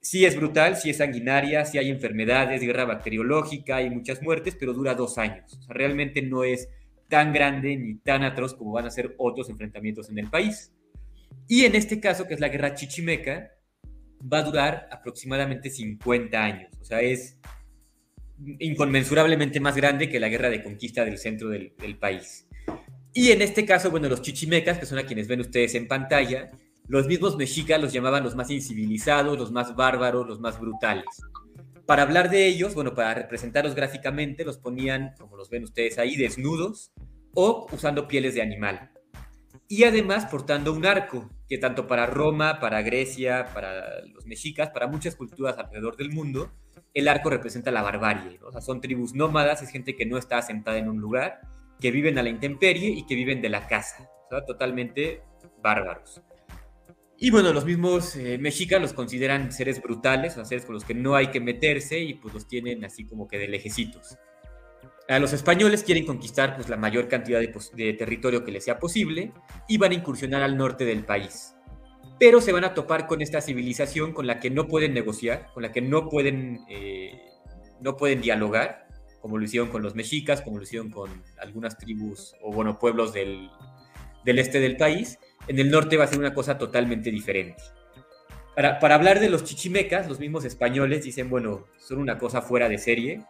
Sí 0.00 0.24
es 0.24 0.36
brutal, 0.36 0.76
sí 0.76 0.88
es 0.88 0.96
sanguinaria, 0.96 1.66
sí 1.66 1.76
hay 1.76 1.90
enfermedades, 1.90 2.62
guerra 2.62 2.86
bacteriológica, 2.86 3.76
hay 3.76 3.90
muchas 3.90 4.22
muertes, 4.22 4.56
pero 4.58 4.72
dura 4.72 4.94
dos 4.94 5.18
años. 5.18 5.60
Realmente 5.68 6.22
no 6.22 6.42
es 6.44 6.70
tan 7.10 7.34
grande 7.34 7.76
ni 7.76 7.96
tan 7.96 8.22
atroz 8.22 8.54
como 8.54 8.72
van 8.72 8.86
a 8.86 8.90
ser 8.90 9.14
otros 9.18 9.50
enfrentamientos 9.50 10.08
en 10.08 10.18
el 10.18 10.30
país. 10.30 10.72
Y 11.46 11.64
en 11.64 11.74
este 11.74 12.00
caso, 12.00 12.26
que 12.26 12.34
es 12.34 12.40
la 12.40 12.48
guerra 12.48 12.74
chichimeca, 12.74 13.50
va 14.20 14.38
a 14.38 14.42
durar 14.42 14.88
aproximadamente 14.90 15.68
50 15.68 16.42
años. 16.42 16.70
O 16.80 16.84
sea, 16.84 17.00
es 17.00 17.38
inconmensurablemente 18.58 19.60
más 19.60 19.76
grande 19.76 20.08
que 20.08 20.20
la 20.20 20.28
guerra 20.28 20.48
de 20.48 20.62
conquista 20.62 21.04
del 21.04 21.18
centro 21.18 21.48
del, 21.48 21.72
país. 21.98 22.46
Y 23.12 23.32
en 23.32 23.42
este 23.42 23.66
caso, 23.66 23.90
bueno, 23.90 24.08
los 24.08 24.22
chichimecas, 24.22 24.78
que 24.78 24.86
son 24.86 24.98
a 24.98 25.04
quienes 25.04 25.26
ven 25.28 25.40
ustedes 25.40 25.74
en 25.74 25.88
pantalla, 25.88 26.50
los 26.86 27.06
mismos 27.06 27.36
mexicas 27.36 27.80
los 27.80 27.92
llamaban 27.92 28.22
los 28.22 28.36
más 28.36 28.50
incivilizados, 28.50 29.38
los 29.38 29.52
más 29.52 29.74
bárbaros, 29.74 30.26
los 30.26 30.40
más 30.40 30.58
brutales. 30.58 31.04
Para 31.90 32.04
hablar 32.04 32.30
de 32.30 32.46
ellos, 32.46 32.76
bueno, 32.76 32.94
para 32.94 33.14
representarlos 33.14 33.74
gráficamente, 33.74 34.44
los 34.44 34.58
ponían, 34.58 35.12
como 35.18 35.36
los 35.36 35.50
ven 35.50 35.64
ustedes 35.64 35.98
ahí, 35.98 36.14
desnudos 36.14 36.92
o 37.34 37.66
usando 37.72 38.06
pieles 38.06 38.36
de 38.36 38.42
animal. 38.42 38.92
Y 39.66 39.82
además 39.82 40.26
portando 40.26 40.72
un 40.72 40.86
arco, 40.86 41.28
que 41.48 41.58
tanto 41.58 41.88
para 41.88 42.06
Roma, 42.06 42.60
para 42.60 42.82
Grecia, 42.82 43.48
para 43.52 44.04
los 44.04 44.24
mexicas, 44.24 44.70
para 44.70 44.86
muchas 44.86 45.16
culturas 45.16 45.58
alrededor 45.58 45.96
del 45.96 46.12
mundo, 46.12 46.52
el 46.94 47.08
arco 47.08 47.28
representa 47.28 47.72
la 47.72 47.82
barbarie. 47.82 48.38
O 48.44 48.52
sea, 48.52 48.60
son 48.60 48.80
tribus 48.80 49.16
nómadas, 49.16 49.60
es 49.60 49.70
gente 49.70 49.96
que 49.96 50.06
no 50.06 50.16
está 50.16 50.38
asentada 50.38 50.78
en 50.78 50.88
un 50.88 51.00
lugar, 51.00 51.40
que 51.80 51.90
viven 51.90 52.18
a 52.18 52.22
la 52.22 52.28
intemperie 52.28 52.90
y 52.90 53.04
que 53.04 53.16
viven 53.16 53.42
de 53.42 53.48
la 53.48 53.66
caza. 53.66 54.08
O 54.26 54.28
sea, 54.30 54.46
totalmente 54.46 55.24
bárbaros. 55.60 56.22
Y 57.22 57.30
bueno, 57.30 57.52
los 57.52 57.66
mismos 57.66 58.16
eh, 58.16 58.38
mexicas 58.38 58.80
los 58.80 58.94
consideran 58.94 59.52
seres 59.52 59.82
brutales, 59.82 60.38
seres 60.42 60.64
con 60.64 60.74
los 60.74 60.86
que 60.86 60.94
no 60.94 61.16
hay 61.16 61.30
que 61.30 61.38
meterse 61.38 62.00
y 62.00 62.14
pues 62.14 62.32
los 62.32 62.48
tienen 62.48 62.82
así 62.82 63.04
como 63.04 63.28
que 63.28 63.36
de 63.36 63.46
lejecitos. 63.46 64.16
A 65.06 65.18
los 65.18 65.34
españoles 65.34 65.84
quieren 65.84 66.06
conquistar 66.06 66.56
pues 66.56 66.70
la 66.70 66.78
mayor 66.78 67.08
cantidad 67.08 67.38
de, 67.38 67.92
territorio 67.92 68.42
que 68.42 68.52
les 68.52 68.64
sea 68.64 68.78
posible 68.78 69.34
y 69.68 69.76
van 69.76 69.92
a 69.92 69.96
incursionar 69.96 70.42
al 70.42 70.56
norte 70.56 70.86
del 70.86 71.04
país. 71.04 71.54
Pero 72.18 72.40
se 72.40 72.52
van 72.52 72.64
a 72.64 72.72
topar 72.72 73.06
con 73.06 73.20
esta 73.20 73.42
civilización 73.42 74.14
con 74.14 74.26
la 74.26 74.40
que 74.40 74.48
no 74.48 74.66
pueden 74.66 74.94
negociar, 74.94 75.48
con 75.52 75.62
la 75.62 75.72
que 75.72 75.82
no 75.82 76.08
pueden, 76.08 76.60
eh, 76.70 77.20
no 77.82 77.98
pueden 77.98 78.22
dialogar 78.22 78.86
como 79.20 79.36
lo 79.36 79.44
hicieron 79.44 79.68
con 79.68 79.82
los 79.82 79.94
mexicas, 79.94 80.40
como 80.40 80.56
lo 80.56 80.62
hicieron 80.62 80.88
con 80.88 81.10
algunas 81.38 81.76
tribus 81.76 82.34
o, 82.40 82.50
bueno, 82.50 82.78
pueblos 82.78 83.12
del, 83.12 83.50
del 84.24 84.38
este 84.38 84.58
del 84.58 84.78
país. 84.78 85.18
En 85.50 85.58
el 85.58 85.68
norte 85.68 85.96
va 85.96 86.04
a 86.04 86.06
ser 86.06 86.20
una 86.20 86.32
cosa 86.32 86.56
totalmente 86.56 87.10
diferente. 87.10 87.60
Para, 88.54 88.94
hablar 88.94 89.18
de 89.18 89.28
los 89.28 89.42
chichimecas, 89.42 90.08
los 90.08 90.20
mismos 90.20 90.44
españoles 90.44 91.02
dicen, 91.02 91.28
bueno, 91.28 91.66
son 91.76 91.98
una 91.98 92.18
cosa 92.18 92.40
fuera 92.40 92.68
de 92.68 92.78
serie. 92.78 93.24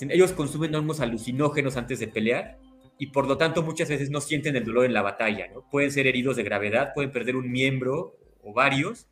Ellos 0.00 0.32
consumen 0.32 0.74
unos 0.74 0.98
alucinógenos 0.98 1.76
antes 1.76 2.00
de 2.00 2.08
pelear 2.08 2.58
y 2.98 3.06
por 3.12 3.28
lo 3.28 3.38
tanto 3.38 3.62
muchas 3.62 3.88
veces 3.88 4.10
no 4.10 4.20
sienten 4.20 4.56
el 4.56 4.64
dolor 4.64 4.84
en 4.84 4.92
la 4.92 5.02
batalla, 5.02 5.46
¿no? 5.46 5.64
Pueden 5.70 5.92
ser 5.92 6.08
heridos 6.08 6.34
de 6.34 6.42
gravedad, 6.42 6.90
pueden 6.92 7.12
perder 7.12 7.36
un 7.36 7.48
miembro 7.52 8.18
o 8.42 8.52
varios 8.52 9.06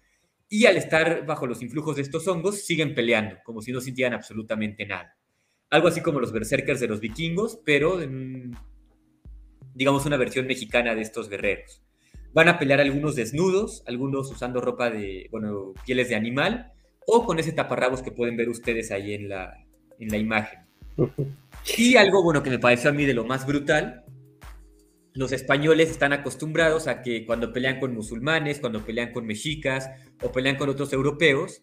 y 0.48 0.66
al 0.66 0.76
estar 0.76 1.26
bajo 1.26 1.46
los 1.46 1.62
influjos 1.62 1.94
de 1.94 2.02
estos 2.02 2.26
hongos 2.26 2.62
siguen 2.62 2.92
peleando, 2.92 3.36
como 3.44 3.62
si 3.62 3.70
no 3.70 3.80
sintieran 3.80 4.14
absolutamente 4.14 4.84
nada. 4.84 5.16
Algo 5.70 5.86
así 5.86 6.00
como 6.00 6.18
los 6.18 6.32
berserkers 6.32 6.80
de 6.80 6.88
los 6.88 6.98
vikingos, 6.98 7.60
pero 7.64 8.00
digamos 9.74 10.06
una 10.06 10.16
versión 10.16 10.48
mexicana 10.48 10.96
de 10.96 11.02
estos 11.02 11.28
guerreros. 11.28 11.84
Van 12.38 12.48
a 12.48 12.56
pelear 12.56 12.80
algunos 12.80 13.16
desnudos, 13.16 13.82
algunos 13.84 14.30
usando 14.30 14.60
ropa 14.60 14.90
de, 14.90 15.26
bueno, 15.32 15.74
pieles 15.84 16.08
de 16.08 16.14
animal, 16.14 16.70
o 17.04 17.26
con 17.26 17.40
ese 17.40 17.50
taparrabos 17.50 18.00
que 18.00 18.12
pueden 18.12 18.36
ver 18.36 18.48
ustedes 18.48 18.92
ahí 18.92 19.12
en 19.12 19.28
la, 19.28 19.54
en 19.98 20.08
la 20.08 20.18
imagen. 20.18 20.60
Y 21.76 21.96
algo 21.96 22.22
bueno 22.22 22.44
que 22.44 22.50
me 22.50 22.60
pareció 22.60 22.90
a 22.90 22.92
mí 22.92 23.06
de 23.06 23.14
lo 23.14 23.24
más 23.24 23.44
brutal, 23.44 24.04
los 25.14 25.32
españoles 25.32 25.90
están 25.90 26.12
acostumbrados 26.12 26.86
a 26.86 27.02
que 27.02 27.26
cuando 27.26 27.52
pelean 27.52 27.80
con 27.80 27.92
musulmanes, 27.92 28.60
cuando 28.60 28.84
pelean 28.84 29.10
con 29.12 29.26
mexicas 29.26 29.90
o 30.22 30.30
pelean 30.30 30.54
con 30.54 30.68
otros 30.68 30.92
europeos, 30.92 31.62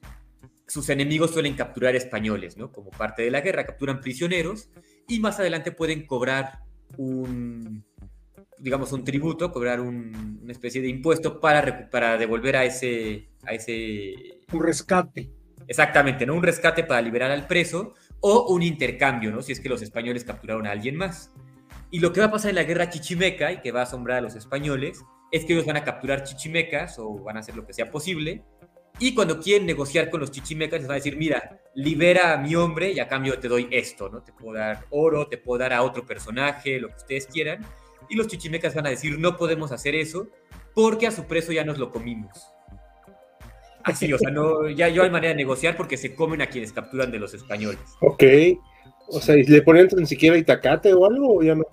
sus 0.67 0.89
enemigos 0.89 1.31
suelen 1.31 1.53
capturar 1.53 1.95
españoles, 1.95 2.57
¿no? 2.57 2.73
Como 2.73 2.91
parte 2.91 3.23
de 3.23 3.31
la 3.31 3.39
guerra, 3.39 3.65
capturan 3.65 4.01
prisioneros 4.01 4.67
y 5.07 5.21
más 5.21 5.39
adelante 5.39 5.71
pueden 5.71 6.05
cobrar 6.05 6.59
un, 6.97 7.84
digamos, 8.65 8.91
un 8.93 9.03
tributo, 9.03 9.51
cobrar 9.51 9.79
un, 9.79 10.39
una 10.41 10.51
especie 10.51 10.81
de 10.81 10.87
impuesto 10.87 11.39
para, 11.39 11.87
para 11.91 12.17
devolver 12.17 12.55
a 12.55 12.65
ese, 12.65 13.29
a 13.45 13.53
ese... 13.53 14.41
Un 14.51 14.63
rescate. 14.63 15.29
Exactamente, 15.67 16.25
¿no? 16.25 16.33
Un 16.33 16.41
rescate 16.41 16.83
para 16.83 16.99
liberar 16.99 17.29
al 17.29 17.45
preso 17.45 17.93
o 18.21 18.51
un 18.51 18.63
intercambio, 18.63 19.29
¿no? 19.29 19.43
Si 19.43 19.51
es 19.51 19.59
que 19.59 19.69
los 19.69 19.83
españoles 19.83 20.23
capturaron 20.23 20.65
a 20.65 20.71
alguien 20.71 20.95
más. 20.95 21.31
Y 21.91 21.99
lo 21.99 22.11
que 22.11 22.21
va 22.21 22.25
a 22.25 22.31
pasar 22.31 22.49
en 22.49 22.55
la 22.55 22.63
guerra 22.63 22.89
chichimeca 22.89 23.51
y 23.51 23.61
que 23.61 23.71
va 23.71 23.81
a 23.81 23.83
asombrar 23.83 24.17
a 24.17 24.21
los 24.21 24.35
españoles 24.35 25.05
es 25.31 25.45
que 25.45 25.53
ellos 25.53 25.67
van 25.67 25.77
a 25.77 25.83
capturar 25.83 26.23
chichimecas 26.23 26.97
o 26.97 27.23
van 27.23 27.37
a 27.37 27.41
hacer 27.41 27.55
lo 27.55 27.67
que 27.67 27.73
sea 27.73 27.91
posible. 27.91 28.43
Y 28.97 29.13
cuando 29.13 29.39
quieren 29.39 29.67
negociar 29.67 30.09
con 30.09 30.21
los 30.21 30.31
chichimecas, 30.31 30.79
les 30.79 30.87
van 30.87 30.95
a 30.95 31.01
decir, 31.03 31.17
mira, 31.17 31.61
libera 31.75 32.33
a 32.33 32.37
mi 32.37 32.55
hombre 32.55 32.93
y 32.93 32.99
a 32.99 33.07
cambio 33.07 33.37
te 33.37 33.47
doy 33.47 33.67
esto, 33.69 34.09
¿no? 34.09 34.23
Te 34.23 34.33
puedo 34.33 34.57
dar 34.57 34.85
oro, 34.89 35.27
te 35.27 35.37
puedo 35.37 35.59
dar 35.59 35.73
a 35.73 35.83
otro 35.83 36.03
personaje, 36.03 36.79
lo 36.79 36.89
que 36.89 36.95
ustedes 36.95 37.27
quieran. 37.27 37.63
Y 38.09 38.15
los 38.15 38.27
chichimecas 38.27 38.75
van 38.75 38.87
a 38.87 38.89
decir, 38.89 39.19
no 39.19 39.37
podemos 39.37 39.71
hacer 39.71 39.95
eso 39.95 40.27
porque 40.73 41.07
a 41.07 41.11
su 41.11 41.25
preso 41.25 41.51
ya 41.51 41.63
nos 41.63 41.77
lo 41.77 41.91
comimos. 41.91 42.47
Así, 43.83 44.11
o 44.11 44.17
sea, 44.17 44.31
no, 44.31 44.67
ya, 44.69 44.89
yo 44.89 45.03
hay 45.03 45.11
manera 45.11 45.29
de 45.29 45.35
negociar 45.35 45.77
porque 45.77 45.95
se 45.95 46.15
comen 46.15 46.41
a 46.41 46.47
quienes 46.47 46.73
capturan 46.73 47.11
de 47.11 47.19
los 47.19 47.33
españoles. 47.35 47.79
Ok. 48.01 48.23
O 49.07 49.21
sea, 49.21 49.37
¿y 49.37 49.43
le 49.43 49.61
ponen 49.61 49.87
ni 49.95 50.07
siquiera 50.07 50.35
itacate 50.37 50.91
o 50.93 51.05
algo 51.05 51.37
o 51.37 51.43
ya 51.43 51.53
no? 51.53 51.65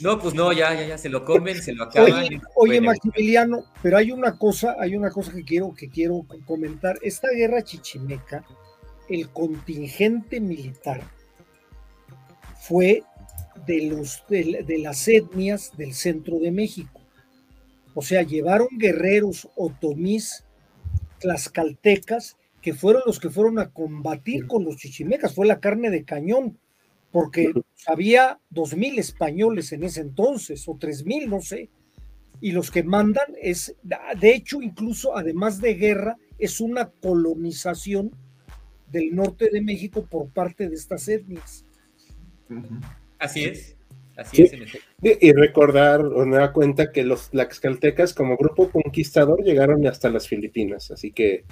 No, 0.00 0.18
pues 0.18 0.34
no, 0.34 0.50
ya, 0.52 0.72
ya, 0.72 0.86
ya 0.86 0.98
se 0.98 1.10
lo 1.10 1.26
comen, 1.26 1.60
se 1.62 1.74
lo 1.74 1.84
acaban. 1.84 2.12
Oye, 2.12 2.40
oye 2.56 2.80
Maximiliano, 2.80 3.64
pero 3.82 3.98
hay 3.98 4.12
una 4.12 4.38
cosa, 4.38 4.76
hay 4.80 4.96
una 4.96 5.10
cosa 5.10 5.32
que 5.32 5.44
quiero, 5.44 5.74
que 5.74 5.90
quiero 5.90 6.24
comentar. 6.46 6.98
Esta 7.02 7.28
guerra 7.30 7.62
chichimeca, 7.62 8.42
el 9.10 9.28
contingente 9.28 10.40
militar 10.40 11.02
fue 12.62 13.02
de, 13.66 13.82
los, 13.86 14.24
de, 14.28 14.64
de 14.66 14.78
las 14.78 15.06
etnias 15.08 15.72
del 15.76 15.94
centro 15.94 16.38
de 16.38 16.50
México. 16.50 17.00
O 17.94 18.02
sea, 18.02 18.22
llevaron 18.22 18.68
guerreros 18.78 19.48
otomís, 19.56 20.44
tlaxcaltecas, 21.18 22.36
que 22.60 22.74
fueron 22.74 23.02
los 23.06 23.18
que 23.18 23.30
fueron 23.30 23.58
a 23.58 23.70
combatir 23.70 24.46
con 24.46 24.64
los 24.64 24.76
chichimecas, 24.76 25.34
fue 25.34 25.46
la 25.46 25.60
carne 25.60 25.90
de 25.90 26.04
cañón, 26.04 26.58
porque 27.10 27.52
había 27.86 28.38
dos 28.50 28.76
mil 28.76 28.98
españoles 28.98 29.72
en 29.72 29.84
ese 29.84 30.02
entonces, 30.02 30.68
o 30.68 30.76
tres 30.78 31.04
mil, 31.04 31.28
no 31.28 31.40
sé, 31.40 31.70
y 32.40 32.52
los 32.52 32.70
que 32.70 32.82
mandan 32.82 33.34
es, 33.40 33.76
de 33.82 34.34
hecho, 34.34 34.62
incluso 34.62 35.16
además 35.16 35.60
de 35.60 35.74
guerra, 35.74 36.16
es 36.38 36.60
una 36.60 36.90
colonización 36.90 38.12
del 38.90 39.14
norte 39.14 39.50
de 39.50 39.60
México 39.60 40.06
por 40.08 40.30
parte 40.30 40.68
de 40.68 40.74
estas 40.74 41.06
etnias. 41.08 41.64
Así 43.20 43.44
es. 43.44 43.76
Así 44.16 44.36
Sí. 44.36 44.42
es, 44.42 44.52
en 44.52 44.62
efecto. 44.64 44.86
Y, 45.02 45.32
recordar 45.32 46.04
o 46.04 46.26
me 46.26 46.36
da 46.36 46.52
cuenta 46.52 46.90
que 46.92 47.04
los 47.04 47.30
tlaxcaltecas 47.30 48.12
como 48.12 48.36
grupo 48.36 48.68
conquistador 48.70 49.42
llegaron 49.42 49.86
hasta 49.86 50.10
las 50.10 50.26
Filipinas, 50.28 50.90
así 50.90 51.12
que 51.12 51.44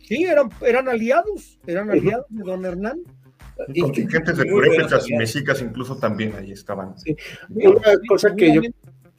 Sí, 0.00 0.24
eran, 0.24 0.48
eran 0.66 0.88
aliados, 0.88 1.58
eran 1.66 1.90
aliados 1.90 2.24
de 2.30 2.42
don 2.42 2.64
Hernán. 2.64 3.00
y- 3.74 3.80
Contingentes 3.82 4.36
de 4.38 4.44
purépechas 4.46 5.08
y 5.10 5.14
mexicas 5.14 5.60
incluso 5.60 5.96
también 5.98 6.32
ahí 6.36 6.52
estaban. 6.52 6.94
una 7.50 7.92
cosa 8.08 8.34
que 8.34 8.54
yo 8.54 8.62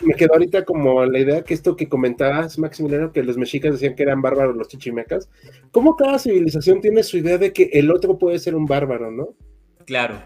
me 0.02 0.14
quedó 0.15 0.34
ahorita 0.34 0.64
como 0.65 1.06
la 1.06 1.19
idea 1.19 1.44
que 1.44 1.53
esto 1.53 1.76
que 1.76 1.88
comentabas, 1.90 2.57
Maximiliano, 2.57 3.11
que 3.11 3.22
los 3.22 3.38
mexicas 3.38 3.73
decían 3.73 3.95
que 3.95 4.03
eran 4.03 4.22
bárbaros 4.22 4.56
los 4.56 4.68
chichimecas. 4.69 5.30
¿Cómo 5.72 5.95
cada 5.98 6.18
civilización 6.19 6.80
tiene 6.81 7.03
su 7.03 7.18
idea 7.18 7.38
de 7.38 7.52
que 7.53 7.69
el 7.73 7.91
otro 7.91 8.18
puede 8.18 8.40
ser 8.40 8.56
un 8.56 8.65
bárbaro, 8.65 9.11
no? 9.11 9.36
Claro. 9.86 10.22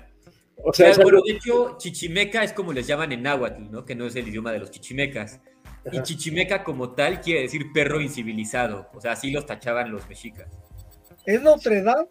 O 0.57 0.71
sea, 0.73 0.89
es 0.89 0.97
bueno, 0.97 1.17
algo- 1.17 1.23
de 1.27 1.33
hecho, 1.33 1.75
chichimeca 1.77 2.43
es 2.43 2.53
como 2.53 2.73
les 2.73 2.87
llaman 2.87 3.11
en 3.11 3.23
náhuatl, 3.23 3.71
¿no? 3.71 3.85
Que 3.85 3.95
no 3.95 4.05
es 4.05 4.15
el 4.15 4.27
idioma 4.27 4.51
de 4.51 4.59
los 4.59 4.71
chichimecas. 4.71 5.39
Y 5.91 6.01
chichimeca 6.01 6.63
como 6.63 6.91
tal 6.91 7.19
quiere 7.21 7.41
decir 7.41 7.65
perro 7.73 7.99
incivilizado. 7.99 8.89
O 8.93 9.01
sea, 9.01 9.13
así 9.13 9.31
los 9.31 9.45
tachaban 9.45 9.91
los 9.91 10.07
mexicas. 10.07 10.47
Es 11.25 11.41
la 11.43 11.51
otredad, 11.51 12.07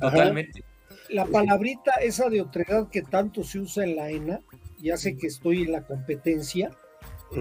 Totalmente. 0.00 0.64
la 1.10 1.26
palabrita 1.26 1.92
esa 2.02 2.28
de 2.28 2.40
otredad 2.40 2.88
que 2.88 3.02
tanto 3.02 3.44
se 3.44 3.60
usa 3.60 3.84
en 3.84 3.96
la 3.96 4.10
ENA, 4.10 4.40
ya 4.78 4.96
sé 4.96 5.16
que 5.16 5.28
estoy 5.28 5.62
en 5.62 5.72
la 5.72 5.86
competencia, 5.86 6.70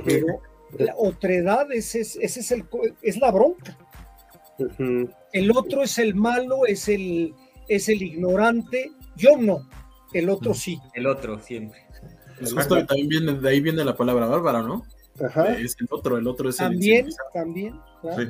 pero 0.05 0.41
la 0.77 0.93
otredad 0.97 1.71
ese 1.71 2.01
es, 2.01 2.15
ese 2.21 2.39
es, 2.41 2.51
el, 2.51 2.67
co- 2.67 2.81
es 3.01 3.17
la 3.17 3.31
bronca. 3.31 3.77
El 5.31 5.51
otro 5.51 5.83
es 5.83 5.97
el 5.97 6.13
malo, 6.15 6.65
es 6.67 6.87
el, 6.89 7.33
es 7.67 7.89
el 7.89 8.01
ignorante. 8.03 8.91
Yo 9.15 9.37
no, 9.37 9.67
el 10.13 10.29
otro 10.29 10.53
sí. 10.53 10.79
El 10.93 11.07
otro, 11.07 11.39
siempre. 11.39 11.85
Pues 12.39 12.53
justo 12.53 12.85
también 12.85 13.07
viene, 13.07 13.33
de 13.33 13.49
ahí 13.49 13.61
viene 13.61 13.83
la 13.83 13.95
palabra 13.95 14.25
bárbara, 14.25 14.61
¿no? 14.61 14.85
Ajá, 15.23 15.53
Es 15.53 15.75
el 15.79 15.87
otro, 15.89 16.17
el 16.17 16.27
otro 16.27 16.49
es 16.49 16.59
el 16.59 16.69
También, 16.69 17.09
también. 17.33 17.79
Sí. 18.17 18.27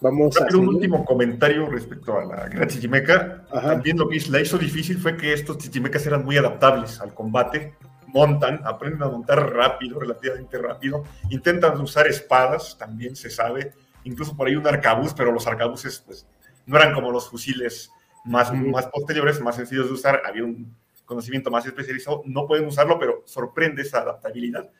vamos 0.00 0.36
a 0.36 0.40
Rápido, 0.40 0.60
un 0.60 0.68
último 0.68 1.04
comentario 1.04 1.68
respecto 1.68 2.16
a 2.16 2.24
la 2.24 2.48
guerra 2.48 2.68
chichimeca. 2.68 3.44
Ajá. 3.50 3.72
También 3.72 3.98
lo 3.98 4.08
que 4.08 4.20
la 4.30 4.40
hizo 4.40 4.56
difícil 4.56 4.98
fue 4.98 5.16
que 5.16 5.32
estos 5.32 5.58
chichimecas 5.58 6.06
eran 6.06 6.24
muy 6.24 6.36
adaptables 6.36 7.00
al 7.00 7.12
combate. 7.12 7.74
Montan, 8.06 8.60
aprenden 8.64 9.02
a 9.02 9.08
montar 9.08 9.52
rápido, 9.52 9.98
relativamente 9.98 10.58
rápido. 10.58 11.04
Intentan 11.30 11.80
usar 11.80 12.06
espadas, 12.06 12.76
también 12.78 13.16
se 13.16 13.30
sabe. 13.30 13.72
Incluso 14.04 14.36
por 14.36 14.48
ahí 14.48 14.54
un 14.54 14.66
arcabuz, 14.66 15.14
pero 15.14 15.32
los 15.32 15.46
arcabuces 15.46 16.02
pues, 16.06 16.26
no 16.66 16.76
eran 16.76 16.94
como 16.94 17.10
los 17.10 17.28
fusiles 17.28 17.90
más, 18.24 18.52
más 18.52 18.86
posteriores, 18.86 19.40
más 19.40 19.56
sencillos 19.56 19.86
de 19.86 19.94
usar. 19.94 20.22
Había 20.24 20.44
un 20.44 20.76
conocimiento 21.12 21.50
más 21.50 21.66
especializado. 21.66 22.22
No 22.26 22.46
pueden 22.46 22.66
usarlo, 22.66 22.98
pero 22.98 23.22
sorprende 23.26 23.82
esa 23.82 24.00
adaptabilidad. 24.00 24.70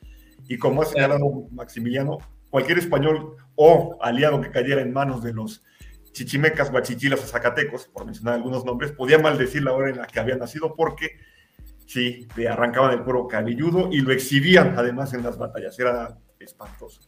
Y 0.47 0.57
como 0.57 0.81
ha 0.81 0.85
señalado 0.85 1.47
Maximiliano, 1.51 2.17
cualquier 2.49 2.79
español 2.79 3.37
o 3.55 3.97
aliado 4.01 4.41
que 4.41 4.51
cayera 4.51 4.81
en 4.81 4.91
manos 4.91 5.23
de 5.23 5.33
los 5.33 5.63
chichimecas, 6.11 6.71
guachichilas 6.71 7.23
o 7.23 7.27
zacatecos, 7.27 7.87
por 7.87 8.05
mencionar 8.05 8.35
algunos 8.35 8.65
nombres, 8.65 8.91
podía 8.91 9.19
maldecir 9.19 9.63
la 9.63 9.73
hora 9.73 9.89
en 9.89 9.97
la 9.97 10.07
que 10.07 10.19
había 10.19 10.35
nacido 10.35 10.75
porque 10.75 11.17
sí, 11.85 12.27
le 12.35 12.47
arrancaban 12.47 12.93
el 12.93 13.03
cuero 13.03 13.27
cabelludo 13.27 13.89
y 13.91 14.01
lo 14.01 14.11
exhibían 14.11 14.77
además 14.77 15.13
en 15.13 15.23
las 15.23 15.37
batallas. 15.37 15.79
Era 15.79 16.17
espantoso. 16.39 17.01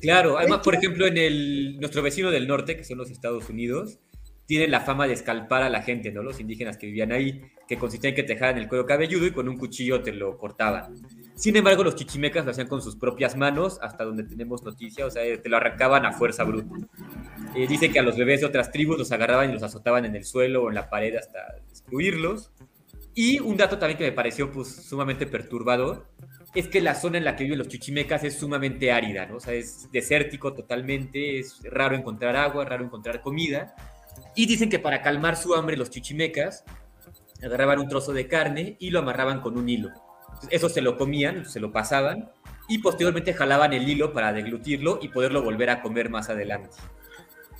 Claro, 0.00 0.38
además, 0.38 0.60
por 0.62 0.74
ejemplo, 0.74 1.06
en 1.06 1.16
el, 1.16 1.78
nuestro 1.80 2.02
vecino 2.02 2.30
del 2.30 2.46
norte, 2.46 2.76
que 2.76 2.84
son 2.84 2.98
los 2.98 3.10
Estados 3.10 3.48
Unidos, 3.48 3.98
tienen 4.46 4.70
la 4.70 4.80
fama 4.80 5.06
de 5.06 5.12
escalpar 5.12 5.62
a 5.62 5.68
la 5.68 5.82
gente, 5.82 6.12
¿no? 6.12 6.22
Los 6.22 6.40
indígenas 6.40 6.78
que 6.78 6.86
vivían 6.86 7.12
ahí, 7.12 7.42
que 7.66 7.76
consistía 7.76 8.10
en 8.10 8.16
que 8.16 8.22
te 8.22 8.34
dejaran 8.34 8.58
el 8.58 8.68
cuero 8.68 8.86
cabelludo 8.86 9.26
y 9.26 9.32
con 9.32 9.48
un 9.48 9.56
cuchillo 9.58 10.02
te 10.02 10.12
lo 10.12 10.38
cortaban. 10.38 10.94
Sin 11.34 11.56
embargo, 11.56 11.82
los 11.82 11.96
chichimecas 11.96 12.44
lo 12.44 12.52
hacían 12.52 12.68
con 12.68 12.80
sus 12.80 12.96
propias 12.96 13.36
manos, 13.36 13.78
hasta 13.82 14.04
donde 14.04 14.22
tenemos 14.22 14.62
noticia, 14.62 15.04
o 15.04 15.10
sea, 15.10 15.22
te 15.40 15.48
lo 15.48 15.56
arrancaban 15.56 16.06
a 16.06 16.12
fuerza 16.12 16.44
bruta. 16.44 16.74
Eh, 17.56 17.66
dice 17.66 17.90
que 17.90 17.98
a 17.98 18.02
los 18.02 18.16
bebés 18.16 18.40
de 18.40 18.46
otras 18.46 18.70
tribus 18.70 18.98
los 18.98 19.12
agarraban 19.12 19.50
y 19.50 19.52
los 19.52 19.62
azotaban 19.62 20.04
en 20.04 20.14
el 20.14 20.24
suelo 20.24 20.62
o 20.62 20.68
en 20.68 20.76
la 20.76 20.88
pared 20.88 21.16
hasta 21.16 21.56
destruirlos. 21.68 22.52
Y 23.14 23.40
un 23.40 23.56
dato 23.56 23.78
también 23.78 23.98
que 23.98 24.04
me 24.04 24.12
pareció 24.12 24.52
pues, 24.52 24.68
sumamente 24.68 25.26
perturbador 25.26 26.06
es 26.54 26.68
que 26.68 26.80
la 26.80 26.94
zona 26.94 27.18
en 27.18 27.24
la 27.24 27.34
que 27.34 27.44
viven 27.44 27.58
los 27.58 27.68
chichimecas 27.68 28.24
es 28.24 28.38
sumamente 28.38 28.92
árida, 28.92 29.26
¿no? 29.26 29.36
O 29.36 29.40
sea, 29.40 29.54
es 29.54 29.90
desértico 29.90 30.54
totalmente, 30.54 31.38
es 31.38 31.60
raro 31.64 31.96
encontrar 31.96 32.36
agua, 32.36 32.64
raro 32.64 32.84
encontrar 32.84 33.20
comida. 33.20 33.74
Y 34.36 34.46
dicen 34.46 34.70
que 34.70 34.78
para 34.78 35.02
calmar 35.02 35.36
su 35.36 35.54
hambre 35.54 35.76
los 35.76 35.90
chichimecas 35.90 36.64
agarraban 37.42 37.80
un 37.80 37.88
trozo 37.88 38.12
de 38.12 38.28
carne 38.28 38.76
y 38.78 38.90
lo 38.90 39.00
amarraban 39.00 39.40
con 39.40 39.58
un 39.58 39.68
hilo. 39.68 39.90
eso 40.50 40.68
se 40.68 40.82
lo 40.82 40.96
comían, 40.96 41.46
se 41.46 41.60
lo 41.60 41.72
pasaban 41.72 42.30
y 42.68 42.78
posteriormente 42.78 43.32
jalaban 43.32 43.72
el 43.72 43.88
hilo 43.88 44.12
para 44.12 44.32
deglutirlo 44.32 44.98
y 45.00 45.08
poderlo 45.08 45.42
volver 45.42 45.70
a 45.70 45.82
comer 45.82 46.10
más 46.10 46.28
adelante. 46.28 46.76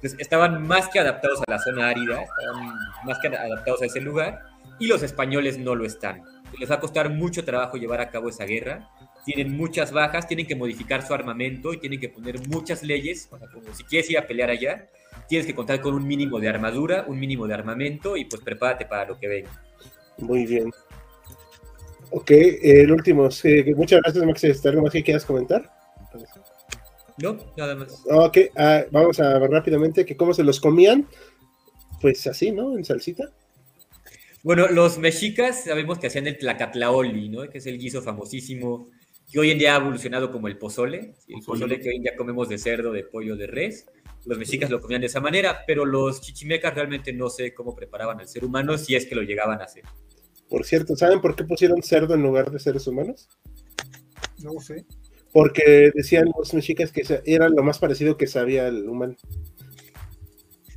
Estaban 0.03 0.67
más 0.67 0.89
que 0.89 1.01
adaptados 1.01 1.41
a 1.47 1.51
la 1.51 1.59
zona 1.59 1.89
árida, 1.89 2.23
estaban 2.23 2.75
más 3.05 3.19
que 3.21 3.29
adaptados 3.29 3.83
a 3.83 3.87
ese 3.87 4.01
lugar 4.01 4.45
y 4.79 4.87
los 4.87 5.03
españoles 5.03 5.59
no 5.59 5.75
lo 5.75 5.87
están. 5.87 6.23
Les 6.59 6.71
va 6.71 6.77
a 6.77 6.81
costar 6.81 7.11
mucho 7.11 7.45
trabajo 7.45 7.77
llevar 7.77 8.01
a 8.01 8.11
cabo 8.11 8.29
esa 8.29 8.45
guerra. 8.45 8.91
Tienen 9.27 9.57
muchas 9.57 9.91
bajas, 9.91 10.29
tienen 10.29 10.47
que 10.47 10.55
modificar 10.55 11.05
su 11.05 11.13
armamento 11.13 11.75
y 11.75 11.79
tienen 11.79 11.99
que 11.99 12.09
poner 12.09 12.49
muchas 12.49 12.85
leyes. 12.85 13.29
O 13.33 13.39
sea, 13.39 13.49
como 13.49 13.75
si 13.75 13.83
quieres 13.83 14.09
ir 14.09 14.19
a 14.19 14.27
pelear 14.27 14.51
allá, 14.51 14.89
tienes 15.29 15.47
que 15.47 15.55
contar 15.55 15.81
con 15.81 15.95
un 15.95 16.07
mínimo 16.07 16.39
de 16.39 16.49
armadura, 16.49 17.05
un 17.09 17.19
mínimo 17.19 17.49
de 17.49 17.55
armamento 17.55 18.17
y 18.17 18.25
pues 18.27 18.41
prepárate 18.41 18.87
para 18.87 19.05
lo 19.05 19.19
que 19.19 19.27
venga. 19.27 19.51
Muy 20.19 20.47
bien. 20.47 20.71
Ok, 22.11 22.31
el 22.31 22.93
último. 22.93 23.25
muchas 23.25 24.01
gracias, 24.01 24.25
Max. 24.25 24.45
¿Está 24.45 24.69
algo 24.69 24.83
más 24.83 24.93
que 24.93 25.03
quieras 25.03 25.25
comentar? 25.25 25.71
No, 27.21 27.37
nada 27.57 27.75
más. 27.75 28.03
Ok, 28.09 28.39
ah, 28.57 28.85
vamos 28.91 29.19
a 29.21 29.39
ver 29.39 29.51
rápidamente 29.51 30.05
que 30.05 30.17
cómo 30.17 30.35
se 30.35 30.45
los 30.45 30.61
comían. 30.61 31.07
Pues 32.01 32.27
así, 32.27 32.53
¿no? 32.53 32.77
En 32.77 32.85
salsita. 32.85 33.33
Bueno, 34.43 34.69
los 34.69 34.99
mexicas 34.99 35.65
sabemos 35.65 35.99
que 35.99 36.07
hacían 36.07 36.29
el 36.29 36.39
tlacatlaoli, 36.39 37.29
¿no? 37.29 37.49
Que 37.49 37.59
es 37.59 37.67
el 37.67 37.79
guiso 37.79 38.03
famosísimo 38.03 38.91
que 39.31 39.39
hoy 39.39 39.51
en 39.51 39.59
día 39.59 39.75
ha 39.75 39.81
evolucionado 39.81 40.31
como 40.31 40.49
el 40.49 40.59
pozole. 40.59 41.15
El 41.29 41.43
pozole 41.45 41.81
que 41.81 41.89
hoy 41.89 41.97
en 41.97 42.03
día 42.03 42.17
comemos 42.17 42.49
de 42.49 42.59
cerdo, 42.59 42.93
de 42.93 43.05
pollo, 43.05 43.37
de 43.37 43.47
res. 43.47 43.87
Los 44.25 44.39
mexicas 44.39 44.71
lo 44.71 44.81
comían 44.81 45.01
de 45.01 45.07
esa 45.07 45.21
manera, 45.21 45.61
pero 45.67 45.85
los 45.85 46.21
chichimecas 46.21 46.75
realmente 46.75 47.13
no 47.13 47.29
sé 47.29 47.55
cómo 47.55 47.75
preparaban 47.75 48.21
al 48.21 48.29
ser 48.29 48.45
humano 48.45 48.77
si 48.79 48.95
es 48.95 49.07
que 49.07 49.15
lo 49.15 49.23
llegaban 49.23 49.61
a 49.61 49.65
hacer. 49.65 49.85
Por 50.49 50.65
cierto, 50.65 50.97
¿saben 50.97 51.21
por 51.21 51.35
qué 51.35 51.45
pusieron 51.45 51.83
cerdo 51.83 52.15
en 52.15 52.23
lugar 52.23 52.51
de 52.51 52.59
seres 52.59 52.87
humanos? 52.87 53.29
No 54.43 54.61
sé. 54.61 54.85
Porque 55.33 55.91
decían 55.95 56.31
los 56.37 56.55
mexicas 56.55 56.93
que 56.93 57.03
era 57.25 57.49
lo 57.49 57.63
más 57.63 57.79
parecido 57.79 58.17
que 58.17 58.27
sabía 58.27 58.69
el 58.69 58.89
humano. 58.89 59.17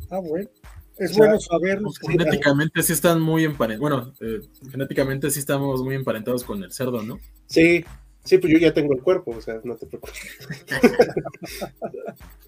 Ah, 0.10 0.20
bueno. 0.20 0.50
Es 0.98 1.16
bueno 1.16 1.40
saberlo. 1.40 1.92
Genéticamente 2.02 2.84
sí 2.84 2.92
están 2.92 3.22
muy 3.22 3.46
emparentados. 3.46 3.80
Bueno, 3.80 4.14
eh, 4.20 4.42
genéticamente 4.70 5.32
sí 5.32 5.40
estamos 5.40 5.82
muy 5.82 5.96
emparentados 5.96 6.44
con 6.44 6.62
el 6.62 6.74
cerdo, 6.74 7.02
¿no? 7.04 7.20
Sí, 7.46 7.86
sí, 8.30 8.38
pues 8.38 8.54
yo 8.54 8.60
ya 8.60 8.74
tengo 8.74 8.94
el 8.94 9.02
cuerpo, 9.02 9.32
o 9.32 9.42
sea, 9.42 9.60
no 9.64 9.76
te 9.76 9.88
preocupes. 9.88 10.22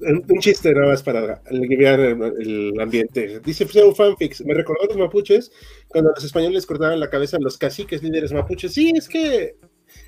un 0.00 0.38
chiste 0.38 0.72
nada 0.72 0.88
más 0.88 1.02
para 1.02 1.42
aliviar 1.46 2.00
el, 2.00 2.72
ambiente. 2.80 3.40
Dice 3.40 3.66
Pseudo 3.66 3.94
Fanfix, 3.94 4.44
me 4.46 4.54
recordó 4.54 4.84
a 4.84 4.86
los 4.86 4.96
mapuches 4.96 5.52
cuando 5.88 6.10
los 6.14 6.24
españoles 6.24 6.64
cortaban 6.64 6.98
la 6.98 7.10
cabeza 7.10 7.36
a 7.36 7.40
los 7.40 7.58
caciques 7.58 8.02
líderes 8.02 8.32
mapuches. 8.32 8.72
Sí, 8.72 8.92
es 8.96 9.08
que 9.08 9.56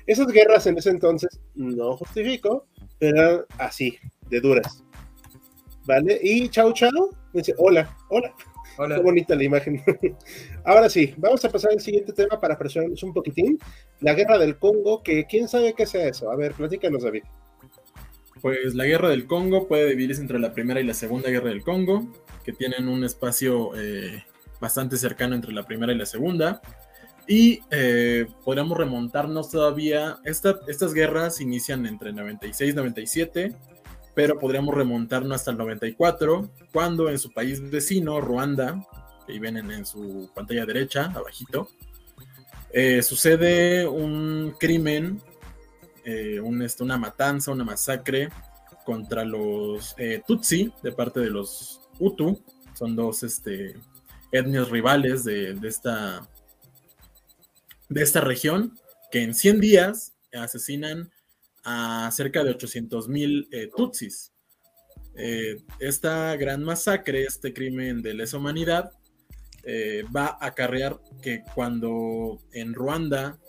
esas 0.07 0.27
guerras 0.27 0.65
en 0.65 0.79
ese 0.79 0.89
entonces, 0.89 1.39
no 1.53 1.95
justifico, 1.95 2.65
pero 2.97 3.45
así, 3.59 3.99
de 4.29 4.41
duras. 4.41 4.83
¿Vale? 5.85 6.19
Y 6.23 6.49
chao, 6.49 6.73
chao. 6.73 7.11
Dice, 7.33 7.53
hola, 7.57 7.95
hola. 8.09 8.33
Hola. 8.77 8.95
Qué 8.95 9.01
bonita 9.01 9.35
la 9.35 9.43
imagen. 9.43 9.81
Ahora 10.63 10.89
sí, 10.89 11.13
vamos 11.17 11.43
a 11.45 11.49
pasar 11.49 11.71
al 11.71 11.79
siguiente 11.79 12.13
tema 12.13 12.39
para 12.39 12.57
presionarnos 12.57 13.03
un 13.03 13.13
poquitín. 13.13 13.59
La 14.01 14.13
guerra 14.13 14.37
del 14.37 14.57
Congo, 14.57 15.03
que 15.03 15.25
quién 15.25 15.47
sabe 15.47 15.73
qué 15.73 15.85
sea 15.85 16.07
eso. 16.07 16.31
A 16.31 16.35
ver, 16.35 16.53
platícanos, 16.53 17.03
David. 17.03 17.23
Pues 18.41 18.73
la 18.73 18.85
guerra 18.85 19.09
del 19.09 19.25
Congo 19.25 19.67
puede 19.67 19.89
dividirse 19.89 20.21
entre 20.21 20.39
la 20.39 20.53
primera 20.53 20.81
y 20.81 20.83
la 20.83 20.93
segunda 20.93 21.29
guerra 21.29 21.49
del 21.49 21.63
Congo, 21.63 22.11
que 22.43 22.51
tienen 22.51 22.87
un 22.87 23.03
espacio 23.03 23.71
eh, 23.77 24.23
bastante 24.59 24.97
cercano 24.97 25.35
entre 25.35 25.53
la 25.53 25.63
primera 25.63 25.93
y 25.93 25.97
la 25.97 26.05
segunda. 26.05 26.61
Y 27.27 27.61
eh, 27.71 28.25
podríamos 28.43 28.77
remontarnos 28.77 29.49
todavía, 29.49 30.17
estas 30.25 30.93
guerras 30.93 31.39
inician 31.39 31.85
entre 31.85 32.11
96 32.11 32.73
y 32.73 32.75
97, 32.75 33.55
pero 34.15 34.37
podríamos 34.39 34.75
remontarnos 34.75 35.35
hasta 35.35 35.51
el 35.51 35.57
94, 35.57 36.49
cuando 36.71 37.09
en 37.09 37.19
su 37.19 37.31
país 37.31 37.69
vecino, 37.69 38.21
Ruanda, 38.21 38.85
que 39.25 39.33
ahí 39.33 39.39
ven 39.39 39.57
en, 39.57 39.85
su 39.85 40.29
pantalla 40.33 40.65
derecha, 40.65 41.11
abajito, 41.15 41.67
eh, 42.71 43.01
sucede 43.01 43.87
un 43.87 44.55
crimen 44.59 45.21
eh, 46.05 46.41
este, 46.61 46.83
una 46.83 46.97
matanza, 46.97 47.51
una 47.51 47.63
masacre 47.63 48.29
contra 48.85 49.23
los 49.23 49.95
eh, 49.97 50.21
Tutsi 50.27 50.73
de 50.81 50.91
parte 50.91 51.19
de 51.21 51.29
los 51.29 51.81
Hutu. 51.99 52.41
Son 52.73 52.95
dos 52.95 53.23
este, 53.23 53.75
etnias 54.31 54.69
rivales 54.69 55.23
de, 55.23 55.57
esta, 55.63 56.27
de 57.87 58.01
esta 58.01 58.21
región 58.21 58.77
que 59.11 59.23
en 59.23 59.33
100 59.33 59.59
días 59.61 60.13
asesinan 60.33 61.11
a 61.63 62.09
cerca 62.11 62.43
de 62.43 62.51
800 62.51 63.07
mil 63.07 63.47
eh, 63.51 63.69
Tutsis. 63.75 64.31
esta 65.79 66.35
gran 66.35 66.63
masacre, 66.63 67.23
este 67.23 67.53
crimen 67.53 68.01
de 68.01 68.13
lesa 68.15 68.37
humanidad, 68.37 68.91
va 70.13 70.37
a 70.41 70.47
acarrear 70.47 70.99
que 71.21 71.43
cuando 71.55 72.41
en 72.51 72.73
Ruanda 72.73 73.39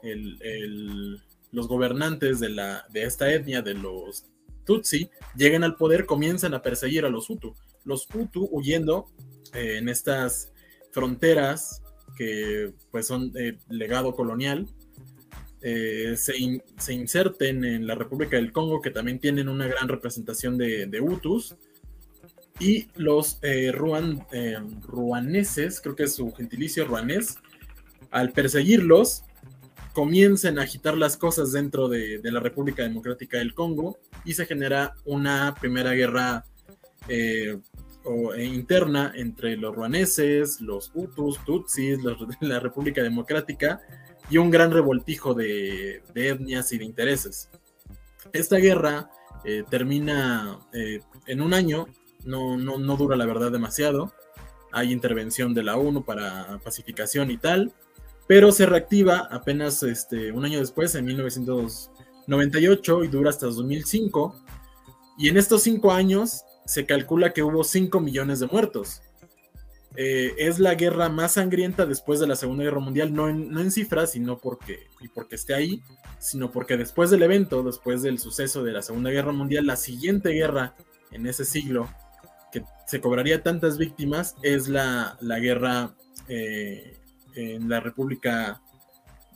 los 1.55 1.69
gobernantes 1.69 2.41
de, 2.41 2.51
esta 2.95 3.33
etnia, 3.33 3.63
de 3.63 3.75
los 3.75 4.27
Tutsi, 4.67 5.09
llegan 5.37 5.63
al 5.63 5.77
poder, 5.77 6.05
comienzan 6.05 6.53
a 6.53 6.63
perseguir 6.63 7.05
a 7.05 7.11
los 7.11 7.31
Hutu. 7.31 7.55
Los 7.85 8.09
Hutu 8.13 8.49
huyendo 8.51 9.07
eh, 9.53 9.77
en 9.79 9.89
estas 9.89 10.53
fronteras 10.91 11.83
que 12.17 12.73
pues 12.91 13.07
son 13.07 13.33
eh, 13.37 13.59
legado 13.69 14.15
colonial, 14.15 14.67
eh, 15.65 16.15
se, 16.17 16.93
inserten 16.93 17.65
en 17.65 17.87
la 17.87 17.97
República 17.97 18.37
del 18.37 18.53
Congo, 18.53 18.81
que 18.81 18.91
también 18.91 19.19
tienen 19.19 19.49
una 19.49 19.67
gran 19.67 19.89
representación 19.89 20.57
de, 20.57 20.87
de 20.87 21.01
Hutus, 21.01 21.57
y 22.61 22.87
los 22.95 23.41
ruan, 23.73 24.25
ruaneses, 24.83 25.81
creo 25.81 25.97
que 25.97 26.05
es 26.05 26.15
su 26.15 26.31
gentilicio 26.33 26.85
ruanés, 26.85 27.39
al 28.13 28.31
perseguirlos, 28.31 29.25
comiencen 29.95 30.59
a 30.59 30.63
agitar 30.63 30.97
las 30.97 31.17
cosas 31.17 31.53
dentro 31.53 31.89
de, 31.89 32.21
la 32.25 32.41
República 32.41 32.83
Democrática 32.83 33.39
del 33.39 33.55
Congo 33.55 33.99
y 34.25 34.35
se 34.35 34.45
genera 34.45 34.95
una 35.05 35.55
primera 35.59 35.93
guerra 35.93 36.45
eh, 37.09 37.57
e 38.37 38.45
interna 38.45 39.13
entre 39.15 39.57
los 39.57 39.75
ruaneses, 39.75 40.61
los 40.61 40.91
hutus, 40.95 41.43
tutsis, 41.45 42.03
los, 42.03 42.19
la 42.41 42.61
República 42.61 43.03
Democrática 43.03 43.81
y 44.31 44.39
un 44.39 44.51
gran 44.51 44.71
revoltijo 44.71 45.35
de, 45.35 46.03
etnias 46.15 46.73
y 46.73 46.79
de 46.79 46.85
intereses. 46.85 47.51
Esta 48.33 48.57
guerra 48.57 49.11
eh, 49.45 49.65
termina 49.69 50.59
eh, 50.73 51.01
en 51.27 51.41
un 51.41 51.55
año, 51.55 51.87
no, 52.25 52.57
no, 52.57 52.79
no 52.79 52.97
dura 52.97 53.17
la 53.17 53.27
verdad 53.27 53.53
demasiado, 53.53 54.13
hay 54.73 54.93
intervención 54.93 55.55
de 55.55 55.63
la 55.63 55.77
ONU 55.77 56.05
para 56.05 56.59
pacificación 56.65 57.31
y 57.31 57.37
tal, 57.37 57.73
pero 58.27 58.51
se 58.53 58.65
reactiva 58.67 59.29
apenas 59.31 59.83
este, 59.83 60.33
un 60.33 60.45
año 60.45 60.59
después, 60.59 60.97
en 60.97 61.05
1998, 61.05 63.05
y 63.05 63.09
dura 63.09 63.31
hasta 63.31 63.47
2005. 63.47 64.35
Y 65.19 65.29
en 65.29 65.37
estos 65.37 65.63
cinco 65.63 65.93
años 65.93 66.43
se 66.67 66.87
calcula 66.87 67.33
que 67.33 67.45
hubo 67.45 67.63
5 67.63 68.01
millones 68.01 68.41
de 68.41 68.47
muertos. 68.47 69.03
Eh, 69.97 70.35
es 70.39 70.59
la 70.59 70.75
guerra 70.75 71.09
más 71.09 71.33
sangrienta 71.33 71.87
después 71.87 72.19
de 72.19 72.27
la 72.27 72.37
Segunda 72.37 72.65
Guerra 72.65 72.81
Mundial, 72.81 73.15
no 73.15 73.29
en, 73.29 73.51
no 73.51 73.61
en 73.61 73.71
cifras, 73.71 74.13
sino 74.13 74.39
porque, 74.39 74.89
y 75.01 75.09
porque 75.09 75.37
esté 75.37 75.55
ahí, 75.55 75.83
sino 76.19 76.51
porque 76.51 76.77
después 76.77 77.11
del 77.11 77.23
evento, 77.23 77.63
después 77.63 78.03
del 78.03 78.19
suceso 78.19 78.65
de 78.65 78.73
la 78.73 78.83
Segunda 78.83 79.11
Guerra 79.11 79.33
Mundial, 79.33 79.67
la 79.67 79.77
siguiente 79.77 80.31
guerra 80.31 80.75
en 81.13 81.27
ese 81.27 81.45
siglo 81.45 81.89
que 82.51 82.65
se 82.87 83.01
cobraría 83.01 83.43
tantas 83.43 83.79
víctimas 83.79 84.37
es 84.43 84.69
la, 84.69 85.17
la 85.21 85.39
guerra 85.39 85.95
eh, 86.29 86.97
en 87.35 87.69
la 87.69 87.81
República 87.81 88.63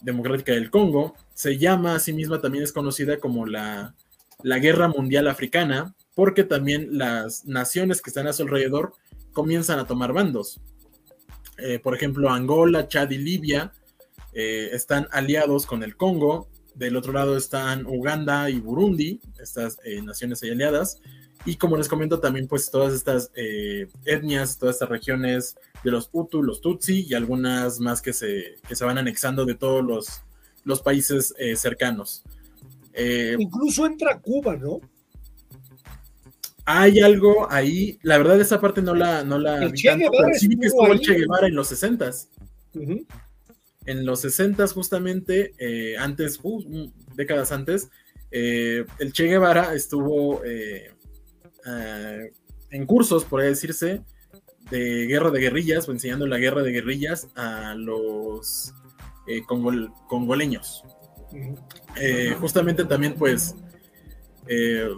Democrática 0.02 0.52
del 0.52 0.70
Congo. 0.70 1.14
Se 1.34 1.58
llama 1.58 1.94
a 1.94 1.98
sí 1.98 2.12
misma, 2.12 2.40
también 2.40 2.64
es 2.64 2.72
conocida 2.72 3.18
como 3.18 3.46
la, 3.46 3.94
Guerra 4.42 4.88
Mundial 4.88 5.28
Africana, 5.28 5.94
porque 6.14 6.44
también 6.44 6.96
las 6.96 7.44
naciones 7.44 8.00
que 8.00 8.10
están 8.10 8.26
a 8.26 8.32
su 8.32 8.44
alrededor 8.44 8.94
comienzan 9.38 9.78
a 9.78 9.86
tomar 9.86 10.12
bandos. 10.12 10.60
Eh, 11.58 11.78
por 11.78 11.94
ejemplo, 11.94 12.28
Angola, 12.28 12.88
Chad 12.88 13.08
y 13.10 13.18
Libia 13.18 13.72
eh, 14.32 14.70
están 14.72 15.06
aliados 15.12 15.64
con 15.64 15.84
el 15.84 15.94
Congo. 15.94 16.48
Del 16.74 16.96
otro 16.96 17.12
lado 17.12 17.36
están 17.36 17.86
Uganda 17.86 18.50
y 18.50 18.58
Burundi, 18.58 19.20
estas 19.40 19.78
eh, 19.84 20.02
naciones 20.02 20.42
aliadas. 20.42 21.00
Y 21.44 21.54
como 21.54 21.76
les 21.76 21.86
comento 21.86 22.18
también, 22.18 22.48
pues 22.48 22.68
todas 22.68 22.92
estas 22.92 23.30
etnias, 24.04 24.58
todas 24.58 24.74
estas 24.74 24.88
regiones 24.88 25.56
de 25.84 25.92
los 25.92 26.10
Hutu, 26.12 26.42
los 26.42 26.60
Tutsi 26.60 27.06
y 27.08 27.14
algunas 27.14 27.78
más 27.78 28.02
que 28.02 28.12
se, 28.12 28.56
que 28.66 28.74
se 28.74 28.84
van 28.84 28.98
anexando 28.98 29.44
de 29.44 29.54
todos 29.54 29.84
los, 29.84 30.22
los 30.64 30.82
países 30.82 31.32
cercanos. 31.54 32.24
Incluso 33.38 33.86
entra 33.86 34.18
Cuba, 34.18 34.56
¿no? 34.56 34.80
Hay 36.70 37.00
algo 37.00 37.50
ahí, 37.50 37.98
la 38.02 38.18
verdad 38.18 38.38
esa 38.38 38.60
parte 38.60 38.82
no 38.82 38.94
la, 38.94 39.24
no 39.24 39.38
la 39.38 39.64
el 39.64 39.72
che 39.72 39.88
Guevara 39.96 40.34
sí 40.34 40.50
que 40.50 40.66
estuvo 40.66 40.92
el 40.92 41.00
Che 41.00 41.14
Guevara 41.14 41.46
en 41.46 41.54
los 41.54 41.68
60 41.68 42.10
Ujú. 42.74 43.06
En 43.86 44.04
los 44.04 44.20
60 44.20 44.66
justamente, 44.68 45.54
eh, 45.56 45.96
antes, 45.96 46.38
uh, 46.42 46.90
décadas 47.14 47.52
antes, 47.52 47.88
eh, 48.30 48.84
el 48.98 49.14
Che 49.14 49.24
Guevara 49.24 49.74
estuvo 49.74 50.42
eh, 50.44 50.90
en 52.70 52.84
cursos, 52.84 53.24
por 53.24 53.40
así 53.40 53.48
decirse, 53.48 54.02
de 54.70 55.06
guerra 55.06 55.30
de 55.30 55.40
guerrillas, 55.40 55.88
o 55.88 55.92
enseñando 55.92 56.26
la 56.26 56.36
guerra 56.36 56.62
de 56.62 56.72
guerrillas 56.72 57.28
a 57.34 57.74
los 57.76 58.74
congol- 59.46 59.90
congoleños. 60.06 60.84
Justamente 62.40 62.84
también, 62.84 63.14
pues, 63.14 63.54
eh, 64.48 64.90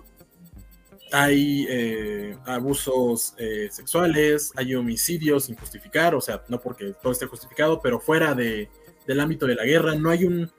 hay 1.12 1.66
eh, 1.68 2.36
abusos 2.46 3.34
eh, 3.38 3.68
sexuales, 3.70 4.52
hay 4.56 4.74
homicidios 4.74 5.44
sin 5.44 5.56
justificar, 5.56 6.14
o 6.14 6.20
sea, 6.20 6.42
no 6.48 6.60
porque 6.60 6.94
todo 7.02 7.12
esté 7.12 7.26
justificado, 7.26 7.80
pero 7.80 8.00
fuera 8.00 8.34
de, 8.34 8.68
del 9.06 9.20
ámbito 9.20 9.46
de 9.46 9.54
la 9.54 9.64
guerra, 9.64 9.94
no 9.94 10.10
hay 10.10 10.24
un, 10.24 10.50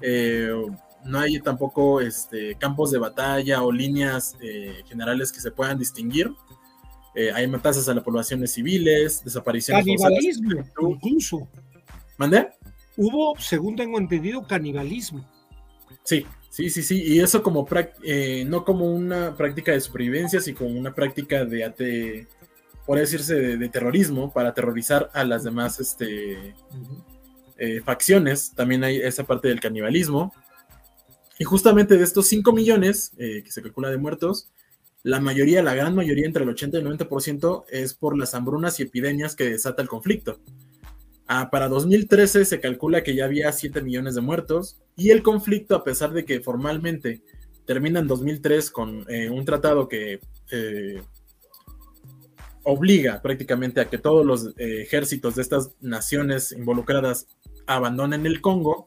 eh, 0.00 0.50
no 1.04 1.18
hay 1.18 1.40
tampoco 1.40 2.00
este, 2.00 2.56
campos 2.56 2.90
de 2.90 2.98
batalla 2.98 3.62
o 3.62 3.72
líneas 3.72 4.36
eh, 4.40 4.82
generales 4.88 5.32
que 5.32 5.40
se 5.40 5.50
puedan 5.50 5.78
distinguir. 5.78 6.32
Eh, 7.14 7.32
hay 7.32 7.46
matanzas 7.46 7.88
a 7.88 7.94
las 7.94 8.04
poblaciones 8.04 8.52
civiles, 8.52 9.24
desapariciones 9.24 9.84
forzadas. 9.86 10.18
Canibalismo, 10.18 10.90
incluso. 10.90 11.48
¿Mande? 12.18 12.48
Hubo, 12.96 13.34
según 13.38 13.76
tengo 13.76 13.98
entendido, 13.98 14.46
canibalismo. 14.46 15.26
Sí, 16.02 16.26
sí, 16.56 16.70
sí, 16.70 16.82
sí. 16.82 17.02
Y 17.04 17.20
eso 17.20 17.42
como 17.42 17.66
eh, 18.02 18.44
no 18.46 18.64
como 18.64 18.90
una 18.92 19.36
práctica 19.36 19.72
de 19.72 19.80
supervivencia, 19.80 20.40
sino 20.40 20.58
como 20.58 20.70
una 20.78 20.94
práctica 20.94 21.44
de, 21.44 21.64
ate- 21.64 22.26
por 22.86 22.98
decirse, 22.98 23.34
de, 23.34 23.56
de 23.58 23.68
terrorismo, 23.68 24.32
para 24.32 24.50
aterrorizar 24.50 25.10
a 25.12 25.24
las 25.24 25.44
demás 25.44 25.80
este, 25.80 26.54
eh, 27.58 27.80
facciones. 27.84 28.52
También 28.54 28.84
hay 28.84 28.96
esa 28.96 29.24
parte 29.24 29.48
del 29.48 29.60
canibalismo. 29.60 30.32
Y 31.38 31.44
justamente 31.44 31.96
de 31.98 32.04
estos 32.04 32.26
5 32.28 32.52
millones 32.52 33.12
eh, 33.18 33.42
que 33.44 33.52
se 33.52 33.62
calcula 33.62 33.90
de 33.90 33.98
muertos, 33.98 34.48
la 35.02 35.20
mayoría, 35.20 35.62
la 35.62 35.74
gran 35.74 35.94
mayoría, 35.94 36.26
entre 36.26 36.42
el 36.44 36.48
80 36.48 36.78
y 36.78 36.80
el 36.80 36.86
90%, 36.86 37.64
es 37.70 37.94
por 37.94 38.16
las 38.16 38.34
hambrunas 38.34 38.80
y 38.80 38.84
epidemias 38.84 39.36
que 39.36 39.44
desata 39.50 39.82
el 39.82 39.88
conflicto. 39.88 40.40
Ah, 41.28 41.50
para 41.50 41.68
2013 41.68 42.44
se 42.44 42.60
calcula 42.60 43.02
que 43.02 43.16
ya 43.16 43.24
había 43.24 43.50
7 43.50 43.82
millones 43.82 44.14
de 44.14 44.20
muertos 44.20 44.78
y 44.96 45.10
el 45.10 45.22
conflicto, 45.22 45.74
a 45.74 45.82
pesar 45.82 46.12
de 46.12 46.24
que 46.24 46.40
formalmente 46.40 47.22
termina 47.64 47.98
en 47.98 48.06
2003 48.06 48.70
con 48.70 49.04
eh, 49.08 49.28
un 49.28 49.44
tratado 49.44 49.88
que 49.88 50.20
eh, 50.52 51.02
obliga 52.62 53.20
prácticamente 53.22 53.80
a 53.80 53.90
que 53.90 53.98
todos 53.98 54.24
los 54.24 54.46
eh, 54.56 54.82
ejércitos 54.82 55.34
de 55.34 55.42
estas 55.42 55.72
naciones 55.80 56.52
involucradas 56.52 57.26
abandonen 57.66 58.24
el 58.24 58.40
Congo, 58.40 58.86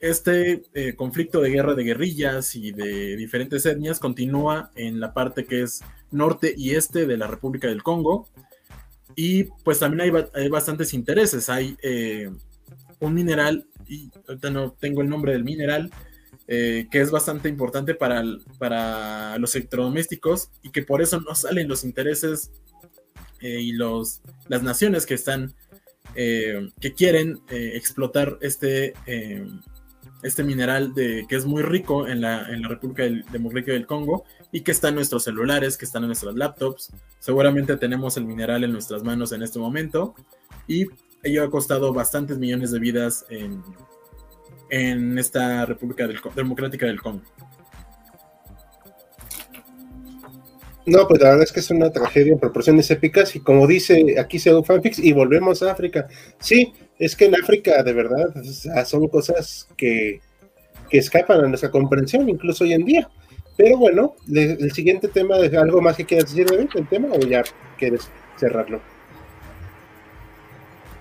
este 0.00 0.62
conflicto 0.94 1.40
de 1.40 1.50
guerra 1.50 1.74
de 1.74 1.82
guerrillas 1.82 2.54
y 2.54 2.70
de 2.70 3.16
diferentes 3.16 3.64
etnias 3.64 3.98
continúa 3.98 4.70
en 4.76 5.00
la 5.00 5.14
parte 5.14 5.46
que 5.46 5.62
es 5.62 5.80
norte 6.10 6.54
y 6.56 6.74
este 6.74 7.06
de 7.06 7.16
la 7.16 7.26
República 7.26 7.66
del 7.68 7.82
Congo. 7.82 8.28
Y 9.18 9.44
pues 9.64 9.78
también 9.78 10.02
hay, 10.02 10.24
hay 10.34 10.48
bastantes 10.48 10.92
intereses. 10.92 11.48
Hay 11.48 11.76
eh, 11.82 12.30
un 13.00 13.14
mineral, 13.14 13.66
y 13.88 14.10
ahorita 14.28 14.50
no 14.50 14.72
tengo 14.72 15.00
el 15.00 15.08
nombre 15.08 15.32
del 15.32 15.42
mineral, 15.42 15.90
eh, 16.48 16.86
que 16.90 17.00
es 17.00 17.10
bastante 17.10 17.48
importante 17.48 17.94
para, 17.94 18.22
para 18.58 19.36
los 19.38 19.56
electrodomésticos 19.56 20.50
y 20.62 20.70
que 20.70 20.82
por 20.82 21.02
eso 21.02 21.20
no 21.20 21.34
salen 21.34 21.66
los 21.66 21.82
intereses 21.82 22.52
eh, 23.40 23.60
y 23.60 23.72
los, 23.72 24.20
las 24.48 24.62
naciones 24.62 25.06
que 25.06 25.14
están, 25.14 25.54
que 26.14 26.94
quieren 26.96 27.40
explotar 27.48 28.38
este, 28.40 28.94
este 30.22 30.44
mineral 30.44 30.94
de, 30.94 31.26
que 31.28 31.36
es 31.36 31.44
muy 31.44 31.62
rico 31.62 32.08
en 32.08 32.20
la, 32.22 32.48
en 32.48 32.62
la 32.62 32.68
República 32.68 33.02
del- 33.02 33.24
Democrática 33.30 33.72
del 33.72 33.86
Congo 33.86 34.24
y 34.56 34.62
que 34.62 34.72
está 34.72 34.88
en 34.88 34.94
nuestros 34.94 35.24
celulares, 35.24 35.76
que 35.76 35.84
están 35.84 36.02
en 36.04 36.06
nuestras 36.06 36.34
laptops. 36.34 36.90
Seguramente 37.18 37.76
tenemos 37.76 38.16
el 38.16 38.24
mineral 38.24 38.64
en 38.64 38.72
nuestras 38.72 39.02
manos 39.02 39.32
en 39.32 39.42
este 39.42 39.58
momento 39.58 40.14
y 40.66 40.86
ello 41.22 41.44
ha 41.44 41.50
costado 41.50 41.92
bastantes 41.92 42.38
millones 42.38 42.70
de 42.70 42.78
vidas 42.78 43.26
en, 43.28 43.62
en 44.70 45.18
esta 45.18 45.66
República 45.66 46.06
del 46.06 46.18
Democrática 46.34 46.86
del 46.86 47.02
Congo. 47.02 47.20
No, 50.86 51.06
pues 51.06 51.20
la 51.20 51.28
verdad 51.32 51.44
es 51.44 51.52
que 51.52 51.60
es 51.60 51.70
una 51.70 51.92
tragedia 51.92 52.32
en 52.32 52.40
proporciones 52.40 52.90
épicas 52.90 53.36
y 53.36 53.40
como 53.40 53.66
dice 53.66 54.18
aquí 54.18 54.38
Pseudo 54.38 54.64
Fanfics 54.64 55.00
y 55.00 55.12
volvemos 55.12 55.62
a 55.62 55.72
África. 55.72 56.08
Sí, 56.38 56.72
es 56.98 57.14
que 57.14 57.26
en 57.26 57.34
África 57.34 57.82
de 57.82 57.92
verdad 57.92 58.32
son 58.86 59.06
cosas 59.08 59.68
que, 59.76 60.22
que 60.88 60.96
escapan 60.96 61.44
a 61.44 61.48
nuestra 61.48 61.70
comprensión 61.70 62.26
incluso 62.30 62.64
hoy 62.64 62.72
en 62.72 62.86
día. 62.86 63.10
Pero 63.56 63.78
bueno, 63.78 64.14
le- 64.26 64.52
el 64.52 64.72
siguiente 64.72 65.08
tema, 65.08 65.38
¿es 65.38 65.54
¿algo 65.54 65.80
más 65.80 65.96
que 65.96 66.04
quieras 66.04 66.30
decir 66.30 66.46
David, 66.46 66.70
del 66.74 66.86
tema 66.86 67.08
o 67.12 67.18
ya 67.20 67.42
quieres 67.78 68.10
cerrarlo? 68.36 68.80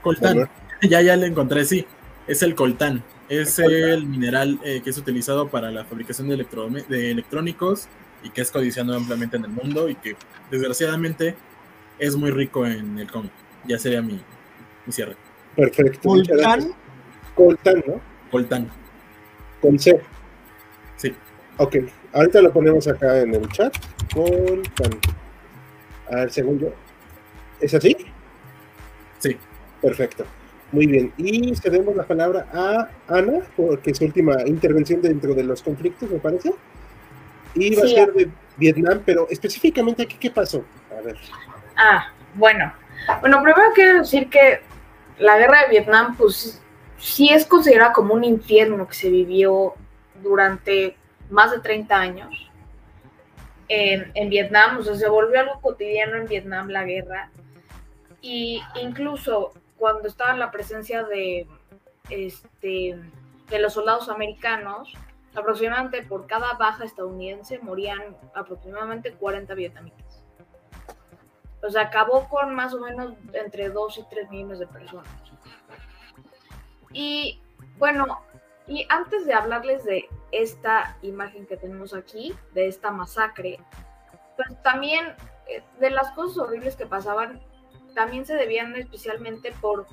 Coltán, 0.02 0.50
ya, 0.82 1.02
ya 1.02 1.16
le 1.16 1.28
encontré, 1.28 1.66
sí, 1.66 1.86
es 2.28 2.42
el 2.44 2.56
coltán. 2.56 3.04
Es 3.28 3.58
el 3.58 4.06
mineral 4.06 4.60
eh, 4.64 4.82
que 4.84 4.92
es 4.92 4.98
utilizado 5.00 5.48
para 5.48 5.72
la 5.72 5.84
fabricación 5.84 6.30
de, 6.30 6.36
electrónicos 7.12 7.88
y 8.24 8.30
que 8.30 8.42
es 8.42 8.52
codiciado 8.52 8.96
ampliamente 8.96 9.38
en 9.38 9.46
el 9.46 9.50
mundo 9.52 9.90
y 9.90 9.96
que 9.96 10.16
desgraciadamente 10.52 11.36
es 11.98 12.16
muy 12.16 12.30
rico 12.30 12.68
en 12.68 13.00
el 13.00 13.10
Congo. 13.10 13.32
Ya 13.68 13.80
sería 13.80 14.04
mi, 14.04 14.22
mi 14.86 14.94
cierre. 14.94 15.16
Perfecto. 15.56 16.08
Coltán, 16.08 16.72
Coltán, 17.34 17.84
¿no? 17.88 18.02
Coltán, 18.30 18.70
Con 19.60 19.80
C. 19.80 20.00
sí. 20.98 21.16
Ok, 21.58 21.78
ahorita 22.16 22.42
lo 22.42 22.52
ponemos 22.52 22.88
acá 22.88 23.20
en 23.22 23.36
el 23.36 23.48
chat. 23.50 23.76
Coltán. 24.14 25.00
A 26.12 26.16
ver, 26.16 26.32
según 26.32 26.60
yo. 26.60 26.70
¿Es 27.60 27.74
así? 27.74 27.96
Sí. 29.20 29.38
Perfecto. 29.82 30.26
Muy 30.72 30.88
bien. 30.88 31.14
Y 31.18 31.56
cedemos 31.56 31.96
la 31.96 32.04
palabra 32.04 32.48
a 32.52 32.90
Ana, 33.08 33.40
porque 33.56 33.92
es 33.92 33.98
su 33.98 34.06
última 34.06 34.42
intervención 34.48 35.02
dentro 35.02 35.34
de 35.36 35.44
los 35.44 35.62
conflictos, 35.62 36.10
me 36.10 36.20
parece. 36.20 36.54
Y 37.54 37.76
va 37.76 37.84
Sí. 37.84 37.94
a 37.96 38.06
ser 38.06 38.14
de 38.14 38.30
Vietnam, 38.58 39.02
pero 39.06 39.28
específicamente 39.30 40.04
aquí, 40.04 40.18
¿qué 40.20 40.32
pasó? 40.32 40.66
A 40.98 41.02
ver. 41.02 41.18
Ah, 41.78 42.12
bueno. 42.34 42.74
Bueno, 43.22 43.42
primero 43.44 43.70
quiero 43.76 44.00
decir 44.00 44.30
que 44.30 44.62
la 45.20 45.38
guerra 45.38 45.62
de 45.64 45.70
Vietnam, 45.70 46.16
pues 46.18 46.62
sí 46.98 47.30
es 47.30 47.46
considerada 47.46 47.94
como 47.94 48.14
un 48.14 48.24
infierno 48.24 48.88
que 48.88 48.96
se 48.96 49.10
vivió 49.10 49.74
durante 50.24 50.96
más 51.30 51.52
de 51.52 51.60
30 51.60 51.96
años 51.96 52.52
en, 53.68 54.30
Vietnam. 54.30 54.78
O 54.78 54.84
sea, 54.84 54.96
se 54.96 55.10
volvió 55.10 55.40
algo 55.40 55.62
cotidiano 55.62 56.18
en 56.18 56.28
Vietnam 56.28 56.70
la 56.70 56.84
guerra. 56.84 57.32
Y 58.22 58.62
incluso 58.82 59.54
cuando 59.78 60.08
estaba 60.08 60.32
en 60.32 60.40
la 60.40 60.52
presencia 60.52 61.04
de, 61.04 61.48
este, 62.10 63.00
de 63.50 63.60
los 63.60 63.74
soldados 63.74 64.10
americanos, 64.10 64.94
aproximadamente 65.36 66.04
por 66.04 66.28
cada 66.28 66.54
baja 66.54 66.86
estadounidense 66.86 67.60
morían 67.60 68.16
aproximadamente 68.34 69.14
40 69.14 69.54
vietnamitas. 69.54 70.24
O 71.62 71.70
sea, 71.70 71.84
acabó 71.84 72.28
con 72.30 72.54
más 72.54 72.74
o 72.74 72.80
menos 72.80 73.16
entre 73.34 73.70
2 73.70 73.98
y 73.98 74.04
3 74.10 74.30
millones 74.30 74.60
de 74.60 74.68
personas. 74.68 75.08
Y 76.94 77.42
bueno, 77.78 78.22
y 78.68 78.86
antes 78.90 79.26
de 79.26 79.34
hablarles 79.34 79.84
de 79.84 80.08
esta 80.42 80.98
imagen 81.02 81.46
que 81.46 81.58
tenemos 81.58 81.94
aquí, 81.94 82.34
de 82.54 82.68
esta 82.68 82.92
masacre, 82.92 83.60
pues 84.36 84.62
también 84.64 85.16
eh, 85.48 85.64
de 85.80 85.90
las 85.90 86.12
cosas 86.12 86.38
horribles 86.38 86.76
que 86.76 86.86
pasaban, 86.86 87.42
también 87.94 88.26
se 88.26 88.36
debían 88.36 88.76
especialmente 88.76 89.54
por, 89.62 89.88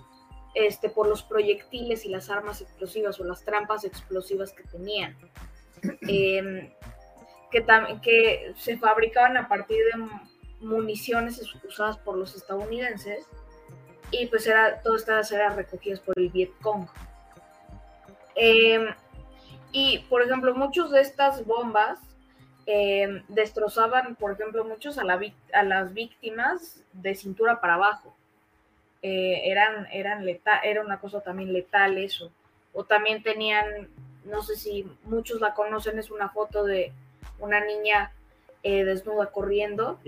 este, 0.54 0.88
por 0.88 1.06
los 1.06 1.22
proyectiles 1.22 2.04
y 2.04 2.08
las 2.08 2.30
armas 2.30 2.60
explosivas 2.60 3.20
o 3.20 3.24
las 3.24 3.44
trampas 3.44 3.84
explosivas 3.84 4.52
que 4.52 4.64
tenían. 4.64 5.16
Em, 6.08 6.70
que, 7.50 7.66
que 8.02 8.54
se 8.56 8.78
fabricaban 8.78 9.36
a 9.36 9.46
partir 9.46 9.78
de 9.92 10.08
municiones 10.60 11.42
usadas 11.64 11.98
por 11.98 12.16
los 12.16 12.34
estadounidenses 12.34 13.26
y 14.10 14.26
pues 14.26 14.46
era, 14.46 14.80
todas 14.80 15.02
estas 15.02 15.32
eran 15.32 15.56
recogidas 15.56 16.00
por 16.00 16.18
el 16.18 16.30
Vietcong. 16.30 16.86
Em, 18.34 18.94
y 19.72 20.00
por 20.10 20.22
ejemplo, 20.22 20.54
muchas 20.54 20.90
de 20.90 21.00
estas 21.00 21.44
bombas 21.46 21.98
em, 22.66 23.22
destrozaban, 23.28 24.14
por 24.16 24.32
ejemplo, 24.32 24.64
muchos 24.64 24.98
a, 24.98 25.04
la 25.04 25.20
a 25.52 25.62
las 25.64 25.92
víctimas 25.94 26.82
de 26.92 27.14
cintura 27.14 27.60
para 27.60 27.74
abajo. 27.74 28.14
Eh, 29.02 29.50
eran, 29.50 29.86
eran 29.92 30.24
leta- 30.24 30.60
era 30.60 30.80
una 30.80 31.00
cosa 31.00 31.20
también 31.22 31.52
letal 31.52 31.98
eso. 31.98 32.30
O 32.72 32.84
también 32.84 33.22
tenían, 33.22 33.88
no 34.24 34.42
sé 34.42 34.56
si 34.56 34.86
muchos 35.04 35.40
la 35.40 35.54
conocen, 35.54 35.98
es 35.98 36.10
una 36.10 36.28
foto 36.28 36.64
de 36.64 36.92
una 37.40 37.64
niña 37.64 38.12
eh, 38.62 38.84
desnuda 38.84 39.26
corriendo 39.32 39.98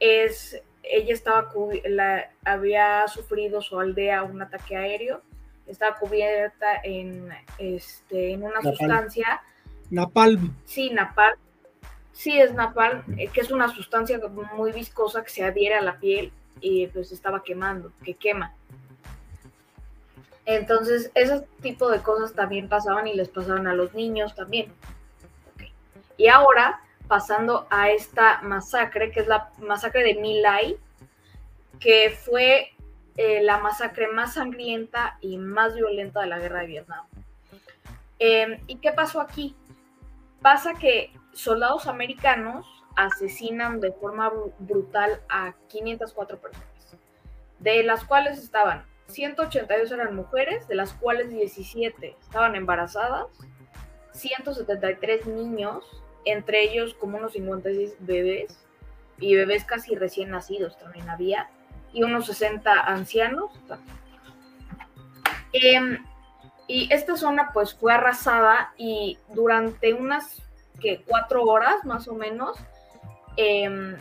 es 0.00 0.60
ella 0.82 1.14
estaba 1.14 1.48
la, 1.84 2.30
había 2.44 3.06
sufrido 3.08 3.62
su 3.62 3.78
aldea 3.78 4.22
un 4.24 4.42
ataque 4.42 4.76
aéreo, 4.76 5.22
estaba 5.66 5.96
cubierta 5.96 6.80
en, 6.82 7.30
este, 7.58 8.32
en 8.32 8.42
una 8.42 8.60
sustancia. 8.62 9.42
Napalm. 9.90 10.54
Sí, 10.64 10.90
napalm. 10.90 11.38
Sí, 12.12 12.38
es 12.38 12.52
napalm, 12.52 13.02
eh, 13.18 13.28
que 13.28 13.40
es 13.40 13.50
una 13.50 13.68
sustancia 13.68 14.20
muy 14.54 14.72
viscosa 14.72 15.24
que 15.24 15.30
se 15.30 15.44
adhiere 15.44 15.76
a 15.76 15.82
la 15.82 15.98
piel 15.98 16.32
y 16.60 16.86
pues 16.88 17.10
estaba 17.10 17.42
quemando, 17.42 17.92
que 18.04 18.14
quema. 18.14 18.54
Entonces, 20.44 21.10
ese 21.14 21.46
tipo 21.60 21.90
de 21.90 22.00
cosas 22.00 22.34
también 22.34 22.68
pasaban 22.68 23.06
y 23.06 23.14
les 23.14 23.28
pasaban 23.28 23.66
a 23.66 23.74
los 23.74 23.94
niños 23.94 24.34
también. 24.34 24.72
Y 26.16 26.28
ahora, 26.28 26.80
pasando 27.08 27.66
a 27.70 27.90
esta 27.90 28.42
masacre, 28.42 29.10
que 29.10 29.20
es 29.20 29.28
la 29.28 29.50
masacre 29.58 30.02
de 30.02 30.14
Milay, 30.14 30.76
que 31.78 32.10
fue 32.10 32.71
eh, 33.16 33.42
la 33.42 33.58
masacre 33.58 34.08
más 34.08 34.34
sangrienta 34.34 35.18
y 35.20 35.38
más 35.38 35.74
violenta 35.74 36.20
de 36.20 36.26
la 36.26 36.38
guerra 36.38 36.60
de 36.60 36.66
Vietnam. 36.66 37.06
Em, 38.18 38.58
¿Y 38.66 38.76
qué 38.76 38.92
pasó 38.92 39.20
aquí? 39.20 39.56
Pasa 40.40 40.74
que 40.74 41.12
soldados 41.32 41.86
americanos 41.86 42.66
asesinan 42.96 43.80
de 43.80 43.92
forma 43.92 44.30
brutal 44.58 45.20
a 45.28 45.54
504 45.68 46.38
personas, 46.40 46.96
de 47.58 47.82
las 47.82 48.04
cuales 48.04 48.38
estaban 48.38 48.84
182 49.12 49.92
eran 49.92 50.16
mujeres, 50.16 50.66
de 50.68 50.74
las 50.74 50.92
cuales 50.94 51.30
17 51.30 52.16
estaban 52.20 52.54
embarazadas, 52.54 53.26
173 54.12 55.26
niños, 55.26 55.84
entre 56.24 56.62
ellos 56.62 56.94
como 56.94 57.18
unos 57.18 57.32
56 57.32 57.96
bebés 58.00 58.58
y 59.18 59.34
bebés 59.34 59.64
casi 59.64 59.94
recién 59.94 60.30
nacidos 60.30 60.78
también 60.78 61.08
había, 61.08 61.50
y 61.92 62.02
unos 62.02 62.26
60 62.26 62.72
ancianos. 62.80 63.50
Em, 65.52 65.98
y 66.66 66.92
esta 66.92 67.16
zona 67.16 67.50
pues 67.52 67.74
fue 67.74 67.92
arrasada 67.92 68.72
y 68.78 69.18
durante 69.28 69.92
unas 69.92 70.42
que 70.80 71.02
cuatro 71.06 71.44
horas 71.44 71.84
más 71.84 72.08
o 72.08 72.14
menos, 72.14 72.58
em, 73.36 73.96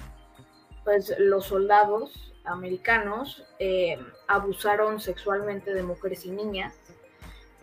pues 0.84 1.14
los 1.20 1.46
soldados 1.46 2.34
americanos 2.46 3.44
em, 3.60 4.00
abusaron 4.28 5.00
sexualmente 5.00 5.74
de 5.74 5.84
mujeres 5.84 6.26
y 6.26 6.32
niñas 6.32 6.74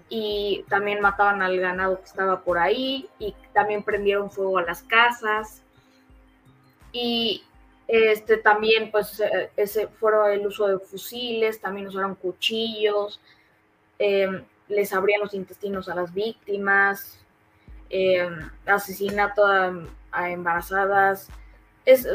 y 0.09 0.65
también 0.69 1.01
mataban 1.01 1.43
al 1.43 1.59
ganado 1.59 1.99
que 1.99 2.05
estaba 2.05 2.43
por 2.43 2.59
ahí 2.59 3.09
y 3.19 3.35
también 3.53 3.83
prendieron 3.83 4.31
fuego 4.31 4.59
a 4.59 4.63
las 4.63 4.83
casas 4.83 5.63
y 6.93 7.45
este 7.89 8.37
también 8.37 8.91
pues 8.91 9.19
eh, 9.21 9.51
ese 9.57 9.89
fueron 9.89 10.31
el 10.31 10.47
uso 10.47 10.69
de 10.69 10.79
fusiles 10.79 11.61
también 11.61 11.89
usaron 11.89 12.15
cuchillos 12.15 13.21
em, 13.99 14.45
les 14.69 14.93
abrían 14.93 15.21
los 15.21 15.35
intestinos 15.35 15.89
a 15.89 15.95
las 15.95 16.13
víctimas 16.13 17.19
eh, 17.91 18.29
asesinato 18.67 19.47
a, 19.47 20.31
embarazadas. 20.31 21.29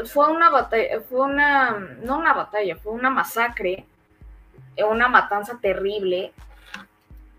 Fue 0.06 0.30
una 0.30 0.50
batalla 0.50 1.00
fue 1.00 1.22
una 1.22 1.70
no 2.02 2.18
una 2.18 2.32
batalla 2.32 2.76
fue 2.76 2.92
una 2.92 3.10
masacre 3.10 3.86
una 4.82 5.08
matanza 5.08 5.58
terrible. 5.60 6.32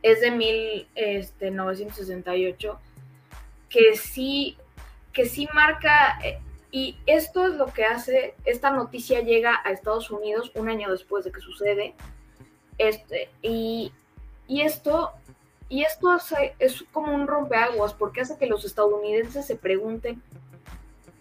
Es 0.02 0.22
de 0.22 0.32
1968, 0.32 2.72
este, 2.72 2.80
que 3.70 3.98
sí, 3.98 4.57
que 5.12 5.26
sí 5.26 5.49
marca, 5.53 6.18
eh, 6.24 6.40
y 6.76 6.98
esto 7.06 7.48
es 7.48 7.54
lo 7.54 7.68
que 7.68 7.86
hace, 7.86 8.36
esta 8.44 8.70
noticia 8.70 9.22
llega 9.22 9.62
a 9.64 9.72
Estados 9.72 10.12
Unidos 10.12 10.52
un 10.56 10.68
año 10.68 10.92
después 10.92 11.24
de 11.24 11.32
que 11.32 11.40
sucede, 11.40 11.96
este, 12.78 13.30
y, 13.42 13.94
esto, 14.50 15.14
y 15.70 15.84
esto 15.84 16.10
es 16.60 16.84
como 16.92 17.16
un 17.16 17.28
rompeaguas, 17.28 17.94
porque 17.94 18.20
hace 18.20 18.38
que 18.38 18.48
los 18.48 18.66
estadounidenses 18.66 19.46
se 19.46 19.56
pregunten, 19.56 20.22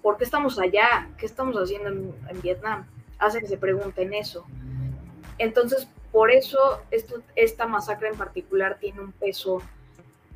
¿por 0.03 0.17
qué 0.17 0.25
estamos 0.25 0.59
allá? 0.59 1.09
¿Qué 1.19 1.27
estamos 1.27 1.55
haciendo 1.55 1.89
en, 1.89 2.13
en 2.31 2.43
Vietnam? 2.43 2.89
Hace 3.21 3.39
que 3.39 3.47
se 3.47 3.57
pregunten 3.57 4.13
eso. 4.13 4.45
Entonces, 5.39 5.87
por 6.11 6.33
eso 6.33 6.81
esto, 6.91 7.23
esta 7.37 7.69
masacre 7.69 8.09
en 8.09 8.17
particular 8.17 8.79
tiene 8.81 9.03
un 9.03 9.13
peso 9.13 9.63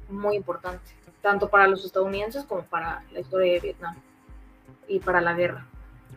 muy 0.08 0.36
importante, 0.36 0.92
tanto 1.22 1.48
para 1.48 1.66
los 1.66 1.84
estadounidenses 1.84 2.44
como 2.44 2.62
para 2.62 3.02
la 3.10 3.18
historia 3.18 3.54
de 3.54 3.58
Vietnam 3.58 3.96
y 4.88 5.00
para 5.00 5.20
la 5.20 5.34
guerra 5.34 5.66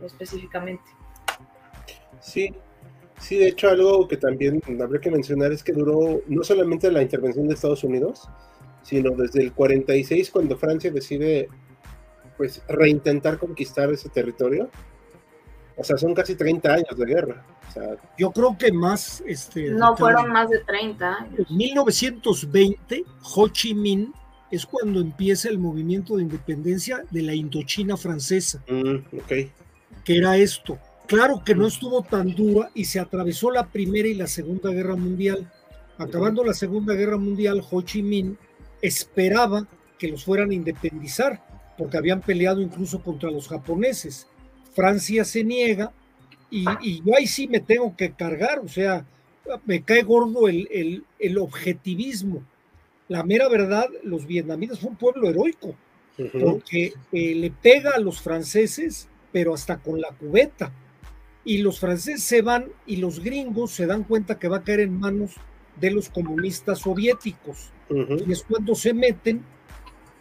específicamente. 0.03 0.84
Sí, 2.19 2.53
sí, 3.19 3.38
de 3.38 3.49
hecho 3.49 3.69
algo 3.69 4.07
que 4.07 4.18
también 4.18 4.61
habría 4.81 5.02
que 5.02 5.11
mencionar 5.11 5.52
es 5.52 5.64
que 5.64 5.73
duró 5.73 6.22
no 6.27 6.43
solamente 6.43 6.91
la 6.91 7.02
intervención 7.02 7.48
de 7.48 7.53
Estados 7.53 7.84
Unidos, 7.84 8.27
sino 8.84 9.11
desde 9.11 9.43
el 9.43 9.53
46 9.53 10.31
cuando 10.31 10.57
Francia 10.57 10.91
decide 10.91 11.49
pues 12.38 12.64
reintentar 12.68 13.38
conquistar 13.38 13.91
ese 13.91 14.10
territorio. 14.10 14.69
O 15.77 15.84
sea, 15.84 15.98
son 15.98 16.14
casi 16.14 16.35
30 16.35 16.73
años 16.73 16.98
de 16.98 17.06
guerra 17.06 17.45
yo 18.18 18.31
creo 18.31 18.57
que 18.57 18.72
más. 18.72 19.23
Este, 19.26 19.69
no 19.69 19.95
fueron 19.95 20.31
más 20.31 20.49
de 20.49 20.60
30 20.60 21.27
En 21.38 21.57
1920, 21.57 23.03
Ho 23.35 23.48
Chi 23.49 23.73
Minh 23.73 24.14
es 24.52 24.65
cuando 24.65 24.99
empieza 24.99 25.49
el 25.49 25.60
movimiento 25.60 26.15
de 26.18 26.23
independencia 26.23 27.03
de 27.10 27.22
la 27.22 27.34
Indochina 27.34 27.98
francesa. 27.98 28.64
Mm, 28.69 28.98
que 30.03 30.18
era 30.18 30.38
esto. 30.38 30.78
Claro 31.07 31.44
que 31.44 31.56
no 31.56 31.68
estuvo 31.68 32.03
tan 32.03 32.34
dura 32.36 32.72
y 32.73 32.86
se 32.86 32.99
atravesó 32.99 33.52
la 33.52 33.68
Primera 33.68 34.07
y 34.07 34.14
la 34.14 34.28
Segunda 34.28 34.72
Guerra 34.72 34.95
Mundial. 34.95 35.52
Acabando 35.98 36.44
la 36.44 36.53
Segunda 36.53 36.94
Guerra 36.94 37.18
Mundial, 37.18 37.61
Ho 37.69 37.82
Chi 37.82 38.02
Minh 38.02 38.38
esperaba 38.82 39.68
que 39.99 40.07
los 40.07 40.23
fueran 40.23 40.52
a 40.52 40.56
independizar, 40.56 41.44
porque 41.78 41.98
habían 41.98 42.22
peleado 42.22 42.61
incluso 42.61 43.03
contra 43.03 43.30
los 43.30 43.48
japoneses. 43.48 44.28
Francia 44.73 45.26
se 45.26 45.44
niega 45.44 45.91
y, 46.49 46.65
yo 47.03 47.15
ahí 47.15 47.28
sí 47.28 47.48
me 47.48 47.60
tengo 47.60 47.95
que 47.95 48.11
cargar, 48.11 48.60
o 48.60 48.68
sea, 48.68 49.06
me 49.65 49.84
cae 49.84 50.03
gordo 50.03 50.48
el, 50.48 51.03
objetivismo. 51.40 52.44
La 53.11 53.23
mera 53.23 53.49
verdad, 53.49 53.89
los 54.03 54.25
vietnamitas 54.25 54.77
son 54.77 54.91
un 54.91 54.95
pueblo 54.95 55.27
heroico, 55.27 55.75
porque 56.39 56.93
eh, 57.11 57.35
le 57.35 57.51
pega 57.51 57.91
a 57.91 57.99
los 57.99 58.21
franceses, 58.21 59.09
pero 59.33 59.53
hasta 59.53 59.79
con 59.79 59.99
la 59.99 60.11
cubeta. 60.11 60.71
Y 61.43 61.57
los 61.57 61.77
franceses 61.77 62.23
se 62.23 62.41
van 62.41 62.67
y 62.85 62.95
los 62.95 63.19
gringos 63.19 63.71
se 63.71 63.85
dan 63.85 64.05
cuenta 64.05 64.39
que 64.39 64.47
va 64.47 64.57
a 64.57 64.63
caer 64.63 64.79
en 64.79 64.97
manos 64.97 65.35
de 65.75 65.91
los 65.91 66.07
comunistas 66.07 66.79
soviéticos. 66.79 67.73
Y 67.89 68.31
es 68.31 68.43
cuando 68.43 68.75
se 68.75 68.93
meten 68.93 69.43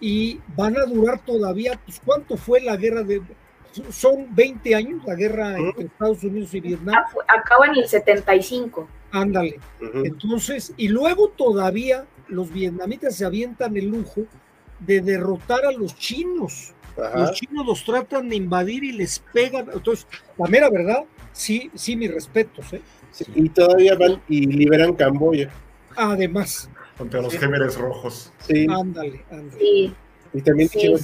y 0.00 0.40
van 0.56 0.76
a 0.76 0.84
durar 0.84 1.24
todavía, 1.24 1.80
pues 1.84 2.00
¿cuánto 2.04 2.36
fue 2.36 2.60
la 2.60 2.76
guerra 2.76 3.04
de 3.04 3.22
son 3.92 4.34
20 4.34 4.74
años 4.74 5.04
la 5.06 5.14
guerra 5.14 5.56
entre 5.56 5.84
Estados 5.84 6.24
Unidos 6.24 6.52
y 6.54 6.60
Vietnam. 6.60 7.04
Acaba 7.28 7.66
en 7.66 7.76
el 7.76 7.86
75. 7.86 8.88
Ándale. 9.12 9.60
Entonces, 9.80 10.74
y 10.76 10.88
luego 10.88 11.28
todavía 11.28 12.04
los 12.30 12.52
vietnamitas 12.52 13.16
se 13.16 13.24
avientan 13.24 13.76
el 13.76 13.86
lujo 13.86 14.22
de 14.80 15.00
derrotar 15.00 15.64
a 15.66 15.72
los 15.72 15.96
chinos. 15.96 16.74
Los 17.14 17.32
chinos 17.32 17.66
los 17.66 17.84
tratan 17.84 18.28
de 18.28 18.36
invadir 18.36 18.84
y 18.84 18.92
les 18.92 19.20
pegan. 19.32 19.68
Entonces, 19.72 20.06
la 20.36 20.46
mera 20.48 20.68
verdad, 20.68 21.04
sí, 21.32 21.70
sí, 21.74 21.96
mis 21.96 22.12
respetos. 22.12 22.72
¿eh? 22.72 22.82
y 23.34 23.48
todavía 23.48 23.96
van 23.96 24.20
y 24.28 24.46
liberan 24.46 24.94
Camboya. 24.94 25.50
Además. 25.96 26.70
Contra 26.96 27.22
los 27.22 27.36
gémeres 27.36 27.76
rojos. 27.76 28.32
Sí. 28.46 28.66
Ándale, 28.70 29.24
ándale. 29.30 29.58
Sí. 29.58 29.94
Y 30.32 30.42
también 30.42 30.68
sí, 30.68 30.94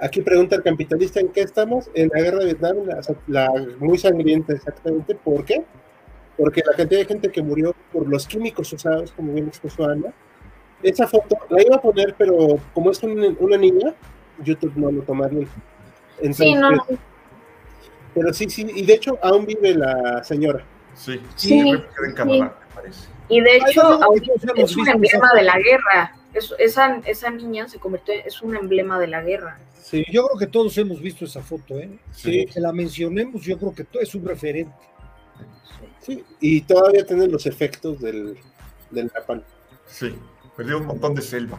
Aquí 0.00 0.20
pregunta 0.22 0.56
el 0.56 0.62
capitalista 0.62 1.20
en 1.20 1.28
qué 1.28 1.42
estamos. 1.42 1.90
En 1.94 2.10
la 2.12 2.20
guerra 2.20 2.38
de 2.38 2.46
Vietnam, 2.46 2.76
la, 3.28 3.52
muy 3.78 3.98
sangrienta 3.98 4.52
exactamente. 4.52 5.14
¿Por 5.14 5.44
qué? 5.44 5.64
Porque 6.36 6.62
la 6.64 6.76
cantidad 6.76 7.00
de 7.00 7.06
gente 7.06 7.30
que 7.30 7.42
murió 7.42 7.74
por 7.92 8.08
los 8.08 8.26
químicos 8.26 8.72
usados, 8.72 9.12
como 9.12 9.32
bien 9.32 9.48
expuso 9.48 9.84
Ana, 9.84 10.12
esa 10.82 11.06
foto 11.06 11.36
la 11.50 11.62
iba 11.62 11.76
a 11.76 11.80
poner, 11.80 12.14
pero 12.18 12.58
como 12.74 12.90
es 12.90 13.02
una 13.02 13.56
niña, 13.56 13.94
YouTube 14.42 14.72
no 14.76 14.90
lo 14.90 15.02
tomaría. 15.02 15.46
sí, 16.32 16.54
no, 16.54 16.70
Pero 18.14 18.32
sí, 18.32 18.48
sí, 18.50 18.66
y 18.74 18.84
de 18.84 18.94
hecho 18.94 19.18
aún 19.22 19.46
vive 19.46 19.74
la 19.74 20.24
señora. 20.24 20.64
Sí, 20.94 21.20
sí, 21.36 21.58
en 21.58 22.14
cámara, 22.14 22.58
me 22.68 22.74
parece. 22.74 23.08
Y 23.28 23.40
de 23.40 23.56
hecho, 23.56 24.00
es 24.56 24.76
un 24.76 24.88
emblema 24.88 25.32
de 25.34 25.42
la 25.42 25.58
guerra. 25.58 26.16
esa, 26.58 27.00
esa 27.06 27.30
niña 27.30 27.68
se 27.68 27.78
convirtió, 27.78 28.14
es 28.14 28.42
un 28.42 28.56
emblema 28.56 28.98
de 28.98 29.06
la 29.06 29.22
guerra. 29.22 29.58
Sí, 29.80 30.04
yo 30.10 30.26
creo 30.26 30.38
que 30.38 30.46
todos 30.46 30.76
hemos 30.78 31.00
visto 31.00 31.24
esa 31.24 31.42
foto, 31.42 31.78
¿eh? 31.78 31.98
Sí. 32.12 32.46
Que 32.46 32.60
la 32.60 32.72
mencionemos, 32.72 33.42
yo 33.42 33.58
creo 33.58 33.74
que 33.74 33.86
es 34.00 34.14
un 34.14 34.26
referente. 34.26 34.74
Sí, 36.02 36.24
y 36.40 36.60
todavía 36.62 37.06
tienen 37.06 37.30
los 37.30 37.46
efectos 37.46 38.00
del, 38.00 38.36
del 38.90 39.10
napalm. 39.14 39.42
Sí, 39.86 40.14
perdió 40.56 40.78
un 40.78 40.86
montón 40.86 41.14
de 41.14 41.22
selva. 41.22 41.58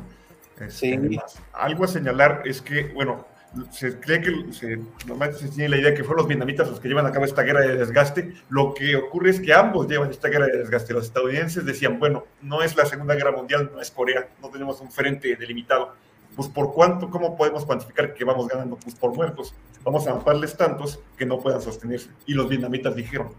Este, 0.60 0.70
sí. 0.70 1.20
Algo 1.53 1.86
a 1.86 1.88
señalar 1.88 2.41
es 2.45 2.61
que, 2.61 2.86
bueno, 2.94 3.26
se 3.72 3.99
cree 3.99 4.22
que 4.22 4.52
se, 4.52 4.80
normalmente 5.06 5.40
se 5.40 5.49
tiene 5.49 5.70
la 5.70 5.78
idea 5.78 5.94
que 5.94 6.03
fueron 6.03 6.18
los 6.18 6.28
vietnamitas 6.28 6.68
los 6.68 6.80
que 6.80 6.88
llevan 6.88 7.06
a 7.06 7.11
cabo 7.11 7.26
esta 7.26 7.44
guerra 7.44 7.61
de 7.61 7.78
desgaste. 7.78 8.34
Lo 8.49 8.74
que 8.74 8.95
ocurre 8.95 9.30
es 9.30 9.40
que 9.40 9.53
ambos 9.53 9.88
llevan 9.88 10.10
esta 10.10 10.28
guerra 10.28 10.48
de 10.48 10.57
desgaste. 10.57 10.94
Los 10.94 11.06
estadounidenses 11.06 11.65
decían, 11.65 11.99
bueno, 11.99 12.26
no 12.41 12.61
es 12.64 12.76
la 12.76 12.86
Segunda 12.86 13.15
Guerra 13.15 13.32
Mundial, 13.32 13.72
no 13.74 13.82
es 13.82 13.91
Corea, 13.91 14.28
no 14.41 14.49
tenemos 14.49 14.82
un 14.82 14.91
frente 14.91 15.36
delimitado. 15.36 15.94
Pues 16.36 16.49
por 16.49 16.74
cuánto, 16.74 17.11
¿cómo 17.11 17.38
podemos 17.38 17.64
cuantificar 17.64 18.15
que 18.15 18.26
vamos 18.26 18.48
ganando? 18.48 18.76
Pues 18.78 18.95
por 18.95 19.14
muertos. 19.14 19.53
Vamos 19.84 20.07
a 20.07 20.15
matarles 20.15 20.57
tantos 20.57 20.99
que 21.15 21.26
no 21.26 21.40
puedan 21.40 21.61
sostenerse. 21.61 22.10
Y 22.26 22.34
los 22.34 22.49
vietnamitas 22.49 22.95
dijeron, 22.95 23.30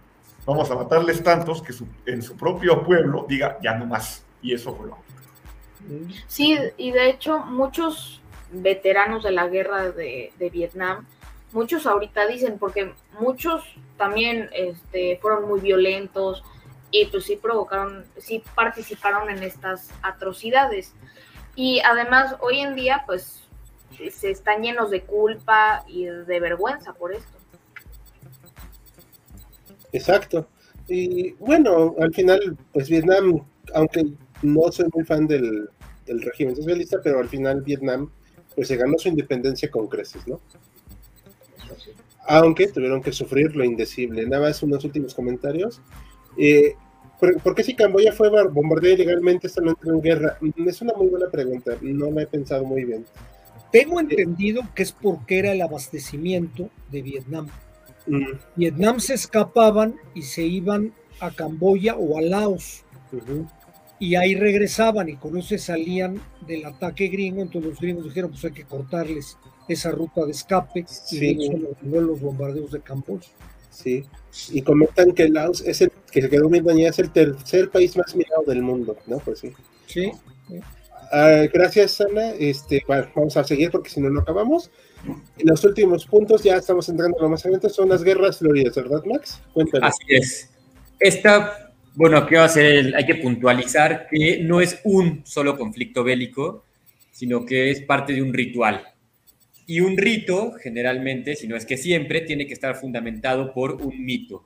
vamos 0.46 0.70
a 0.70 0.74
matarles 0.74 1.22
tantos 1.22 1.62
que 1.62 1.72
en 2.06 2.22
su 2.22 2.36
propio 2.36 2.82
pueblo 2.82 3.26
diga, 3.28 3.58
ya 3.62 3.74
no 3.74 3.86
más. 3.86 4.24
Y 4.42 4.54
eso 4.54 4.74
fue 4.74 4.88
lo. 4.88 4.98
Sí, 6.26 6.58
y 6.76 6.92
de 6.92 7.10
hecho 7.10 7.40
muchos 7.40 8.20
veteranos 8.52 9.22
de 9.22 9.32
la 9.32 9.48
guerra 9.48 9.90
de, 9.90 10.32
Vietnam, 10.52 11.06
muchos 11.52 11.86
ahorita 11.86 12.26
dicen, 12.26 12.58
porque 12.58 12.94
muchos 13.20 13.62
también 13.96 14.48
este, 14.52 15.18
fueron 15.20 15.48
muy 15.48 15.60
violentos 15.60 16.42
y 16.90 17.06
pues 17.06 17.24
sí 17.24 17.36
provocaron, 17.36 18.04
sí 18.18 18.42
participaron 18.54 19.30
en 19.30 19.42
estas 19.42 19.90
atrocidades. 20.02 20.94
Y 21.56 21.80
además 21.80 22.36
hoy 22.40 22.60
en 22.60 22.74
día 22.74 23.02
pues 23.06 23.44
se 24.10 24.30
están 24.30 24.62
llenos 24.62 24.90
de 24.90 25.02
culpa 25.02 25.84
y 25.86 26.04
de 26.04 26.40
vergüenza 26.40 26.94
por 26.94 27.12
esto. 27.12 27.34
Exacto. 29.94 30.48
Y 30.88 31.32
bueno, 31.34 31.94
al 31.98 32.12
final, 32.12 32.58
pues 32.72 32.90
Vietnam, 32.90 33.40
aunque 33.72 34.04
no 34.42 34.70
soy 34.70 34.86
muy 34.92 35.04
fan 35.04 35.26
del, 35.26 35.70
del 36.04 36.20
régimen 36.20 36.56
socialista, 36.56 36.98
pero 37.02 37.20
al 37.20 37.28
final 37.28 37.62
Vietnam 37.62 38.10
pues 38.54 38.68
se 38.68 38.76
ganó 38.76 38.98
su 38.98 39.08
independencia 39.08 39.70
con 39.70 39.86
creces, 39.86 40.26
¿no? 40.26 40.40
Aunque 42.26 42.68
tuvieron 42.68 43.02
que 43.02 43.12
sufrir 43.12 43.54
lo 43.54 43.64
indecible. 43.64 44.26
Nada 44.26 44.48
más 44.48 44.62
unos 44.62 44.84
últimos 44.84 45.14
comentarios. 45.14 45.80
Eh, 46.36 46.74
¿por, 47.18 47.54
qué 47.54 47.62
si 47.62 47.74
Camboya 47.76 48.12
fue 48.12 48.28
bombardeada 48.48 48.94
ilegalmente 48.94 49.46
esta 49.46 49.60
no 49.60 49.70
entró 49.70 49.92
en 49.92 50.00
guerra? 50.00 50.38
Mm, 50.40 50.68
es 50.68 50.82
una 50.82 50.94
muy 50.94 51.06
buena 51.06 51.28
pregunta, 51.30 51.76
no 51.80 52.10
la 52.10 52.22
he 52.22 52.26
pensado 52.26 52.64
muy 52.64 52.84
bien. 52.84 53.04
Tengo 53.70 54.00
entendido 54.00 54.62
que 54.74 54.82
es 54.82 54.92
porque 54.92 55.38
era 55.38 55.52
el 55.52 55.62
abastecimiento 55.62 56.70
de 56.90 57.02
Vietnam. 57.02 57.48
Mm. 58.06 58.39
Vietnam 58.56 59.01
se 59.01 59.14
escapaban 59.14 59.97
y 60.14 60.22
se 60.22 60.43
iban 60.43 60.93
a 61.20 61.31
Camboya 61.31 61.97
o 61.97 62.18
a 62.18 62.22
Laos 62.22 62.85
y 63.98 64.16
ahí 64.16 64.35
regresaban 64.35 65.09
y 65.09 65.16
con 65.16 65.39
eso 65.39 65.48
se 65.48 65.59
salían 65.59 66.20
del 66.47 66.66
ataque 66.66 67.09
gringo, 67.09 67.40
entonces 67.40 67.70
los 67.70 67.81
gringos 67.81 68.05
dijeron 68.05 68.31
pues 68.31 68.44
hay 68.44 68.52
que 68.52 68.64
cortarles 68.64 69.39
esa 69.68 69.90
ruta 69.93 70.24
de 70.24 70.32
escape 70.32 70.85
y 71.12 71.51
no 71.82 72.01
los 72.01 72.20
bombardeos 72.20 72.72
de 72.72 72.81
Camboya. 72.81 73.28
Sí, 73.70 74.05
y 74.52 74.62
comentan 74.62 75.12
que 75.12 75.28
Laos 75.28 75.60
es 75.62 75.81
el 75.81 75.90
que 76.10 76.22
se 76.22 76.31
quedó 76.31 76.48
dañado, 76.48 76.90
es 76.90 76.98
el 76.98 77.10
tercer 77.10 77.70
país 77.70 77.97
más 77.97 78.14
mirado 78.14 78.44
del 78.47 78.62
mundo, 78.62 78.97
¿no? 79.06 79.18
Pues 79.18 79.40
sí. 79.40 79.52
Sí. 79.86 80.12
Ah, 81.16 81.47
gracias, 81.53 82.01
Ana. 82.01 82.31
Este, 82.39 82.82
vamos 82.89 83.36
a 83.36 83.45
seguir 83.45 83.70
porque 83.70 83.89
si 83.89 84.01
no, 84.01 84.11
no 84.11 84.20
acabamos. 84.20 84.70
los 85.39 85.65
últimos 85.65 86.07
puntos, 86.07 86.43
ya 86.43 86.57
estamos 86.57 86.89
entrando 86.89 87.16
lo 87.20 87.28
más 87.28 87.45
adelante, 87.45 87.69
son 87.69 87.91
las 87.91 88.03
guerras 88.03 88.39
floridas, 88.39 88.74
¿verdad, 88.74 89.05
Max? 89.05 89.41
Cuéntanos. 89.53 89.91
Así 89.91 90.05
es. 90.09 90.51
Esta 90.99 91.65
bueno, 91.97 92.27
¿qué 92.27 92.36
va 92.36 92.45
a 92.45 92.49
ser? 92.49 92.97
Hay 92.97 93.07
que 93.07 93.15
puntualizar 93.15 94.09
que 94.11 94.43
no 94.43 94.61
es 94.61 94.81
un 94.82 95.23
solo 95.24 95.57
conflicto 95.57 96.03
bélico, 96.03 96.65
sino 97.12 97.47
que 97.47 97.70
es 97.70 97.82
parte 97.82 98.12
de 98.12 98.20
un 98.20 98.35
ritual. 98.35 98.82
Y 99.65 99.78
un 99.78 99.97
rito, 99.97 100.55
generalmente, 100.61 101.36
si 101.36 101.47
no 101.47 101.57
es 101.57 101.65
que 101.65 101.77
siempre, 101.77 102.23
tiene 102.23 102.49
que 102.49 102.53
estar 102.53 102.74
fundamentado 102.74 103.55
por 103.55 103.81
un 103.81 104.05
mito. 104.05 104.45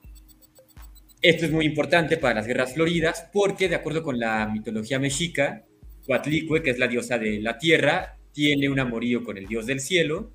Esto 1.23 1.47
es 1.47 1.51
muy 1.51 1.65
importante 1.65 2.19
para 2.19 2.35
las 2.35 2.47
guerras 2.47 2.75
floridas 2.75 3.27
porque, 3.33 3.71
de 3.71 3.77
acuerdo 3.77 4.03
con 4.03 4.19
la 4.21 4.47
mitología 4.47 4.99
mexica, 4.99 5.65
Coatlicue, 6.09 6.63
que 6.63 6.71
es 6.71 6.79
la 6.79 6.89
diosa 6.89 7.19
de 7.19 7.39
la 7.39 7.59
tierra, 7.59 8.17
tiene 8.33 8.71
un 8.71 8.81
amorío 8.81 9.23
con 9.23 9.37
el 9.37 9.47
dios 9.47 9.67
del 9.67 9.79
cielo 9.79 10.33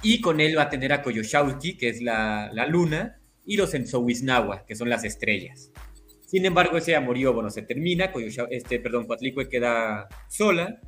y 0.00 0.20
con 0.20 0.38
él 0.38 0.56
va 0.56 0.62
a 0.62 0.70
tener 0.70 0.92
a 0.92 1.02
Coyoshauki, 1.02 1.76
que 1.76 1.88
es 1.88 2.00
la, 2.00 2.50
la 2.52 2.66
luna, 2.66 3.18
y 3.44 3.56
los 3.56 3.74
Enzohuiznahua, 3.74 4.64
que 4.64 4.76
son 4.76 4.88
las 4.88 5.02
estrellas. 5.02 5.72
Sin 6.24 6.46
embargo, 6.46 6.76
ese 6.76 6.94
amorío, 6.94 7.32
bueno, 7.32 7.50
se 7.50 7.62
termina, 7.62 8.12
este, 8.50 8.78
perdón, 8.78 9.08
Coatlicue 9.08 9.48
queda 9.48 10.06
sola 10.28 10.80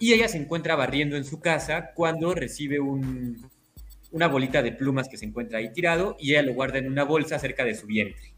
y 0.00 0.12
ella 0.12 0.26
se 0.26 0.38
encuentra 0.38 0.74
barriendo 0.74 1.16
en 1.16 1.24
su 1.24 1.38
casa 1.38 1.90
cuando 1.94 2.34
recibe 2.34 2.80
una 2.80 4.26
bolita 4.26 4.60
de 4.60 4.72
plumas 4.72 5.08
que 5.08 5.18
se 5.18 5.26
encuentra 5.26 5.58
ahí 5.58 5.72
tirado 5.72 6.16
y 6.18 6.32
ella 6.32 6.42
lo 6.42 6.54
guarda 6.54 6.78
en 6.78 6.90
una 6.90 7.04
bolsa 7.04 7.38
cerca 7.38 7.64
de 7.64 7.76
su 7.76 7.86
vientre. 7.86 8.34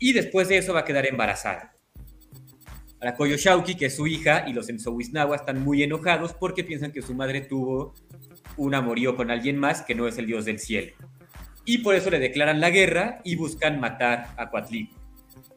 Y 0.00 0.14
después 0.14 0.48
de 0.48 0.56
eso 0.56 0.74
va 0.74 0.80
a 0.80 0.84
quedar 0.84 1.06
embarazada. 1.06 1.76
Para 3.04 3.16
Koyoshauki, 3.16 3.74
que 3.74 3.84
es 3.84 3.96
su 3.96 4.06
hija, 4.06 4.44
y 4.46 4.54
los 4.54 4.70
Enzohuiznahua 4.70 5.36
están 5.36 5.62
muy 5.62 5.82
enojados 5.82 6.32
porque 6.32 6.64
piensan 6.64 6.90
que 6.90 7.02
su 7.02 7.14
madre 7.14 7.42
tuvo 7.42 7.92
un 8.56 8.74
amorío 8.74 9.14
con 9.14 9.30
alguien 9.30 9.58
más 9.58 9.82
que 9.82 9.94
no 9.94 10.08
es 10.08 10.16
el 10.16 10.24
dios 10.24 10.46
del 10.46 10.58
cielo. 10.58 10.94
Y 11.66 11.78
por 11.78 11.96
eso 11.96 12.08
le 12.08 12.18
declaran 12.18 12.62
la 12.62 12.70
guerra 12.70 13.20
y 13.22 13.36
buscan 13.36 13.78
matar 13.78 14.28
a 14.38 14.48
Coatlicue. 14.48 14.96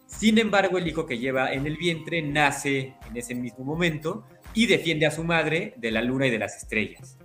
Sin 0.07 0.39
embargo, 0.39 0.77
el 0.77 0.89
hijo 0.89 1.05
que 1.05 1.19
lleva 1.19 1.53
en 1.53 1.65
el 1.65 1.77
vientre 1.77 2.21
nace 2.21 2.95
en 3.09 3.15
ese 3.15 3.33
mismo 3.33 3.63
momento 3.63 4.27
y 4.53 4.65
defiende 4.65 5.05
a 5.05 5.11
su 5.11 5.23
madre 5.23 5.73
de 5.77 5.91
la 5.91 6.01
luna 6.01 6.27
y 6.27 6.31
de 6.31 6.39
las 6.39 6.57
estrellas. 6.57 7.17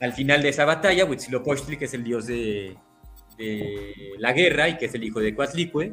Al 0.00 0.14
final 0.14 0.42
de 0.42 0.48
esa 0.48 0.64
batalla, 0.64 1.04
Huitzilopochtli, 1.04 1.76
que 1.76 1.84
es 1.84 1.94
el 1.94 2.02
dios 2.02 2.26
de, 2.26 2.76
la 4.18 4.32
guerra 4.32 4.68
y 4.68 4.78
que 4.78 4.86
es 4.86 4.94
el 4.96 5.04
hijo 5.04 5.20
de 5.20 5.32
Coatlicue, 5.32 5.92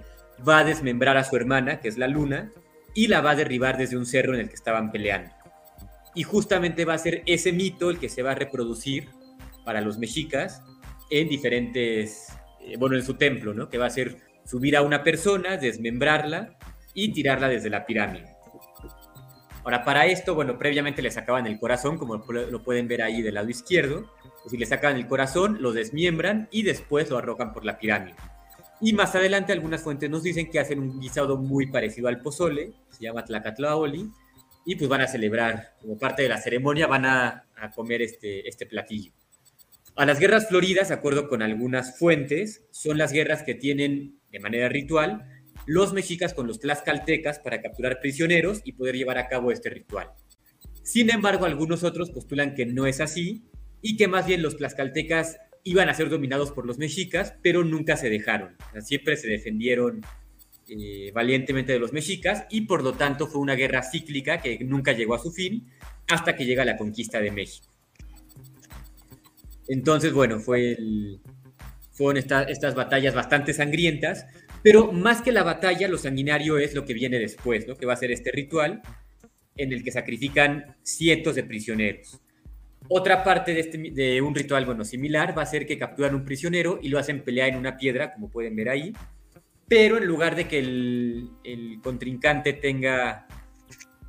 va 0.49 0.57
a 0.57 0.63
desmembrar 0.63 1.15
a 1.17 1.23
su 1.23 1.35
hermana, 1.35 1.79
que 1.79 1.89
es 1.89 1.99
la 1.99 2.07
luna, 2.07 2.49
y 2.93 3.07
la 3.07 3.21
va 3.21 3.31
a 3.31 3.35
derribar 3.35 3.77
desde 3.77 3.97
un 3.97 4.05
cerro 4.05 4.33
en 4.33 4.41
el 4.41 4.49
que 4.49 4.55
estaban 4.55 4.91
peleando. 4.91 5.31
Y 6.13 6.23
justamente 6.23 6.85
va 6.85 6.93
a 6.93 6.97
ser 6.97 7.23
ese 7.25 7.51
mito 7.51 7.89
el 7.89 7.99
que 7.99 8.09
se 8.09 8.21
va 8.21 8.31
a 8.31 8.35
reproducir 8.35 9.09
para 9.63 9.81
los 9.81 9.97
mexicas 9.97 10.61
en 11.09 11.29
diferentes, 11.29 12.27
eh, 12.59 12.75
bueno, 12.77 12.95
en 12.95 13.03
su 13.03 13.15
templo, 13.15 13.53
¿no? 13.53 13.69
Que 13.69 13.77
va 13.77 13.85
a 13.85 13.89
ser 13.89 14.17
subir 14.45 14.75
a 14.75 14.81
una 14.81 15.03
persona, 15.03 15.57
desmembrarla 15.57 16.57
y 16.93 17.13
tirarla 17.13 17.47
desde 17.47 17.69
la 17.69 17.85
pirámide. 17.85 18.25
Ahora, 19.63 19.85
para 19.85 20.07
esto, 20.07 20.33
bueno, 20.33 20.57
previamente 20.57 21.01
le 21.01 21.11
sacaban 21.11 21.45
el 21.45 21.59
corazón, 21.59 21.97
como 21.97 22.17
lo 22.17 22.63
pueden 22.63 22.87
ver 22.87 23.03
ahí 23.03 23.21
del 23.21 23.35
lado 23.35 23.49
izquierdo. 23.49 24.11
Si 24.49 24.57
le 24.57 24.65
sacan 24.65 24.95
el 24.95 25.07
corazón, 25.07 25.57
lo 25.61 25.71
desmiembran 25.71 26.47
y 26.51 26.63
después 26.63 27.09
lo 27.11 27.17
arrojan 27.17 27.53
por 27.53 27.63
la 27.63 27.77
pirámide. 27.77 28.15
Y 28.81 28.93
más 28.93 29.13
adelante 29.15 29.53
algunas 29.53 29.83
fuentes 29.83 30.09
nos 30.09 30.23
dicen 30.23 30.49
que 30.49 30.59
hacen 30.59 30.79
un 30.79 30.99
guisado 30.99 31.37
muy 31.37 31.67
parecido 31.67 32.07
al 32.07 32.21
pozole, 32.21 32.73
se 32.89 33.03
llama 33.03 33.23
Tlacatlaoli, 33.23 34.09
y 34.65 34.75
pues 34.75 34.89
van 34.89 35.01
a 35.01 35.07
celebrar, 35.07 35.75
como 35.79 35.97
parte 35.97 36.23
de 36.23 36.29
la 36.29 36.41
ceremonia, 36.41 36.87
van 36.87 37.05
a, 37.05 37.47
comer 37.75 38.01
este, 38.01 38.47
este 38.47 38.65
platillo. 38.65 39.11
A 39.95 40.05
las 40.05 40.19
guerras 40.19 40.47
floridas, 40.47 40.87
de 40.87 40.95
acuerdo 40.95 41.27
con 41.27 41.43
algunas 41.43 41.99
fuentes, 41.99 42.63
son 42.71 42.97
las 42.97 43.11
guerras 43.11 43.43
que 43.43 43.53
tienen 43.53 44.19
de 44.31 44.39
manera 44.39 44.67
ritual 44.67 45.27
los 45.65 45.93
mexicas 45.93 46.33
con 46.33 46.47
los 46.47 46.59
tlaxcaltecas 46.59 47.39
para 47.39 47.61
capturar 47.61 47.99
prisioneros 47.99 48.61
y 48.63 48.73
poder 48.73 48.95
llevar 48.95 49.17
a 49.17 49.27
cabo 49.27 49.51
este 49.51 49.69
ritual. 49.69 50.09
Sin 50.83 51.11
embargo, 51.11 51.45
algunos 51.45 51.83
otros 51.83 52.09
postulan 52.09 52.55
que 52.55 52.65
no 52.65 52.87
es 52.87 52.99
así 52.99 53.43
y 53.81 53.97
que 53.97 54.07
más 54.07 54.25
bien 54.25 54.41
los 54.41 54.57
tlaxcaltecas 54.57 55.37
iban 55.63 55.89
a 55.89 55.93
ser 55.93 56.09
dominados 56.09 56.51
por 56.51 56.65
los 56.65 56.77
mexicas, 56.77 57.35
pero 57.41 57.63
nunca 57.63 57.97
se 57.97 58.09
dejaron. 58.09 58.55
siempre 58.81 59.15
se 59.17 59.27
defendieron 59.27 60.01
eh, 60.67 61.11
valientemente 61.13 61.73
de 61.73 61.79
los 61.79 61.93
mexicas 61.93 62.45
y 62.49 62.61
por 62.61 62.83
lo 62.83 62.93
tanto 62.93 63.27
fue 63.27 63.41
una 63.41 63.55
guerra 63.55 63.83
cíclica 63.83 64.41
que 64.41 64.59
nunca 64.63 64.93
llegó 64.93 65.15
a 65.15 65.19
su 65.19 65.31
fin 65.31 65.67
hasta 66.07 66.35
que 66.35 66.45
llega 66.45 66.65
la 66.65 66.77
conquista 66.77 67.19
de 67.19 67.31
México. 67.31 67.67
Entonces, 69.67 70.13
bueno, 70.13 70.39
fue 70.39 70.77
fueron 71.91 72.17
estas 72.17 72.75
batallas 72.75 73.13
bastante 73.13 73.53
sangrientas, 73.53 74.25
pero 74.63 74.91
más 74.91 75.21
que 75.21 75.31
la 75.31 75.43
batalla, 75.43 75.87
lo 75.87 75.97
sanguinario 75.97 76.57
es 76.57 76.73
lo 76.73 76.85
que 76.85 76.93
viene 76.93 77.19
después, 77.19 77.67
¿no? 77.67 77.75
que 77.75 77.85
va 77.85 77.93
a 77.93 77.97
ser 77.97 78.11
este 78.11 78.31
ritual 78.31 78.81
en 79.57 79.73
el 79.73 79.83
que 79.83 79.91
sacrifican 79.91 80.77
cientos 80.83 81.35
de 81.35 81.43
prisioneros. 81.43 82.19
Otra 82.93 83.23
parte 83.23 83.53
de, 83.53 83.61
este, 83.61 83.77
de 83.77 84.21
un 84.21 84.35
ritual 84.35 84.65
bueno, 84.65 84.83
similar 84.83 85.37
va 85.37 85.43
a 85.43 85.45
ser 85.45 85.65
que 85.65 85.77
capturan 85.77 86.13
un 86.13 86.25
prisionero 86.25 86.77
y 86.81 86.89
lo 86.89 86.99
hacen 86.99 87.23
pelear 87.23 87.47
en 87.47 87.55
una 87.55 87.77
piedra, 87.77 88.13
como 88.13 88.29
pueden 88.29 88.53
ver 88.53 88.67
ahí, 88.67 88.91
pero 89.65 89.97
en 89.97 90.05
lugar 90.05 90.35
de 90.35 90.49
que 90.49 90.59
el, 90.59 91.79
contrincante 91.81 92.51
tenga 92.51 93.27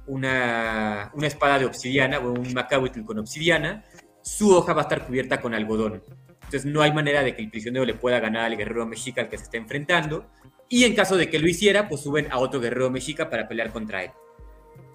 una, 0.08 1.12
una, 1.14 1.26
espada 1.28 1.60
de 1.60 1.66
obsidiana 1.66 2.18
o 2.18 2.32
un 2.32 2.52
macahuitl 2.52 3.04
con 3.04 3.20
obsidiana, 3.20 3.84
su 4.20 4.50
hoja 4.50 4.72
va 4.72 4.80
a 4.80 4.86
estar 4.86 5.06
cubierta 5.06 5.40
con 5.40 5.54
algodón. 5.54 6.02
Entonces 6.42 6.64
no 6.64 6.82
hay 6.82 6.92
manera 6.92 7.22
de 7.22 7.36
que 7.36 7.42
el 7.42 7.50
prisionero 7.50 7.84
le 7.84 7.94
pueda 7.94 8.18
ganar 8.18 8.46
al 8.46 8.56
guerrero 8.56 8.84
mexica 8.84 9.20
al 9.20 9.28
que 9.28 9.38
se 9.38 9.44
está 9.44 9.58
enfrentando. 9.58 10.28
Y 10.68 10.82
en 10.82 10.96
caso 10.96 11.16
de 11.16 11.30
que 11.30 11.38
lo 11.38 11.48
hiciera, 11.48 11.88
pues 11.88 12.00
suben 12.00 12.26
a 12.32 12.38
otro 12.40 12.58
guerrero 12.58 12.90
mexica 12.90 13.30
para 13.30 13.46
pelear 13.46 13.70
contra 13.70 14.02
él. 14.02 14.10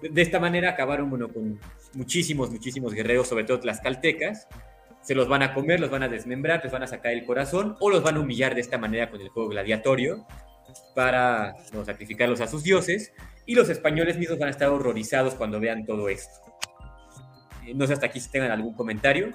De 0.02 0.22
esta 0.22 0.38
manera 0.38 0.70
acabaron 0.70 1.10
bueno, 1.10 1.28
con 1.32 1.58
muchísimos, 1.94 2.50
muchísimos 2.50 2.94
guerreros, 2.94 3.28
sobre 3.28 3.44
todo 3.44 3.60
tlaxcaltecas. 3.60 4.46
se 5.02 5.14
los 5.14 5.28
van 5.28 5.42
a 5.42 5.54
comer, 5.54 5.80
los 5.80 5.90
van 5.90 6.02
a 6.02 6.08
desmembrar, 6.08 6.60
les 6.62 6.72
van 6.72 6.82
a 6.82 6.86
sacar 6.86 7.12
el 7.12 7.24
corazón 7.24 7.76
o 7.80 7.90
los 7.90 8.02
van 8.02 8.16
a 8.16 8.20
humillar 8.20 8.54
de 8.54 8.60
esta 8.60 8.78
manera 8.78 9.10
con 9.10 9.20
el 9.20 9.28
juego 9.28 9.48
gladiatorio 9.48 10.26
para 10.94 11.54
no, 11.72 11.84
sacrificarlos 11.84 12.40
a 12.40 12.46
sus 12.46 12.62
dioses. 12.62 13.12
Y 13.46 13.54
los 13.54 13.68
españoles 13.70 14.18
mismos 14.18 14.38
van 14.38 14.48
a 14.48 14.50
estar 14.50 14.68
horrorizados 14.68 15.34
cuando 15.34 15.58
vean 15.58 15.86
todo 15.86 16.08
esto. 16.08 16.38
Eh, 17.66 17.74
no 17.74 17.86
sé 17.86 17.94
hasta 17.94 18.06
aquí 18.06 18.20
si 18.20 18.30
tengan 18.30 18.50
algún 18.50 18.74
comentario. 18.74 19.32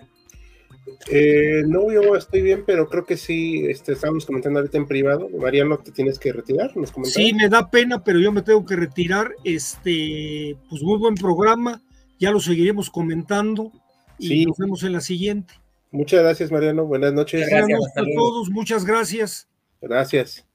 Eh, 1.10 1.64
no, 1.66 1.92
yo 1.92 2.16
estoy 2.16 2.42
bien, 2.42 2.64
pero 2.66 2.88
creo 2.88 3.06
que 3.06 3.18
sí, 3.18 3.66
este, 3.68 3.94
estábamos 3.94 4.26
comentando 4.26 4.60
ahorita 4.60 4.78
en 4.78 4.88
privado. 4.88 5.30
Mariano, 5.30 5.78
te 5.78 5.92
tienes 5.92 6.20
que 6.20 6.34
retirar. 6.34 6.76
¿Nos 6.76 6.92
sí, 7.06 7.34
me 7.34 7.50
da 7.50 7.70
pena, 7.70 8.04
pero 8.04 8.20
yo 8.20 8.32
me 8.32 8.42
tengo 8.42 8.66
que 8.66 8.76
retirar. 8.76 9.34
Este, 9.44 10.58
pues 10.70 10.82
muy 10.82 10.98
buen 10.98 11.16
programa, 11.16 11.82
ya 12.20 12.32
lo 12.32 12.40
seguiremos 12.40 12.90
comentando 12.90 13.72
y 14.18 14.46
nos 14.46 14.58
vemos 14.58 14.84
en 14.84 14.94
la 14.94 15.02
siguiente. 15.02 15.54
Muchas 15.92 16.22
gracias, 16.22 16.52
Mariano. 16.52 16.86
Buenas 16.86 17.14
noches. 17.14 17.50
Buenas 17.50 17.70
noches 17.70 17.98
a 17.98 18.04
todos, 18.16 18.50
muchas 18.50 18.86
gracias. 18.86 19.48
Gracias. 19.82 20.46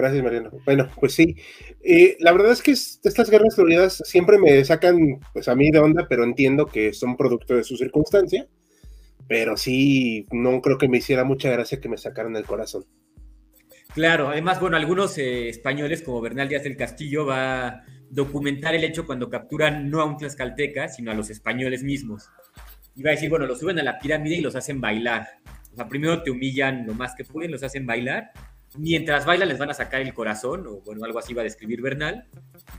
Gracias, 0.00 0.24
Mariano. 0.24 0.50
Bueno, 0.64 0.88
pues 0.98 1.12
sí. 1.12 1.36
Eh, 1.82 2.16
la 2.20 2.32
verdad 2.32 2.52
es 2.52 2.62
que 2.62 2.70
estas 2.70 3.28
guerras 3.28 3.54
floridas 3.54 4.02
siempre 4.06 4.38
me 4.38 4.64
sacan, 4.64 5.20
pues 5.34 5.46
a 5.46 5.54
mí 5.54 5.70
de 5.70 5.78
onda, 5.78 6.06
pero 6.08 6.24
entiendo 6.24 6.64
que 6.64 6.94
son 6.94 7.18
producto 7.18 7.54
de 7.54 7.64
su 7.64 7.76
circunstancia. 7.76 8.48
Pero 9.28 9.58
sí, 9.58 10.26
no 10.32 10.62
creo 10.62 10.78
que 10.78 10.88
me 10.88 10.98
hiciera 10.98 11.22
mucha 11.24 11.50
gracia 11.50 11.80
que 11.80 11.90
me 11.90 11.98
sacaran 11.98 12.34
el 12.34 12.44
corazón. 12.44 12.86
Claro, 13.92 14.30
además, 14.30 14.58
bueno, 14.58 14.78
algunos 14.78 15.18
eh, 15.18 15.50
españoles, 15.50 16.00
como 16.00 16.22
Bernal 16.22 16.48
Díaz 16.48 16.62
del 16.62 16.78
Castillo, 16.78 17.26
va 17.26 17.68
a 17.68 17.84
documentar 18.08 18.74
el 18.74 18.84
hecho 18.84 19.04
cuando 19.04 19.28
capturan 19.28 19.90
no 19.90 20.00
a 20.00 20.06
un 20.06 20.16
tlaxcalteca, 20.16 20.88
sino 20.88 21.10
a 21.10 21.14
los 21.14 21.28
españoles 21.28 21.82
mismos. 21.82 22.30
Y 22.96 23.02
va 23.02 23.10
a 23.10 23.14
decir, 23.14 23.28
bueno, 23.28 23.44
los 23.44 23.60
suben 23.60 23.78
a 23.78 23.82
la 23.82 23.98
pirámide 23.98 24.36
y 24.36 24.40
los 24.40 24.56
hacen 24.56 24.80
bailar. 24.80 25.28
O 25.74 25.76
sea, 25.76 25.86
primero 25.86 26.22
te 26.22 26.30
humillan 26.30 26.86
lo 26.86 26.94
más 26.94 27.14
que 27.14 27.24
pueden, 27.24 27.50
los 27.50 27.62
hacen 27.62 27.84
bailar, 27.84 28.30
mientras 28.76 29.26
bailan 29.26 29.48
les 29.48 29.58
van 29.58 29.70
a 29.70 29.74
sacar 29.74 30.00
el 30.00 30.14
corazón, 30.14 30.66
o 30.66 30.80
bueno, 30.80 31.04
algo 31.04 31.18
así 31.18 31.34
va 31.34 31.42
a 31.42 31.44
describir 31.44 31.82
Bernal, 31.82 32.26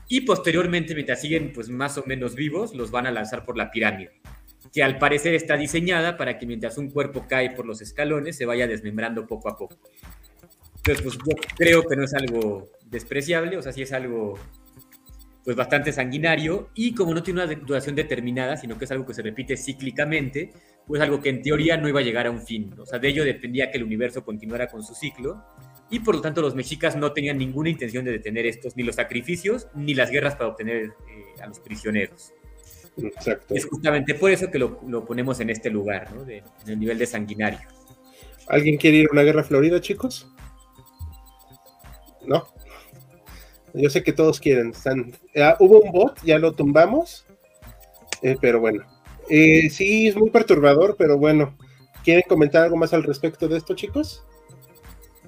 y 0.08 0.22
posteriormente, 0.22 0.94
mientras 0.94 1.20
siguen 1.20 1.52
pues 1.52 1.68
más 1.68 1.98
o 1.98 2.04
menos 2.06 2.34
vivos, 2.34 2.74
los 2.74 2.90
van 2.90 3.06
a 3.06 3.10
lanzar 3.10 3.44
por 3.44 3.56
la 3.56 3.70
pirámide, 3.70 4.20
que 4.72 4.82
al 4.82 4.98
parecer 4.98 5.34
está 5.34 5.56
diseñada 5.56 6.16
para 6.16 6.38
que 6.38 6.46
mientras 6.46 6.78
un 6.78 6.90
cuerpo 6.90 7.26
cae 7.28 7.50
por 7.50 7.66
los 7.66 7.82
escalones 7.82 8.36
se 8.36 8.46
vaya 8.46 8.66
desmembrando 8.66 9.26
poco 9.26 9.48
a 9.48 9.56
poco. 9.56 9.76
Entonces, 10.76 11.04
pues 11.04 11.18
yo 11.18 11.36
creo 11.56 11.82
que 11.84 11.96
no 11.96 12.04
es 12.04 12.14
algo 12.14 12.70
despreciable, 12.86 13.56
o 13.56 13.62
sea, 13.62 13.72
sí 13.72 13.82
es 13.82 13.92
algo 13.92 14.38
pues 15.44 15.56
bastante 15.56 15.92
sanguinario 15.92 16.70
y 16.74 16.94
como 16.94 17.14
no 17.14 17.22
tiene 17.22 17.42
una 17.42 17.54
duración 17.54 17.96
determinada, 17.96 18.56
sino 18.56 18.78
que 18.78 18.84
es 18.84 18.90
algo 18.92 19.04
que 19.04 19.14
se 19.14 19.22
repite 19.22 19.56
cíclicamente, 19.56 20.52
pues 20.86 21.02
algo 21.02 21.20
que 21.20 21.30
en 21.30 21.42
teoría 21.42 21.76
no 21.76 21.88
iba 21.88 22.00
a 22.00 22.02
llegar 22.02 22.26
a 22.26 22.30
un 22.30 22.40
fin. 22.40 22.74
O 22.78 22.86
sea, 22.86 22.98
de 22.98 23.08
ello 23.08 23.24
dependía 23.24 23.70
que 23.70 23.78
el 23.78 23.84
universo 23.84 24.24
continuara 24.24 24.68
con 24.68 24.82
su 24.82 24.94
ciclo 24.94 25.44
y 25.92 26.00
por 26.00 26.14
lo 26.14 26.22
tanto 26.22 26.40
los 26.40 26.54
mexicas 26.54 26.96
no 26.96 27.12
tenían 27.12 27.36
ninguna 27.36 27.68
intención 27.68 28.02
de 28.02 28.12
detener 28.12 28.46
estos, 28.46 28.74
ni 28.76 28.82
los 28.82 28.96
sacrificios, 28.96 29.68
ni 29.74 29.92
las 29.92 30.10
guerras 30.10 30.34
para 30.36 30.48
obtener 30.48 30.84
eh, 30.86 31.42
a 31.42 31.46
los 31.46 31.60
prisioneros. 31.60 32.32
Exacto. 32.96 33.54
Es 33.54 33.66
justamente 33.66 34.14
por 34.14 34.30
eso 34.30 34.50
que 34.50 34.58
lo, 34.58 35.04
ponemos 35.04 35.38
en 35.40 35.50
este 35.50 35.68
lugar, 35.68 36.10
¿no? 36.14 36.22
en 36.22 36.42
el 36.66 36.80
nivel 36.80 36.98
de 36.98 37.04
sanguinario. 37.04 37.60
¿Alguien 38.48 38.78
quiere 38.78 38.96
ir 38.96 39.08
a 39.10 39.12
una 39.12 39.22
guerra 39.22 39.44
florida, 39.44 39.82
chicos? 39.82 40.32
No. 42.26 42.46
Yo 43.74 43.90
sé 43.90 44.02
que 44.02 44.14
todos 44.14 44.40
quieren. 44.40 44.70
Están... 44.70 45.12
Ah, 45.36 45.56
hubo 45.60 45.80
un 45.80 45.92
bot, 45.92 46.22
ya 46.24 46.38
lo 46.38 46.52
tumbamos. 46.52 47.26
Eh, 48.22 48.36
pero 48.40 48.60
bueno. 48.60 48.82
Eh, 49.28 49.68
sí, 49.68 50.08
es 50.08 50.16
muy 50.16 50.30
perturbador, 50.30 50.96
pero 50.98 51.18
bueno. 51.18 51.54
¿Quieren 52.02 52.24
comentar 52.26 52.64
algo 52.64 52.76
más 52.76 52.94
al 52.94 53.02
respecto 53.02 53.46
de 53.46 53.58
esto, 53.58 53.74
chicos? 53.74 54.24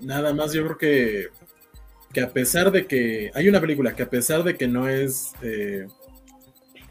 Nada 0.01 0.33
más 0.33 0.53
yo 0.53 0.65
creo 0.65 0.79
que, 0.79 1.29
que 2.13 2.21
a 2.21 2.33
pesar 2.33 2.71
de 2.71 2.87
que 2.87 3.31
hay 3.35 3.49
una 3.49 3.61
película 3.61 3.95
que 3.95 4.05
a 4.05 4.11
pesar 4.11 4.45
de 4.45 4.57
que 4.57 4.69
no 4.69 4.89
es 4.89 5.33
eh, 5.43 5.87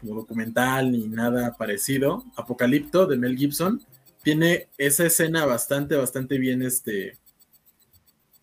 como 0.00 0.20
documental 0.20 0.92
ni 0.92 1.08
nada 1.08 1.54
parecido, 1.56 2.24
Apocalipto 2.36 3.06
de 3.06 3.16
Mel 3.16 3.36
Gibson, 3.36 3.82
tiene 4.22 4.68
esa 4.78 5.06
escena 5.06 5.46
bastante, 5.46 5.96
bastante 5.96 6.38
bien 6.38 6.62
este, 6.62 7.18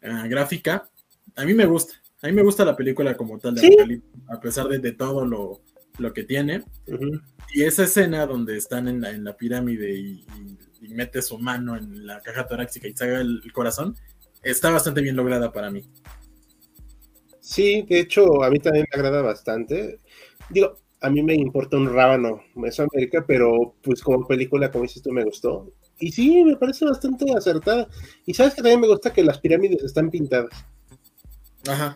ah, 0.04 0.28
gráfica. 0.28 0.90
A 1.36 1.46
mí 1.46 1.54
me 1.54 1.66
gusta, 1.66 1.94
a 2.22 2.28
mí 2.28 2.34
me 2.34 2.44
gusta 2.44 2.66
la 2.66 2.76
película 2.76 3.16
como 3.16 3.38
tal 3.40 3.56
de 3.56 3.68
Apocalipto, 3.68 4.20
a 4.30 4.40
pesar 4.40 4.68
de, 4.68 4.92
todo 4.92 5.26
lo, 5.26 5.62
que 6.14 6.24
tiene. 6.24 6.64
Y 7.54 7.64
esa 7.64 7.84
escena 7.84 8.26
donde 8.26 8.58
están 8.58 8.88
en 8.88 9.02
la, 9.02 9.12
en 9.12 9.24
la 9.24 9.38
pirámide 9.38 9.94
y, 9.94 10.26
mete 10.90 11.22
su 11.22 11.38
mano 11.38 11.78
en 11.78 12.08
la 12.08 12.20
caja 12.22 12.48
torácica 12.48 12.88
y 12.88 12.94
saca 12.94 13.22
el 13.22 13.52
corazón, 13.54 13.96
está 14.44 14.70
bastante 14.70 15.02
bien 15.02 15.16
lograda 15.16 15.52
para 15.52 15.72
mí. 15.72 15.84
Sí, 17.40 17.86
de 17.90 18.00
hecho, 18.00 18.44
a 18.44 18.50
mí 18.50 18.60
también 18.60 18.86
me 18.92 18.98
agrada 18.98 19.22
bastante. 19.22 20.00
Digo, 20.50 20.78
a 21.02 21.10
mí 21.10 21.24
me 21.24 21.34
importa 21.34 21.78
un 21.78 21.94
rábano 21.94 22.42
Mesoamérica, 22.56 23.26
pero 23.28 23.76
pues 23.82 24.02
como 24.02 24.26
película, 24.28 24.72
como 24.72 24.84
dices 24.84 25.02
tú, 25.02 25.12
me 25.12 25.24
gustó. 25.24 25.74
Y 26.00 26.12
sí, 26.12 26.44
me 26.44 26.56
parece 26.56 26.86
bastante 26.86 27.26
acertada. 27.36 27.88
Y 28.26 28.34
sabes 28.34 28.54
que 28.54 28.62
también 28.62 28.80
me 28.80 28.88
gusta 28.88 29.12
que 29.12 29.24
las 29.24 29.40
pirámides 29.40 29.84
están 29.84 30.10
pintadas. 30.10 30.52
Ajá. 31.68 31.96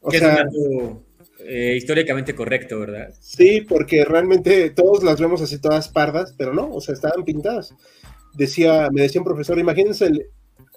O 0.00 0.10
sea, 0.10 0.42
es 0.42 0.96
eh, 1.44 1.74
históricamente 1.76 2.34
correcto, 2.34 2.80
¿verdad? 2.80 3.14
Sí, 3.20 3.60
porque 3.62 4.04
realmente 4.04 4.70
todos 4.70 5.02
las 5.02 5.20
vemos 5.20 5.40
así 5.42 5.60
todas 5.60 5.88
pardas, 5.88 6.34
pero 6.36 6.54
no, 6.54 6.70
o 6.70 6.80
sea, 6.80 6.94
estaban 6.94 7.24
pintadas. 7.24 7.74
Decía, 8.34 8.88
me 8.90 9.02
decía 9.02 9.20
un 9.20 9.26
profesor, 9.26 9.58
imagínense 9.58 10.06
el, 10.06 10.26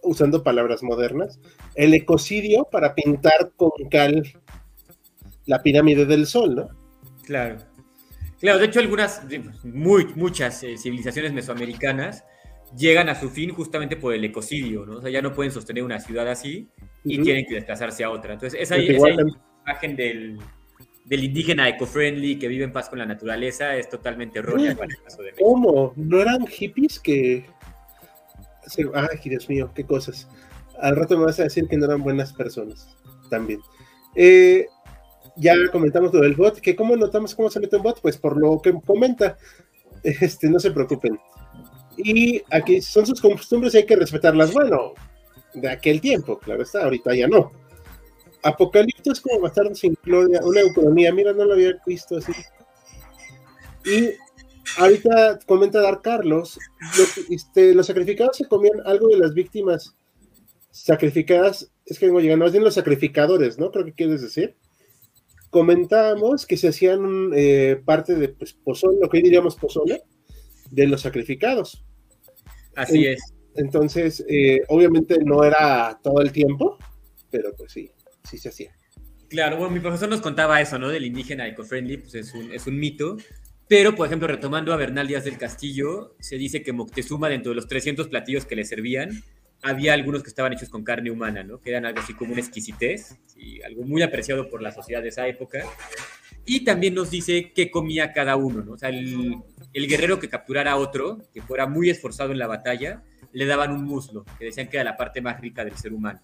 usando 0.04 0.44
palabras 0.44 0.84
modernas, 0.84 1.40
el 1.76 1.94
ecocidio 1.94 2.68
para 2.72 2.94
pintar 2.94 3.52
con 3.56 3.72
cal 3.90 4.24
la 5.46 5.62
pirámide 5.62 6.06
del 6.06 6.26
sol, 6.26 6.56
¿no? 6.56 6.70
Claro. 7.24 7.58
Claro, 8.40 8.60
de 8.60 8.66
hecho 8.66 8.80
algunas, 8.80 9.22
muy, 9.64 10.06
muchas 10.16 10.64
eh, 10.64 10.78
civilizaciones 10.78 11.32
mesoamericanas 11.32 12.26
llegan 12.78 13.08
a 13.08 13.16
su 13.16 13.30
fin 13.30 13.52
justamente 13.52 13.96
por 13.96 14.14
el 14.14 14.24
ecocidio, 14.26 14.86
¿no? 14.86 14.98
O 14.98 15.02
sea, 15.02 15.10
ya 15.10 15.22
no 15.22 15.34
pueden 15.34 15.52
sostener 15.52 15.84
una 15.84 16.00
ciudad 16.00 16.28
así 16.28 16.68
y 17.04 17.22
tienen 17.22 17.46
que 17.46 17.56
desplazarse 17.56 18.04
a 18.04 18.10
otra. 18.10 18.34
Entonces, 18.34 18.60
esa, 18.60 18.76
esa 18.76 19.10
imagen 19.66 19.96
del, 19.96 20.40
del 21.06 21.24
indígena 21.24 21.70
eco-friendly 21.70 22.38
que 22.40 22.48
vive 22.48 22.64
en 22.64 22.74
paz 22.74 22.90
con 22.90 23.00
la 23.00 23.06
naturaleza 23.06 23.76
es 23.76 23.90
totalmente 23.90 24.40
errónea 24.40 24.76
para 24.76 24.90
el 24.92 25.02
caso 25.02 25.22
de 25.22 25.32
México. 25.32 25.50
¿Cómo? 25.50 25.94
¿No 25.96 26.22
eran 26.22 26.48
hippies 26.48 27.00
que 27.00 27.46
ay, 28.94 29.30
Dios 29.30 29.50
mío, 29.50 29.72
qué 29.74 29.84
cosas. 29.84 30.28
Al 30.80 30.96
rato 30.96 31.18
me 31.18 31.26
vas 31.26 31.40
a 31.40 31.44
decir 31.44 31.68
que 31.68 31.78
no 31.78 31.86
eran 31.86 32.04
buenas 32.04 32.34
personas 32.34 32.88
también. 33.30 33.62
Eh, 34.16 34.68
ya 35.36 35.56
comentamos 35.72 36.14
lo 36.14 36.22
del 36.22 36.36
bot, 36.36 36.60
que 36.60 36.76
cómo 36.76 36.96
notamos 36.96 37.34
cómo 37.36 37.50
se 37.50 37.60
mete 37.60 37.78
un 37.78 37.84
bot, 37.84 38.02
pues 38.02 38.18
por 38.18 38.38
lo 38.38 38.62
que 38.62 38.74
comenta, 38.86 39.38
este, 40.04 40.50
no 40.50 40.60
se 40.60 40.72
preocupen. 40.72 41.20
Y 41.98 42.42
aquí 42.52 42.82
son 42.82 43.06
sus 43.06 43.22
costumbres 43.22 43.74
y 43.74 43.78
hay 43.78 43.86
que 43.86 43.96
respetarlas. 43.96 44.54
Bueno, 44.54 44.94
de 45.54 45.70
aquel 45.70 46.02
tiempo, 46.02 46.40
claro 46.40 46.64
está, 46.64 46.84
ahorita 46.84 47.16
ya 47.16 47.28
no. 47.28 47.52
Apocalipto 48.44 49.12
es 49.12 49.22
como 49.22 49.40
bastardo 49.40 49.74
sin 49.74 49.98
gloria, 50.04 50.42
una 50.44 50.62
economía, 50.62 51.14
mira, 51.14 51.34
no 51.34 51.46
lo 51.46 51.54
había 51.54 51.72
visto 51.86 52.18
así. 52.18 52.34
Y 53.86 54.12
ahorita 54.78 55.40
comenta 55.46 55.82
Dar 55.82 56.02
Carlos, 56.02 56.60
este, 57.30 57.74
los 57.74 57.88
sacrificados 57.88 58.38
se 58.38 58.48
comían 58.48 58.82
algo 58.86 59.08
de 59.08 59.18
las 59.18 59.34
víctimas 59.34 59.96
sacrificadas, 60.72 61.72
es 61.86 62.00
que 62.00 62.08
vengo 62.08 62.20
llegando, 62.20 62.46
más 62.46 62.52
bien 62.52 62.64
los 62.64 62.74
sacrificadores, 62.74 63.60
¿no? 63.60 63.72
Creo 63.72 63.86
que 63.86 63.94
quieres 63.94 64.22
decir. 64.22 64.56
Comentábamos 65.50 66.48
que 66.48 66.58
se 66.58 66.70
hacían 66.70 67.30
eh, 67.36 67.80
parte 67.86 68.16
de 68.16 68.30
pues, 68.30 68.54
pozole, 68.54 68.98
lo 69.00 69.08
que 69.08 69.18
hoy 69.18 69.24
diríamos 69.24 69.56
pozole, 69.56 70.02
de 70.72 70.88
los 70.88 71.02
sacrificados. 71.02 71.86
Así 72.76 73.06
es. 73.06 73.22
Entonces, 73.56 74.26
eh, 74.28 74.62
obviamente 74.68 75.20
no 75.24 75.44
era 75.44 76.00
todo 76.02 76.22
el 76.22 76.32
tiempo, 76.32 76.80
pero 77.30 77.54
pues 77.56 77.72
sí, 77.72 77.92
sí 78.24 78.40
se 78.40 78.50
hacía. 78.50 78.76
Claro, 79.30 79.58
bueno, 79.58 79.74
mi 79.74 79.80
profesor 79.80 80.10
nos 80.10 80.22
contaba 80.22 80.62
eso, 80.62 80.80
¿no? 80.80 80.90
Del 80.90 81.06
indígena 81.06 81.48
eco-friendly, 81.48 81.98
pues 81.98 82.16
es 82.16 82.34
un, 82.34 82.52
es 82.52 82.66
un 82.66 82.80
mito. 82.80 83.18
Pero, 83.68 83.96
por 83.96 84.08
ejemplo, 84.08 84.28
retomando 84.28 84.74
a 84.74 84.78
Bernal 84.78 85.08
Díaz 85.08 85.24
del 85.24 85.38
Castillo, 85.38 86.16
se 86.20 86.38
dice 86.38 86.64
que 86.64 86.74
Moctezuma, 86.74 87.30
dentro 87.30 87.52
de 87.52 87.56
los 87.56 87.68
300 87.68 88.08
platillos 88.08 88.46
que 88.46 88.56
le 88.56 88.66
servían, 88.66 89.24
había 89.62 89.94
algunos 89.94 90.22
que 90.22 90.30
estaban 90.30 90.52
hechos 90.54 90.70
con 90.70 90.84
carne 90.84 91.10
humana, 91.10 91.44
¿no? 91.44 91.60
Que 91.60 91.70
eran 91.70 91.86
algo 91.86 92.02
así 92.02 92.14
como 92.14 92.34
una 92.34 92.42
exquisitez, 92.42 93.18
y 93.38 93.62
algo 93.64 93.84
muy 93.84 94.02
apreciado 94.02 94.50
por 94.50 94.62
la 94.62 94.72
sociedad 94.72 95.02
de 95.02 95.10
esa 95.10 95.28
época. 95.28 95.64
Y 96.46 96.66
también 96.66 96.94
nos 96.94 97.10
dice 97.10 97.54
qué 97.56 97.72
comía 97.72 98.12
cada 98.12 98.36
uno, 98.36 98.64
¿no? 98.64 98.74
O 98.74 98.78
sea, 98.78 98.90
el, 98.90 99.38
el 99.72 99.88
guerrero 99.88 100.20
que 100.20 100.28
capturara 100.28 100.74
a 100.74 100.76
otro, 100.76 101.22
que 101.34 101.42
fuera 101.42 101.66
muy 101.66 101.90
esforzado 101.90 102.34
en 102.34 102.40
la 102.40 102.48
batalla, 102.48 103.02
le 103.32 103.46
daban 103.46 103.72
un 103.72 103.86
muslo, 103.86 104.26
que 104.38 104.46
decían 104.46 104.68
que 104.68 104.78
era 104.78 104.84
la 104.84 104.98
parte 104.98 105.22
más 105.22 105.40
rica 105.40 105.64
del 105.64 105.76
ser 105.78 105.94
humano. 105.94 106.20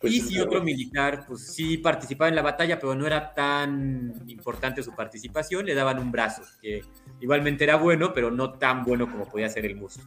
Pues 0.00 0.12
y 0.12 0.20
si 0.20 0.38
otro 0.38 0.62
militar, 0.62 1.24
pues 1.26 1.54
sí 1.54 1.78
participaba 1.78 2.28
en 2.28 2.34
la 2.34 2.42
batalla, 2.42 2.78
pero 2.78 2.94
no 2.94 3.06
era 3.06 3.32
tan 3.34 4.24
importante 4.26 4.82
su 4.82 4.94
participación, 4.94 5.64
le 5.64 5.74
daban 5.74 5.98
un 5.98 6.12
brazo, 6.12 6.42
que 6.60 6.82
igualmente 7.20 7.64
era 7.64 7.76
bueno, 7.76 8.12
pero 8.12 8.30
no 8.30 8.52
tan 8.52 8.84
bueno 8.84 9.10
como 9.10 9.28
podía 9.28 9.48
ser 9.48 9.64
el 9.64 9.76
Mus. 9.76 9.98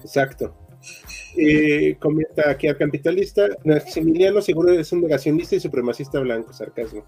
Exacto. 0.00 0.56
Eh, 1.36 1.96
comenta 1.98 2.50
aquí 2.50 2.66
al 2.66 2.76
capitalista, 2.76 3.48
Maximiliano 3.64 4.40
seguro 4.40 4.72
es 4.72 4.92
un 4.92 5.02
negacionista 5.02 5.56
y 5.56 5.60
supremacista 5.60 6.20
blanco, 6.20 6.52
sarcasmo. 6.52 7.04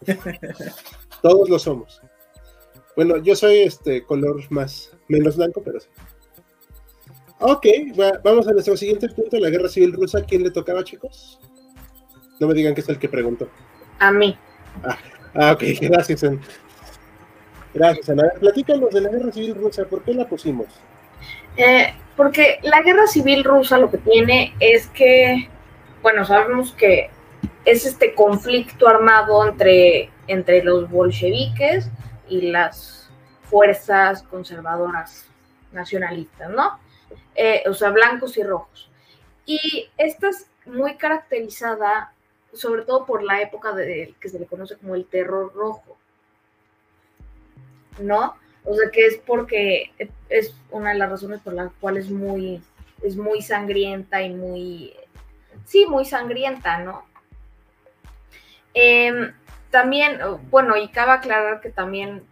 Todos 1.22 1.48
lo 1.48 1.58
somos. 1.58 2.02
Bueno, 2.96 3.18
yo 3.18 3.34
soy 3.36 3.60
este 3.60 4.04
color 4.04 4.42
más, 4.50 4.90
menos 5.08 5.36
blanco, 5.36 5.62
pero 5.64 5.80
sí. 5.80 5.88
Ok, 7.44 7.66
vamos 8.22 8.46
a 8.46 8.52
nuestro 8.52 8.76
siguiente 8.76 9.08
punto, 9.08 9.36
la 9.38 9.50
guerra 9.50 9.68
civil 9.68 9.92
rusa. 9.92 10.22
¿Quién 10.22 10.44
le 10.44 10.52
tocaba, 10.52 10.84
chicos? 10.84 11.40
No 12.38 12.46
me 12.46 12.54
digan 12.54 12.72
que 12.72 12.82
es 12.82 12.88
el 12.88 13.00
que 13.00 13.08
preguntó. 13.08 13.48
A 13.98 14.12
mí. 14.12 14.38
Ah, 14.84 14.98
ah 15.34 15.52
ok, 15.52 15.62
gracias. 15.80 16.24
Gracias, 17.74 18.10
Ana. 18.10 18.30
Platícanos 18.38 18.90
de 18.90 19.00
la 19.00 19.08
guerra 19.08 19.32
civil 19.32 19.56
rusa, 19.56 19.84
¿por 19.86 20.04
qué 20.04 20.14
la 20.14 20.28
pusimos? 20.28 20.68
Eh, 21.56 21.92
porque 22.16 22.60
la 22.62 22.80
guerra 22.82 23.08
civil 23.08 23.42
rusa 23.42 23.76
lo 23.76 23.90
que 23.90 23.98
tiene 23.98 24.54
es 24.60 24.86
que, 24.88 25.48
bueno, 26.00 26.24
sabemos 26.24 26.72
que 26.72 27.10
es 27.64 27.86
este 27.86 28.14
conflicto 28.14 28.86
armado 28.88 29.44
entre, 29.48 30.10
entre 30.28 30.62
los 30.62 30.88
bolcheviques 30.88 31.90
y 32.28 32.52
las 32.52 33.10
fuerzas 33.50 34.22
conservadoras 34.22 35.26
nacionalistas, 35.72 36.48
¿no? 36.50 36.78
Eh, 37.34 37.62
o 37.68 37.74
sea, 37.74 37.90
blancos 37.90 38.36
y 38.36 38.42
rojos. 38.42 38.90
Y 39.46 39.90
esta 39.96 40.28
es 40.28 40.46
muy 40.66 40.96
caracterizada 40.96 42.12
sobre 42.52 42.82
todo 42.82 43.06
por 43.06 43.22
la 43.22 43.40
época 43.40 43.72
de, 43.72 44.14
que 44.20 44.28
se 44.28 44.38
le 44.38 44.46
conoce 44.46 44.76
como 44.76 44.94
el 44.94 45.06
terror 45.06 45.52
rojo, 45.54 45.96
¿no? 47.98 48.36
O 48.64 48.74
sea, 48.74 48.90
que 48.90 49.06
es 49.06 49.16
porque 49.16 49.92
es 50.28 50.54
una 50.70 50.90
de 50.90 50.98
las 50.98 51.10
razones 51.10 51.40
por 51.40 51.54
las 51.54 51.72
cuales 51.80 52.06
es 52.06 52.10
muy, 52.10 52.62
es 53.02 53.16
muy 53.16 53.42
sangrienta 53.42 54.22
y 54.22 54.30
muy, 54.34 54.94
sí, 55.64 55.86
muy 55.86 56.04
sangrienta, 56.04 56.78
¿no? 56.78 57.04
Em, 58.74 59.32
también, 59.70 60.20
bueno, 60.50 60.76
y 60.76 60.88
cabe 60.88 61.12
aclarar 61.12 61.60
que 61.60 61.70
también 61.70 62.22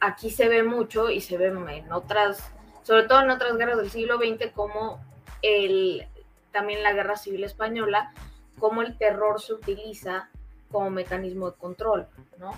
aquí 0.00 0.30
se 0.30 0.48
ve 0.48 0.62
mucho 0.62 1.10
y 1.10 1.20
se 1.20 1.36
ve 1.38 1.46
en 1.46 1.90
otras, 1.92 2.52
sobre 2.84 3.04
todo 3.04 3.22
en 3.22 3.30
otras 3.30 3.56
guerras 3.56 3.78
del 3.78 3.90
siglo 3.90 4.18
XX, 4.18 4.52
como 4.54 5.04
el, 5.42 6.06
también 6.52 6.82
la 6.82 6.92
guerra 6.92 7.16
civil 7.16 7.42
española, 7.42 8.12
cómo 8.58 8.82
el 8.82 8.96
terror 8.96 9.40
se 9.40 9.54
utiliza 9.54 10.30
como 10.70 10.90
mecanismo 10.90 11.50
de 11.50 11.56
control, 11.56 12.06
¿no? 12.38 12.52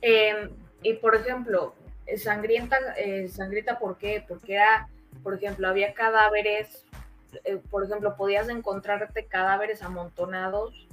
Em, 0.00 0.50
y 0.82 0.94
por 0.94 1.14
ejemplo, 1.14 1.74
sangrienta, 2.16 2.78
eh, 2.96 3.28
sangrienta, 3.28 3.78
¿por 3.78 3.96
qué? 3.96 4.24
Porque 4.26 4.54
era, 4.54 4.88
por 5.22 5.34
ejemplo, 5.34 5.68
había 5.68 5.94
cadáveres, 5.94 6.84
eh, 7.44 7.60
por 7.70 7.84
ejemplo, 7.84 8.16
podías 8.16 8.48
encontrarte 8.48 9.26
cadáveres 9.26 9.82
amontonados 9.82 10.86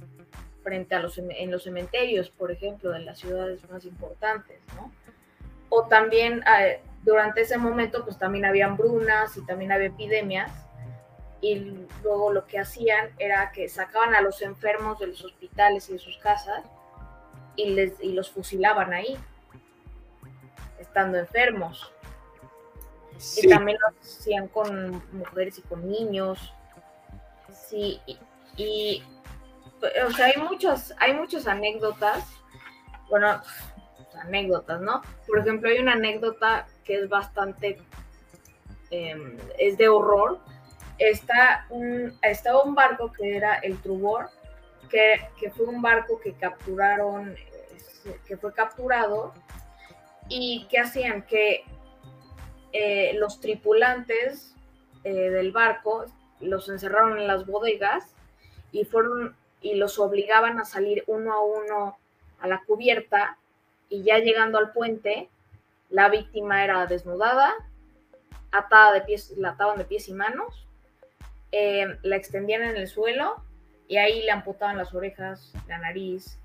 frente 0.62 0.94
a 0.94 1.00
los, 1.00 1.18
en 1.18 1.50
los 1.50 1.64
cementerios, 1.64 2.30
por 2.30 2.50
ejemplo, 2.50 2.90
de 2.90 3.00
las 3.00 3.18
ciudades 3.18 3.68
más 3.70 3.84
importantes, 3.84 4.60
¿no? 4.74 4.92
O 5.68 5.86
también 5.86 6.42
eh, 6.60 6.80
durante 7.06 7.42
ese 7.42 7.56
momento, 7.56 8.04
pues 8.04 8.18
también 8.18 8.44
había 8.44 8.66
hambrunas 8.66 9.36
y 9.36 9.46
también 9.46 9.70
había 9.70 9.86
epidemias 9.86 10.50
y 11.40 11.86
luego 12.02 12.32
lo 12.32 12.46
que 12.46 12.58
hacían 12.58 13.10
era 13.18 13.52
que 13.52 13.68
sacaban 13.68 14.16
a 14.16 14.20
los 14.20 14.42
enfermos 14.42 14.98
de 14.98 15.06
los 15.06 15.24
hospitales 15.24 15.88
y 15.88 15.92
de 15.92 15.98
sus 16.00 16.18
casas 16.18 16.64
y, 17.54 17.70
les, 17.70 17.92
y 18.00 18.12
los 18.12 18.30
fusilaban 18.30 18.92
ahí, 18.92 19.16
estando 20.80 21.16
enfermos. 21.18 21.92
Y 23.40 23.48
también 23.48 23.78
lo 23.80 23.98
hacían 24.00 24.48
con 24.48 25.00
mujeres 25.12 25.58
y 25.58 25.62
con 25.62 25.88
niños. 25.88 26.52
Sí, 27.52 28.00
y, 28.56 29.04
o 30.04 30.10
sea, 30.10 30.26
hay 30.26 30.42
muchas, 30.42 30.92
hay 30.98 31.14
muchas 31.14 31.46
anécdotas, 31.46 32.26
bueno, 33.08 33.40
anécdotas, 34.22 34.80
¿no? 34.80 35.02
Por 35.28 35.38
ejemplo, 35.38 35.70
hay 35.70 35.78
una 35.78 35.92
anécdota 35.92 36.66
que 36.86 36.94
es 37.00 37.08
bastante, 37.08 37.78
em, 38.90 39.36
es 39.58 39.76
de 39.76 39.88
horror, 39.88 40.38
está 40.98 41.66
un, 41.70 42.16
estaba 42.22 42.62
un 42.62 42.74
barco 42.74 43.12
que 43.12 43.36
era 43.36 43.56
el 43.56 43.80
Trubor, 43.82 44.30
que, 44.88 45.50
fue 45.50 45.66
un 45.66 45.82
barco 45.82 46.20
que 46.20 46.32
capturaron, 46.34 47.34
que 48.26 48.36
fue 48.36 48.52
capturado 48.52 49.34
y 50.28 50.66
que 50.70 50.78
hacían 50.78 51.22
que 51.22 51.64
eh, 52.72 53.12
los 53.14 53.40
tripulantes 53.40 54.54
eh, 55.04 55.30
del 55.30 55.52
barco 55.52 56.06
los 56.40 56.68
encerraron 56.68 57.18
en 57.18 57.26
las 57.26 57.46
bodegas 57.46 58.14
y 58.72 58.84
fueron 58.84 59.36
y 59.60 59.74
los 59.74 59.98
obligaban 59.98 60.60
a 60.60 60.64
salir 60.64 61.02
uno 61.06 61.32
a 61.32 61.42
uno 61.42 61.98
a 62.40 62.46
la 62.46 62.62
cubierta 62.66 63.38
y 63.88 64.02
ya 64.02 64.18
llegando 64.18 64.58
al 64.58 64.72
puente 64.72 65.28
la 65.96 66.10
víctima 66.10 66.62
era 66.62 66.84
desnudada 66.84 67.54
atada 68.52 68.92
de 68.92 69.00
pies 69.00 69.32
la 69.38 69.50
ataban 69.50 69.78
de 69.78 69.86
pies 69.86 70.08
y 70.08 70.12
manos 70.12 70.66
eh, 71.52 71.86
la 72.02 72.16
extendían 72.16 72.62
en 72.62 72.76
el 72.76 72.86
suelo 72.86 73.42
y 73.88 73.96
ahí 73.96 74.22
le 74.22 74.30
amputaban 74.30 74.76
las 74.76 74.94
orejas, 74.94 75.54
la 75.68 75.78
nariz 75.78 76.38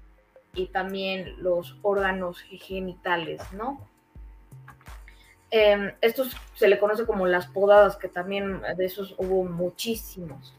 y 0.54 0.68
también 0.68 1.44
los 1.44 1.78
órganos 1.82 2.40
genitales, 2.40 3.42
¿no? 3.52 3.86
Eh, 5.50 5.96
esto 6.00 6.24
se 6.54 6.70
le 6.70 6.80
conoce 6.80 7.06
como 7.06 7.28
las 7.28 7.48
podadas, 7.48 7.98
que 7.98 8.08
también 8.08 8.62
de 8.78 8.86
esos 8.86 9.16
hubo 9.18 9.44
muchísimos. 9.44 10.54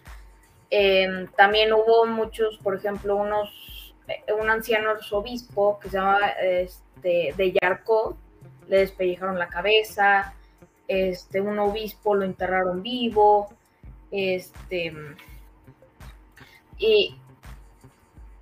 Eh, 0.70 1.28
también 1.34 1.72
hubo 1.72 2.04
muchos, 2.04 2.58
por 2.58 2.76
ejemplo, 2.76 3.16
unos, 3.16 3.94
un 4.38 4.50
anciano 4.50 4.90
arzobispo 4.90 5.78
que 5.78 5.88
se 5.88 5.96
llamaba 5.96 6.28
este, 6.28 7.32
de 7.36 7.52
Yarkov, 7.52 8.16
le 8.68 8.78
despellejaron 8.78 9.38
la 9.38 9.48
cabeza, 9.48 10.34
este, 10.88 11.40
un 11.40 11.58
obispo 11.58 12.14
lo 12.14 12.24
enterraron 12.24 12.82
vivo, 12.82 13.52
este, 14.10 14.94
y 16.78 17.16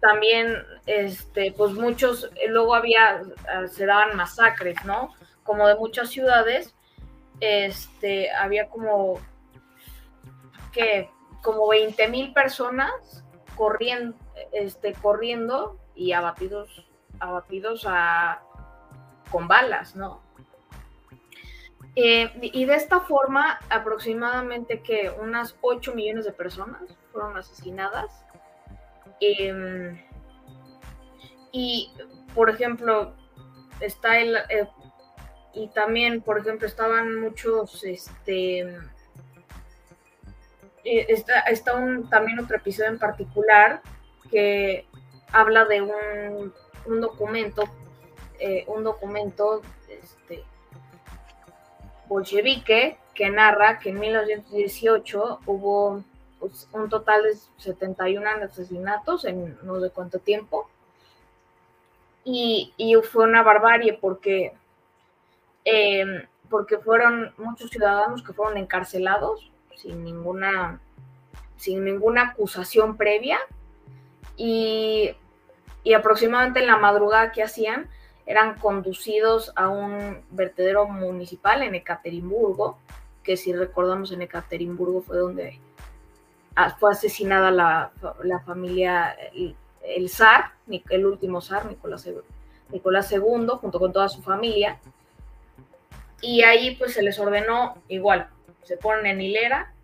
también, 0.00 0.56
este, 0.86 1.52
pues 1.52 1.72
muchos, 1.72 2.30
luego 2.48 2.74
había, 2.74 3.22
ah, 3.48 3.66
se 3.68 3.86
daban 3.86 4.16
masacres, 4.16 4.76
¿no? 4.84 5.14
Como 5.44 5.68
de 5.68 5.76
muchas 5.76 6.08
ciudades, 6.08 6.74
este, 7.40 8.30
había 8.30 8.68
como, 8.68 9.20
que, 10.72 11.10
como 11.42 11.68
20 11.68 12.08
mil 12.08 12.32
personas 12.32 13.24
corriendo, 13.56 14.16
este, 14.52 14.94
corriendo 14.94 15.78
y 15.94 16.12
abatidos, 16.12 16.86
abatidos 17.18 17.84
a, 17.86 18.42
con 19.30 19.48
balas, 19.48 19.96
¿no? 19.96 20.20
Eh, 21.96 22.30
y 22.40 22.64
de 22.64 22.74
esta 22.74 23.00
forma, 23.00 23.58
aproximadamente 23.68 24.80
que 24.80 25.10
unas 25.10 25.56
8 25.60 25.94
millones 25.94 26.24
de 26.24 26.32
personas 26.32 26.82
fueron 27.12 27.36
asesinadas. 27.36 28.24
Em, 29.20 30.00
y, 31.52 31.92
por 32.34 32.50
ejemplo, 32.50 33.14
está 33.80 34.18
el... 34.18 34.36
Eh, 34.48 34.68
y 35.52 35.68
también, 35.68 36.22
por 36.22 36.38
ejemplo, 36.38 36.66
estaban 36.66 37.20
muchos, 37.20 37.82
este... 37.84 38.60
Eh, 40.84 41.06
está, 41.08 41.40
está 41.40 41.74
un, 41.76 42.08
también 42.08 42.38
otro 42.38 42.56
episodio 42.56 42.90
en 42.90 42.98
particular 42.98 43.82
que 44.30 44.86
habla 45.32 45.64
de 45.64 45.82
un, 45.82 46.54
un 46.86 47.00
documento, 47.00 47.64
un 48.66 48.84
documento 48.84 49.62
este, 49.88 50.44
bolchevique 52.08 52.98
que 53.14 53.30
narra 53.30 53.78
que 53.78 53.90
en 53.90 54.00
1918 54.00 55.40
hubo 55.46 56.02
pues, 56.38 56.68
un 56.72 56.88
total 56.88 57.22
de 57.22 57.36
71 57.58 58.28
asesinatos 58.42 59.24
en 59.24 59.58
no 59.62 59.80
sé 59.80 59.90
cuánto 59.90 60.18
tiempo. 60.18 60.68
Y, 62.24 62.72
fue 63.10 63.24
una 63.24 63.42
barbarie 63.42 63.94
porque, 63.94 64.52
em, 65.64 66.26
porque 66.48 66.78
fueron 66.78 67.32
muchos 67.38 67.70
ciudadanos 67.70 68.22
que 68.22 68.32
fueron 68.32 68.56
encarcelados 68.58 69.50
sin 69.76 70.04
ninguna, 70.04 70.80
sin 71.56 71.84
ninguna 71.84 72.30
acusación 72.30 72.96
previa. 72.96 73.38
Y, 74.36 75.14
y 75.82 75.94
aproximadamente 75.94 76.60
en 76.60 76.66
la 76.66 76.76
madrugada 76.76 77.32
que 77.32 77.42
hacían, 77.42 77.88
eran 78.30 78.54
conducidos 78.60 79.52
a 79.56 79.68
un 79.68 80.22
vertedero 80.30 80.86
municipal 80.86 81.62
en 81.62 81.74
Ekaterimburgo, 81.74 82.78
que 83.24 83.36
si 83.36 83.52
recordamos 83.52 84.12
en 84.12 84.22
Ekaterimburgo 84.22 85.02
fue 85.02 85.18
donde 85.18 85.58
ah, 86.54 86.70
fue 86.78 86.92
asesinada 86.92 87.50
la, 87.50 87.90
familia, 88.46 89.16
el, 89.82 90.08
zar, 90.08 90.52
el 90.68 91.06
último 91.06 91.40
zar, 91.40 91.66
Nicolás 91.66 92.08
Nicolás 92.70 93.10
II, 93.10 93.48
junto 93.60 93.80
con 93.80 93.92
toda 93.92 94.08
su 94.08 94.22
familia. 94.22 94.78
Y 96.22 96.44
ahí 96.44 96.76
pues 96.76 96.94
se 96.94 97.02
les 97.02 97.18
ordenó 97.18 97.82
igual, 97.88 98.28
se 98.62 98.76
ponen 98.76 99.06
en 99.06 99.22
hilera 99.22 99.74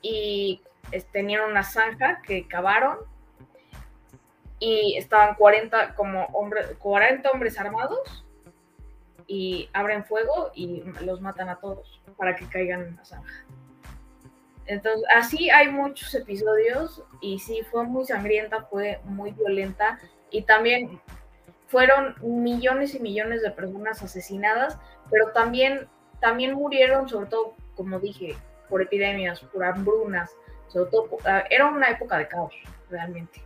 y 0.00 0.62
tenían 1.12 1.50
una 1.50 1.62
zanja 1.62 2.22
que 2.22 2.48
cavaron 2.48 3.00
y 4.58 4.96
estaban 4.96 5.34
40 5.34 5.94
como 5.94 6.24
hombres, 6.26 6.68
40 6.78 7.30
hombres 7.30 7.58
armados 7.58 8.24
y 9.26 9.68
abren 9.72 10.04
fuego 10.04 10.50
y 10.54 10.82
los 11.04 11.20
matan 11.20 11.48
a 11.48 11.56
todos 11.56 12.00
para 12.16 12.36
que 12.36 12.46
caigan 12.46 12.82
en 12.82 12.96
la 12.96 13.04
zanja. 13.04 13.44
Entonces, 14.66 15.04
así 15.14 15.50
hay 15.50 15.70
muchos 15.70 16.14
episodios 16.14 17.02
y 17.20 17.38
sí, 17.38 17.62
fue 17.70 17.84
muy 17.84 18.06
sangrienta, 18.06 18.62
fue 18.62 19.00
muy 19.04 19.32
violenta 19.32 19.98
y 20.30 20.42
también 20.42 21.00
fueron 21.66 22.14
millones 22.22 22.94
y 22.94 23.00
millones 23.00 23.42
de 23.42 23.50
personas 23.50 24.02
asesinadas, 24.02 24.78
pero 25.10 25.32
también, 25.32 25.88
también 26.20 26.54
murieron, 26.54 27.08
sobre 27.08 27.26
todo, 27.26 27.54
como 27.74 27.98
dije, 27.98 28.36
por 28.68 28.80
epidemias, 28.80 29.40
por 29.40 29.64
hambrunas, 29.64 30.34
sobre 30.68 30.90
todo, 30.90 31.08
ah, 31.26 31.44
era 31.50 31.66
una 31.66 31.90
época 31.90 32.16
de 32.16 32.28
caos, 32.28 32.54
realmente. 32.88 33.42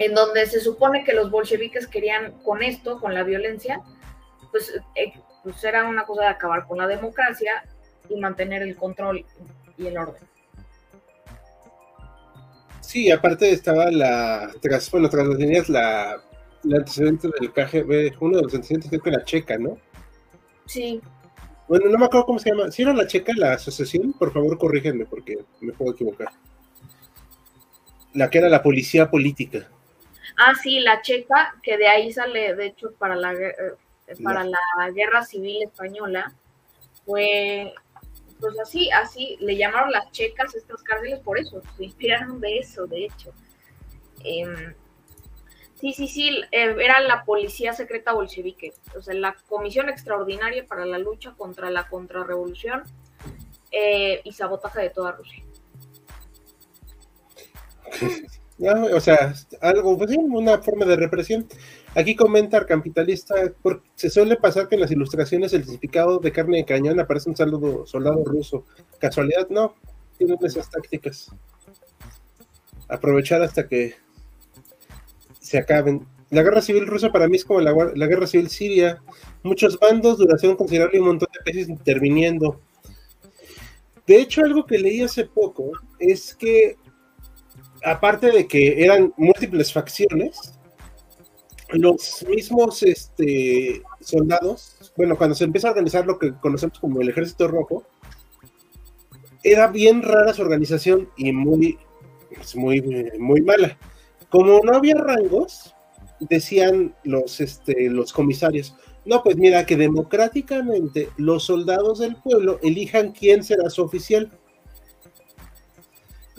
En 0.00 0.14
donde 0.14 0.46
se 0.46 0.60
supone 0.60 1.04
que 1.04 1.12
los 1.12 1.30
bolcheviques 1.30 1.86
querían 1.86 2.32
con 2.42 2.62
esto, 2.62 2.98
con 2.98 3.12
la 3.12 3.22
violencia, 3.22 3.82
pues, 4.50 4.74
eh, 4.94 5.12
pues 5.42 5.62
era 5.62 5.84
una 5.84 6.04
cosa 6.04 6.22
de 6.22 6.28
acabar 6.28 6.66
con 6.66 6.78
la 6.78 6.86
democracia 6.86 7.62
y 8.08 8.18
mantener 8.18 8.62
el 8.62 8.76
control 8.76 9.24
y 9.76 9.86
el 9.86 9.98
orden. 9.98 10.22
Sí, 12.80 13.10
aparte 13.10 13.52
estaba 13.52 13.90
la, 13.90 14.50
tras, 14.62 14.90
bueno, 14.90 15.10
tras 15.10 15.26
las 15.26 15.38
líneas, 15.38 15.68
la, 15.68 16.20
el 16.64 16.74
antecedente 16.74 17.28
del 17.38 17.52
KGB, 17.52 18.16
uno 18.20 18.38
de 18.38 18.42
los 18.42 18.54
antecedentes 18.54 18.88
creo 18.88 19.02
que 19.02 19.10
la 19.10 19.24
checa, 19.24 19.58
¿no? 19.58 19.76
Sí. 20.64 21.00
Bueno, 21.68 21.90
no 21.90 21.98
me 21.98 22.06
acuerdo 22.06 22.26
cómo 22.26 22.38
se 22.38 22.50
llama. 22.50 22.70
¿Si 22.70 22.82
era 22.82 22.94
la 22.94 23.06
checa 23.06 23.32
la 23.36 23.52
asociación? 23.52 24.14
Por 24.14 24.32
favor, 24.32 24.58
corrígenme 24.58 25.04
porque 25.04 25.38
me 25.60 25.72
puedo 25.72 25.92
equivocar. 25.92 26.28
La 28.14 28.30
que 28.30 28.38
era 28.38 28.48
la 28.48 28.62
policía 28.62 29.10
política. 29.10 29.68
Ah, 30.42 30.54
sí, 30.54 30.80
la 30.80 31.02
checa, 31.02 31.54
que 31.62 31.76
de 31.76 31.86
ahí 31.86 32.10
sale, 32.14 32.54
de 32.54 32.68
hecho, 32.68 32.92
para 32.92 33.14
la, 33.14 33.34
eh, 33.34 33.76
para 34.24 34.42
la 34.42 34.90
guerra 34.90 35.22
civil 35.22 35.62
española, 35.62 36.32
fue 37.04 37.74
pues 38.40 38.58
así, 38.58 38.90
así, 38.90 39.36
le 39.40 39.58
llamaron 39.58 39.92
las 39.92 40.10
checas 40.12 40.54
estas 40.54 40.82
cárceles 40.82 41.20
por 41.20 41.38
eso, 41.38 41.60
se 41.76 41.84
inspiraron 41.84 42.40
de 42.40 42.56
eso, 42.56 42.86
de 42.86 43.04
hecho. 43.04 43.34
Em, 44.24 44.74
sí, 45.74 45.92
sí, 45.92 46.08
sí, 46.08 46.30
eh, 46.52 46.74
era 46.80 47.00
la 47.00 47.22
policía 47.24 47.74
secreta 47.74 48.14
bolchevique, 48.14 48.72
o 48.96 49.02
sea, 49.02 49.12
la 49.12 49.36
Comisión 49.46 49.90
Extraordinaria 49.90 50.66
para 50.66 50.86
la 50.86 50.98
Lucha 50.98 51.34
contra 51.36 51.68
la 51.68 51.86
Contrarrevolución 51.86 52.84
eh, 53.72 54.22
y 54.24 54.32
Sabotaje 54.32 54.80
de 54.80 54.90
toda 54.90 55.12
Rusia. 55.12 55.44
o 58.60 59.00
sea, 59.00 59.34
algo, 59.60 59.96
pues 59.96 60.16
una 60.16 60.58
forma 60.58 60.84
de 60.84 60.96
represión. 60.96 61.46
Aquí 61.94 62.14
comenta 62.14 62.64
Capitalista, 62.66 63.34
se 63.94 64.10
suele 64.10 64.36
pasar 64.36 64.68
que 64.68 64.74
en 64.74 64.82
las 64.82 64.90
ilustraciones 64.90 65.52
el 65.52 65.64
significado 65.64 66.18
de 66.18 66.30
carne 66.30 66.58
de 66.58 66.64
cañón 66.64 67.00
aparece 67.00 67.30
un 67.30 67.36
saludo 67.36 67.86
soldado 67.86 68.22
ruso. 68.24 68.64
¿Casualidad? 68.98 69.48
No, 69.48 69.74
tienen 70.18 70.38
esas 70.42 70.70
tácticas. 70.70 71.30
Aprovechar 72.88 73.42
hasta 73.42 73.66
que 73.66 73.94
se 75.40 75.58
acaben. 75.58 76.06
La 76.28 76.42
guerra 76.42 76.60
civil 76.60 76.86
rusa 76.86 77.10
para 77.10 77.26
mí 77.26 77.36
es 77.36 77.44
como 77.44 77.60
la, 77.60 77.72
la 77.94 78.06
guerra 78.06 78.26
civil 78.26 78.50
siria. 78.50 79.02
Muchos 79.42 79.78
bandos, 79.78 80.18
duración 80.18 80.54
considerable 80.56 80.98
y 80.98 81.00
un 81.00 81.08
montón 81.08 81.28
de 81.32 81.44
países 81.44 81.68
interviniendo. 81.68 82.60
De 84.06 84.20
hecho, 84.20 84.42
algo 84.44 84.66
que 84.66 84.78
leí 84.78 85.02
hace 85.02 85.24
poco 85.24 85.70
es 85.98 86.34
que, 86.34 86.76
aparte 87.84 88.30
de 88.30 88.46
que 88.46 88.84
eran 88.84 89.12
múltiples 89.16 89.72
facciones, 89.72 90.54
los 91.72 92.24
mismos 92.28 92.82
este, 92.82 93.82
soldados, 94.00 94.92
bueno, 94.96 95.16
cuando 95.16 95.34
se 95.34 95.44
empieza 95.44 95.68
a 95.68 95.70
organizar 95.70 96.06
lo 96.06 96.18
que 96.18 96.34
conocemos 96.34 96.78
como 96.78 97.00
el 97.00 97.08
Ejército 97.08 97.48
Rojo, 97.48 97.84
era 99.42 99.68
bien 99.68 100.02
rara 100.02 100.34
su 100.34 100.42
organización 100.42 101.08
y 101.16 101.32
muy, 101.32 101.78
pues, 102.34 102.56
muy, 102.56 102.82
muy 103.18 103.40
mala. 103.40 103.78
Como 104.28 104.60
no 104.60 104.76
había 104.76 104.96
rangos, 104.96 105.74
decían 106.20 106.94
los, 107.04 107.40
este, 107.40 107.88
los 107.88 108.12
comisarios, 108.12 108.76
no, 109.04 109.22
pues 109.22 109.36
mira, 109.36 109.64
que 109.64 109.76
democráticamente 109.76 111.08
los 111.16 111.44
soldados 111.44 112.00
del 112.00 112.16
pueblo 112.16 112.58
elijan 112.62 113.12
quién 113.12 113.42
será 113.42 113.70
su 113.70 113.82
oficial. 113.82 114.30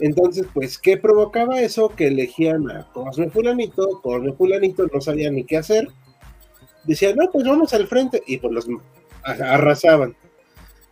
Entonces, 0.02 0.48
pues, 0.52 0.78
¿qué 0.78 0.96
provocaba 0.96 1.60
eso? 1.60 1.88
Que 1.88 2.08
elegían 2.08 2.68
a 2.68 2.88
Cosme 2.92 3.30
Fulanito, 3.30 4.00
Cosme 4.02 4.32
Fulanito 4.32 4.84
no 4.92 5.00
sabía 5.00 5.30
ni 5.30 5.44
qué 5.44 5.58
hacer. 5.58 5.86
Decían, 6.82 7.14
no, 7.14 7.30
pues 7.30 7.46
vamos 7.46 7.72
al 7.72 7.86
frente, 7.86 8.20
y 8.26 8.38
pues 8.38 8.52
los 8.52 8.66
arrasaban. 9.22 10.16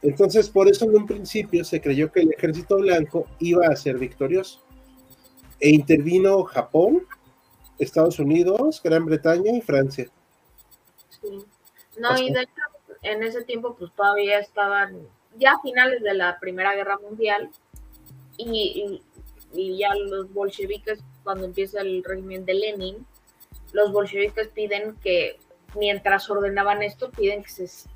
Entonces, 0.00 0.48
por 0.48 0.68
eso 0.68 0.84
en 0.84 0.94
un 0.94 1.06
principio 1.06 1.64
se 1.64 1.80
creyó 1.80 2.12
que 2.12 2.20
el 2.20 2.32
ejército 2.32 2.76
blanco 2.76 3.26
iba 3.40 3.66
a 3.66 3.74
ser 3.74 3.98
victorioso. 3.98 4.60
E 5.58 5.70
intervino 5.70 6.44
Japón, 6.44 7.02
Estados 7.80 8.20
Unidos, 8.20 8.80
Gran 8.80 9.06
Bretaña 9.06 9.56
y 9.56 9.60
Francia. 9.60 10.06
Sí. 11.20 11.44
No, 11.98 12.16
y 12.16 12.32
de 12.32 12.42
hecho, 12.42 12.62
en 13.02 13.24
ese 13.24 13.42
tiempo, 13.42 13.74
pues 13.76 13.90
todavía 13.92 14.38
estaban, 14.38 15.00
ya 15.36 15.54
a 15.54 15.60
finales 15.62 16.00
de 16.00 16.14
la 16.14 16.38
Primera 16.38 16.76
Guerra 16.76 16.96
Mundial, 16.98 17.50
y, 18.46 19.78
ya 19.78 19.94
los 19.94 20.32
bolcheviques, 20.32 21.00
cuando 21.24 21.44
empieza 21.44 21.80
el 21.80 22.04
régimen 22.04 22.44
de 22.44 22.54
Lenin, 22.54 23.06
los 23.72 23.92
bolcheviques 23.92 24.48
piden 24.48 24.96
que, 25.02 25.38
mientras 25.78 26.28
ordenaban 26.30 26.82
esto, 26.82 27.10
piden 27.10 27.42
que 27.42 27.50
se, 27.50 27.88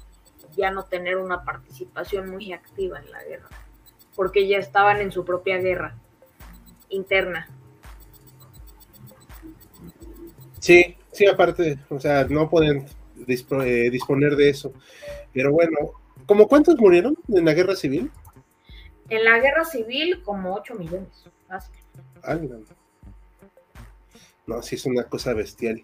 ya 0.56 0.70
no 0.70 0.84
tener 0.84 1.16
una 1.16 1.44
participación 1.44 2.30
muy 2.30 2.52
activa 2.52 2.98
en 2.98 3.10
la 3.10 3.22
guerra, 3.24 3.48
porque 4.16 4.46
ya 4.46 4.58
estaban 4.58 5.00
en 5.00 5.12
su 5.12 5.24
propia 5.24 5.58
guerra 5.58 5.96
interna. 6.88 7.48
Sí, 10.60 10.96
sí, 11.12 11.26
aparte, 11.26 11.78
o 11.90 12.00
sea, 12.00 12.24
no 12.24 12.48
pueden 12.48 12.86
eh, 13.26 13.90
disponer 13.90 14.36
de 14.36 14.48
eso. 14.48 14.72
Pero 15.32 15.52
bueno, 15.52 15.76
¿cómo 16.26 16.48
cuántos 16.48 16.78
murieron 16.78 17.16
en 17.28 17.44
la 17.44 17.52
guerra 17.52 17.76
civil? 17.76 18.10
En 19.08 19.24
la 19.24 19.38
guerra 19.38 19.64
civil, 19.64 20.22
como 20.22 20.54
8 20.54 20.74
millones. 20.74 21.24
no. 24.46 24.62
sí 24.62 24.74
es 24.76 24.86
una 24.86 25.04
cosa 25.04 25.34
bestial. 25.34 25.82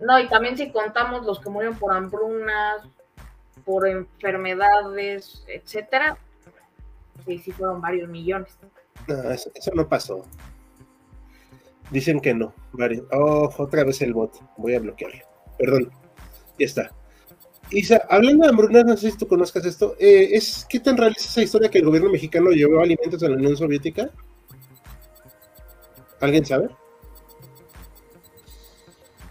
No, 0.00 0.18
y 0.18 0.28
también 0.28 0.56
si 0.56 0.70
contamos 0.70 1.26
los 1.26 1.40
que 1.40 1.50
murieron 1.50 1.78
por 1.78 1.92
hambrunas, 1.92 2.82
por 3.64 3.88
enfermedades, 3.88 5.44
etcétera, 5.48 6.16
sí, 7.26 7.38
sí 7.38 7.52
fueron 7.52 7.80
varios 7.80 8.08
millones. 8.08 8.56
No, 9.06 9.30
eso, 9.30 9.50
no 9.74 9.88
pasó. 9.88 10.24
Dicen 11.90 12.20
que 12.20 12.34
no. 12.34 12.52
Varios. 12.72 13.06
Oh, 13.12 13.50
otra 13.56 13.84
vez 13.84 14.02
el 14.02 14.12
bot. 14.12 14.38
Voy 14.56 14.74
a 14.74 14.80
bloquearlo. 14.80 15.24
Perdón. 15.58 15.90
Ya 16.58 16.66
está. 16.66 16.90
Isa, 17.70 18.02
hablando 18.08 18.44
de 18.44 18.50
hambrunas, 18.50 18.84
no 18.84 18.96
sé 18.96 19.10
si 19.10 19.18
tú 19.18 19.28
conozcas 19.28 19.64
esto, 19.66 19.94
eh, 19.98 20.30
es 20.32 20.66
¿qué 20.68 20.80
tan 20.80 20.96
real 20.96 21.14
es 21.16 21.26
esa 21.26 21.42
historia 21.42 21.70
que 21.70 21.78
el 21.78 21.84
gobierno 21.84 22.10
mexicano 22.10 22.50
llevó 22.50 22.80
alimentos 22.80 23.22
a 23.22 23.28
la 23.28 23.36
Unión 23.36 23.56
Soviética? 23.56 24.10
¿Alguien 26.20 26.46
sabe? 26.46 26.68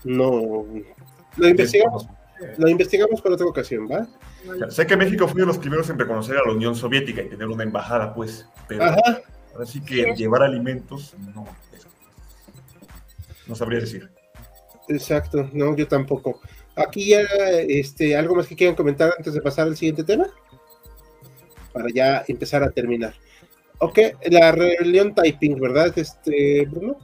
No. 0.03 0.65
Lo 1.37 1.47
investigamos. 1.47 2.07
Lo 2.57 2.69
investigamos 2.69 3.21
para 3.21 3.35
otra 3.35 3.47
ocasión, 3.47 3.87
¿va? 3.89 4.07
Sé 4.69 4.85
que 4.85 4.95
México 4.95 5.27
fue 5.27 5.41
de 5.41 5.47
los 5.47 5.57
primeros 5.57 5.89
en 5.89 5.97
reconocer 5.97 6.37
a 6.37 6.45
la 6.45 6.53
Unión 6.53 6.75
Soviética 6.75 7.21
y 7.21 7.29
tener 7.29 7.47
una 7.47 7.63
embajada, 7.63 8.13
pues. 8.13 8.47
Pero 8.67 8.83
Ajá. 8.83 9.21
ahora 9.53 9.65
sí 9.65 9.81
que 9.81 10.13
llevar 10.15 10.43
alimentos, 10.43 11.15
no. 11.33 11.45
No 13.47 13.55
sabría 13.55 13.79
decir. 13.79 14.09
Exacto, 14.87 15.49
no, 15.53 15.75
yo 15.75 15.87
tampoco. 15.87 16.39
Aquí 16.77 17.09
ya, 17.09 17.21
este, 17.67 18.15
algo 18.15 18.35
más 18.35 18.47
que 18.47 18.55
quieran 18.55 18.75
comentar 18.75 19.11
antes 19.17 19.33
de 19.33 19.41
pasar 19.41 19.67
al 19.67 19.75
siguiente 19.75 20.03
tema, 20.03 20.27
para 21.73 21.87
ya 21.93 22.23
empezar 22.27 22.63
a 22.63 22.69
terminar. 22.69 23.13
Ok, 23.79 23.99
la 24.29 24.51
rebelión 24.51 25.13
Taiping, 25.13 25.59
¿verdad, 25.59 25.91
este, 25.97 26.65
Bruno? 26.65 26.97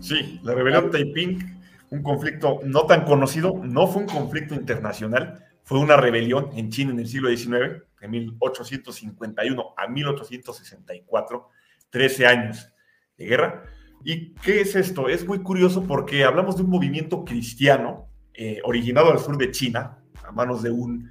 Sí, 0.00 0.40
la 0.42 0.54
rebelión 0.54 0.90
Taiping, 0.90 1.60
un 1.90 2.02
conflicto 2.02 2.60
no 2.64 2.86
tan 2.86 3.04
conocido, 3.04 3.60
no 3.62 3.86
fue 3.86 4.02
un 4.02 4.08
conflicto 4.08 4.54
internacional, 4.54 5.44
fue 5.62 5.78
una 5.78 5.96
rebelión 5.96 6.50
en 6.54 6.70
China 6.70 6.92
en 6.92 7.00
el 7.00 7.06
siglo 7.06 7.28
XIX, 7.28 7.82
de 8.00 8.08
1851 8.08 9.74
a 9.76 9.88
1864, 9.88 11.48
13 11.90 12.26
años 12.26 12.72
de 13.16 13.26
guerra, 13.26 13.64
¿Y 14.04 14.34
qué 14.36 14.62
es 14.62 14.74
esto? 14.76 15.08
Es 15.08 15.26
muy 15.26 15.42
curioso 15.42 15.84
porque 15.86 16.24
hablamos 16.24 16.56
de 16.56 16.62
un 16.62 16.70
movimiento 16.70 17.24
cristiano 17.24 18.08
eh, 18.34 18.60
originado 18.64 19.10
al 19.12 19.18
sur 19.18 19.36
de 19.36 19.50
China, 19.50 19.98
a 20.26 20.32
manos 20.32 20.62
de 20.62 20.70
un 20.70 21.10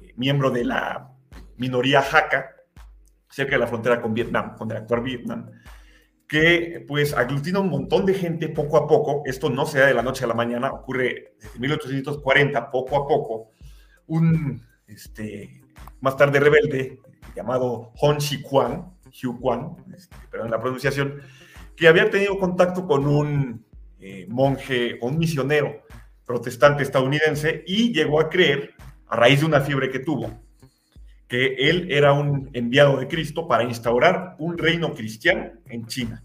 eh, 0.00 0.12
miembro 0.16 0.50
de 0.50 0.64
la 0.64 1.10
minoría 1.56 2.00
Hakka, 2.00 2.54
cerca 3.30 3.52
de 3.52 3.58
la 3.58 3.66
frontera 3.66 4.00
con 4.00 4.14
Vietnam, 4.14 4.56
con 4.56 4.70
el 4.70 4.78
actual 4.78 5.02
Vietnam, 5.02 5.50
que 6.26 6.84
pues 6.86 7.14
aglutina 7.14 7.60
un 7.60 7.70
montón 7.70 8.04
de 8.04 8.14
gente 8.14 8.48
poco 8.48 8.76
a 8.76 8.86
poco. 8.86 9.22
Esto 9.24 9.48
no 9.48 9.66
se 9.66 9.78
da 9.80 9.86
de 9.86 9.94
la 9.94 10.02
noche 10.02 10.24
a 10.24 10.28
la 10.28 10.34
mañana, 10.34 10.72
ocurre 10.72 11.34
desde 11.40 11.58
1840, 11.58 12.70
poco 12.70 12.96
a 12.96 13.06
poco. 13.06 13.50
Un 14.06 14.62
este, 14.86 15.62
más 16.00 16.16
tarde 16.16 16.40
rebelde 16.40 17.00
llamado 17.34 17.92
Hon 18.00 18.18
Shi 18.18 18.42
Quan, 18.42 18.94
este, 19.94 20.16
perdón 20.30 20.50
la 20.50 20.60
pronunciación, 20.60 21.20
que 21.76 21.88
había 21.88 22.10
tenido 22.10 22.38
contacto 22.38 22.86
con 22.86 23.06
un 23.06 23.64
eh, 24.00 24.26
monje, 24.28 24.98
un 25.00 25.18
misionero 25.18 25.82
protestante 26.28 26.82
estadounidense 26.82 27.64
y 27.66 27.92
llegó 27.92 28.20
a 28.20 28.28
creer, 28.28 28.74
a 29.08 29.16
raíz 29.16 29.40
de 29.40 29.46
una 29.46 29.62
fiebre 29.62 29.90
que 29.90 29.98
tuvo, 29.98 30.30
que 31.26 31.54
él 31.54 31.88
era 31.90 32.12
un 32.12 32.50
enviado 32.52 32.98
de 32.98 33.08
Cristo 33.08 33.48
para 33.48 33.64
instaurar 33.64 34.36
un 34.38 34.58
reino 34.58 34.92
cristiano 34.94 35.52
en 35.66 35.86
China. 35.86 36.22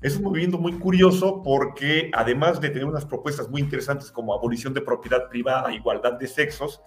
Es 0.00 0.16
un 0.16 0.24
movimiento 0.24 0.58
muy 0.58 0.72
curioso 0.72 1.42
porque 1.44 2.10
además 2.14 2.60
de 2.60 2.70
tener 2.70 2.86
unas 2.86 3.04
propuestas 3.04 3.48
muy 3.48 3.60
interesantes 3.60 4.10
como 4.10 4.34
abolición 4.34 4.74
de 4.74 4.80
propiedad 4.80 5.28
privada, 5.28 5.72
igualdad 5.72 6.14
de 6.14 6.26
sexos, 6.26 6.80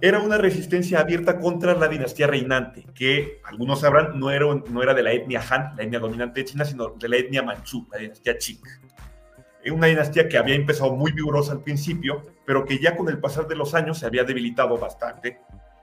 era 0.00 0.20
una 0.20 0.38
resistencia 0.38 1.00
abierta 1.00 1.38
contra 1.38 1.74
la 1.74 1.88
dinastía 1.88 2.26
reinante, 2.26 2.86
que 2.94 3.40
algunos 3.44 3.80
sabrán 3.80 4.18
no 4.18 4.30
era, 4.30 4.46
no 4.70 4.82
era 4.82 4.94
de 4.94 5.02
la 5.02 5.12
etnia 5.12 5.42
Han, 5.50 5.76
la 5.76 5.82
etnia 5.82 5.98
dominante 5.98 6.40
de 6.40 6.46
China, 6.46 6.64
sino 6.64 6.90
de 6.90 7.08
la 7.08 7.16
etnia 7.16 7.42
Manchú, 7.42 7.86
la 7.92 7.98
dinastía 7.98 8.38
Qing. 8.38 8.60
Una 9.70 9.88
dinastía 9.88 10.28
que 10.28 10.38
había 10.38 10.54
empezado 10.54 10.94
muy 10.94 11.12
vigorosa 11.12 11.52
al 11.52 11.62
principio, 11.62 12.22
pero 12.46 12.64
que 12.64 12.78
ya 12.78 12.96
con 12.96 13.08
el 13.08 13.18
pasar 13.18 13.46
de 13.46 13.56
los 13.56 13.74
años 13.74 13.98
se 13.98 14.06
había 14.06 14.24
debilitado 14.24 14.78
bastante 14.78 15.40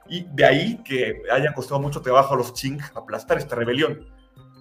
y 0.09 0.25
de 0.31 0.45
ahí 0.45 0.77
que 0.83 1.23
haya 1.31 1.53
costado 1.53 1.81
mucho 1.81 2.01
trabajo 2.01 2.33
a 2.33 2.37
los 2.37 2.51
Qing 2.51 2.79
aplastar 2.95 3.37
esta 3.37 3.55
rebelión. 3.55 4.05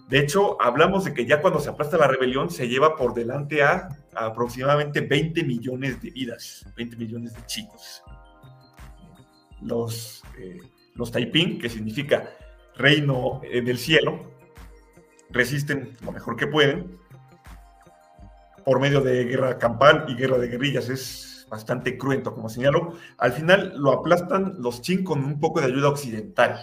De 0.09 0.21
hecho, 0.21 0.61
hablamos 0.61 1.05
de 1.05 1.15
que 1.15 1.27
ya 1.27 1.41
cuando 1.41 1.59
se 1.61 1.69
aplasta 1.69 1.99
la 1.99 2.07
rebelión 2.07 2.51
se 2.51 2.69
lleva 2.69 2.97
por 2.97 3.13
delante 3.13 3.63
a, 3.63 3.89
aproximadamente 4.15 5.01
20 5.01 5.43
millones 5.45 6.01
de 6.01 6.11
vidas, 6.11 6.65
20 6.77 6.97
millones 6.97 7.35
de 7.35 7.45
chicos. 7.47 8.03
Los, 9.61 10.23
eh, 10.39 10.61
los 10.95 11.11
Taiping, 11.11 11.59
que 11.59 11.69
significa 11.69 12.31
reino 12.77 13.41
eh, 13.45 13.63
del 13.63 13.79
cielo, 13.79 14.31
resisten 15.31 15.93
lo 16.05 16.13
mejor 16.13 16.37
que 16.37 16.47
pueden 16.47 16.99
por 18.67 18.81
medio 18.81 19.01
de 19.01 19.23
guerra 19.27 19.59
campal 19.59 20.07
y 20.09 20.17
guerra 20.17 20.39
de 20.39 20.49
guerrillas. 20.49 20.89
Es 20.89 21.47
bastante 21.49 21.97
cruento, 21.97 22.35
como 22.35 22.49
señalo. 22.49 22.95
Al 23.17 23.31
final 23.31 23.75
lo 23.77 23.93
aplastan 23.93 24.57
los 24.59 24.81
Qing 24.81 25.05
con 25.05 25.25
un 25.25 25.39
poco 25.39 25.61
de 25.61 25.67
ayuda 25.67 25.89
occidental. 25.89 26.59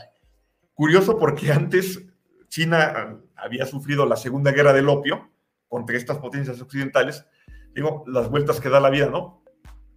Curioso 0.74 1.18
porque 1.18 1.54
antes 1.54 2.04
China 2.50 3.22
había 3.38 3.66
sufrido 3.66 4.06
la 4.06 4.18
Segunda 4.18 4.52
Guerra 4.52 4.74
del 4.74 4.90
Opio 4.90 5.32
contra 5.70 5.96
estas 5.96 6.18
potencias 6.18 6.60
occidentales. 6.62 7.26
Digo, 7.74 8.04
las 8.06 8.30
vueltas 8.30 8.60
que 8.60 8.68
da 8.68 8.82
la 8.82 8.90
vida, 8.90 9.10
¿no? 9.10 9.42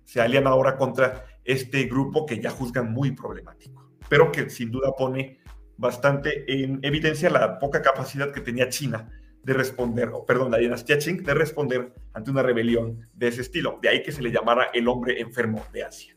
Se 0.04 0.20
alían 0.20 0.46
ahora 0.46 0.76
contra 0.76 1.24
este 1.42 1.86
grupo 1.86 2.24
que 2.24 2.40
ya 2.40 2.50
juzgan 2.50 2.92
muy 2.92 3.16
problemático, 3.16 3.90
pero 4.08 4.30
que 4.30 4.48
sin 4.48 4.70
duda 4.70 4.92
pone 4.96 5.40
bastante 5.76 6.44
en 6.46 6.78
evidencia 6.82 7.30
la 7.30 7.58
poca 7.58 7.82
capacidad 7.82 8.30
que 8.30 8.42
tenía 8.42 8.68
China 8.68 9.10
de 9.47 9.52
responder, 9.52 10.09
o 10.12 10.27
perdón, 10.27 10.51
la 10.51 10.59
dinastía 10.59 10.98
Qing 10.98 11.23
de 11.23 11.32
responder 11.32 11.93
ante 12.12 12.32
una 12.32 12.43
rebelión 12.43 13.09
de 13.14 13.28
ese 13.28 13.43
estilo. 13.43 13.78
De 13.81 13.89
ahí 13.89 14.02
que 14.02 14.10
se 14.10 14.20
le 14.20 14.32
llamara 14.32 14.70
el 14.74 14.89
hombre 14.89 15.20
enfermo 15.20 15.64
de 15.73 15.85
Asia. 15.85 16.16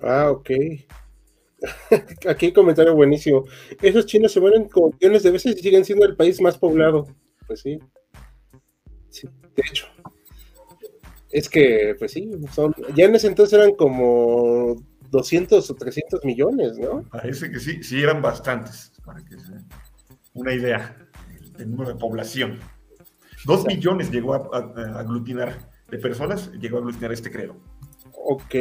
Ah, 0.00 0.30
ok. 0.30 0.50
Aquí 2.28 2.46
hay 2.46 2.52
comentario 2.52 2.94
buenísimo. 2.94 3.44
Esos 3.82 4.06
chinos 4.06 4.30
se 4.30 4.40
mueren 4.40 4.68
como 4.68 4.92
millones 4.92 5.24
de 5.24 5.32
veces 5.32 5.56
y 5.58 5.62
siguen 5.62 5.84
siendo 5.84 6.06
el 6.06 6.14
país 6.14 6.40
más 6.40 6.56
poblado. 6.56 7.08
Pues 7.48 7.60
sí. 7.62 7.80
Sí, 9.08 9.28
de 9.56 9.62
hecho. 9.68 9.88
Es 11.28 11.48
que, 11.48 11.96
pues 11.98 12.12
sí, 12.12 12.30
son, 12.52 12.72
ya 12.94 13.06
en 13.06 13.16
ese 13.16 13.26
entonces 13.26 13.58
eran 13.58 13.74
como 13.74 14.76
200 15.10 15.68
o 15.68 15.74
300 15.74 16.24
millones, 16.24 16.78
¿no? 16.78 17.02
Parece 17.10 17.50
que 17.50 17.58
sí, 17.58 17.82
sí 17.82 18.00
eran 18.00 18.22
bastantes, 18.22 18.92
para 19.04 19.24
que 19.24 19.36
se 19.40 19.54
una 20.34 20.54
idea 20.54 21.09
el 21.60 21.70
número 21.70 21.90
de 21.90 21.96
población. 21.96 22.58
Dos 23.44 23.64
millones 23.66 24.10
llegó 24.10 24.34
a, 24.34 24.98
aglutinar 24.98 25.70
de 25.88 25.98
personas, 25.98 26.50
llegó 26.52 26.76
a 26.76 26.80
aglutinar 26.80 27.12
este 27.12 27.30
credo. 27.30 27.56
Ok, 28.12 28.54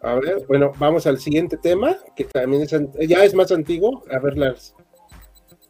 a 0.00 0.14
ver, 0.14 0.44
bueno, 0.48 0.72
vamos 0.78 1.06
al 1.06 1.18
siguiente 1.18 1.56
tema, 1.56 1.96
que 2.16 2.24
también 2.24 2.62
es, 2.62 2.74
ya 3.08 3.24
es 3.24 3.34
más 3.34 3.52
antiguo. 3.52 4.02
A 4.10 4.18
ver, 4.18 4.38
Lars. 4.38 4.74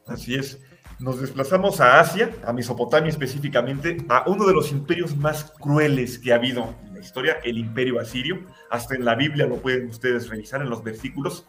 Así 0.07 0.35
es. 0.35 0.61
Nos 1.01 1.21
desplazamos 1.21 1.81
a 1.81 1.99
Asia, 1.99 2.31
a 2.45 2.53
Mesopotamia 2.53 3.11
específicamente, 3.11 3.97
a 4.09 4.23
uno 4.29 4.47
de 4.47 4.53
los 4.53 4.71
imperios 4.71 5.17
más 5.17 5.53
crueles 5.59 6.17
que 6.17 6.33
ha 6.33 6.37
habido 6.37 6.77
en 6.87 6.95
la 6.95 7.01
historia, 7.01 7.39
el 7.43 7.59
imperio 7.59 7.99
asirio. 7.99 8.47
Hasta 8.71 8.95
en 8.95 9.05
la 9.05 9.17
Biblia 9.17 9.47
lo 9.47 9.57
pueden 9.57 9.89
ustedes 9.89 10.29
revisar 10.29 10.63
en 10.63 10.71
los 10.71 10.85
versículos. 10.85 11.45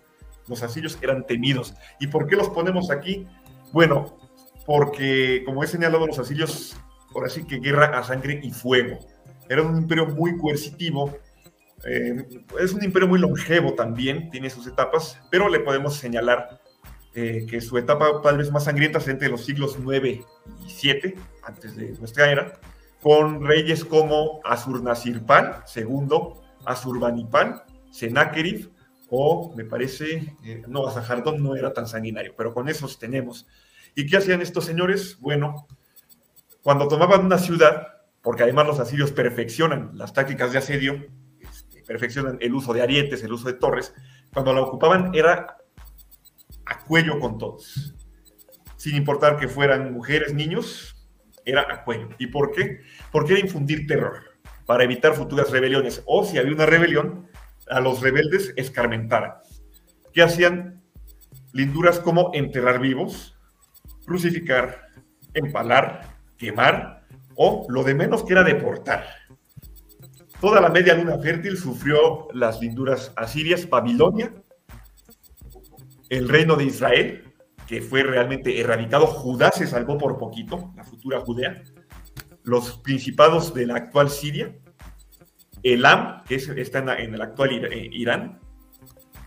Los 0.48 0.64
asirios 0.64 0.98
eran 1.04 1.28
temidos. 1.28 1.76
¿Y 2.00 2.08
por 2.08 2.26
qué 2.26 2.36
los 2.36 2.50
ponemos 2.50 2.90
aquí? 2.90 3.28
Bueno, 3.72 4.18
porque, 4.66 5.44
como 5.46 5.64
he 5.64 5.68
señalado, 5.68 6.08
los 6.08 6.20
asirios, 6.20 6.76
por 7.12 7.26
así 7.26 7.46
que 7.46 7.60
guerra 7.60 7.98
a 7.98 8.04
sangre 8.04 8.40
y 8.44 8.52
fuego. 8.52 9.00
Era 9.50 9.62
un 9.62 9.78
imperio 9.78 10.08
muy 10.08 10.38
coercitivo, 10.38 11.16
eh, 11.86 12.26
es 12.60 12.74
un 12.74 12.84
imperio 12.84 13.08
muy 13.08 13.20
longevo 13.20 13.74
también, 13.74 14.30
tiene 14.30 14.50
sus 14.50 14.68
etapas, 14.68 15.20
pero 15.30 15.50
le 15.50 15.60
podemos 15.60 15.96
señalar 15.96 16.62
eh, 17.14 17.46
que 17.48 17.62
su 17.62 17.78
etapa 17.78 18.22
tal 18.24 18.38
vez 18.38 18.52
más 18.52 18.64
sangrienta 18.64 19.00
es 19.00 19.08
entre 19.08 19.30
los 19.30 19.46
siglos 19.46 19.78
9 19.80 20.24
y 20.66 20.70
7, 20.70 21.16
antes 21.44 21.76
de 21.76 21.92
nuestra 22.00 22.32
era, 22.32 22.60
con 23.02 23.46
reyes 23.46 23.84
como 23.84 24.40
Asurnasirpan, 24.46 25.64
segundo, 25.66 26.42
Asurbanipal, 26.66 27.64
Sennacherib, 27.92 28.72
o 29.10 29.54
me 29.56 29.66
parece, 29.66 30.36
eh, 30.44 30.64
no, 30.68 30.88
Asajardón 30.88 31.44
no 31.44 31.56
era 31.56 31.74
tan 31.74 31.86
sanguinario, 31.86 32.34
pero 32.36 32.54
con 32.54 32.70
esos 32.70 32.98
tenemos 32.98 33.46
¿Y 33.96 34.08
qué 34.08 34.18
hacían 34.18 34.42
estos 34.42 34.66
señores? 34.66 35.18
Bueno, 35.20 35.68
cuando 36.62 36.88
tomaban 36.88 37.26
una 37.26 37.38
ciudad, 37.38 37.88
porque 38.22 38.44
además 38.44 38.68
los 38.68 38.80
asirios 38.80 39.12
perfeccionan 39.12 39.92
las 39.94 40.14
tácticas 40.14 40.52
de 40.52 40.58
asedio, 40.58 41.06
este, 41.40 41.84
perfeccionan 41.84 42.38
el 42.42 42.54
uso 42.56 42.74
de 42.74 42.82
arietes, 42.82 43.24
el 43.24 43.34
uso 43.34 43.48
de 43.48 43.54
torres, 43.54 43.94
cuando 44.34 44.54
la 44.54 44.62
ocupaban 44.62 45.14
era 45.14 45.58
a 46.66 46.80
cuello 46.86 47.20
con 47.20 47.38
todos, 47.38 47.94
sin 48.78 48.96
importar 48.96 49.38
que 49.38 49.48
fueran 49.48 49.94
mujeres, 49.94 50.34
niños, 50.34 50.96
era 51.46 51.68
a 51.70 51.84
cuello. 51.84 52.10
¿Y 52.18 52.28
por 52.28 52.52
qué? 52.52 52.82
Porque 53.12 53.34
era 53.34 53.42
infundir 53.42 53.86
terror, 53.86 54.24
para 54.66 54.86
evitar 54.86 55.14
futuras 55.14 55.52
rebeliones, 55.52 56.02
o 56.06 56.24
si 56.24 56.38
había 56.38 56.54
una 56.54 56.66
rebelión, 56.66 57.28
a 57.70 57.80
los 57.80 58.02
rebeldes 58.02 58.54
escarmentaran. 58.56 59.34
¿Qué 60.14 60.22
hacían? 60.22 60.82
Linduras 61.52 62.00
como 62.00 62.32
enterrar 62.34 62.80
vivos, 62.80 63.33
crucificar, 64.06 64.88
empalar, 65.34 66.18
quemar 66.38 67.06
o 67.36 67.66
lo 67.70 67.84
de 67.84 67.96
menos 67.96 68.24
que 68.24 68.34
era 68.34 68.44
deportar. 68.44 69.06
Toda 70.40 70.60
la 70.60 70.70
media 70.70 70.94
luna 70.94 71.18
fértil 71.20 71.58
sufrió 71.58 72.28
las 72.34 72.60
linduras 72.60 73.14
asirias, 73.16 73.70
Babilonia, 73.70 74.34
el 76.10 76.28
reino 76.28 76.56
de 76.56 76.66
Israel, 76.66 77.34
que 77.66 77.82
fue 77.82 78.04
realmente 78.04 78.60
erradicado, 78.60 79.08
Judá 79.08 79.52
se 79.52 79.68
salvó 79.68 79.98
por 79.98 80.18
poquito, 80.18 80.74
la 80.76 80.84
futura 80.84 81.22
Judea, 81.22 81.64
los 82.44 82.78
principados 82.80 83.54
de 83.54 83.68
la 83.68 83.78
actual 83.78 84.10
Siria, 84.10 84.54
Elam, 85.64 86.24
que 86.26 86.36
está 86.36 86.80
en 86.80 87.14
el 87.14 87.22
actual 87.22 87.52
Irán, 87.94 88.42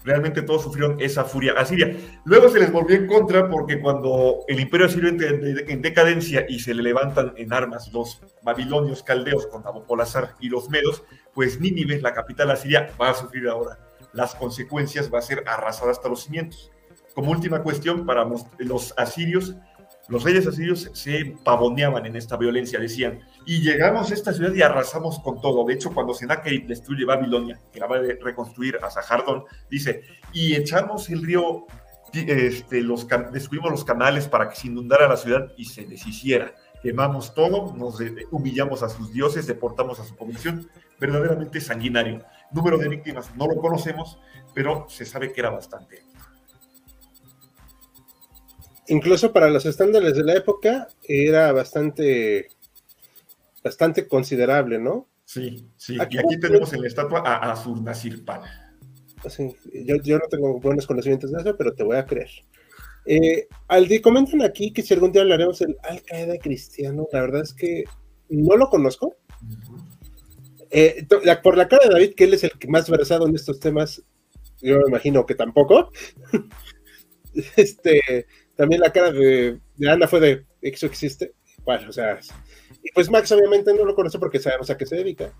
realmente 0.06 0.40
todos 0.42 0.62
sufrieron 0.62 0.98
esa 1.00 1.24
furia 1.24 1.52
asiria. 1.58 1.94
Luego 2.24 2.48
se 2.48 2.60
les 2.60 2.72
volvió 2.72 2.96
en 2.96 3.06
contra 3.06 3.50
porque 3.50 3.80
cuando 3.80 4.44
el 4.46 4.60
imperio 4.60 4.86
asirio 4.86 5.08
entra 5.08 5.28
en 5.28 5.82
decadencia 5.82 6.46
y 6.48 6.60
se 6.60 6.72
le 6.72 6.82
levantan 6.82 7.34
en 7.36 7.52
armas 7.52 7.92
los 7.92 8.22
babilonios 8.42 9.02
caldeos 9.02 9.48
con 9.48 9.64
Nabopolazar 9.64 10.36
y 10.40 10.48
los 10.48 10.70
medos, 10.70 11.02
pues 11.34 11.60
Nínive, 11.60 12.00
la 12.00 12.14
capital 12.14 12.52
asiria, 12.52 12.88
va 13.00 13.10
a 13.10 13.14
sufrir 13.14 13.48
ahora 13.48 13.78
las 14.12 14.34
consecuencias, 14.36 15.12
va 15.12 15.18
a 15.18 15.22
ser 15.22 15.42
arrasada 15.46 15.90
hasta 15.90 16.08
los 16.08 16.22
cimientos. 16.22 16.70
Como 17.14 17.32
última 17.32 17.62
cuestión, 17.62 18.06
para 18.06 18.26
los 18.58 18.94
asirios, 18.96 19.56
los 20.08 20.22
reyes 20.22 20.46
asirios 20.46 20.90
se 20.92 21.36
pavoneaban 21.42 22.06
en 22.06 22.16
esta 22.16 22.36
violencia, 22.36 22.78
decían, 22.78 23.20
y 23.44 23.60
llegamos 23.60 24.10
a 24.10 24.14
esta 24.14 24.32
ciudad 24.32 24.54
y 24.54 24.62
arrasamos 24.62 25.18
con 25.18 25.40
todo. 25.40 25.64
De 25.64 25.74
hecho, 25.74 25.92
cuando 25.92 26.14
Sennacherib 26.14 26.66
destruye 26.66 27.04
Babilonia, 27.04 27.60
que 27.72 27.80
la 27.80 27.86
va 27.86 27.96
a 27.96 28.02
reconstruir 28.22 28.78
a 28.82 28.90
Sahardón, 28.90 29.44
dice, 29.68 30.02
y 30.32 30.54
echamos 30.54 31.10
el 31.10 31.22
río 31.22 31.66
este, 32.12 32.82
los, 32.82 33.06
descubrimos 33.32 33.70
los 33.70 33.84
canales 33.84 34.28
para 34.28 34.48
que 34.48 34.56
se 34.56 34.68
inundara 34.68 35.08
la 35.08 35.16
ciudad 35.16 35.52
y 35.56 35.64
se 35.64 35.84
deshiciera. 35.84 36.54
Quemamos 36.82 37.34
todo, 37.34 37.74
nos 37.74 37.98
humillamos 38.30 38.82
a 38.82 38.88
sus 38.88 39.12
dioses, 39.12 39.46
deportamos 39.46 39.98
a 39.98 40.04
su 40.04 40.14
población, 40.14 40.68
verdaderamente 41.00 41.60
sanguinario. 41.60 42.22
Número 42.52 42.78
de 42.78 42.88
víctimas 42.88 43.34
no 43.34 43.46
lo 43.48 43.56
conocemos, 43.56 44.18
pero 44.54 44.86
se 44.88 45.04
sabe 45.04 45.32
que 45.32 45.40
era 45.40 45.50
bastante. 45.50 46.04
Incluso 48.88 49.32
para 49.32 49.50
los 49.50 49.66
estándares 49.66 50.14
de 50.16 50.24
la 50.24 50.34
época 50.34 50.88
era 51.08 51.52
bastante, 51.52 52.48
bastante 53.62 54.06
considerable, 54.06 54.78
¿no? 54.78 55.08
Sí, 55.24 55.68
sí. 55.76 55.96
y 55.96 56.00
aquí 56.00 56.38
tenemos 56.40 56.72
en 56.72 56.82
la 56.82 56.86
estatua 56.86 57.22
a. 57.24 57.56
Sí, 59.28 59.56
yo, 59.84 59.96
yo, 59.96 60.18
no 60.18 60.28
tengo 60.30 60.60
buenos 60.60 60.86
conocimientos 60.86 61.32
de 61.32 61.40
eso, 61.40 61.56
pero 61.56 61.74
te 61.74 61.82
voy 61.82 61.96
a 61.96 62.06
creer. 62.06 62.30
Eh, 63.06 63.48
Aldi, 63.68 64.00
comentan 64.00 64.42
aquí 64.42 64.72
que 64.72 64.82
si 64.82 64.94
algún 64.94 65.10
día 65.12 65.22
hablaremos 65.22 65.58
del 65.58 65.76
Al 65.82 66.02
Qaeda 66.02 66.38
cristiano, 66.38 67.08
la 67.12 67.22
verdad 67.22 67.42
es 67.42 67.52
que 67.52 67.84
no 68.28 68.56
lo 68.56 68.68
conozco. 68.68 69.16
Eh, 70.70 71.06
por 71.42 71.56
la 71.56 71.68
cara 71.68 71.88
de 71.88 71.92
David, 71.92 72.14
que 72.14 72.24
él 72.24 72.34
es 72.34 72.44
el 72.44 72.52
que 72.52 72.68
más 72.68 72.90
versado 72.90 73.26
en 73.26 73.34
estos 73.34 73.58
temas, 73.58 74.02
yo 74.60 74.78
me 74.78 74.88
imagino 74.88 75.24
que 75.26 75.34
tampoco. 75.34 75.90
este, 77.56 78.26
también 78.56 78.80
la 78.80 78.92
cara 78.92 79.12
de, 79.12 79.58
de 79.76 79.90
Ana 79.90 80.08
fue 80.08 80.20
de 80.20 80.44
eso 80.62 80.86
existe. 80.86 81.32
Bueno, 81.64 81.88
o 81.88 81.92
sea, 81.92 82.20
y 82.82 82.92
pues 82.92 83.10
Max 83.10 83.32
obviamente 83.32 83.74
no 83.74 83.84
lo 83.84 83.94
conoce 83.94 84.20
porque 84.20 84.38
sabemos 84.38 84.70
a 84.70 84.76
qué 84.76 84.86
se 84.86 84.96
dedica. 84.96 85.32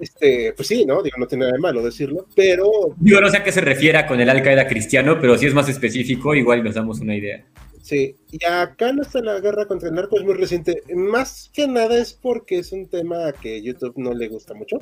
Este, 0.00 0.54
pues 0.54 0.66
sí, 0.66 0.86
¿no? 0.86 1.02
Digo, 1.02 1.18
no 1.18 1.26
tiene 1.26 1.44
nada 1.44 1.52
de 1.52 1.60
malo 1.60 1.82
decirlo, 1.82 2.26
pero... 2.34 2.70
Digo, 2.96 3.20
no 3.20 3.28
sé 3.28 3.36
a 3.36 3.44
qué 3.44 3.52
se 3.52 3.60
refiera 3.60 4.06
con 4.06 4.18
el 4.18 4.30
Al 4.30 4.42
Qaeda 4.42 4.66
cristiano, 4.66 5.18
pero 5.20 5.36
si 5.36 5.46
es 5.46 5.52
más 5.52 5.68
específico, 5.68 6.34
igual 6.34 6.64
nos 6.64 6.74
damos 6.74 7.00
una 7.00 7.14
idea. 7.14 7.44
Sí, 7.82 8.16
y 8.32 8.44
acá 8.46 8.92
no 8.92 9.02
está 9.02 9.20
la 9.20 9.38
guerra 9.38 9.66
contra 9.66 9.90
el 9.90 9.94
narco, 9.94 10.16
es 10.16 10.24
muy 10.24 10.34
reciente. 10.34 10.82
Más 10.94 11.50
que 11.52 11.68
nada 11.68 11.98
es 11.98 12.14
porque 12.14 12.58
es 12.58 12.72
un 12.72 12.88
tema 12.88 13.30
que 13.32 13.62
YouTube 13.62 13.94
no 13.96 14.14
le 14.14 14.28
gusta 14.28 14.54
mucho. 14.54 14.78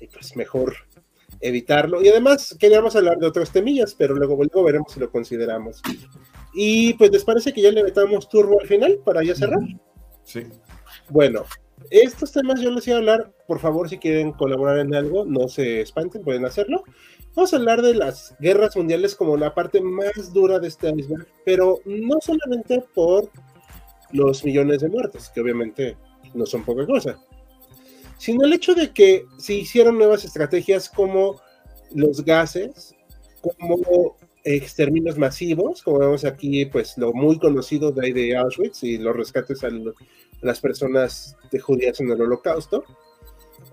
Y 0.00 0.06
pues 0.06 0.34
mejor 0.34 0.74
evitarlo. 1.40 2.02
Y 2.02 2.08
además 2.08 2.56
queríamos 2.58 2.96
hablar 2.96 3.18
de 3.18 3.26
otros 3.26 3.50
temillas, 3.50 3.94
pero 3.94 4.14
luego, 4.14 4.34
luego 4.36 4.64
veremos 4.64 4.92
si 4.92 5.00
lo 5.00 5.10
consideramos. 5.10 5.82
Y 6.54 6.94
pues 6.94 7.10
les 7.10 7.24
parece 7.24 7.52
que 7.52 7.62
ya 7.62 7.70
le 7.70 7.84
metamos 7.84 8.28
turbo 8.28 8.60
al 8.60 8.66
final 8.66 8.98
para 9.04 9.22
ya 9.22 9.34
cerrar. 9.34 9.60
Sí. 10.24 10.42
Bueno, 11.10 11.44
estos 11.90 12.32
temas 12.32 12.60
yo 12.60 12.70
les 12.70 12.86
iba 12.86 12.96
a 12.96 12.98
hablar, 12.98 13.32
por 13.46 13.60
favor, 13.60 13.88
si 13.88 13.98
quieren 13.98 14.32
colaborar 14.32 14.78
en 14.78 14.94
algo, 14.94 15.24
no 15.24 15.48
se 15.48 15.80
espanten, 15.80 16.22
pueden 16.22 16.44
hacerlo. 16.44 16.82
Vamos 17.34 17.52
a 17.52 17.56
hablar 17.56 17.82
de 17.82 17.94
las 17.94 18.34
guerras 18.40 18.76
mundiales 18.76 19.14
como 19.14 19.36
la 19.36 19.54
parte 19.54 19.80
más 19.80 20.32
dura 20.32 20.58
de 20.58 20.68
este 20.68 20.90
iceberg, 20.90 21.26
pero 21.44 21.80
no 21.84 22.20
solamente 22.20 22.82
por 22.94 23.30
los 24.10 24.44
millones 24.44 24.80
de 24.80 24.88
muertos, 24.88 25.30
que 25.30 25.40
obviamente 25.40 25.96
no 26.34 26.46
son 26.46 26.64
poca 26.64 26.86
cosa, 26.86 27.18
sino 28.18 28.44
el 28.44 28.52
hecho 28.52 28.74
de 28.74 28.92
que 28.92 29.24
se 29.38 29.54
hicieron 29.54 29.98
nuevas 29.98 30.24
estrategias 30.24 30.88
como 30.88 31.40
los 31.94 32.24
gases, 32.24 32.94
como 33.40 34.16
exterminios 34.44 35.18
masivos, 35.18 35.82
como 35.82 35.98
vemos 35.98 36.24
aquí, 36.24 36.66
pues 36.66 36.96
lo 36.96 37.12
muy 37.12 37.38
conocido 37.38 37.90
de, 37.92 38.12
de 38.12 38.36
Auschwitz 38.36 38.82
y 38.82 38.98
los 38.98 39.14
rescates 39.14 39.64
a 39.64 39.70
las 40.40 40.60
personas 40.60 41.36
judías 41.60 42.00
en 42.00 42.10
el 42.10 42.20
holocausto. 42.20 42.84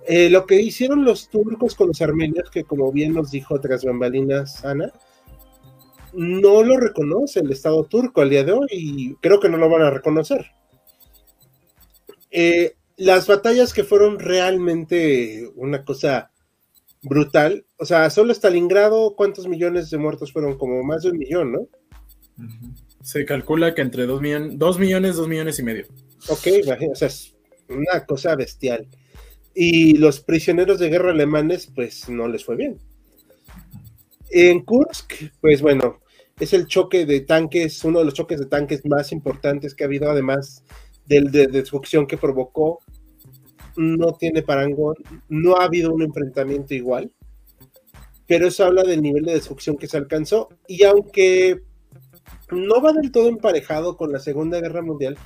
Eh, 0.07 0.29
lo 0.29 0.45
que 0.45 0.61
hicieron 0.61 1.03
los 1.03 1.29
turcos 1.29 1.75
con 1.75 1.87
los 1.87 2.01
armenios, 2.01 2.49
que 2.51 2.63
como 2.63 2.91
bien 2.91 3.13
nos 3.13 3.31
dijo 3.31 3.59
tras 3.59 3.83
bambalinas 3.83 4.63
Ana, 4.63 4.91
no 6.13 6.63
lo 6.63 6.77
reconoce 6.77 7.39
el 7.39 7.51
Estado 7.51 7.83
turco 7.85 8.21
al 8.21 8.29
día 8.29 8.43
de 8.43 8.51
hoy 8.51 8.67
y 8.71 9.15
creo 9.15 9.39
que 9.39 9.49
no 9.49 9.57
lo 9.57 9.69
van 9.69 9.81
a 9.81 9.91
reconocer. 9.91 10.45
Eh, 12.31 12.75
las 12.97 13.27
batallas 13.27 13.73
que 13.73 13.83
fueron 13.83 14.19
realmente 14.19 15.49
una 15.55 15.83
cosa 15.83 16.31
brutal, 17.05 17.65
o 17.77 17.85
sea, 17.85 18.09
solo 18.09 18.33
Stalingrado, 18.33 19.15
¿cuántos 19.15 19.47
millones 19.47 19.89
de 19.89 19.97
muertos 19.97 20.33
fueron? 20.33 20.57
Como 20.57 20.83
más 20.83 21.03
de 21.03 21.11
un 21.11 21.17
millón, 21.17 21.51
¿no? 21.51 21.67
Se 23.01 23.25
calcula 23.25 23.73
que 23.73 23.81
entre 23.81 24.05
dos, 24.05 24.21
millones, 24.21 24.57
dos 24.57 24.79
millones, 24.79 25.15
dos 25.15 25.27
millones 25.27 25.59
y 25.59 25.63
medio. 25.63 25.85
Ok, 26.27 26.47
imagínate, 26.47 26.91
o 26.91 26.95
sea, 26.95 27.07
es 27.07 27.35
una 27.69 28.05
cosa 28.05 28.35
bestial. 28.35 28.87
Y 29.53 29.97
los 29.97 30.19
prisioneros 30.19 30.79
de 30.79 30.89
guerra 30.89 31.11
alemanes, 31.11 31.71
pues 31.73 32.09
no 32.09 32.27
les 32.27 32.43
fue 32.43 32.55
bien. 32.55 32.77
En 34.31 34.65
Kursk, 34.65 35.13
pues 35.39 35.61
bueno, 35.61 35.99
es 36.39 36.51
el 36.53 36.67
choque 36.67 37.05
de 37.05 37.21
tanques, 37.21 37.83
uno 37.85 37.99
de 37.99 38.05
los 38.05 38.13
choques 38.15 38.39
de 38.39 38.47
tanques 38.47 38.85
más 38.85 39.11
importantes 39.11 39.73
que 39.73 39.83
ha 39.83 39.87
habido, 39.87 40.09
además 40.09 40.63
del 41.05 41.31
de 41.31 41.47
destrucción 41.47 42.07
que 42.07 42.17
provocó. 42.17 42.79
No 43.77 44.13
tiene 44.13 44.41
parangón, 44.41 44.95
no 45.29 45.57
ha 45.57 45.65
habido 45.65 45.93
un 45.93 46.01
enfrentamiento 46.01 46.73
igual, 46.73 47.11
pero 48.27 48.47
eso 48.47 48.65
habla 48.65 48.83
del 48.83 49.01
nivel 49.01 49.25
de 49.25 49.33
destrucción 49.33 49.77
que 49.77 49.87
se 49.87 49.97
alcanzó. 49.97 50.49
Y 50.67 50.83
aunque 50.83 51.61
no 52.51 52.81
va 52.81 52.93
del 52.93 53.11
todo 53.11 53.27
emparejado 53.27 53.97
con 53.97 54.11
la 54.11 54.19
Segunda 54.19 54.59
Guerra 54.59 54.81
Mundial, 54.81 55.17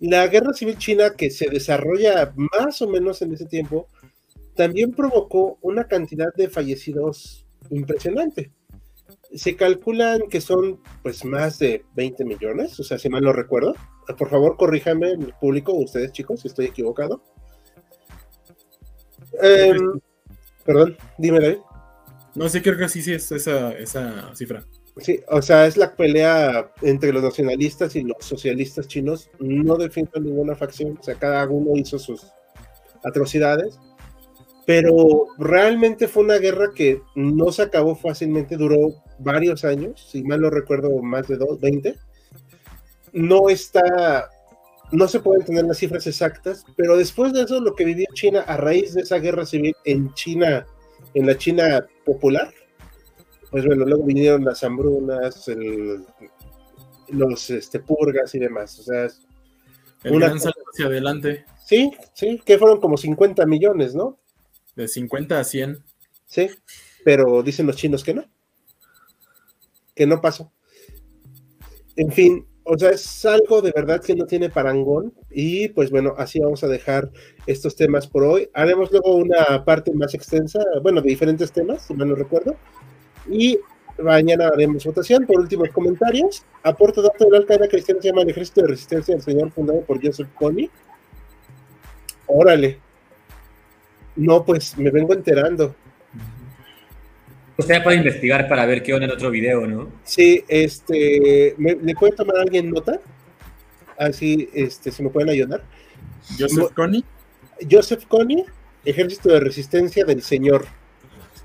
la 0.00 0.26
guerra 0.28 0.52
civil 0.52 0.78
china 0.78 1.14
que 1.16 1.30
se 1.30 1.48
desarrolla 1.48 2.32
más 2.36 2.80
o 2.82 2.88
menos 2.88 3.20
en 3.22 3.32
ese 3.32 3.46
tiempo, 3.46 3.88
también 4.54 4.92
provocó 4.92 5.58
una 5.60 5.84
cantidad 5.84 6.32
de 6.34 6.48
fallecidos 6.48 7.46
impresionante. 7.70 8.52
Se 9.34 9.56
calculan 9.56 10.22
que 10.28 10.40
son 10.40 10.80
pues 11.02 11.24
más 11.24 11.58
de 11.58 11.84
20 11.94 12.24
millones, 12.24 12.78
o 12.80 12.84
sea, 12.84 12.98
si 12.98 13.08
mal 13.08 13.22
no 13.22 13.32
recuerdo. 13.32 13.74
Por 14.16 14.30
favor, 14.30 14.56
corríjame 14.56 15.12
el 15.12 15.34
público, 15.40 15.72
ustedes 15.74 16.12
chicos, 16.12 16.40
si 16.40 16.48
estoy 16.48 16.66
equivocado. 16.66 17.22
Em, 19.40 20.00
perdón, 20.64 20.96
dime 21.18 21.40
David. 21.40 21.58
No, 22.34 22.48
sí 22.48 22.60
creo 22.60 22.76
que 22.76 22.88
sí, 22.88 23.02
sí 23.02 23.12
es 23.12 23.30
esa, 23.32 23.72
esa 23.72 24.34
cifra. 24.34 24.64
Sí, 24.98 25.20
o 25.28 25.40
sea, 25.42 25.66
es 25.66 25.76
la 25.76 25.94
pelea 25.94 26.72
entre 26.82 27.12
los 27.12 27.22
nacionalistas 27.22 27.94
y 27.96 28.02
los 28.02 28.16
socialistas 28.20 28.88
chinos. 28.88 29.30
No 29.38 29.76
defienden 29.76 30.24
ninguna 30.24 30.56
facción, 30.56 30.98
o 30.98 31.02
sea, 31.02 31.14
cada 31.14 31.46
uno 31.48 31.76
hizo 31.76 31.98
sus 31.98 32.26
atrocidades. 33.04 33.78
Pero 34.66 35.28
realmente 35.38 36.08
fue 36.08 36.24
una 36.24 36.36
guerra 36.36 36.72
que 36.74 37.00
no 37.14 37.50
se 37.52 37.62
acabó 37.62 37.96
fácilmente, 37.96 38.56
duró 38.56 38.92
varios 39.18 39.64
años, 39.64 40.08
si 40.10 40.22
mal 40.22 40.42
no 40.42 40.50
recuerdo, 40.50 40.90
más 41.00 41.26
de 41.26 41.38
dos, 41.38 41.58
20. 41.58 41.94
No 43.12 43.48
está, 43.48 44.28
no 44.90 45.08
se 45.08 45.20
pueden 45.20 45.44
tener 45.44 45.64
las 45.64 45.78
cifras 45.78 46.06
exactas, 46.06 46.64
pero 46.76 46.96
después 46.96 47.32
de 47.32 47.42
eso, 47.42 47.60
lo 47.60 47.74
que 47.74 47.84
vivió 47.84 48.06
China 48.14 48.40
a 48.40 48.56
raíz 48.56 48.94
de 48.94 49.02
esa 49.02 49.18
guerra 49.18 49.44
civil 49.44 49.74
en 49.84 50.12
China, 50.14 50.66
en 51.14 51.26
la 51.26 51.36
China 51.36 51.86
popular, 52.04 52.52
pues 53.50 53.64
bueno, 53.64 53.84
luego 53.84 54.04
vinieron 54.04 54.44
las 54.44 54.62
hambrunas, 54.62 55.50
los 57.08 57.50
este, 57.50 57.80
purgas 57.80 58.34
y 58.34 58.38
demás. 58.38 58.78
O 58.78 58.82
sea, 58.82 59.08
el 60.04 60.12
una 60.12 60.28
gran 60.28 60.38
hacia 60.38 60.86
adelante. 60.86 61.44
Sí, 61.64 61.92
sí, 62.14 62.40
que 62.44 62.58
fueron 62.58 62.80
como 62.80 62.96
50 62.96 63.44
millones, 63.46 63.94
¿no? 63.94 64.18
De 64.74 64.88
50 64.88 65.38
a 65.38 65.44
100. 65.44 65.82
Sí, 66.26 66.48
pero 67.04 67.42
dicen 67.42 67.66
los 67.66 67.76
chinos 67.76 68.04
que 68.04 68.14
no. 68.14 68.24
Que 69.94 70.06
no 70.06 70.20
pasó. 70.20 70.52
En 71.96 72.12
fin, 72.12 72.46
o 72.68 72.78
sea, 72.78 72.90
es 72.90 73.24
algo 73.24 73.62
de 73.62 73.72
verdad 73.74 74.00
que 74.02 74.14
no 74.14 74.26
tiene 74.26 74.50
parangón. 74.50 75.12
Y 75.30 75.68
pues 75.68 75.90
bueno, 75.90 76.14
así 76.18 76.38
vamos 76.38 76.62
a 76.64 76.68
dejar 76.68 77.10
estos 77.46 77.74
temas 77.76 78.06
por 78.06 78.24
hoy. 78.24 78.48
Haremos 78.54 78.90
luego 78.92 79.16
una 79.16 79.64
parte 79.64 79.92
más 79.92 80.14
extensa, 80.14 80.60
bueno, 80.82 81.00
de 81.00 81.08
diferentes 81.08 81.50
temas, 81.50 81.82
si 81.82 81.94
mal 81.94 82.08
no 82.08 82.14
recuerdo 82.14 82.56
y 83.30 83.58
mañana 84.02 84.48
haremos 84.48 84.84
votación. 84.84 85.26
Por 85.26 85.40
últimos 85.40 85.70
comentarios, 85.70 86.44
aporte 86.62 87.02
dato 87.02 87.24
del 87.24 87.34
Al-Qaeda 87.34 87.68
cristiano 87.68 88.00
se 88.00 88.08
llama 88.08 88.22
el 88.22 88.30
Ejército 88.30 88.62
de 88.62 88.68
Resistencia 88.68 89.14
del 89.14 89.22
Señor, 89.22 89.50
fundado 89.50 89.80
por 89.82 90.04
Joseph 90.04 90.28
Kony. 90.34 90.70
Órale. 92.26 92.78
No, 94.16 94.44
pues 94.44 94.76
me 94.76 94.90
vengo 94.90 95.14
enterando. 95.14 95.74
Usted 97.58 97.82
puede 97.82 97.96
investigar 97.96 98.48
para 98.48 98.64
ver 98.66 98.84
qué 98.84 98.94
onda 98.94 99.06
en 99.06 99.12
otro 99.12 99.32
video, 99.32 99.66
¿no? 99.66 99.90
Sí, 100.04 100.44
este, 100.46 101.56
¿le 101.58 101.94
puede 101.96 102.12
tomar 102.12 102.36
a 102.36 102.42
alguien 102.42 102.70
nota? 102.70 103.00
Así, 103.98 104.48
este, 104.54 104.92
si 104.92 105.02
me 105.02 105.10
pueden 105.10 105.28
ayudar. 105.30 105.64
Joseph 106.38 106.72
Kony. 106.72 107.02
Joseph 107.68 108.04
Kony, 108.06 108.44
Ejército 108.84 109.30
de 109.30 109.40
Resistencia 109.40 110.04
del 110.04 110.22
Señor. 110.22 110.66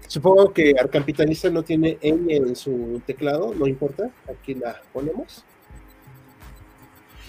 Supongo 0.07 0.53
que 0.53 0.75
Arcampitanista 0.79 1.49
no 1.49 1.63
tiene 1.63 1.97
N 1.99 2.31
en 2.31 2.55
su 2.55 3.01
teclado, 3.07 3.55
no 3.55 3.65
importa, 3.65 4.11
aquí 4.29 4.53
la 4.53 4.79
ponemos. 4.93 5.43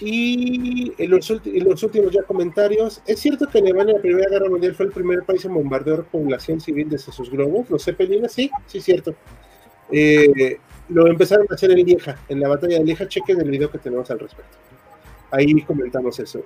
Y 0.01 0.93
en 0.97 1.09
los, 1.09 1.29
últimos 1.29 2.11
ya 2.11 2.23
comentarios, 2.23 3.01
¿es 3.05 3.19
cierto 3.19 3.47
que 3.47 3.59
Alemania 3.59 3.91
en 3.91 3.97
la 3.97 4.01
Primera 4.01 4.29
Guerra 4.29 4.49
Mundial 4.49 4.75
fue 4.75 4.87
el 4.87 4.91
primer 4.91 5.23
país 5.23 5.45
en 5.45 5.53
bombardear 5.53 6.03
población 6.03 6.59
civil 6.59 6.89
desde 6.89 7.13
sus 7.13 7.29
globos? 7.31 7.69
¿Los 7.69 7.85
Zeppelines? 7.85 8.33
Sí, 8.33 8.51
sí, 8.67 8.81
cierto. 8.81 9.15
Eh, 9.91 10.59
lo 10.89 11.07
empezaron 11.07 11.47
a 11.49 11.55
hacer 11.55 11.71
en 11.71 11.85
Lieja, 11.85 12.19
en 12.27 12.41
la 12.41 12.49
batalla 12.49 12.77
de 12.77 12.83
Lieja. 12.83 13.07
Chequen 13.07 13.39
el 13.39 13.49
video 13.49 13.71
que 13.71 13.77
tenemos 13.77 14.11
al 14.11 14.19
respecto. 14.19 14.57
Ahí 15.31 15.61
comentamos 15.61 16.19
eso. 16.19 16.43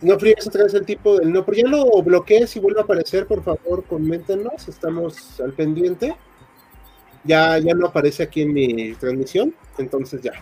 No 0.00 0.18
fríes 0.18 0.46
otra 0.46 0.64
vez 0.64 0.72
el 0.72 0.86
tipo 0.86 1.18
del 1.18 1.30
no, 1.30 1.44
pero 1.44 1.58
ya 1.58 1.68
lo 1.68 2.02
bloqueé. 2.02 2.46
Si 2.46 2.58
vuelve 2.58 2.80
a 2.80 2.84
aparecer, 2.84 3.26
por 3.26 3.42
favor, 3.42 3.84
coméntenos. 3.84 4.66
Estamos 4.66 5.38
al 5.40 5.52
pendiente. 5.52 6.16
Ya, 7.24 7.58
ya 7.58 7.74
no 7.74 7.88
aparece 7.88 8.22
aquí 8.22 8.40
en 8.42 8.54
mi 8.54 8.94
transmisión. 8.94 9.54
Entonces 9.76 10.22
ya. 10.22 10.32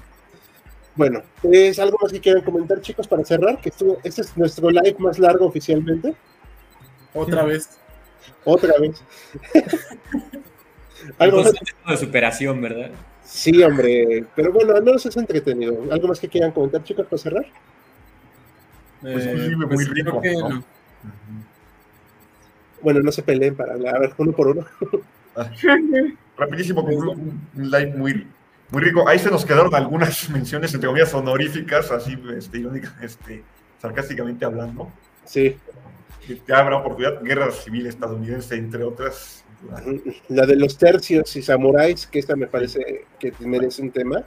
Bueno, 0.98 1.22
¿es 1.44 1.78
algo 1.78 1.96
más 2.02 2.10
que 2.10 2.20
quieran 2.20 2.42
comentar, 2.42 2.80
chicos, 2.80 3.06
para 3.06 3.24
cerrar? 3.24 3.60
Que 3.60 3.68
estuvo, 3.68 3.98
este 4.02 4.22
es 4.22 4.36
nuestro 4.36 4.68
live 4.68 4.96
más 4.98 5.16
largo 5.20 5.46
oficialmente. 5.46 6.12
Otra 7.14 7.44
vez. 7.44 7.78
Otra 8.44 8.72
vez. 8.80 9.00
algo 11.18 11.44
más 11.44 11.52
de 11.52 11.96
superación, 11.96 12.60
¿verdad? 12.60 12.90
Sí, 13.22 13.62
hombre. 13.62 14.24
Pero 14.34 14.52
bueno, 14.52 14.74
no 14.80 14.94
nos 14.94 15.06
es 15.06 15.16
entretenido. 15.16 15.84
¿Algo 15.92 16.08
más 16.08 16.18
que 16.18 16.28
quieran 16.28 16.50
comentar, 16.50 16.82
chicos, 16.82 17.06
para 17.06 17.22
cerrar? 17.22 17.46
Pues 19.00 19.24
eh, 19.24 19.54
muy, 19.56 19.66
pues 19.68 19.88
rico. 19.90 20.20
¿no? 20.50 20.64
Bueno, 22.82 23.00
no 23.04 23.12
se 23.12 23.22
peleen 23.22 23.54
para 23.54 23.74
a 23.74 23.98
ver 24.00 24.14
uno 24.18 24.32
por 24.32 24.48
uno. 24.48 24.66
Ah, 25.36 25.48
rapidísimo, 26.36 26.82
un, 26.82 27.48
un 27.54 27.70
live 27.70 27.94
muy 27.94 28.26
muy 28.70 28.82
rico. 28.82 29.08
Ahí 29.08 29.18
se 29.18 29.30
nos 29.30 29.44
quedaron 29.44 29.74
algunas 29.74 30.28
menciones, 30.30 30.74
entre 30.74 30.88
comillas, 30.88 31.12
honoríficas, 31.14 31.90
así, 31.90 32.18
este, 32.36 32.58
irónica, 32.58 32.94
este, 33.02 33.42
sarcásticamente 33.80 34.44
hablando. 34.44 34.90
Sí. 35.24 35.56
Que 36.26 36.52
habrá 36.52 36.76
oportunidad, 36.76 37.22
guerra 37.22 37.50
civil 37.50 37.86
estadounidense, 37.86 38.54
entre 38.56 38.84
otras. 38.84 39.44
La 40.28 40.46
de 40.46 40.56
los 40.56 40.76
tercios 40.76 41.34
y 41.36 41.42
samuráis, 41.42 42.06
que 42.06 42.18
esta 42.18 42.36
me 42.36 42.46
parece 42.46 43.06
que 43.18 43.32
merece 43.40 43.82
un 43.82 43.90
tema. 43.90 44.22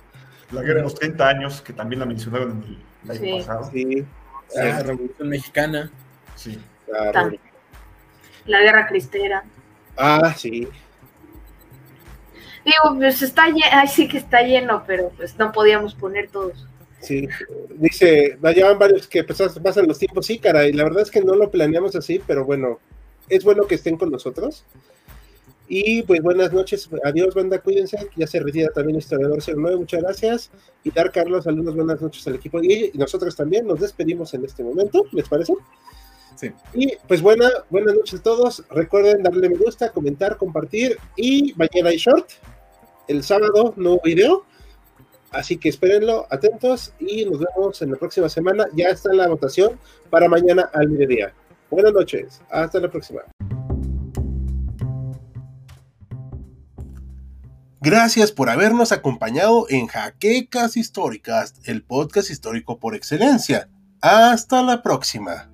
La 0.51 0.61
guerra 0.61 0.77
de 0.77 0.84
los 0.84 0.95
30 0.95 1.27
años, 1.27 1.61
que 1.61 1.73
también 1.73 1.99
la 1.99 2.05
mencionaron 2.05 2.63
en 2.63 3.11
el 3.11 3.18
año 3.18 3.38
pasado. 3.38 3.69
Sí. 3.72 4.05
La 4.55 4.77
ah, 4.77 4.84
Revolución 4.84 5.30
Mexicana. 5.30 5.91
Sí. 6.35 6.59
Claro. 6.88 7.31
La 8.45 8.61
guerra 8.61 8.88
cristera. 8.88 9.43
Ah, 9.95 10.34
sí. 10.35 10.68
Digo, 12.65 12.95
pues 12.97 13.21
está 13.21 13.47
lleno, 13.47 13.88
sí 13.88 14.07
que 14.07 14.17
está 14.17 14.41
lleno, 14.41 14.83
pero 14.85 15.09
pues 15.17 15.38
no 15.38 15.51
podíamos 15.51 15.95
poner 15.95 16.29
todos. 16.29 16.67
Sí, 17.01 17.27
dice, 17.69 18.38
llevan 18.55 18.77
varios 18.77 19.07
que 19.07 19.23
pues, 19.23 19.41
pasan 19.63 19.88
los 19.88 19.97
tiempos, 19.97 20.27
sí, 20.27 20.38
cara, 20.38 20.67
y 20.67 20.73
la 20.73 20.83
verdad 20.83 21.01
es 21.01 21.09
que 21.09 21.21
no 21.21 21.33
lo 21.33 21.49
planeamos 21.49 21.95
así, 21.95 22.21
pero 22.27 22.45
bueno, 22.45 22.79
es 23.27 23.43
bueno 23.43 23.65
que 23.65 23.75
estén 23.75 23.97
con 23.97 24.11
nosotros. 24.11 24.63
Y 25.73 26.03
pues 26.03 26.21
buenas 26.21 26.51
noches, 26.51 26.89
adiós 27.05 27.33
banda, 27.33 27.59
cuídense, 27.59 27.97
ya 28.17 28.27
se 28.27 28.41
retira 28.41 28.69
también 28.75 28.97
Historiador 28.97 29.39
09, 29.41 29.77
muchas 29.77 30.01
gracias. 30.01 30.51
Y 30.83 30.91
dar 30.91 31.13
Carlos, 31.13 31.45
saludos, 31.45 31.73
buenas 31.73 32.01
noches 32.01 32.27
al 32.27 32.35
equipo. 32.35 32.61
Y, 32.61 32.91
nosotros 32.93 33.38
también 33.38 33.65
nos 33.65 33.79
despedimos 33.79 34.33
en 34.33 34.43
este 34.43 34.65
momento, 34.65 35.05
¿les 35.13 35.29
parece? 35.29 35.53
Sí. 36.35 36.51
Y 36.73 36.97
pues 37.07 37.21
buena, 37.21 37.49
buenas 37.69 37.95
noches 37.95 38.19
a 38.19 38.23
todos. 38.23 38.65
Recuerden 38.69 39.23
darle 39.23 39.47
me 39.47 39.55
gusta, 39.55 39.93
comentar, 39.93 40.35
compartir 40.35 40.97
y 41.15 41.53
mañana 41.55 41.91
hay 41.91 41.97
short. 41.97 42.27
El 43.07 43.23
sábado 43.23 43.73
nuevo 43.75 43.99
video. 44.03 44.45
Así 45.31 45.57
que 45.57 45.69
espérenlo, 45.69 46.27
atentos 46.29 46.93
y 46.99 47.25
nos 47.25 47.39
vemos 47.39 47.81
en 47.81 47.91
la 47.91 47.97
próxima 47.97 48.27
semana. 48.27 48.65
Ya 48.73 48.89
está 48.89 49.13
la 49.13 49.27
votación 49.27 49.79
para 50.09 50.27
mañana 50.27 50.69
al 50.73 50.89
mediodía. 50.89 51.33
Buenas 51.69 51.93
noches, 51.93 52.41
hasta 52.49 52.79
la 52.79 52.89
próxima. 52.89 53.21
Gracias 57.83 58.31
por 58.31 58.49
habernos 58.49 58.91
acompañado 58.91 59.65
en 59.69 59.87
Jaquecas 59.87 60.77
Históricas, 60.77 61.55
el 61.63 61.81
podcast 61.81 62.29
histórico 62.29 62.77
por 62.77 62.93
excelencia. 62.93 63.69
Hasta 64.01 64.61
la 64.61 64.83
próxima. 64.83 65.49